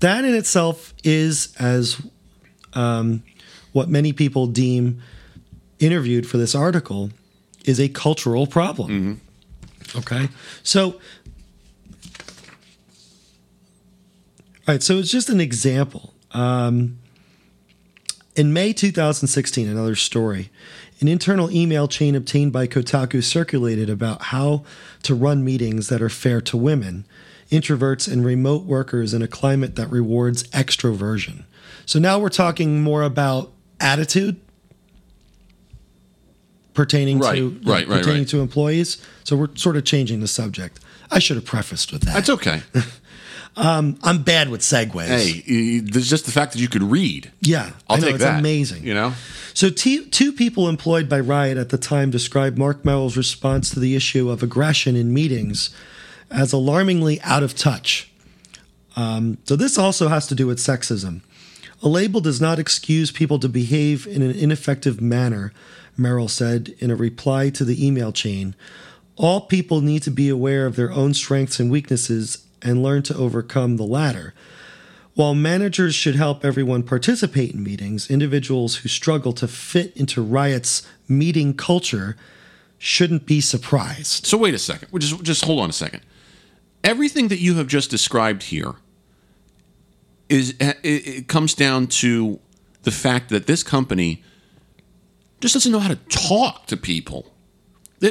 that 0.00 0.24
in 0.24 0.34
itself 0.34 0.94
is 1.02 1.54
as 1.58 2.00
um, 2.74 3.22
what 3.72 3.88
many 3.88 4.12
people 4.12 4.46
deem 4.46 5.00
interviewed 5.78 6.28
for 6.28 6.36
this 6.38 6.54
article 6.54 7.10
is 7.64 7.80
a 7.80 7.88
cultural 7.88 8.46
problem. 8.46 9.20
Okay, 9.96 10.28
so 10.62 11.00
all 14.68 14.74
right, 14.74 14.82
so 14.82 14.98
it's 14.98 15.10
just 15.10 15.30
an 15.30 15.40
example. 15.40 16.12
Um, 16.32 16.98
in 18.36 18.52
May 18.52 18.74
2016, 18.74 19.66
another 19.66 19.94
story, 19.94 20.50
an 21.00 21.08
internal 21.08 21.50
email 21.50 21.88
chain 21.88 22.14
obtained 22.14 22.52
by 22.52 22.66
Kotaku 22.66 23.24
circulated 23.24 23.88
about 23.88 24.24
how 24.24 24.64
to 25.04 25.14
run 25.14 25.42
meetings 25.42 25.88
that 25.88 26.02
are 26.02 26.10
fair 26.10 26.42
to 26.42 26.58
women, 26.58 27.06
introverts, 27.50 28.12
and 28.12 28.26
remote 28.26 28.64
workers 28.64 29.14
in 29.14 29.22
a 29.22 29.26
climate 29.26 29.74
that 29.76 29.90
rewards 29.90 30.42
extroversion. 30.48 31.44
So 31.86 31.98
now 31.98 32.18
we're 32.18 32.28
talking 32.28 32.82
more 32.82 33.02
about 33.02 33.50
attitude 33.80 34.38
pertaining 36.74 37.20
Right, 37.20 37.36
to 37.36 37.58
right, 37.64 37.88
right, 37.88 38.02
pertaining 38.02 38.26
to 38.26 38.40
employees. 38.40 39.02
So 39.24 39.34
we're 39.34 39.56
sort 39.56 39.78
of 39.78 39.86
changing 39.86 40.20
the 40.20 40.28
subject. 40.28 40.78
I 41.10 41.20
should 41.20 41.36
have 41.36 41.46
prefaced 41.46 41.90
with 41.90 42.02
that. 42.02 42.12
That's 42.12 42.28
okay. 42.28 42.60
I'm 43.60 44.22
bad 44.22 44.48
with 44.50 44.60
segues. 44.60 45.06
hey, 45.06 45.80
there's 45.80 46.08
just 46.08 46.24
the 46.26 46.30
fact 46.32 46.52
that 46.52 46.58
you 46.60 46.68
could 46.68 46.82
read. 46.82 47.30
Yeah, 47.40 47.70
I'll 47.88 47.96
I 47.96 48.00
know, 48.00 48.06
take 48.06 48.14
it's 48.16 48.24
that. 48.24 48.38
amazing. 48.38 48.84
You 48.84 48.94
know, 48.94 49.14
So, 49.54 49.70
t- 49.70 50.04
two 50.06 50.32
people 50.32 50.68
employed 50.68 51.08
by 51.08 51.18
Riot 51.20 51.58
at 51.58 51.70
the 51.70 51.78
time 51.78 52.10
described 52.10 52.56
Mark 52.56 52.84
Merrill's 52.84 53.16
response 53.16 53.70
to 53.70 53.80
the 53.80 53.96
issue 53.96 54.30
of 54.30 54.42
aggression 54.42 54.94
in 54.96 55.12
meetings 55.12 55.70
as 56.30 56.52
alarmingly 56.52 57.20
out 57.22 57.42
of 57.42 57.56
touch. 57.56 58.10
Um, 58.96 59.38
so, 59.44 59.56
this 59.56 59.76
also 59.78 60.08
has 60.08 60.26
to 60.28 60.34
do 60.34 60.46
with 60.46 60.58
sexism. 60.58 61.20
A 61.82 61.88
label 61.88 62.20
does 62.20 62.40
not 62.40 62.58
excuse 62.58 63.10
people 63.10 63.38
to 63.38 63.48
behave 63.48 64.06
in 64.06 64.22
an 64.22 64.32
ineffective 64.32 65.00
manner, 65.00 65.52
Merrill 65.96 66.28
said 66.28 66.74
in 66.78 66.90
a 66.90 66.96
reply 66.96 67.50
to 67.50 67.64
the 67.64 67.84
email 67.86 68.12
chain. 68.12 68.54
All 69.16 69.40
people 69.42 69.80
need 69.80 70.02
to 70.04 70.10
be 70.10 70.28
aware 70.28 70.66
of 70.66 70.76
their 70.76 70.92
own 70.92 71.14
strengths 71.14 71.58
and 71.60 71.70
weaknesses 71.70 72.44
and 72.62 72.82
learn 72.82 73.02
to 73.04 73.16
overcome 73.16 73.76
the 73.76 73.84
latter. 73.84 74.34
While 75.14 75.34
managers 75.34 75.94
should 75.94 76.14
help 76.14 76.44
everyone 76.44 76.84
participate 76.84 77.52
in 77.52 77.62
meetings, 77.62 78.08
individuals 78.08 78.76
who 78.76 78.88
struggle 78.88 79.32
to 79.34 79.48
fit 79.48 79.96
into 79.96 80.22
Riot's 80.22 80.86
meeting 81.08 81.54
culture 81.54 82.16
shouldn't 82.78 83.26
be 83.26 83.40
surprised. 83.40 84.26
So 84.26 84.38
wait 84.38 84.54
a 84.54 84.58
second. 84.58 84.88
Well, 84.92 85.00
Just 85.00 85.22
just 85.24 85.44
hold 85.44 85.58
on 85.60 85.70
a 85.70 85.72
second. 85.72 86.02
Everything 86.84 87.28
that 87.28 87.40
you 87.40 87.54
have 87.56 87.66
just 87.66 87.90
described 87.90 88.44
here 88.44 88.74
is 90.28 90.54
it, 90.60 90.78
it 90.84 91.28
comes 91.28 91.54
down 91.54 91.88
to 91.88 92.38
the 92.82 92.90
fact 92.92 93.30
that 93.30 93.46
this 93.46 93.62
company 93.62 94.22
just 95.40 95.54
doesn't 95.54 95.72
know 95.72 95.80
how 95.80 95.88
to 95.88 95.96
talk 96.08 96.66
to 96.66 96.76
people. 96.76 97.34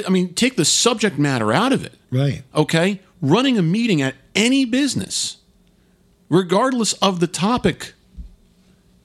I 0.06 0.10
mean, 0.10 0.34
take 0.34 0.56
the 0.56 0.64
subject 0.64 1.18
matter 1.18 1.52
out 1.52 1.72
of 1.72 1.84
it. 1.84 1.94
Right. 2.10 2.42
Okay? 2.54 3.00
Running 3.22 3.56
a 3.56 3.62
meeting 3.62 4.02
at 4.02 4.14
any 4.38 4.64
business, 4.64 5.38
regardless 6.30 6.94
of 6.94 7.20
the 7.20 7.26
topic, 7.26 7.92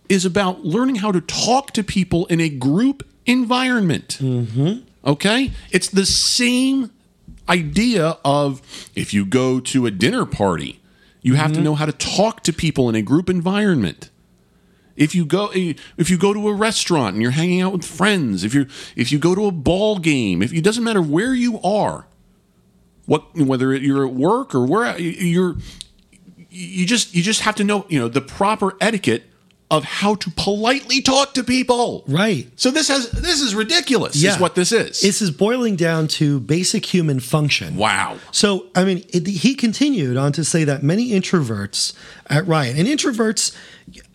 is 0.08 0.24
about 0.26 0.64
learning 0.64 0.96
how 0.96 1.12
to 1.12 1.20
talk 1.20 1.72
to 1.72 1.84
people 1.84 2.26
in 2.28 2.40
a 2.40 2.50
group 2.50 3.04
environment. 3.26 4.20
Mm-hmm. 4.22 4.88
Okay? 5.06 5.52
It's 5.72 5.90
the 5.90 6.06
same 6.06 6.92
idea 7.50 8.18
of 8.24 8.62
if 8.96 9.14
you 9.14 9.26
go 9.26 9.60
to 9.60 9.86
a 9.86 9.92
dinner 9.92 10.26
party, 10.26 10.80
you 11.22 11.36
have 11.36 11.52
to 11.52 11.56
mm-hmm. 11.56 11.64
know 11.64 11.76
how 11.76 11.86
to 11.86 11.92
talk 11.92 12.44
to 12.44 12.54
people 12.54 12.90
in 12.90 12.96
a 12.96 13.02
group 13.02 13.30
environment. 13.30 14.10
If 14.96 15.16
you 15.16 15.26
go 15.26 15.50
if 15.52 16.10
you 16.12 16.18
go 16.20 16.34
to 16.34 16.50
a 16.50 16.54
restaurant 16.54 17.16
and 17.16 17.22
you're 17.22 17.32
hanging 17.32 17.62
out 17.62 17.74
with 17.74 17.84
friends, 17.84 18.44
if 18.44 18.54
you 18.54 18.68
if 18.96 19.12
you 19.12 19.18
go 19.18 19.34
to 19.34 19.48
a 19.48 19.52
ball 19.52 19.98
game, 19.98 20.44
if 20.44 20.54
it 20.54 20.64
doesn't 20.64 20.84
matter 20.84 21.02
where 21.02 21.34
you 21.34 21.60
are, 21.62 22.06
what 23.06 23.36
whether 23.36 23.76
you're 23.76 24.06
at 24.06 24.14
work 24.14 24.56
or 24.56 24.66
where 24.66 24.98
you're 24.98 25.56
you 26.50 26.86
just 26.86 27.14
you 27.16 27.24
just 27.24 27.42
have 27.42 27.56
to 27.56 27.64
know, 27.64 27.86
you 27.90 28.00
know, 28.00 28.08
the 28.08 28.22
proper 28.22 28.76
etiquette 28.80 29.24
of 29.72 29.84
how 29.84 30.14
to 30.14 30.30
politely 30.32 31.02
talk 31.02 31.34
to 31.34 31.44
people. 31.44 32.04
Right. 32.08 32.48
So 32.56 32.70
this 32.70 32.90
has 32.90 33.10
this 33.10 33.42
is 33.42 33.56
ridiculous. 33.56 34.16
Yeah. 34.16 34.36
Is 34.36 34.40
what 34.40 34.54
this 34.54 34.72
is. 34.72 35.02
This 35.02 35.22
is 35.22 35.32
boiling 35.32 35.76
down 35.76 36.08
to 36.10 36.40
basic 36.40 36.86
human 36.86 37.20
function. 37.20 37.76
wow. 37.76 38.18
So, 38.32 38.68
I 38.76 38.84
mean, 38.84 39.04
it, 39.10 39.26
he 39.26 39.56
continued 39.56 40.16
on 40.16 40.32
to 40.34 40.44
say 40.44 40.64
that 40.64 40.84
many 40.84 41.10
introverts 41.10 41.96
at 42.30 42.46
Riot, 42.46 42.78
and 42.78 42.88
introverts, 42.88 43.56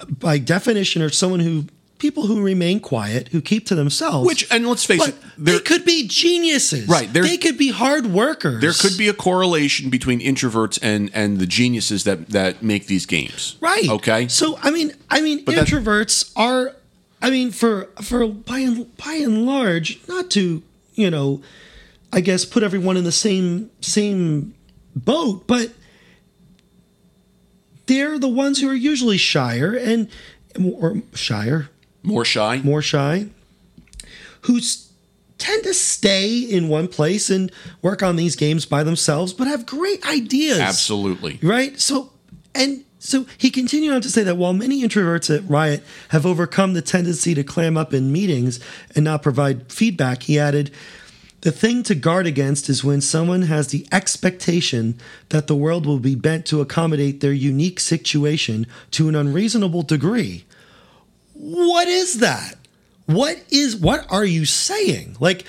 by 0.09 0.39
definition, 0.39 1.03
are 1.03 1.11
someone 1.11 1.41
who 1.41 1.65
people 1.99 2.27
who 2.27 2.41
remain 2.43 2.81
quiet, 2.81 3.29
who 3.29 3.41
keep 3.41 3.67
to 3.67 3.75
themselves. 3.75 4.27
Which 4.27 4.47
and 4.51 4.67
let's 4.67 4.85
face 4.85 4.99
but 5.01 5.09
it, 5.11 5.17
they 5.37 5.59
could 5.59 5.85
be 5.85 6.07
geniuses. 6.07 6.89
Right, 6.89 7.13
They 7.13 7.37
could 7.37 7.59
be 7.59 7.71
hard 7.71 8.07
workers. 8.07 8.61
there 8.61 8.73
could 8.73 8.97
be 8.97 9.09
a 9.09 9.13
correlation 9.15 9.91
between 9.91 10.21
introverts 10.21 10.79
and 10.83 11.11
and 11.15 11.39
the 11.39 11.47
geniuses 11.47 12.05
that 12.05 12.29
that 12.31 12.63
make 12.63 12.87
these 12.87 13.07
games. 13.07 13.57
Right. 13.61 13.89
Okay. 13.89 14.29
So 14.29 14.59
I 14.63 14.71
mean, 14.71 14.93
I 15.11 15.21
mean, 15.21 15.45
that- 15.45 15.67
introverts 15.67 16.33
are, 16.37 16.75
I 17.21 17.31
mean, 17.31 17.51
for 17.51 17.89
for 18.03 18.27
by 18.29 18.59
and 18.61 18.97
by 18.97 19.15
and 19.15 19.45
large, 19.45 19.99
not 20.09 20.31
to 20.31 20.63
you 20.95 21.11
know, 21.11 21.41
I 22.13 22.21
guess 22.21 22.45
put 22.45 22.63
everyone 22.63 22.97
in 22.97 23.05
the 23.05 23.13
same 23.13 23.71
same 23.81 24.55
boat, 24.97 25.47
but 25.47 25.71
they're 27.87 28.19
the 28.19 28.29
ones 28.29 28.61
who 28.61 28.69
are 28.69 28.75
usually 28.75 29.17
shyer 29.17 29.75
and 29.75 30.09
or 30.75 31.03
shyer, 31.15 31.69
More 32.09 32.25
shy. 32.25 32.61
more 32.65 32.83
shy, 32.83 33.27
who 34.43 34.61
tend 35.39 35.63
to 35.65 35.75
stay 35.75 36.39
in 36.39 36.69
one 36.69 36.89
place 36.89 37.31
and 37.31 37.51
work 37.81 38.03
on 38.03 38.17
these 38.17 38.37
games 38.37 38.67
by 38.67 38.83
themselves, 38.83 39.33
but 39.33 39.47
have 39.47 39.67
great 39.67 40.05
ideas. 40.07 40.59
Absolutely. 40.59 41.39
Right? 41.43 41.79
So, 41.79 42.13
and 42.55 42.85
so 42.99 43.27
he 43.39 43.51
continued 43.51 43.95
on 43.95 44.01
to 44.03 44.11
say 44.11 44.25
that 44.25 44.37
while 44.37 44.53
many 44.53 44.83
introverts 44.83 45.35
at 45.35 45.49
Riot 45.49 45.85
have 46.09 46.27
overcome 46.27 46.73
the 46.73 46.83
tendency 46.83 47.35
to 47.35 47.45
clam 47.45 47.77
up 47.77 47.95
in 47.95 48.13
meetings 48.13 48.59
and 48.95 49.05
not 49.05 49.23
provide 49.23 49.73
feedback, 49.73 50.25
he 50.25 50.39
added, 50.39 50.73
the 51.43 51.53
thing 51.53 51.85
to 51.85 51.95
guard 51.95 52.27
against 52.27 52.69
is 52.69 52.83
when 52.83 53.01
someone 53.01 53.43
has 53.43 53.69
the 53.69 53.87
expectation 53.93 54.99
that 55.29 55.47
the 55.47 55.55
world 55.55 55.87
will 55.87 56.01
be 56.01 56.17
bent 56.17 56.47
to 56.47 56.61
accommodate 56.61 57.21
their 57.21 57.33
unique 57.33 57.79
situation 57.79 58.67
to 58.91 59.09
an 59.09 59.15
unreasonable 59.15 59.83
degree. 59.83 60.45
What 61.39 61.87
is 61.87 62.19
that? 62.19 62.57
What 63.07 63.41
is 63.51 63.77
what 63.77 64.11
are 64.11 64.25
you 64.25 64.45
saying? 64.45 65.17
Like 65.21 65.45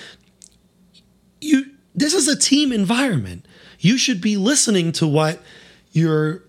you 1.42 1.66
this 1.96 2.14
is 2.14 2.28
a 2.28 2.38
team 2.38 2.72
environment. 2.72 3.48
You 3.80 3.98
should 3.98 4.22
be 4.22 4.38
listening 4.38 4.92
to 4.94 5.08
what 5.08 5.42
your 5.92 6.44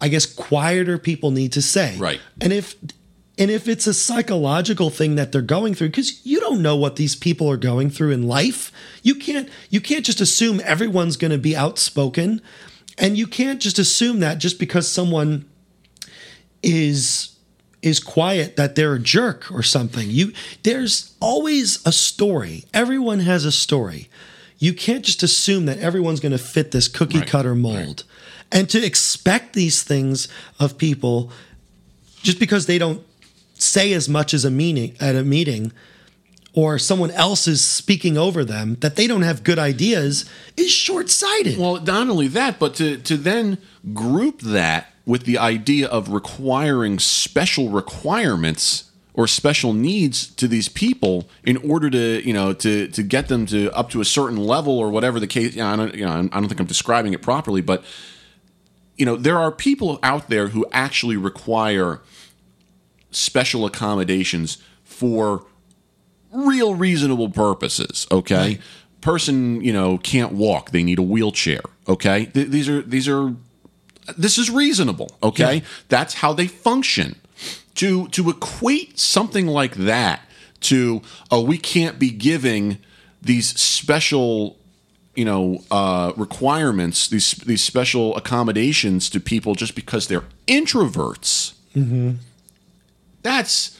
I 0.00 0.08
guess 0.08 0.26
quieter 0.26 0.98
people 0.98 1.30
need 1.30 1.52
to 1.52 1.62
say. 1.62 1.96
Right. 1.96 2.20
And 2.40 2.52
if 2.52 2.74
and 3.38 3.52
if 3.52 3.68
it's 3.68 3.86
a 3.86 3.94
psychological 3.94 4.90
thing 4.90 5.14
that 5.14 5.30
they're 5.30 5.42
going 5.42 5.74
through 5.74 5.92
cuz 5.92 6.20
you 6.24 6.40
don't 6.40 6.60
know 6.60 6.74
what 6.74 6.96
these 6.96 7.14
people 7.14 7.48
are 7.48 7.56
going 7.56 7.88
through 7.88 8.10
in 8.10 8.26
life, 8.26 8.72
you 9.04 9.14
can't 9.14 9.48
you 9.70 9.80
can't 9.80 10.04
just 10.04 10.20
assume 10.20 10.60
everyone's 10.64 11.16
going 11.16 11.30
to 11.30 11.38
be 11.38 11.54
outspoken 11.54 12.42
and 12.98 13.16
you 13.16 13.28
can't 13.28 13.60
just 13.60 13.78
assume 13.78 14.18
that 14.20 14.38
just 14.38 14.58
because 14.58 14.88
someone 14.88 15.44
is 16.62 17.30
is 17.82 18.00
quiet 18.00 18.56
that 18.56 18.74
they're 18.74 18.94
a 18.94 18.98
jerk 19.00 19.50
or 19.50 19.62
something. 19.62 20.10
You 20.10 20.32
there's 20.62 21.14
always 21.20 21.84
a 21.86 21.92
story. 21.92 22.64
Everyone 22.74 23.20
has 23.20 23.44
a 23.44 23.52
story. 23.52 24.08
You 24.58 24.74
can't 24.74 25.04
just 25.04 25.22
assume 25.22 25.66
that 25.66 25.78
everyone's 25.78 26.20
going 26.20 26.32
to 26.32 26.38
fit 26.38 26.70
this 26.70 26.86
cookie 26.88 27.20
Right, 27.20 27.26
cutter 27.26 27.54
mold. 27.54 28.04
And 28.52 28.68
to 28.70 28.84
expect 28.84 29.54
these 29.54 29.82
things 29.82 30.28
of 30.58 30.76
people 30.76 31.32
just 32.22 32.38
because 32.38 32.66
they 32.66 32.76
don't 32.76 33.02
say 33.54 33.92
as 33.92 34.08
much 34.08 34.34
as 34.34 34.44
a 34.44 34.50
meeting 34.50 34.96
at 35.00 35.16
a 35.16 35.24
meeting 35.24 35.72
or 36.52 36.78
someone 36.78 37.10
else 37.12 37.46
is 37.46 37.62
speaking 37.62 38.18
over 38.18 38.44
them 38.44 38.76
that 38.80 38.96
they 38.96 39.06
don't 39.06 39.22
have 39.22 39.44
good 39.44 39.58
ideas 39.58 40.28
is 40.56 40.70
short-sighted. 40.70 41.58
Well, 41.58 41.80
not 41.80 42.08
only 42.08 42.28
that, 42.28 42.58
but 42.58 42.74
to 42.74 42.98
to 42.98 43.16
then 43.16 43.58
group 43.94 44.40
that 44.40 44.89
with 45.06 45.24
the 45.24 45.38
idea 45.38 45.88
of 45.88 46.10
requiring 46.10 46.98
special 46.98 47.70
requirements 47.70 48.90
or 49.12 49.26
special 49.26 49.72
needs 49.72 50.28
to 50.28 50.46
these 50.46 50.68
people 50.68 51.28
in 51.44 51.56
order 51.58 51.90
to 51.90 52.26
you 52.26 52.32
know 52.32 52.52
to 52.52 52.88
to 52.88 53.02
get 53.02 53.28
them 53.28 53.46
to 53.46 53.70
up 53.72 53.90
to 53.90 54.00
a 54.00 54.04
certain 54.04 54.36
level 54.36 54.78
or 54.78 54.90
whatever 54.90 55.18
the 55.18 55.26
case. 55.26 55.54
You 55.54 55.62
know, 55.62 55.68
I 55.68 55.76
don't, 55.76 55.94
you 55.94 56.04
know, 56.04 56.12
I 56.12 56.40
don't 56.40 56.48
think 56.48 56.60
I'm 56.60 56.66
describing 56.66 57.12
it 57.12 57.22
properly, 57.22 57.60
but 57.60 57.84
you 58.96 59.04
know 59.04 59.16
there 59.16 59.38
are 59.38 59.50
people 59.50 59.98
out 60.02 60.28
there 60.28 60.48
who 60.48 60.66
actually 60.72 61.16
require 61.16 62.00
special 63.10 63.66
accommodations 63.66 64.58
for 64.84 65.44
real 66.32 66.74
reasonable 66.74 67.30
purposes. 67.30 68.06
Okay. 68.10 68.58
Person, 69.00 69.62
you 69.62 69.72
know, 69.72 69.96
can't 69.96 70.32
walk; 70.32 70.72
they 70.72 70.82
need 70.82 70.98
a 70.98 71.02
wheelchair. 71.02 71.62
Okay, 71.88 72.26
Th- 72.26 72.48
these 72.48 72.68
are 72.68 72.82
these 72.82 73.08
are 73.08 73.34
this 74.18 74.38
is 74.38 74.50
reasonable. 74.50 75.10
Okay, 75.22 75.56
Yeah. 75.56 75.60
that's 75.88 76.14
how 76.14 76.32
they 76.32 76.46
function. 76.46 77.16
To 77.76 78.08
to 78.08 78.28
equate 78.30 78.98
something 78.98 79.46
like 79.46 79.74
that 79.76 80.20
to 80.62 81.00
oh, 81.30 81.40
we 81.40 81.56
can't 81.56 81.98
be 81.98 82.10
giving 82.10 82.78
these 83.22 83.58
special 83.58 84.58
you 85.14 85.24
know 85.24 85.62
uh, 85.70 86.12
requirements 86.16 87.08
these 87.08 87.32
these 87.46 87.62
special 87.62 88.14
accommodations 88.16 89.08
to 89.10 89.20
people 89.20 89.54
just 89.54 89.74
because 89.74 90.08
they're 90.08 90.24
introverts 90.46 91.52
that's 93.22 93.78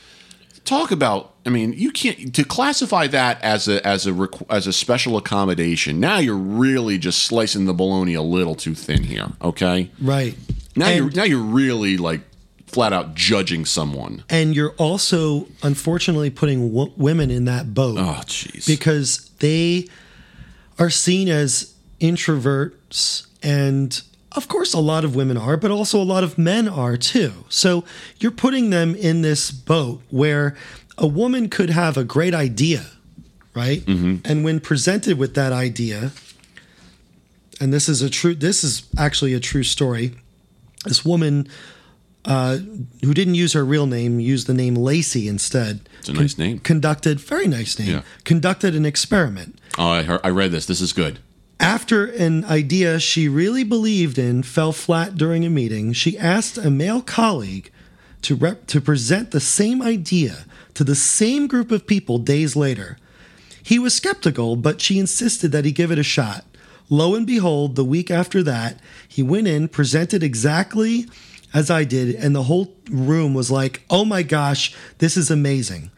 talk 0.65 0.91
about 0.91 1.35
i 1.51 1.53
mean 1.53 1.73
you 1.73 1.91
can't 1.91 2.35
to 2.35 2.45
classify 2.45 3.07
that 3.09 3.43
as 3.43 3.67
a 3.69 3.85
as 3.87 4.07
a 4.07 4.13
requ- 4.13 4.47
as 4.49 4.67
a 4.67 4.73
special 4.73 5.17
accommodation 5.17 5.99
now 5.99 6.19
you're 6.19 6.37
really 6.37 6.97
just 6.99 7.25
slicing 7.25 7.65
the 7.67 7.75
bologna 7.75 8.15
a 8.15 8.23
little 8.23 8.55
too 8.55 8.75
thin 8.75 9.03
here 9.03 9.27
okay? 9.43 9.91
Right. 10.01 10.35
now 10.77 10.87
And- 10.87 10.97
you're 10.97 11.11
now 11.11 11.25
you're 11.25 11.43
really 11.63 11.97
like 11.97 12.21
flat 12.67 12.93
out 12.93 13.17
judging 13.17 13.65
someone. 13.65 14.23
And 14.31 14.55
you're 14.55 14.75
also 14.79 15.49
unfortunately 15.61 16.31
putting 16.31 16.69
w- 16.73 16.93
women 16.97 17.29
in 17.29 17.45
that 17.47 17.75
boat. 17.75 17.99
Oh 17.99 18.21
jeez. 18.27 18.65
Because 18.65 19.29
they 19.41 19.89
are 20.79 20.89
seen 20.89 21.29
as 21.29 21.75
introverts 22.01 23.27
and 23.43 24.01
of 24.33 24.47
course 24.47 24.73
a 24.73 24.79
lot 24.79 25.05
of 25.05 25.17
women 25.17 25.37
are 25.37 25.57
but 25.57 25.73
also 25.73 26.01
a 26.01 26.05
lot 26.05 26.23
of 26.23 26.39
men 26.39 26.69
are 26.69 26.97
too. 26.97 27.33
So 27.49 27.85
you're 28.21 28.31
putting 28.31 28.71
them 28.71 28.95
in 28.95 29.23
this 29.23 29.51
boat 29.51 30.01
where 30.11 30.57
a 31.01 31.07
woman 31.07 31.49
could 31.49 31.71
have 31.71 31.97
a 31.97 32.05
great 32.05 32.35
idea 32.35 32.87
right 33.55 33.87
and 33.89 34.45
when 34.45 34.61
presented 34.61 35.19
with 35.19 35.35
that 35.35 35.53
idea 35.53 36.13
and 37.61 37.73
this 37.73 37.89
is 37.89 38.03
a 38.03 38.11
true 38.11 38.35
this 38.35 38.63
is 38.63 38.83
actually 38.97 39.35
a 39.35 39.41
true 39.41 39.63
story 39.65 40.13
this 40.85 41.05
woman 41.05 41.49
uh, 42.27 42.59
who 43.03 43.15
didn't 43.15 43.35
use 43.35 43.55
her 43.55 43.65
real 43.65 43.87
name 43.87 44.21
used 44.21 44.47
the 44.47 44.53
name 44.53 44.75
Lacey 44.75 45.27
instead. 45.27 45.89
It's 46.01 46.11
a 46.11 46.13
nice 46.13 46.37
name. 46.37 46.59
Conducted 46.59 47.19
very 47.19 47.47
nice 47.49 47.79
name. 47.79 47.89
Yeah. 47.89 48.03
Conducted 48.25 48.75
an 48.77 48.85
experiment. 48.85 49.59
oh 49.79 49.89
i 49.89 50.03
heard 50.03 50.21
i 50.23 50.29
read 50.29 50.51
this 50.53 50.67
this 50.67 50.81
is 50.83 50.93
good 50.93 51.19
After 51.59 52.05
an 52.07 52.45
idea 52.45 52.99
she 53.01 53.27
really 53.29 53.65
believed 53.65 54.19
in 54.19 54.43
fell 54.43 54.73
flat 54.73 55.17
during 55.17 55.45
a 55.47 55.51
meeting, 55.51 55.93
she 55.95 56.17
asked 56.19 56.57
a 56.59 56.71
male 56.71 57.03
colleague 57.03 57.71
to 58.23 58.35
rep- 58.35 58.67
to 58.67 58.81
present 58.81 59.31
the 59.31 59.41
same 59.41 59.81
idea 59.83 60.45
to 60.75 60.85
the 60.85 60.95
same 60.95 61.47
group 61.47 61.71
of 61.71 61.87
people 61.87 62.19
days 62.19 62.57
later. 62.57 62.97
He 63.63 63.79
was 63.79 63.95
skeptical, 63.95 64.57
but 64.57 64.81
she 64.81 64.99
insisted 64.99 65.53
that 65.53 65.65
he 65.65 65.73
give 65.73 65.91
it 65.91 65.99
a 65.99 66.03
shot. 66.03 66.45
Lo 66.89 67.15
and 67.15 67.27
behold, 67.27 67.77
the 67.77 67.85
week 67.85 68.11
after 68.11 68.43
that, 68.43 68.81
he 69.07 69.23
went 69.23 69.47
in, 69.47 69.69
presented 69.69 70.23
exactly 70.23 71.07
as 71.53 71.71
I 71.71 71.85
did, 71.85 72.15
and 72.15 72.35
the 72.35 72.45
whole 72.45 72.75
room 72.91 73.35
was 73.35 73.51
like, 73.51 73.83
oh 73.91 74.05
my 74.05 74.23
gosh, 74.23 74.75
this 74.99 75.17
is 75.17 75.31
amazing. 75.31 75.91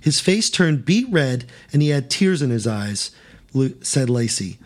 His 0.00 0.20
face 0.20 0.48
turned 0.48 0.84
beet 0.84 1.06
red 1.10 1.44
and 1.72 1.82
he 1.82 1.90
had 1.90 2.10
tears 2.10 2.42
in 2.42 2.50
his 2.50 2.66
eyes, 2.66 3.10
said 3.82 4.08
Lacey. 4.08 4.58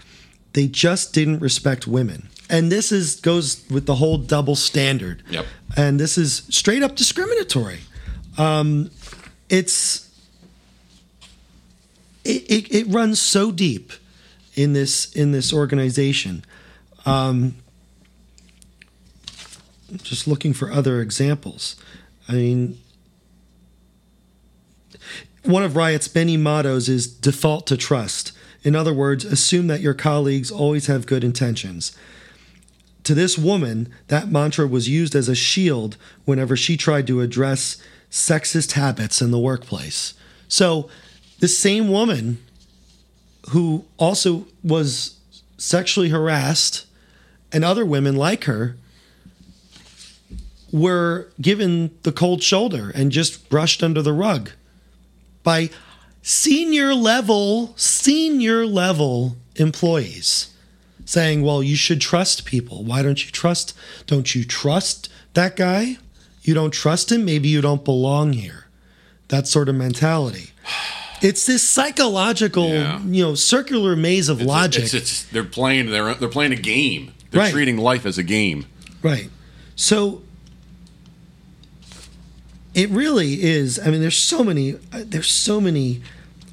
They 0.52 0.68
just 0.68 1.12
didn't 1.12 1.40
respect 1.40 1.86
women. 1.86 2.28
And 2.48 2.70
this 2.70 2.92
is 2.92 3.16
goes 3.16 3.64
with 3.70 3.86
the 3.86 3.96
whole 3.96 4.18
double 4.18 4.54
standard. 4.54 5.22
Yep. 5.30 5.46
And 5.76 5.98
this 5.98 6.16
is 6.16 6.46
straight 6.50 6.82
up 6.82 6.94
discriminatory. 6.94 7.80
Um, 8.38 8.90
it's 9.48 10.10
it, 12.24 12.50
it, 12.50 12.74
it 12.74 12.86
runs 12.88 13.20
so 13.20 13.52
deep 13.52 13.92
in 14.54 14.72
this 14.72 15.12
in 15.12 15.32
this 15.32 15.52
organization. 15.52 16.44
Um, 17.06 17.56
just 20.02 20.26
looking 20.26 20.52
for 20.52 20.72
other 20.72 21.00
examples. 21.00 21.76
I 22.28 22.32
mean, 22.32 22.78
one 25.44 25.62
of 25.62 25.76
Riot's 25.76 26.12
many 26.14 26.36
mottos 26.36 26.88
is 26.88 27.06
default 27.06 27.66
to 27.68 27.76
trust. 27.76 28.32
In 28.62 28.74
other 28.74 28.94
words, 28.94 29.26
assume 29.26 29.66
that 29.66 29.82
your 29.82 29.92
colleagues 29.92 30.50
always 30.50 30.86
have 30.86 31.06
good 31.06 31.22
intentions. 31.22 31.96
To 33.04 33.14
this 33.14 33.36
woman, 33.36 33.92
that 34.08 34.30
mantra 34.30 34.66
was 34.66 34.88
used 34.88 35.14
as 35.14 35.28
a 35.28 35.34
shield 35.34 35.98
whenever 36.24 36.56
she 36.56 36.78
tried 36.78 37.06
to 37.08 37.20
address 37.20 37.76
sexist 38.14 38.72
habits 38.72 39.20
in 39.20 39.32
the 39.32 39.38
workplace. 39.40 40.14
So, 40.46 40.88
this 41.40 41.58
same 41.58 41.88
woman 41.88 42.38
who 43.50 43.84
also 43.98 44.46
was 44.62 45.18
sexually 45.58 46.10
harassed 46.10 46.86
and 47.52 47.64
other 47.64 47.84
women 47.84 48.14
like 48.14 48.44
her 48.44 48.76
were 50.70 51.26
given 51.40 51.90
the 52.04 52.12
cold 52.12 52.40
shoulder 52.40 52.92
and 52.94 53.10
just 53.10 53.48
brushed 53.50 53.82
under 53.82 54.00
the 54.00 54.12
rug. 54.12 54.52
By 55.42 55.70
senior 56.22 56.94
level 56.94 57.74
senior 57.76 58.64
level 58.64 59.36
employees 59.56 60.54
saying 61.04 61.42
well 61.42 61.62
you 61.62 61.76
should 61.76 62.00
trust 62.00 62.44
people. 62.44 62.84
Why 62.84 63.02
don't 63.02 63.26
you 63.26 63.32
trust 63.32 63.76
don't 64.06 64.36
you 64.36 64.44
trust 64.44 65.08
that 65.34 65.56
guy 65.56 65.98
you 66.44 66.54
don't 66.54 66.72
trust 66.72 67.10
him 67.10 67.24
maybe 67.24 67.48
you 67.48 67.60
don't 67.60 67.84
belong 67.84 68.32
here 68.34 68.66
that 69.28 69.46
sort 69.48 69.68
of 69.68 69.74
mentality 69.74 70.50
it's 71.22 71.46
this 71.46 71.66
psychological 71.68 72.68
Yeah. 72.68 73.00
you 73.00 73.22
know 73.24 73.34
circular 73.34 73.96
maze 73.96 74.28
of 74.28 74.40
logic 74.42 74.84
It's, 74.84 74.94
it's, 74.94 75.24
they're 75.24 75.42
playing 75.44 75.90
they're 75.90 76.14
they're 76.14 76.28
playing 76.28 76.52
a 76.52 76.56
game. 76.56 77.12
They're 77.30 77.40
Right. 77.42 77.52
treating 77.52 77.78
life 77.78 78.04
as 78.06 78.16
a 78.18 78.22
game. 78.22 78.66
Right. 79.02 79.28
So 79.74 80.22
it 82.74 82.90
really 82.90 83.42
is. 83.42 83.78
I 83.78 83.90
mean, 83.90 84.00
there's 84.00 84.16
so 84.16 84.42
many. 84.44 84.74
uh, 84.92 85.02
There's 85.06 85.30
so 85.30 85.60
many 85.60 86.00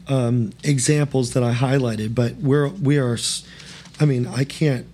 um, 0.07 0.51
examples 0.63 1.33
that 1.33 1.43
I 1.43 1.53
highlighted, 1.53 2.13
but 2.15 2.35
we're 2.37 2.67
we 2.69 2.97
are. 2.97 3.17
I 3.99 4.05
mean, 4.05 4.27
I 4.27 4.43
can't. 4.43 4.85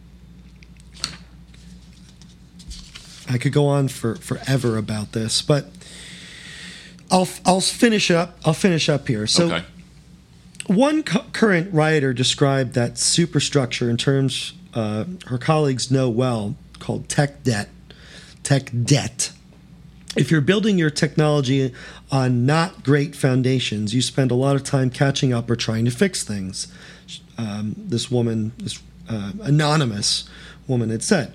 I 3.29 3.37
could 3.37 3.53
go 3.53 3.67
on 3.67 3.87
for 3.87 4.15
forever 4.15 4.77
about 4.77 5.11
this, 5.11 5.41
but 5.41 5.67
I'll 7.11 7.27
I'll 7.45 7.61
finish 7.61 8.11
up. 8.11 8.37
I'll 8.45 8.53
finish 8.53 8.89
up 8.89 9.07
here. 9.07 9.27
So. 9.27 9.47
okay. 9.47 9.65
One 10.67 11.01
cu- 11.03 11.23
current 11.31 11.73
Rioter 11.73 12.13
described 12.13 12.73
that 12.73 12.97
superstructure 12.97 13.89
in 13.89 13.95
terms 13.95 14.53
uh, 14.73 15.05
her 15.27 15.37
colleagues 15.37 15.89
know 15.89 16.09
well, 16.09 16.55
called 16.79 17.09
tech 17.09 17.43
debt. 17.43 17.69
Tech 18.43 18.69
debt. 18.83 19.31
If 20.15 20.31
you're 20.31 20.41
building 20.41 20.77
your 20.77 20.89
technology 20.89 21.73
on 22.11 22.45
not 22.45 22.83
great 22.83 23.15
foundations, 23.15 23.93
you 23.93 24.01
spend 24.01 24.31
a 24.31 24.35
lot 24.35 24.55
of 24.55 24.63
time 24.63 24.89
catching 24.89 25.33
up 25.33 25.49
or 25.49 25.55
trying 25.55 25.85
to 25.85 25.91
fix 25.91 26.23
things. 26.23 26.67
Um, 27.37 27.75
this 27.77 28.09
woman, 28.11 28.51
this 28.57 28.81
uh, 29.09 29.31
anonymous 29.41 30.29
woman, 30.67 30.89
had 30.89 31.03
said. 31.03 31.33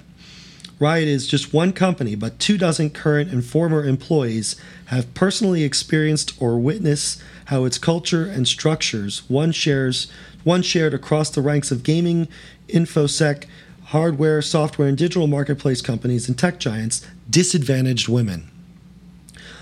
Riot 0.82 1.06
is 1.06 1.28
just 1.28 1.52
one 1.52 1.72
company, 1.72 2.16
but 2.16 2.40
two 2.40 2.58
dozen 2.58 2.90
current 2.90 3.30
and 3.30 3.44
former 3.44 3.84
employees 3.84 4.56
have 4.86 5.14
personally 5.14 5.62
experienced 5.62 6.34
or 6.42 6.58
witnessed 6.58 7.22
how 7.44 7.64
its 7.64 7.78
culture 7.78 8.24
and 8.24 8.48
structures, 8.48 9.22
one 9.28 9.52
shares 9.52 10.10
one 10.42 10.60
shared 10.60 10.92
across 10.92 11.30
the 11.30 11.40
ranks 11.40 11.70
of 11.70 11.84
gaming, 11.84 12.26
infosec, 12.66 13.44
hardware, 13.84 14.42
software, 14.42 14.88
and 14.88 14.98
digital 14.98 15.28
marketplace 15.28 15.80
companies 15.80 16.26
and 16.26 16.36
tech 16.36 16.58
giants, 16.58 17.06
disadvantaged 17.30 18.08
women. 18.08 18.50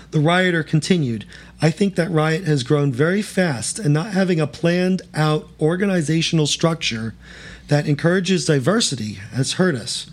The 0.09 0.19
rioter 0.19 0.63
continued, 0.63 1.25
I 1.61 1.69
think 1.69 1.93
that 1.97 2.09
Riot 2.09 2.45
has 2.45 2.63
grown 2.63 2.91
very 2.91 3.21
fast 3.21 3.77
and 3.77 3.93
not 3.93 4.13
having 4.13 4.39
a 4.39 4.47
planned 4.47 5.03
out 5.13 5.47
organizational 5.59 6.47
structure 6.47 7.13
that 7.67 7.87
encourages 7.87 8.45
diversity 8.45 9.19
has 9.33 9.53
hurt 9.53 9.75
us. 9.75 10.09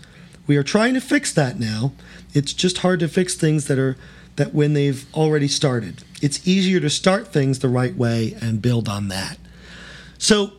We 0.49 0.57
are 0.57 0.63
trying 0.63 0.95
to 0.95 0.99
fix 0.99 1.31
that 1.33 1.59
now. 1.59 1.91
It's 2.33 2.53
just 2.53 2.79
hard 2.79 2.99
to 3.01 3.07
fix 3.07 3.35
things 3.35 3.67
that 3.67 3.77
are 3.77 3.95
that 4.35 4.51
when 4.51 4.73
they've 4.73 5.05
already 5.13 5.47
started. 5.47 6.03
It's 6.23 6.47
easier 6.47 6.79
to 6.79 6.89
start 6.89 7.27
things 7.27 7.59
the 7.59 7.69
right 7.69 7.95
way 7.95 8.35
and 8.41 8.59
build 8.59 8.89
on 8.89 9.09
that. 9.09 9.37
So 10.17 10.53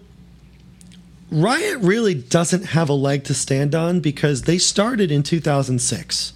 Riot 1.29 1.79
really 1.81 2.15
doesn't 2.15 2.67
have 2.67 2.89
a 2.89 2.93
leg 2.93 3.25
to 3.25 3.35
stand 3.35 3.75
on 3.75 3.99
because 3.99 4.43
they 4.43 4.59
started 4.59 5.11
in 5.11 5.25
2006 5.25 6.35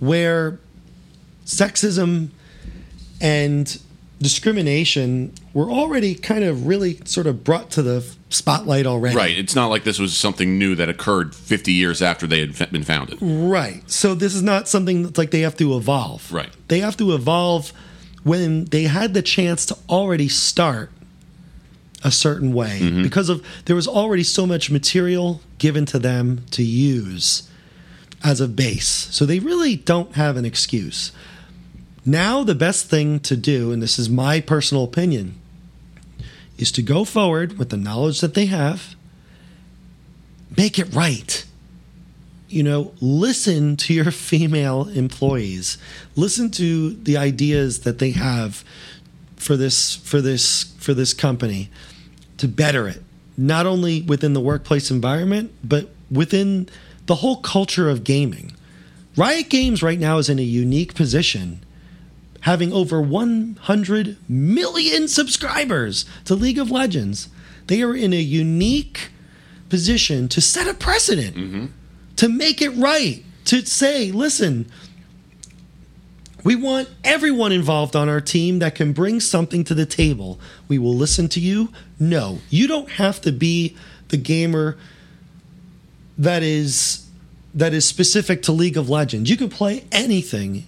where 0.00 0.58
sexism 1.44 2.30
and 3.20 3.78
discrimination 4.20 5.32
were 5.52 5.70
already 5.70 6.14
kind 6.14 6.44
of 6.44 6.66
really 6.66 7.00
sort 7.04 7.26
of 7.26 7.44
brought 7.44 7.70
to 7.72 7.82
the 7.82 8.04
spotlight 8.30 8.86
already. 8.86 9.16
Right. 9.16 9.36
It's 9.36 9.54
not 9.54 9.68
like 9.68 9.84
this 9.84 9.98
was 9.98 10.16
something 10.16 10.58
new 10.58 10.74
that 10.74 10.88
occurred 10.88 11.34
50 11.34 11.72
years 11.72 12.02
after 12.02 12.26
they 12.26 12.40
had 12.46 12.72
been 12.72 12.82
founded. 12.84 13.18
Right. 13.20 13.88
So 13.90 14.14
this 14.14 14.34
is 14.34 14.42
not 14.42 14.68
something 14.68 15.02
that's 15.02 15.18
like 15.18 15.30
they 15.30 15.40
have 15.40 15.56
to 15.58 15.76
evolve. 15.76 16.32
Right. 16.32 16.50
They 16.68 16.80
have 16.80 16.96
to 16.98 17.12
evolve 17.14 17.72
when 18.24 18.64
they 18.66 18.84
had 18.84 19.14
the 19.14 19.22
chance 19.22 19.66
to 19.66 19.76
already 19.88 20.28
start 20.28 20.90
a 22.04 22.10
certain 22.10 22.52
way 22.52 22.78
Mm-hmm. 22.80 23.02
because 23.02 23.28
of 23.28 23.44
there 23.64 23.76
was 23.76 23.88
already 23.88 24.22
so 24.22 24.46
much 24.46 24.70
material 24.70 25.40
given 25.58 25.86
to 25.86 25.98
them 25.98 26.44
to 26.52 26.62
use 26.62 27.48
as 28.24 28.40
a 28.40 28.48
base. 28.48 29.08
So 29.12 29.24
they 29.26 29.38
really 29.38 29.76
don't 29.76 30.14
have 30.14 30.36
an 30.36 30.44
excuse. 30.44 31.12
Now 32.06 32.44
the 32.44 32.54
best 32.54 32.86
thing 32.86 33.20
to 33.20 33.36
do 33.36 33.72
and 33.72 33.82
this 33.82 33.98
is 33.98 34.08
my 34.08 34.40
personal 34.40 34.84
opinion 34.84 35.38
is 36.56 36.72
to 36.72 36.82
go 36.82 37.04
forward 37.04 37.58
with 37.58 37.70
the 37.70 37.76
knowledge 37.76 38.20
that 38.20 38.34
they 38.34 38.46
have 38.46 38.94
make 40.56 40.78
it 40.78 40.94
right 40.94 41.44
you 42.48 42.62
know, 42.62 42.92
listen 43.00 43.76
to 43.76 43.94
your 43.94 44.10
female 44.10 44.88
employees. 44.88 45.78
Listen 46.14 46.50
to 46.52 46.90
the 46.90 47.16
ideas 47.16 47.80
that 47.80 47.98
they 47.98 48.10
have 48.12 48.64
for 49.36 49.56
this 49.56 49.96
for 49.96 50.20
this 50.20 50.74
for 50.78 50.94
this 50.94 51.12
company 51.12 51.70
to 52.38 52.48
better 52.48 52.88
it. 52.88 53.02
Not 53.36 53.66
only 53.66 54.02
within 54.02 54.32
the 54.32 54.40
workplace 54.40 54.90
environment, 54.90 55.52
but 55.62 55.90
within 56.10 56.68
the 57.06 57.16
whole 57.16 57.36
culture 57.36 57.90
of 57.90 58.04
gaming. 58.04 58.52
Riot 59.16 59.48
Games 59.48 59.82
right 59.82 59.98
now 59.98 60.18
is 60.18 60.28
in 60.28 60.38
a 60.38 60.42
unique 60.42 60.94
position 60.94 61.60
having 62.46 62.72
over 62.72 63.02
100 63.02 64.16
million 64.28 65.08
subscribers 65.08 66.04
to 66.24 66.32
League 66.32 66.60
of 66.60 66.70
Legends. 66.70 67.28
They 67.66 67.82
are 67.82 67.94
in 67.94 68.12
a 68.12 68.20
unique 68.20 69.10
position 69.68 70.28
to 70.28 70.40
set 70.40 70.68
a 70.68 70.74
precedent 70.74 71.34
mm-hmm. 71.34 71.66
to 72.14 72.28
make 72.28 72.62
it 72.62 72.70
right, 72.70 73.24
to 73.46 73.66
say, 73.66 74.12
listen, 74.12 74.70
we 76.44 76.54
want 76.54 76.88
everyone 77.02 77.50
involved 77.50 77.96
on 77.96 78.08
our 78.08 78.20
team 78.20 78.60
that 78.60 78.76
can 78.76 78.92
bring 78.92 79.18
something 79.18 79.64
to 79.64 79.74
the 79.74 79.84
table. 79.84 80.38
We 80.68 80.78
will 80.78 80.94
listen 80.94 81.28
to 81.30 81.40
you. 81.40 81.72
No, 81.98 82.38
you 82.48 82.68
don't 82.68 82.90
have 82.90 83.20
to 83.22 83.32
be 83.32 83.76
the 84.10 84.18
gamer 84.18 84.78
that 86.16 86.44
is 86.44 87.08
that 87.52 87.74
is 87.74 87.84
specific 87.86 88.42
to 88.42 88.52
League 88.52 88.76
of 88.76 88.88
Legends. 88.88 89.28
You 89.28 89.36
can 89.36 89.48
play 89.48 89.84
anything. 89.90 90.66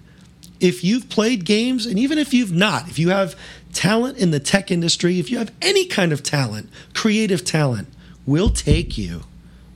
If 0.61 0.83
you've 0.83 1.09
played 1.09 1.45
games 1.45 1.87
and 1.87 1.99
even 1.99 2.19
if 2.19 2.35
you've 2.35 2.53
not, 2.53 2.89
if 2.89 2.99
you 2.99 3.11
have 3.11 3.37
talent 3.73 4.19
in 4.19 4.31
the 4.31 4.41
tech 4.41 4.71
industry, 4.71 5.19
if 5.19 5.31
you 5.31 5.39
have 5.39 5.53
any 5.63 5.87
kind 5.87 6.13
of 6.13 6.23
talent, 6.23 6.69
creative 6.95 7.45
talent, 7.45 7.89
we'll 8.27 8.51
take 8.51 8.99
you. 8.99 9.23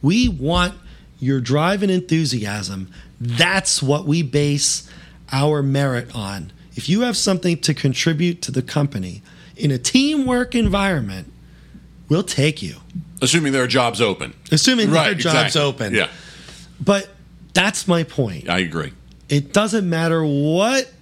We 0.01 0.29
want 0.29 0.75
your 1.21 1.41
drive 1.41 1.83
and 1.83 1.91
enthusiasm. 1.91 2.91
That's 3.21 3.83
what 3.83 4.07
we 4.07 4.23
base 4.23 4.91
our 5.31 5.63
merit 5.63 6.15
on. 6.15 6.53
If 6.75 6.89
you 6.89 7.03
have 7.03 7.17
something 7.17 7.59
to 7.59 7.75
contribute 7.75 8.43
to 8.43 8.51
the 8.51 8.63
company 8.63 9.23
in 9.57 9.71
a 9.71 9.79
teamwork 9.79 10.55
environment, 10.55 11.33
we'll 12.09 12.23
take 12.25 12.63
you. 12.63 12.77
Assuming 13.21 13.53
there 13.53 13.63
are 13.63 13.69
jobs 13.69 14.01
open. 14.01 14.35
Assuming 14.51 14.91
there 14.91 15.01
are 15.01 15.15
jobs 15.15 15.55
exactly. 15.55 15.61
open. 15.61 15.95
Yeah, 15.95 16.09
But 16.81 17.09
that's 17.55 17.87
my 17.87 18.03
point. 18.03 18.49
I 18.49 18.59
agree. 18.61 18.93
It 19.33 19.55
doesn't 19.55 19.89
matter 19.89 20.23
what 20.23 20.93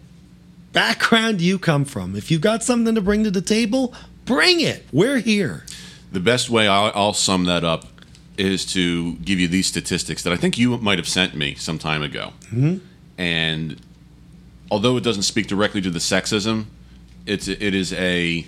background 0.72 1.40
you 1.40 1.58
come 1.58 1.84
from. 1.84 2.14
If 2.14 2.30
you've 2.30 2.40
got 2.40 2.62
something 2.62 2.94
to 2.94 3.00
bring 3.00 3.24
to 3.24 3.30
the 3.32 3.40
table, 3.42 3.92
bring 4.24 4.60
it. 4.60 4.86
We're 4.92 5.18
here. 5.18 5.64
The 6.12 6.20
best 6.20 6.48
way 6.48 6.68
I'll, 6.68 6.92
I'll 6.94 7.12
sum 7.12 7.46
that 7.46 7.64
up 7.64 7.86
is 8.38 8.64
to 8.66 9.14
give 9.14 9.40
you 9.40 9.48
these 9.48 9.66
statistics 9.66 10.22
that 10.22 10.32
I 10.32 10.36
think 10.36 10.58
you 10.58 10.78
might 10.78 10.98
have 10.98 11.08
sent 11.08 11.34
me 11.34 11.56
some 11.56 11.76
time 11.76 12.02
ago. 12.02 12.32
Mm-hmm. 12.52 12.76
And 13.18 13.80
although 14.70 14.96
it 14.96 15.02
doesn't 15.02 15.24
speak 15.24 15.48
directly 15.48 15.80
to 15.80 15.90
the 15.90 15.98
sexism, 15.98 16.66
it's 17.26 17.48
it 17.48 17.74
is 17.74 17.92
a 17.94 18.46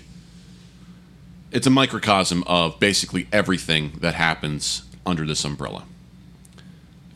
it's 1.51 1.67
a 1.67 1.69
microcosm 1.69 2.45
of 2.47 2.79
basically 2.79 3.27
everything 3.33 3.97
that 3.99 4.13
happens 4.13 4.83
under 5.05 5.25
this 5.25 5.43
umbrella. 5.43 5.83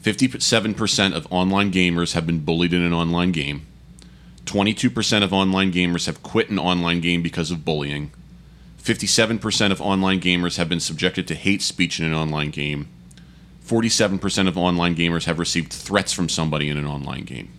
Fifty-seven 0.08 0.74
percent 0.74 1.16
of 1.16 1.28
online 1.30 1.70
gamers 1.70 2.14
have 2.14 2.26
been 2.26 2.40
bullied 2.40 2.72
in 2.72 2.82
an 2.82 2.94
online 2.94 3.34
game. 3.34 3.66
Twenty-two 4.46 4.90
percent 4.90 5.26
of 5.26 5.34
online 5.34 5.70
gamers 5.70 6.06
have 6.06 6.24
quit 6.24 6.50
an 6.50 6.58
online 6.58 7.02
game 7.02 7.22
because 7.22 7.52
of 7.52 7.66
bullying. 7.66 8.12
57% 8.82 9.70
of 9.70 9.82
online 9.82 10.22
gamers 10.22 10.56
have 10.56 10.70
been 10.70 10.80
subjected 10.80 11.28
to 11.28 11.36
hate 11.36 11.62
speech 11.62 12.00
in 12.00 12.06
an 12.06 12.14
online 12.14 12.52
game. 12.52 12.88
47% 13.66 14.48
of 14.48 14.58
online 14.58 14.96
gamers 14.96 15.26
have 15.26 15.40
received 15.40 15.74
threats 15.74 16.14
from 16.14 16.30
somebody 16.30 16.70
in 16.70 16.78
an 16.78 16.88
online 16.88 17.26
game. 17.26 17.50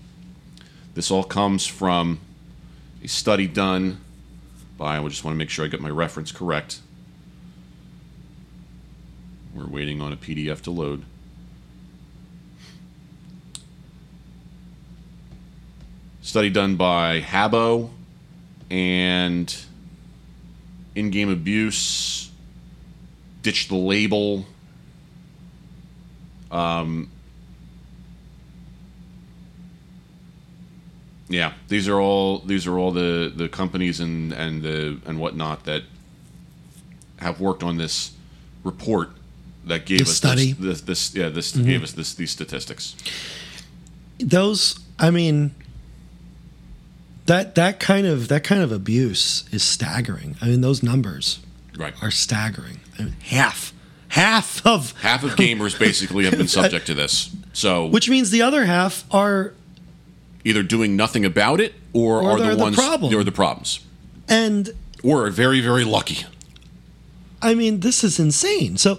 This 0.95 1.11
all 1.11 1.25
comes 1.25 1.67
from 1.67 2.19
a 3.05 3.09
study 3.09 3.47
done 3.47 4.01
by, 4.79 4.97
I 4.97 5.07
just 5.09 5.23
want 5.23 5.35
to 5.35 5.39
make 5.39 5.51
sure 5.51 5.67
I 5.67 5.69
get 5.69 5.83
my 5.83 5.91
reference 5.91 6.33
correct. 6.33 6.81
We're 9.55 9.67
waiting 9.67 10.01
on 10.01 10.15
a 10.15 10.17
PDF 10.17 10.63
to 10.63 10.71
load. 10.71 11.05
Study 16.29 16.51
done 16.51 16.77
by 16.77 17.23
Habbo 17.23 17.89
and 18.71 19.57
in-game 20.95 21.31
abuse, 21.31 22.31
ditch 23.41 23.69
the 23.69 23.77
label. 23.77 24.45
Um, 26.51 27.11
yeah, 31.31 31.55
these 31.69 31.89
are 31.89 31.99
all 31.99 32.41
these 32.41 32.67
are 32.67 32.77
all 32.79 32.91
the 32.91 33.33
the 33.35 33.49
companies 33.49 33.99
and 33.99 34.31
and 34.35 34.63
the 34.63 35.01
and 35.07 35.19
whatnot 35.19 35.65
that 35.65 35.85
have 37.21 37.41
worked 37.41 37.63
on 37.63 37.79
this 37.79 38.13
report 38.65 39.13
that 39.65 39.87
gave 39.87 40.01
This 40.01 40.11
us 40.11 40.17
study. 40.19 40.53
This, 40.53 40.83
this, 40.83 41.09
this 41.09 41.15
yeah 41.15 41.31
this 41.31 41.53
gave 41.53 41.83
us 41.83 41.93
this 41.93 42.13
these 42.13 42.33
statistics. 42.33 42.97
Those 44.19 44.79
I 44.99 45.11
mean 45.11 45.55
that 47.29 47.55
that 47.55 47.79
kind 47.81 48.07
of 48.07 48.29
that 48.29 48.43
kind 48.45 48.63
of 48.63 48.73
abuse 48.73 49.45
is 49.53 49.63
staggering. 49.63 50.37
I 50.43 50.47
mean 50.49 50.61
those 50.61 50.83
numbers 50.83 51.39
Right. 51.79 51.95
are 52.03 52.11
staggering. 52.11 52.81
I 52.99 53.03
mean, 53.05 53.17
half 53.23 53.73
half 54.09 54.67
of 54.67 54.93
Half 55.03 55.23
of 55.23 55.37
gamers 55.37 55.79
basically 55.79 56.25
have 56.25 56.37
been 56.37 56.49
subject 56.49 56.87
to 56.89 56.95
this. 56.95 57.31
So 57.53 57.87
which 57.87 58.09
means 58.11 58.31
the 58.31 58.43
other 58.43 58.65
half 58.65 59.05
are 59.13 59.53
either 60.45 60.63
doing 60.63 60.97
nothing 60.97 61.25
about 61.25 61.61
it 61.61 61.75
or, 61.93 62.21
Or 62.23 62.31
are 62.33 62.39
the 62.41 62.55
the 62.57 62.63
ones 62.63 62.77
problem. 62.77 63.15
or 63.15 63.23
the 63.25 63.33
problems. 63.33 63.81
and 64.29 64.71
Or 65.05 65.27
are 65.27 65.31
very 65.31 65.61
very 65.61 65.85
lucky. 65.85 66.25
I 67.41 67.55
mean, 67.55 67.81
this 67.81 68.03
is 68.03 68.19
insane. 68.19 68.77
So 68.79 68.99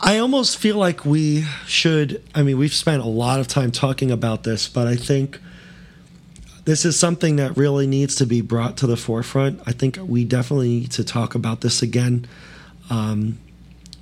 I 0.00 0.18
almost 0.18 0.56
feel 0.58 0.76
like 0.76 1.04
we 1.04 1.44
should. 1.66 2.22
I 2.34 2.42
mean, 2.42 2.56
we've 2.58 2.72
spent 2.74 3.02
a 3.02 3.06
lot 3.06 3.38
of 3.40 3.48
time 3.48 3.70
talking 3.70 4.10
about 4.10 4.44
this, 4.44 4.66
but 4.68 4.86
I 4.86 4.96
think 4.96 5.38
this 6.64 6.84
is 6.84 6.98
something 6.98 7.36
that 7.36 7.56
really 7.56 7.86
needs 7.86 8.14
to 8.16 8.26
be 8.26 8.40
brought 8.40 8.76
to 8.78 8.86
the 8.86 8.96
forefront. 8.96 9.60
I 9.66 9.72
think 9.72 9.98
we 10.00 10.24
definitely 10.24 10.68
need 10.68 10.92
to 10.92 11.04
talk 11.04 11.34
about 11.34 11.60
this 11.60 11.82
again 11.82 12.26
um, 12.90 13.38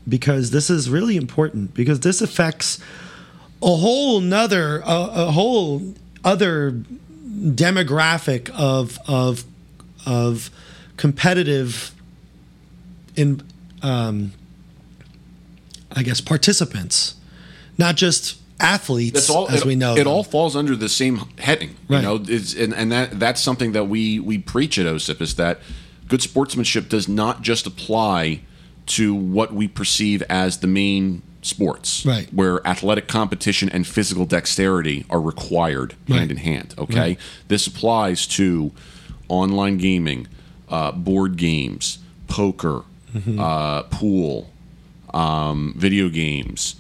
because 0.08 0.50
this 0.50 0.70
is 0.70 0.88
really 0.88 1.16
important 1.16 1.74
because 1.74 2.00
this 2.00 2.20
affects 2.20 2.78
a 3.62 3.76
whole 3.76 4.20
nother, 4.20 4.80
a, 4.80 5.08
a 5.12 5.30
whole 5.32 5.94
other 6.24 6.72
demographic 6.72 8.50
of 8.50 8.98
of 9.08 9.44
of 10.06 10.50
competitive 10.96 11.92
in 13.16 13.42
um, 13.82 14.32
I 15.90 16.02
guess 16.02 16.20
participants, 16.20 17.14
not 17.78 17.96
just 17.96 18.38
athletes 18.62 19.12
That's 19.14 19.30
all. 19.30 19.48
as 19.48 19.60
it, 19.62 19.66
we 19.66 19.74
know. 19.74 19.92
it 19.94 19.98
them. 20.04 20.08
all 20.08 20.24
falls 20.24 20.54
under 20.56 20.76
the 20.76 20.88
same 20.88 21.18
heading. 21.38 21.74
You 21.88 22.00
know, 22.00 22.22
it's, 22.26 22.54
and 22.54 22.72
and 22.74 22.90
that 22.92 23.18
that's 23.18 23.40
something 23.42 23.72
that 23.72 23.84
we 23.88 24.18
we 24.20 24.38
preach 24.38 24.78
at 24.78 24.86
OSIP 24.86 25.20
is 25.20 25.34
that 25.36 25.60
good 26.08 26.22
sportsmanship 26.22 26.88
does 26.88 27.08
not 27.08 27.42
just 27.42 27.66
apply 27.66 28.40
to 28.86 29.14
what 29.14 29.52
we 29.52 29.68
perceive 29.68 30.22
as 30.28 30.58
the 30.58 30.66
main 30.66 31.22
sports, 31.42 32.06
Right. 32.06 32.32
Where 32.32 32.64
athletic 32.66 33.08
competition 33.08 33.68
and 33.68 33.84
physical 33.86 34.24
dexterity 34.26 35.04
are 35.10 35.20
required 35.20 35.94
Right. 36.08 36.18
hand 36.20 36.30
in 36.30 36.36
hand. 36.38 36.74
Okay, 36.78 37.16
this 37.48 37.66
applies 37.66 38.26
to 38.28 38.70
online 39.28 39.76
gaming, 39.78 40.28
uh, 40.68 40.92
board 40.92 41.36
games, 41.36 41.98
poker, 42.28 42.82
Mm-hmm. 43.14 43.38
uh, 43.38 43.82
pool, 43.84 44.48
um, 45.12 45.74
video 45.76 46.08
games 46.08 46.76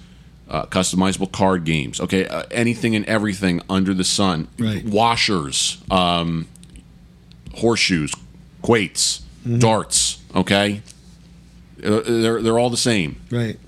uh, 0.52 0.66
customizable 0.66 1.32
card 1.32 1.64
games. 1.64 1.98
Okay, 2.00 2.26
uh, 2.28 2.44
anything 2.52 2.94
and 2.94 3.04
everything 3.06 3.60
under 3.68 3.92
the 3.94 4.04
sun. 4.04 4.46
Right. 4.58 4.84
Washers, 4.84 5.78
um, 5.90 6.46
horseshoes, 7.56 8.12
quoits, 8.62 9.22
Mm-hmm. 9.44 9.58
darts. 9.58 10.18
Okay, 10.36 10.82
Uh, 11.84 12.00
they're 12.06 12.40
they're 12.40 12.60
all 12.60 12.70
the 12.70 12.76
same. 12.76 13.16
Right. 13.28 13.58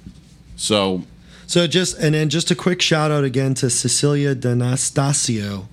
So 0.56 1.02
So 1.48 1.66
just 1.66 1.98
and 1.98 2.14
then 2.14 2.28
just 2.28 2.52
a 2.52 2.54
quick 2.54 2.80
shout 2.80 3.10
out 3.10 3.24
again 3.24 3.54
to 3.54 3.68
Cecilia 3.70 4.36
D'Anastasio, 4.36 5.66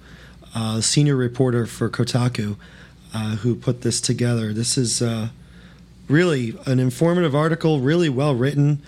uh, 0.56 0.82
senior 0.82 1.16
reporter 1.16 1.68
for 1.68 1.88
Kotaku, 1.88 2.56
uh, 3.14 3.36
who 3.44 3.54
put 3.54 3.82
this 3.82 4.02
together. 4.02 4.54
This 4.54 4.76
is 4.76 5.04
uh, 5.04 5.30
really 6.10 6.58
an 6.66 6.80
informative 6.80 7.36
article, 7.36 7.80
really 7.80 8.10
well 8.10 8.34
written. 8.34 8.82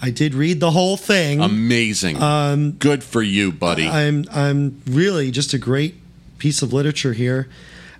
I 0.00 0.10
did 0.10 0.34
read 0.34 0.60
the 0.60 0.70
whole 0.70 0.96
thing. 0.96 1.40
amazing. 1.40 2.20
Um, 2.22 2.72
Good 2.72 3.02
for 3.02 3.22
you, 3.22 3.50
buddy. 3.52 3.88
I'm 3.88 4.24
I'm 4.30 4.82
really 4.86 5.30
just 5.30 5.52
a 5.54 5.58
great 5.58 5.94
piece 6.38 6.60
of 6.62 6.72
literature 6.72 7.12
here, 7.14 7.48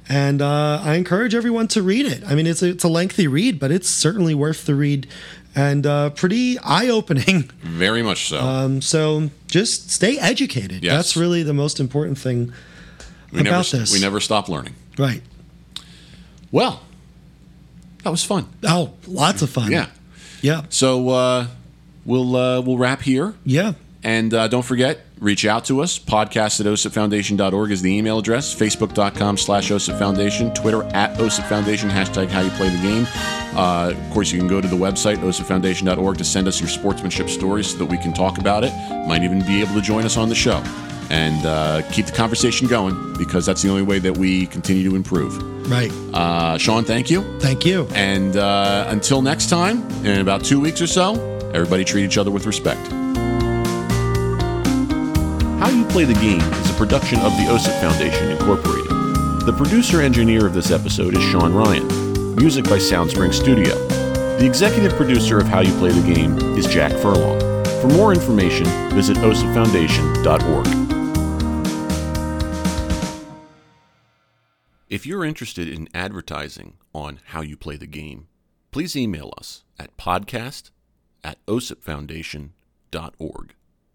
and 0.08 0.42
uh, 0.42 0.80
I 0.84 0.94
encourage 0.94 1.34
everyone 1.34 1.68
to 1.68 1.82
read 1.82 2.06
it. 2.06 2.22
I 2.26 2.34
mean, 2.34 2.46
it's 2.46 2.62
a, 2.62 2.68
it's 2.70 2.84
a 2.84 2.88
lengthy 2.88 3.26
read, 3.26 3.58
but 3.58 3.70
it's 3.70 3.88
certainly 3.88 4.34
worth 4.34 4.66
the 4.66 4.74
read, 4.74 5.06
and 5.54 5.86
uh, 5.86 6.10
pretty 6.10 6.58
eye 6.58 6.88
opening. 6.88 7.42
Very 7.62 8.02
much 8.02 8.28
so. 8.28 8.40
Um, 8.40 8.82
so 8.82 9.30
just 9.46 9.90
stay 9.90 10.18
educated. 10.18 10.84
Yes. 10.84 10.94
That's 10.94 11.16
really 11.16 11.42
the 11.42 11.54
most 11.54 11.80
important 11.80 12.18
thing 12.18 12.52
we 13.32 13.40
about 13.40 13.50
never 13.72 13.78
this. 13.78 13.92
we 13.92 14.00
never 14.00 14.20
stop 14.20 14.48
learning. 14.48 14.74
right. 14.98 15.22
Well, 16.52 16.82
that 18.04 18.10
was 18.10 18.22
fun. 18.22 18.46
Oh, 18.62 18.92
lots 19.06 19.42
of 19.42 19.50
fun. 19.50 19.72
Yeah. 19.72 19.88
Yeah. 20.42 20.62
So 20.68 21.08
uh, 21.08 21.46
we'll 22.06 22.36
uh, 22.36 22.60
we'll 22.60 22.78
wrap 22.78 23.02
here. 23.02 23.34
Yeah. 23.44 23.74
And 24.02 24.32
uh, 24.32 24.46
don't 24.46 24.62
forget, 24.62 25.00
reach 25.18 25.44
out 25.44 25.64
to 25.64 25.80
us. 25.82 25.98
Podcast 25.98 26.60
at 26.60 26.66
osipfoundation.org 26.66 27.72
is 27.72 27.82
the 27.82 27.92
email 27.92 28.18
address. 28.18 28.54
Facebook.com 28.54 29.36
slash 29.36 29.70
OSIP 29.70 29.98
Foundation. 29.98 30.54
Twitter 30.54 30.84
at 30.94 31.18
OSIP 31.18 31.48
Foundation. 31.48 31.90
Hashtag 31.90 32.28
how 32.28 32.40
you 32.40 32.50
play 32.50 32.68
the 32.68 32.80
game. 32.82 33.04
Uh, 33.56 33.94
of 33.96 34.10
course, 34.12 34.30
you 34.30 34.38
can 34.38 34.46
go 34.46 34.60
to 34.60 34.68
the 34.68 34.76
website, 34.76 35.16
osipfoundation.org, 35.16 36.18
to 36.18 36.24
send 36.24 36.46
us 36.46 36.60
your 36.60 36.68
sportsmanship 36.68 37.28
stories 37.28 37.72
so 37.72 37.78
that 37.78 37.86
we 37.86 37.98
can 37.98 38.12
talk 38.12 38.38
about 38.38 38.62
it. 38.62 38.72
Might 39.08 39.24
even 39.24 39.44
be 39.44 39.60
able 39.60 39.74
to 39.74 39.82
join 39.82 40.04
us 40.04 40.16
on 40.16 40.28
the 40.28 40.36
show. 40.36 40.62
And 41.10 41.44
uh, 41.44 41.82
keep 41.90 42.06
the 42.06 42.12
conversation 42.12 42.68
going 42.68 43.14
because 43.14 43.44
that's 43.44 43.62
the 43.62 43.70
only 43.70 43.82
way 43.82 43.98
that 43.98 44.16
we 44.16 44.46
continue 44.46 44.88
to 44.88 44.94
improve. 44.94 45.36
Right. 45.68 45.90
Uh, 46.14 46.58
Sean, 46.58 46.84
thank 46.84 47.10
you. 47.10 47.22
Thank 47.40 47.66
you. 47.66 47.88
And 47.92 48.36
uh, 48.36 48.86
until 48.88 49.20
next 49.20 49.48
time, 49.48 49.82
in 50.04 50.20
about 50.20 50.44
two 50.44 50.60
weeks 50.60 50.80
or 50.80 50.86
so, 50.86 51.35
everybody 51.56 51.84
treat 51.84 52.04
each 52.04 52.18
other 52.18 52.30
with 52.30 52.46
respect. 52.46 52.86
How 55.58 55.70
You 55.70 55.84
Play 55.86 56.04
the 56.04 56.14
Game 56.14 56.40
is 56.40 56.70
a 56.70 56.74
production 56.74 57.18
of 57.20 57.32
the 57.32 57.44
OSIP 57.48 57.80
Foundation, 57.80 58.30
Incorporated. 58.30 58.90
The 59.46 59.54
producer 59.56 60.02
engineer 60.02 60.46
of 60.46 60.54
this 60.54 60.70
episode 60.70 61.16
is 61.16 61.22
Sean 61.24 61.54
Ryan. 61.54 61.86
Music 62.36 62.64
by 62.64 62.78
Soundspring 62.78 63.32
Studio. 63.32 63.74
The 64.38 64.44
executive 64.44 64.92
producer 64.94 65.38
of 65.38 65.46
How 65.46 65.60
You 65.60 65.72
Play 65.78 65.92
the 65.92 66.14
Game 66.14 66.36
is 66.58 66.66
Jack 66.66 66.92
Furlong. 66.92 67.40
For 67.80 67.88
more 67.88 68.12
information, 68.12 68.66
visit 68.90 69.16
osipfoundation.org. 69.16 70.66
If 74.88 75.06
you're 75.06 75.24
interested 75.24 75.68
in 75.68 75.88
advertising 75.94 76.74
on 76.94 77.20
How 77.26 77.40
You 77.40 77.56
Play 77.56 77.76
the 77.76 77.86
Game, 77.86 78.28
please 78.72 78.94
email 78.94 79.32
us 79.38 79.64
at 79.78 79.96
podcast 79.96 80.70
at 81.26 81.44
osipfoundation.org. 81.46 83.54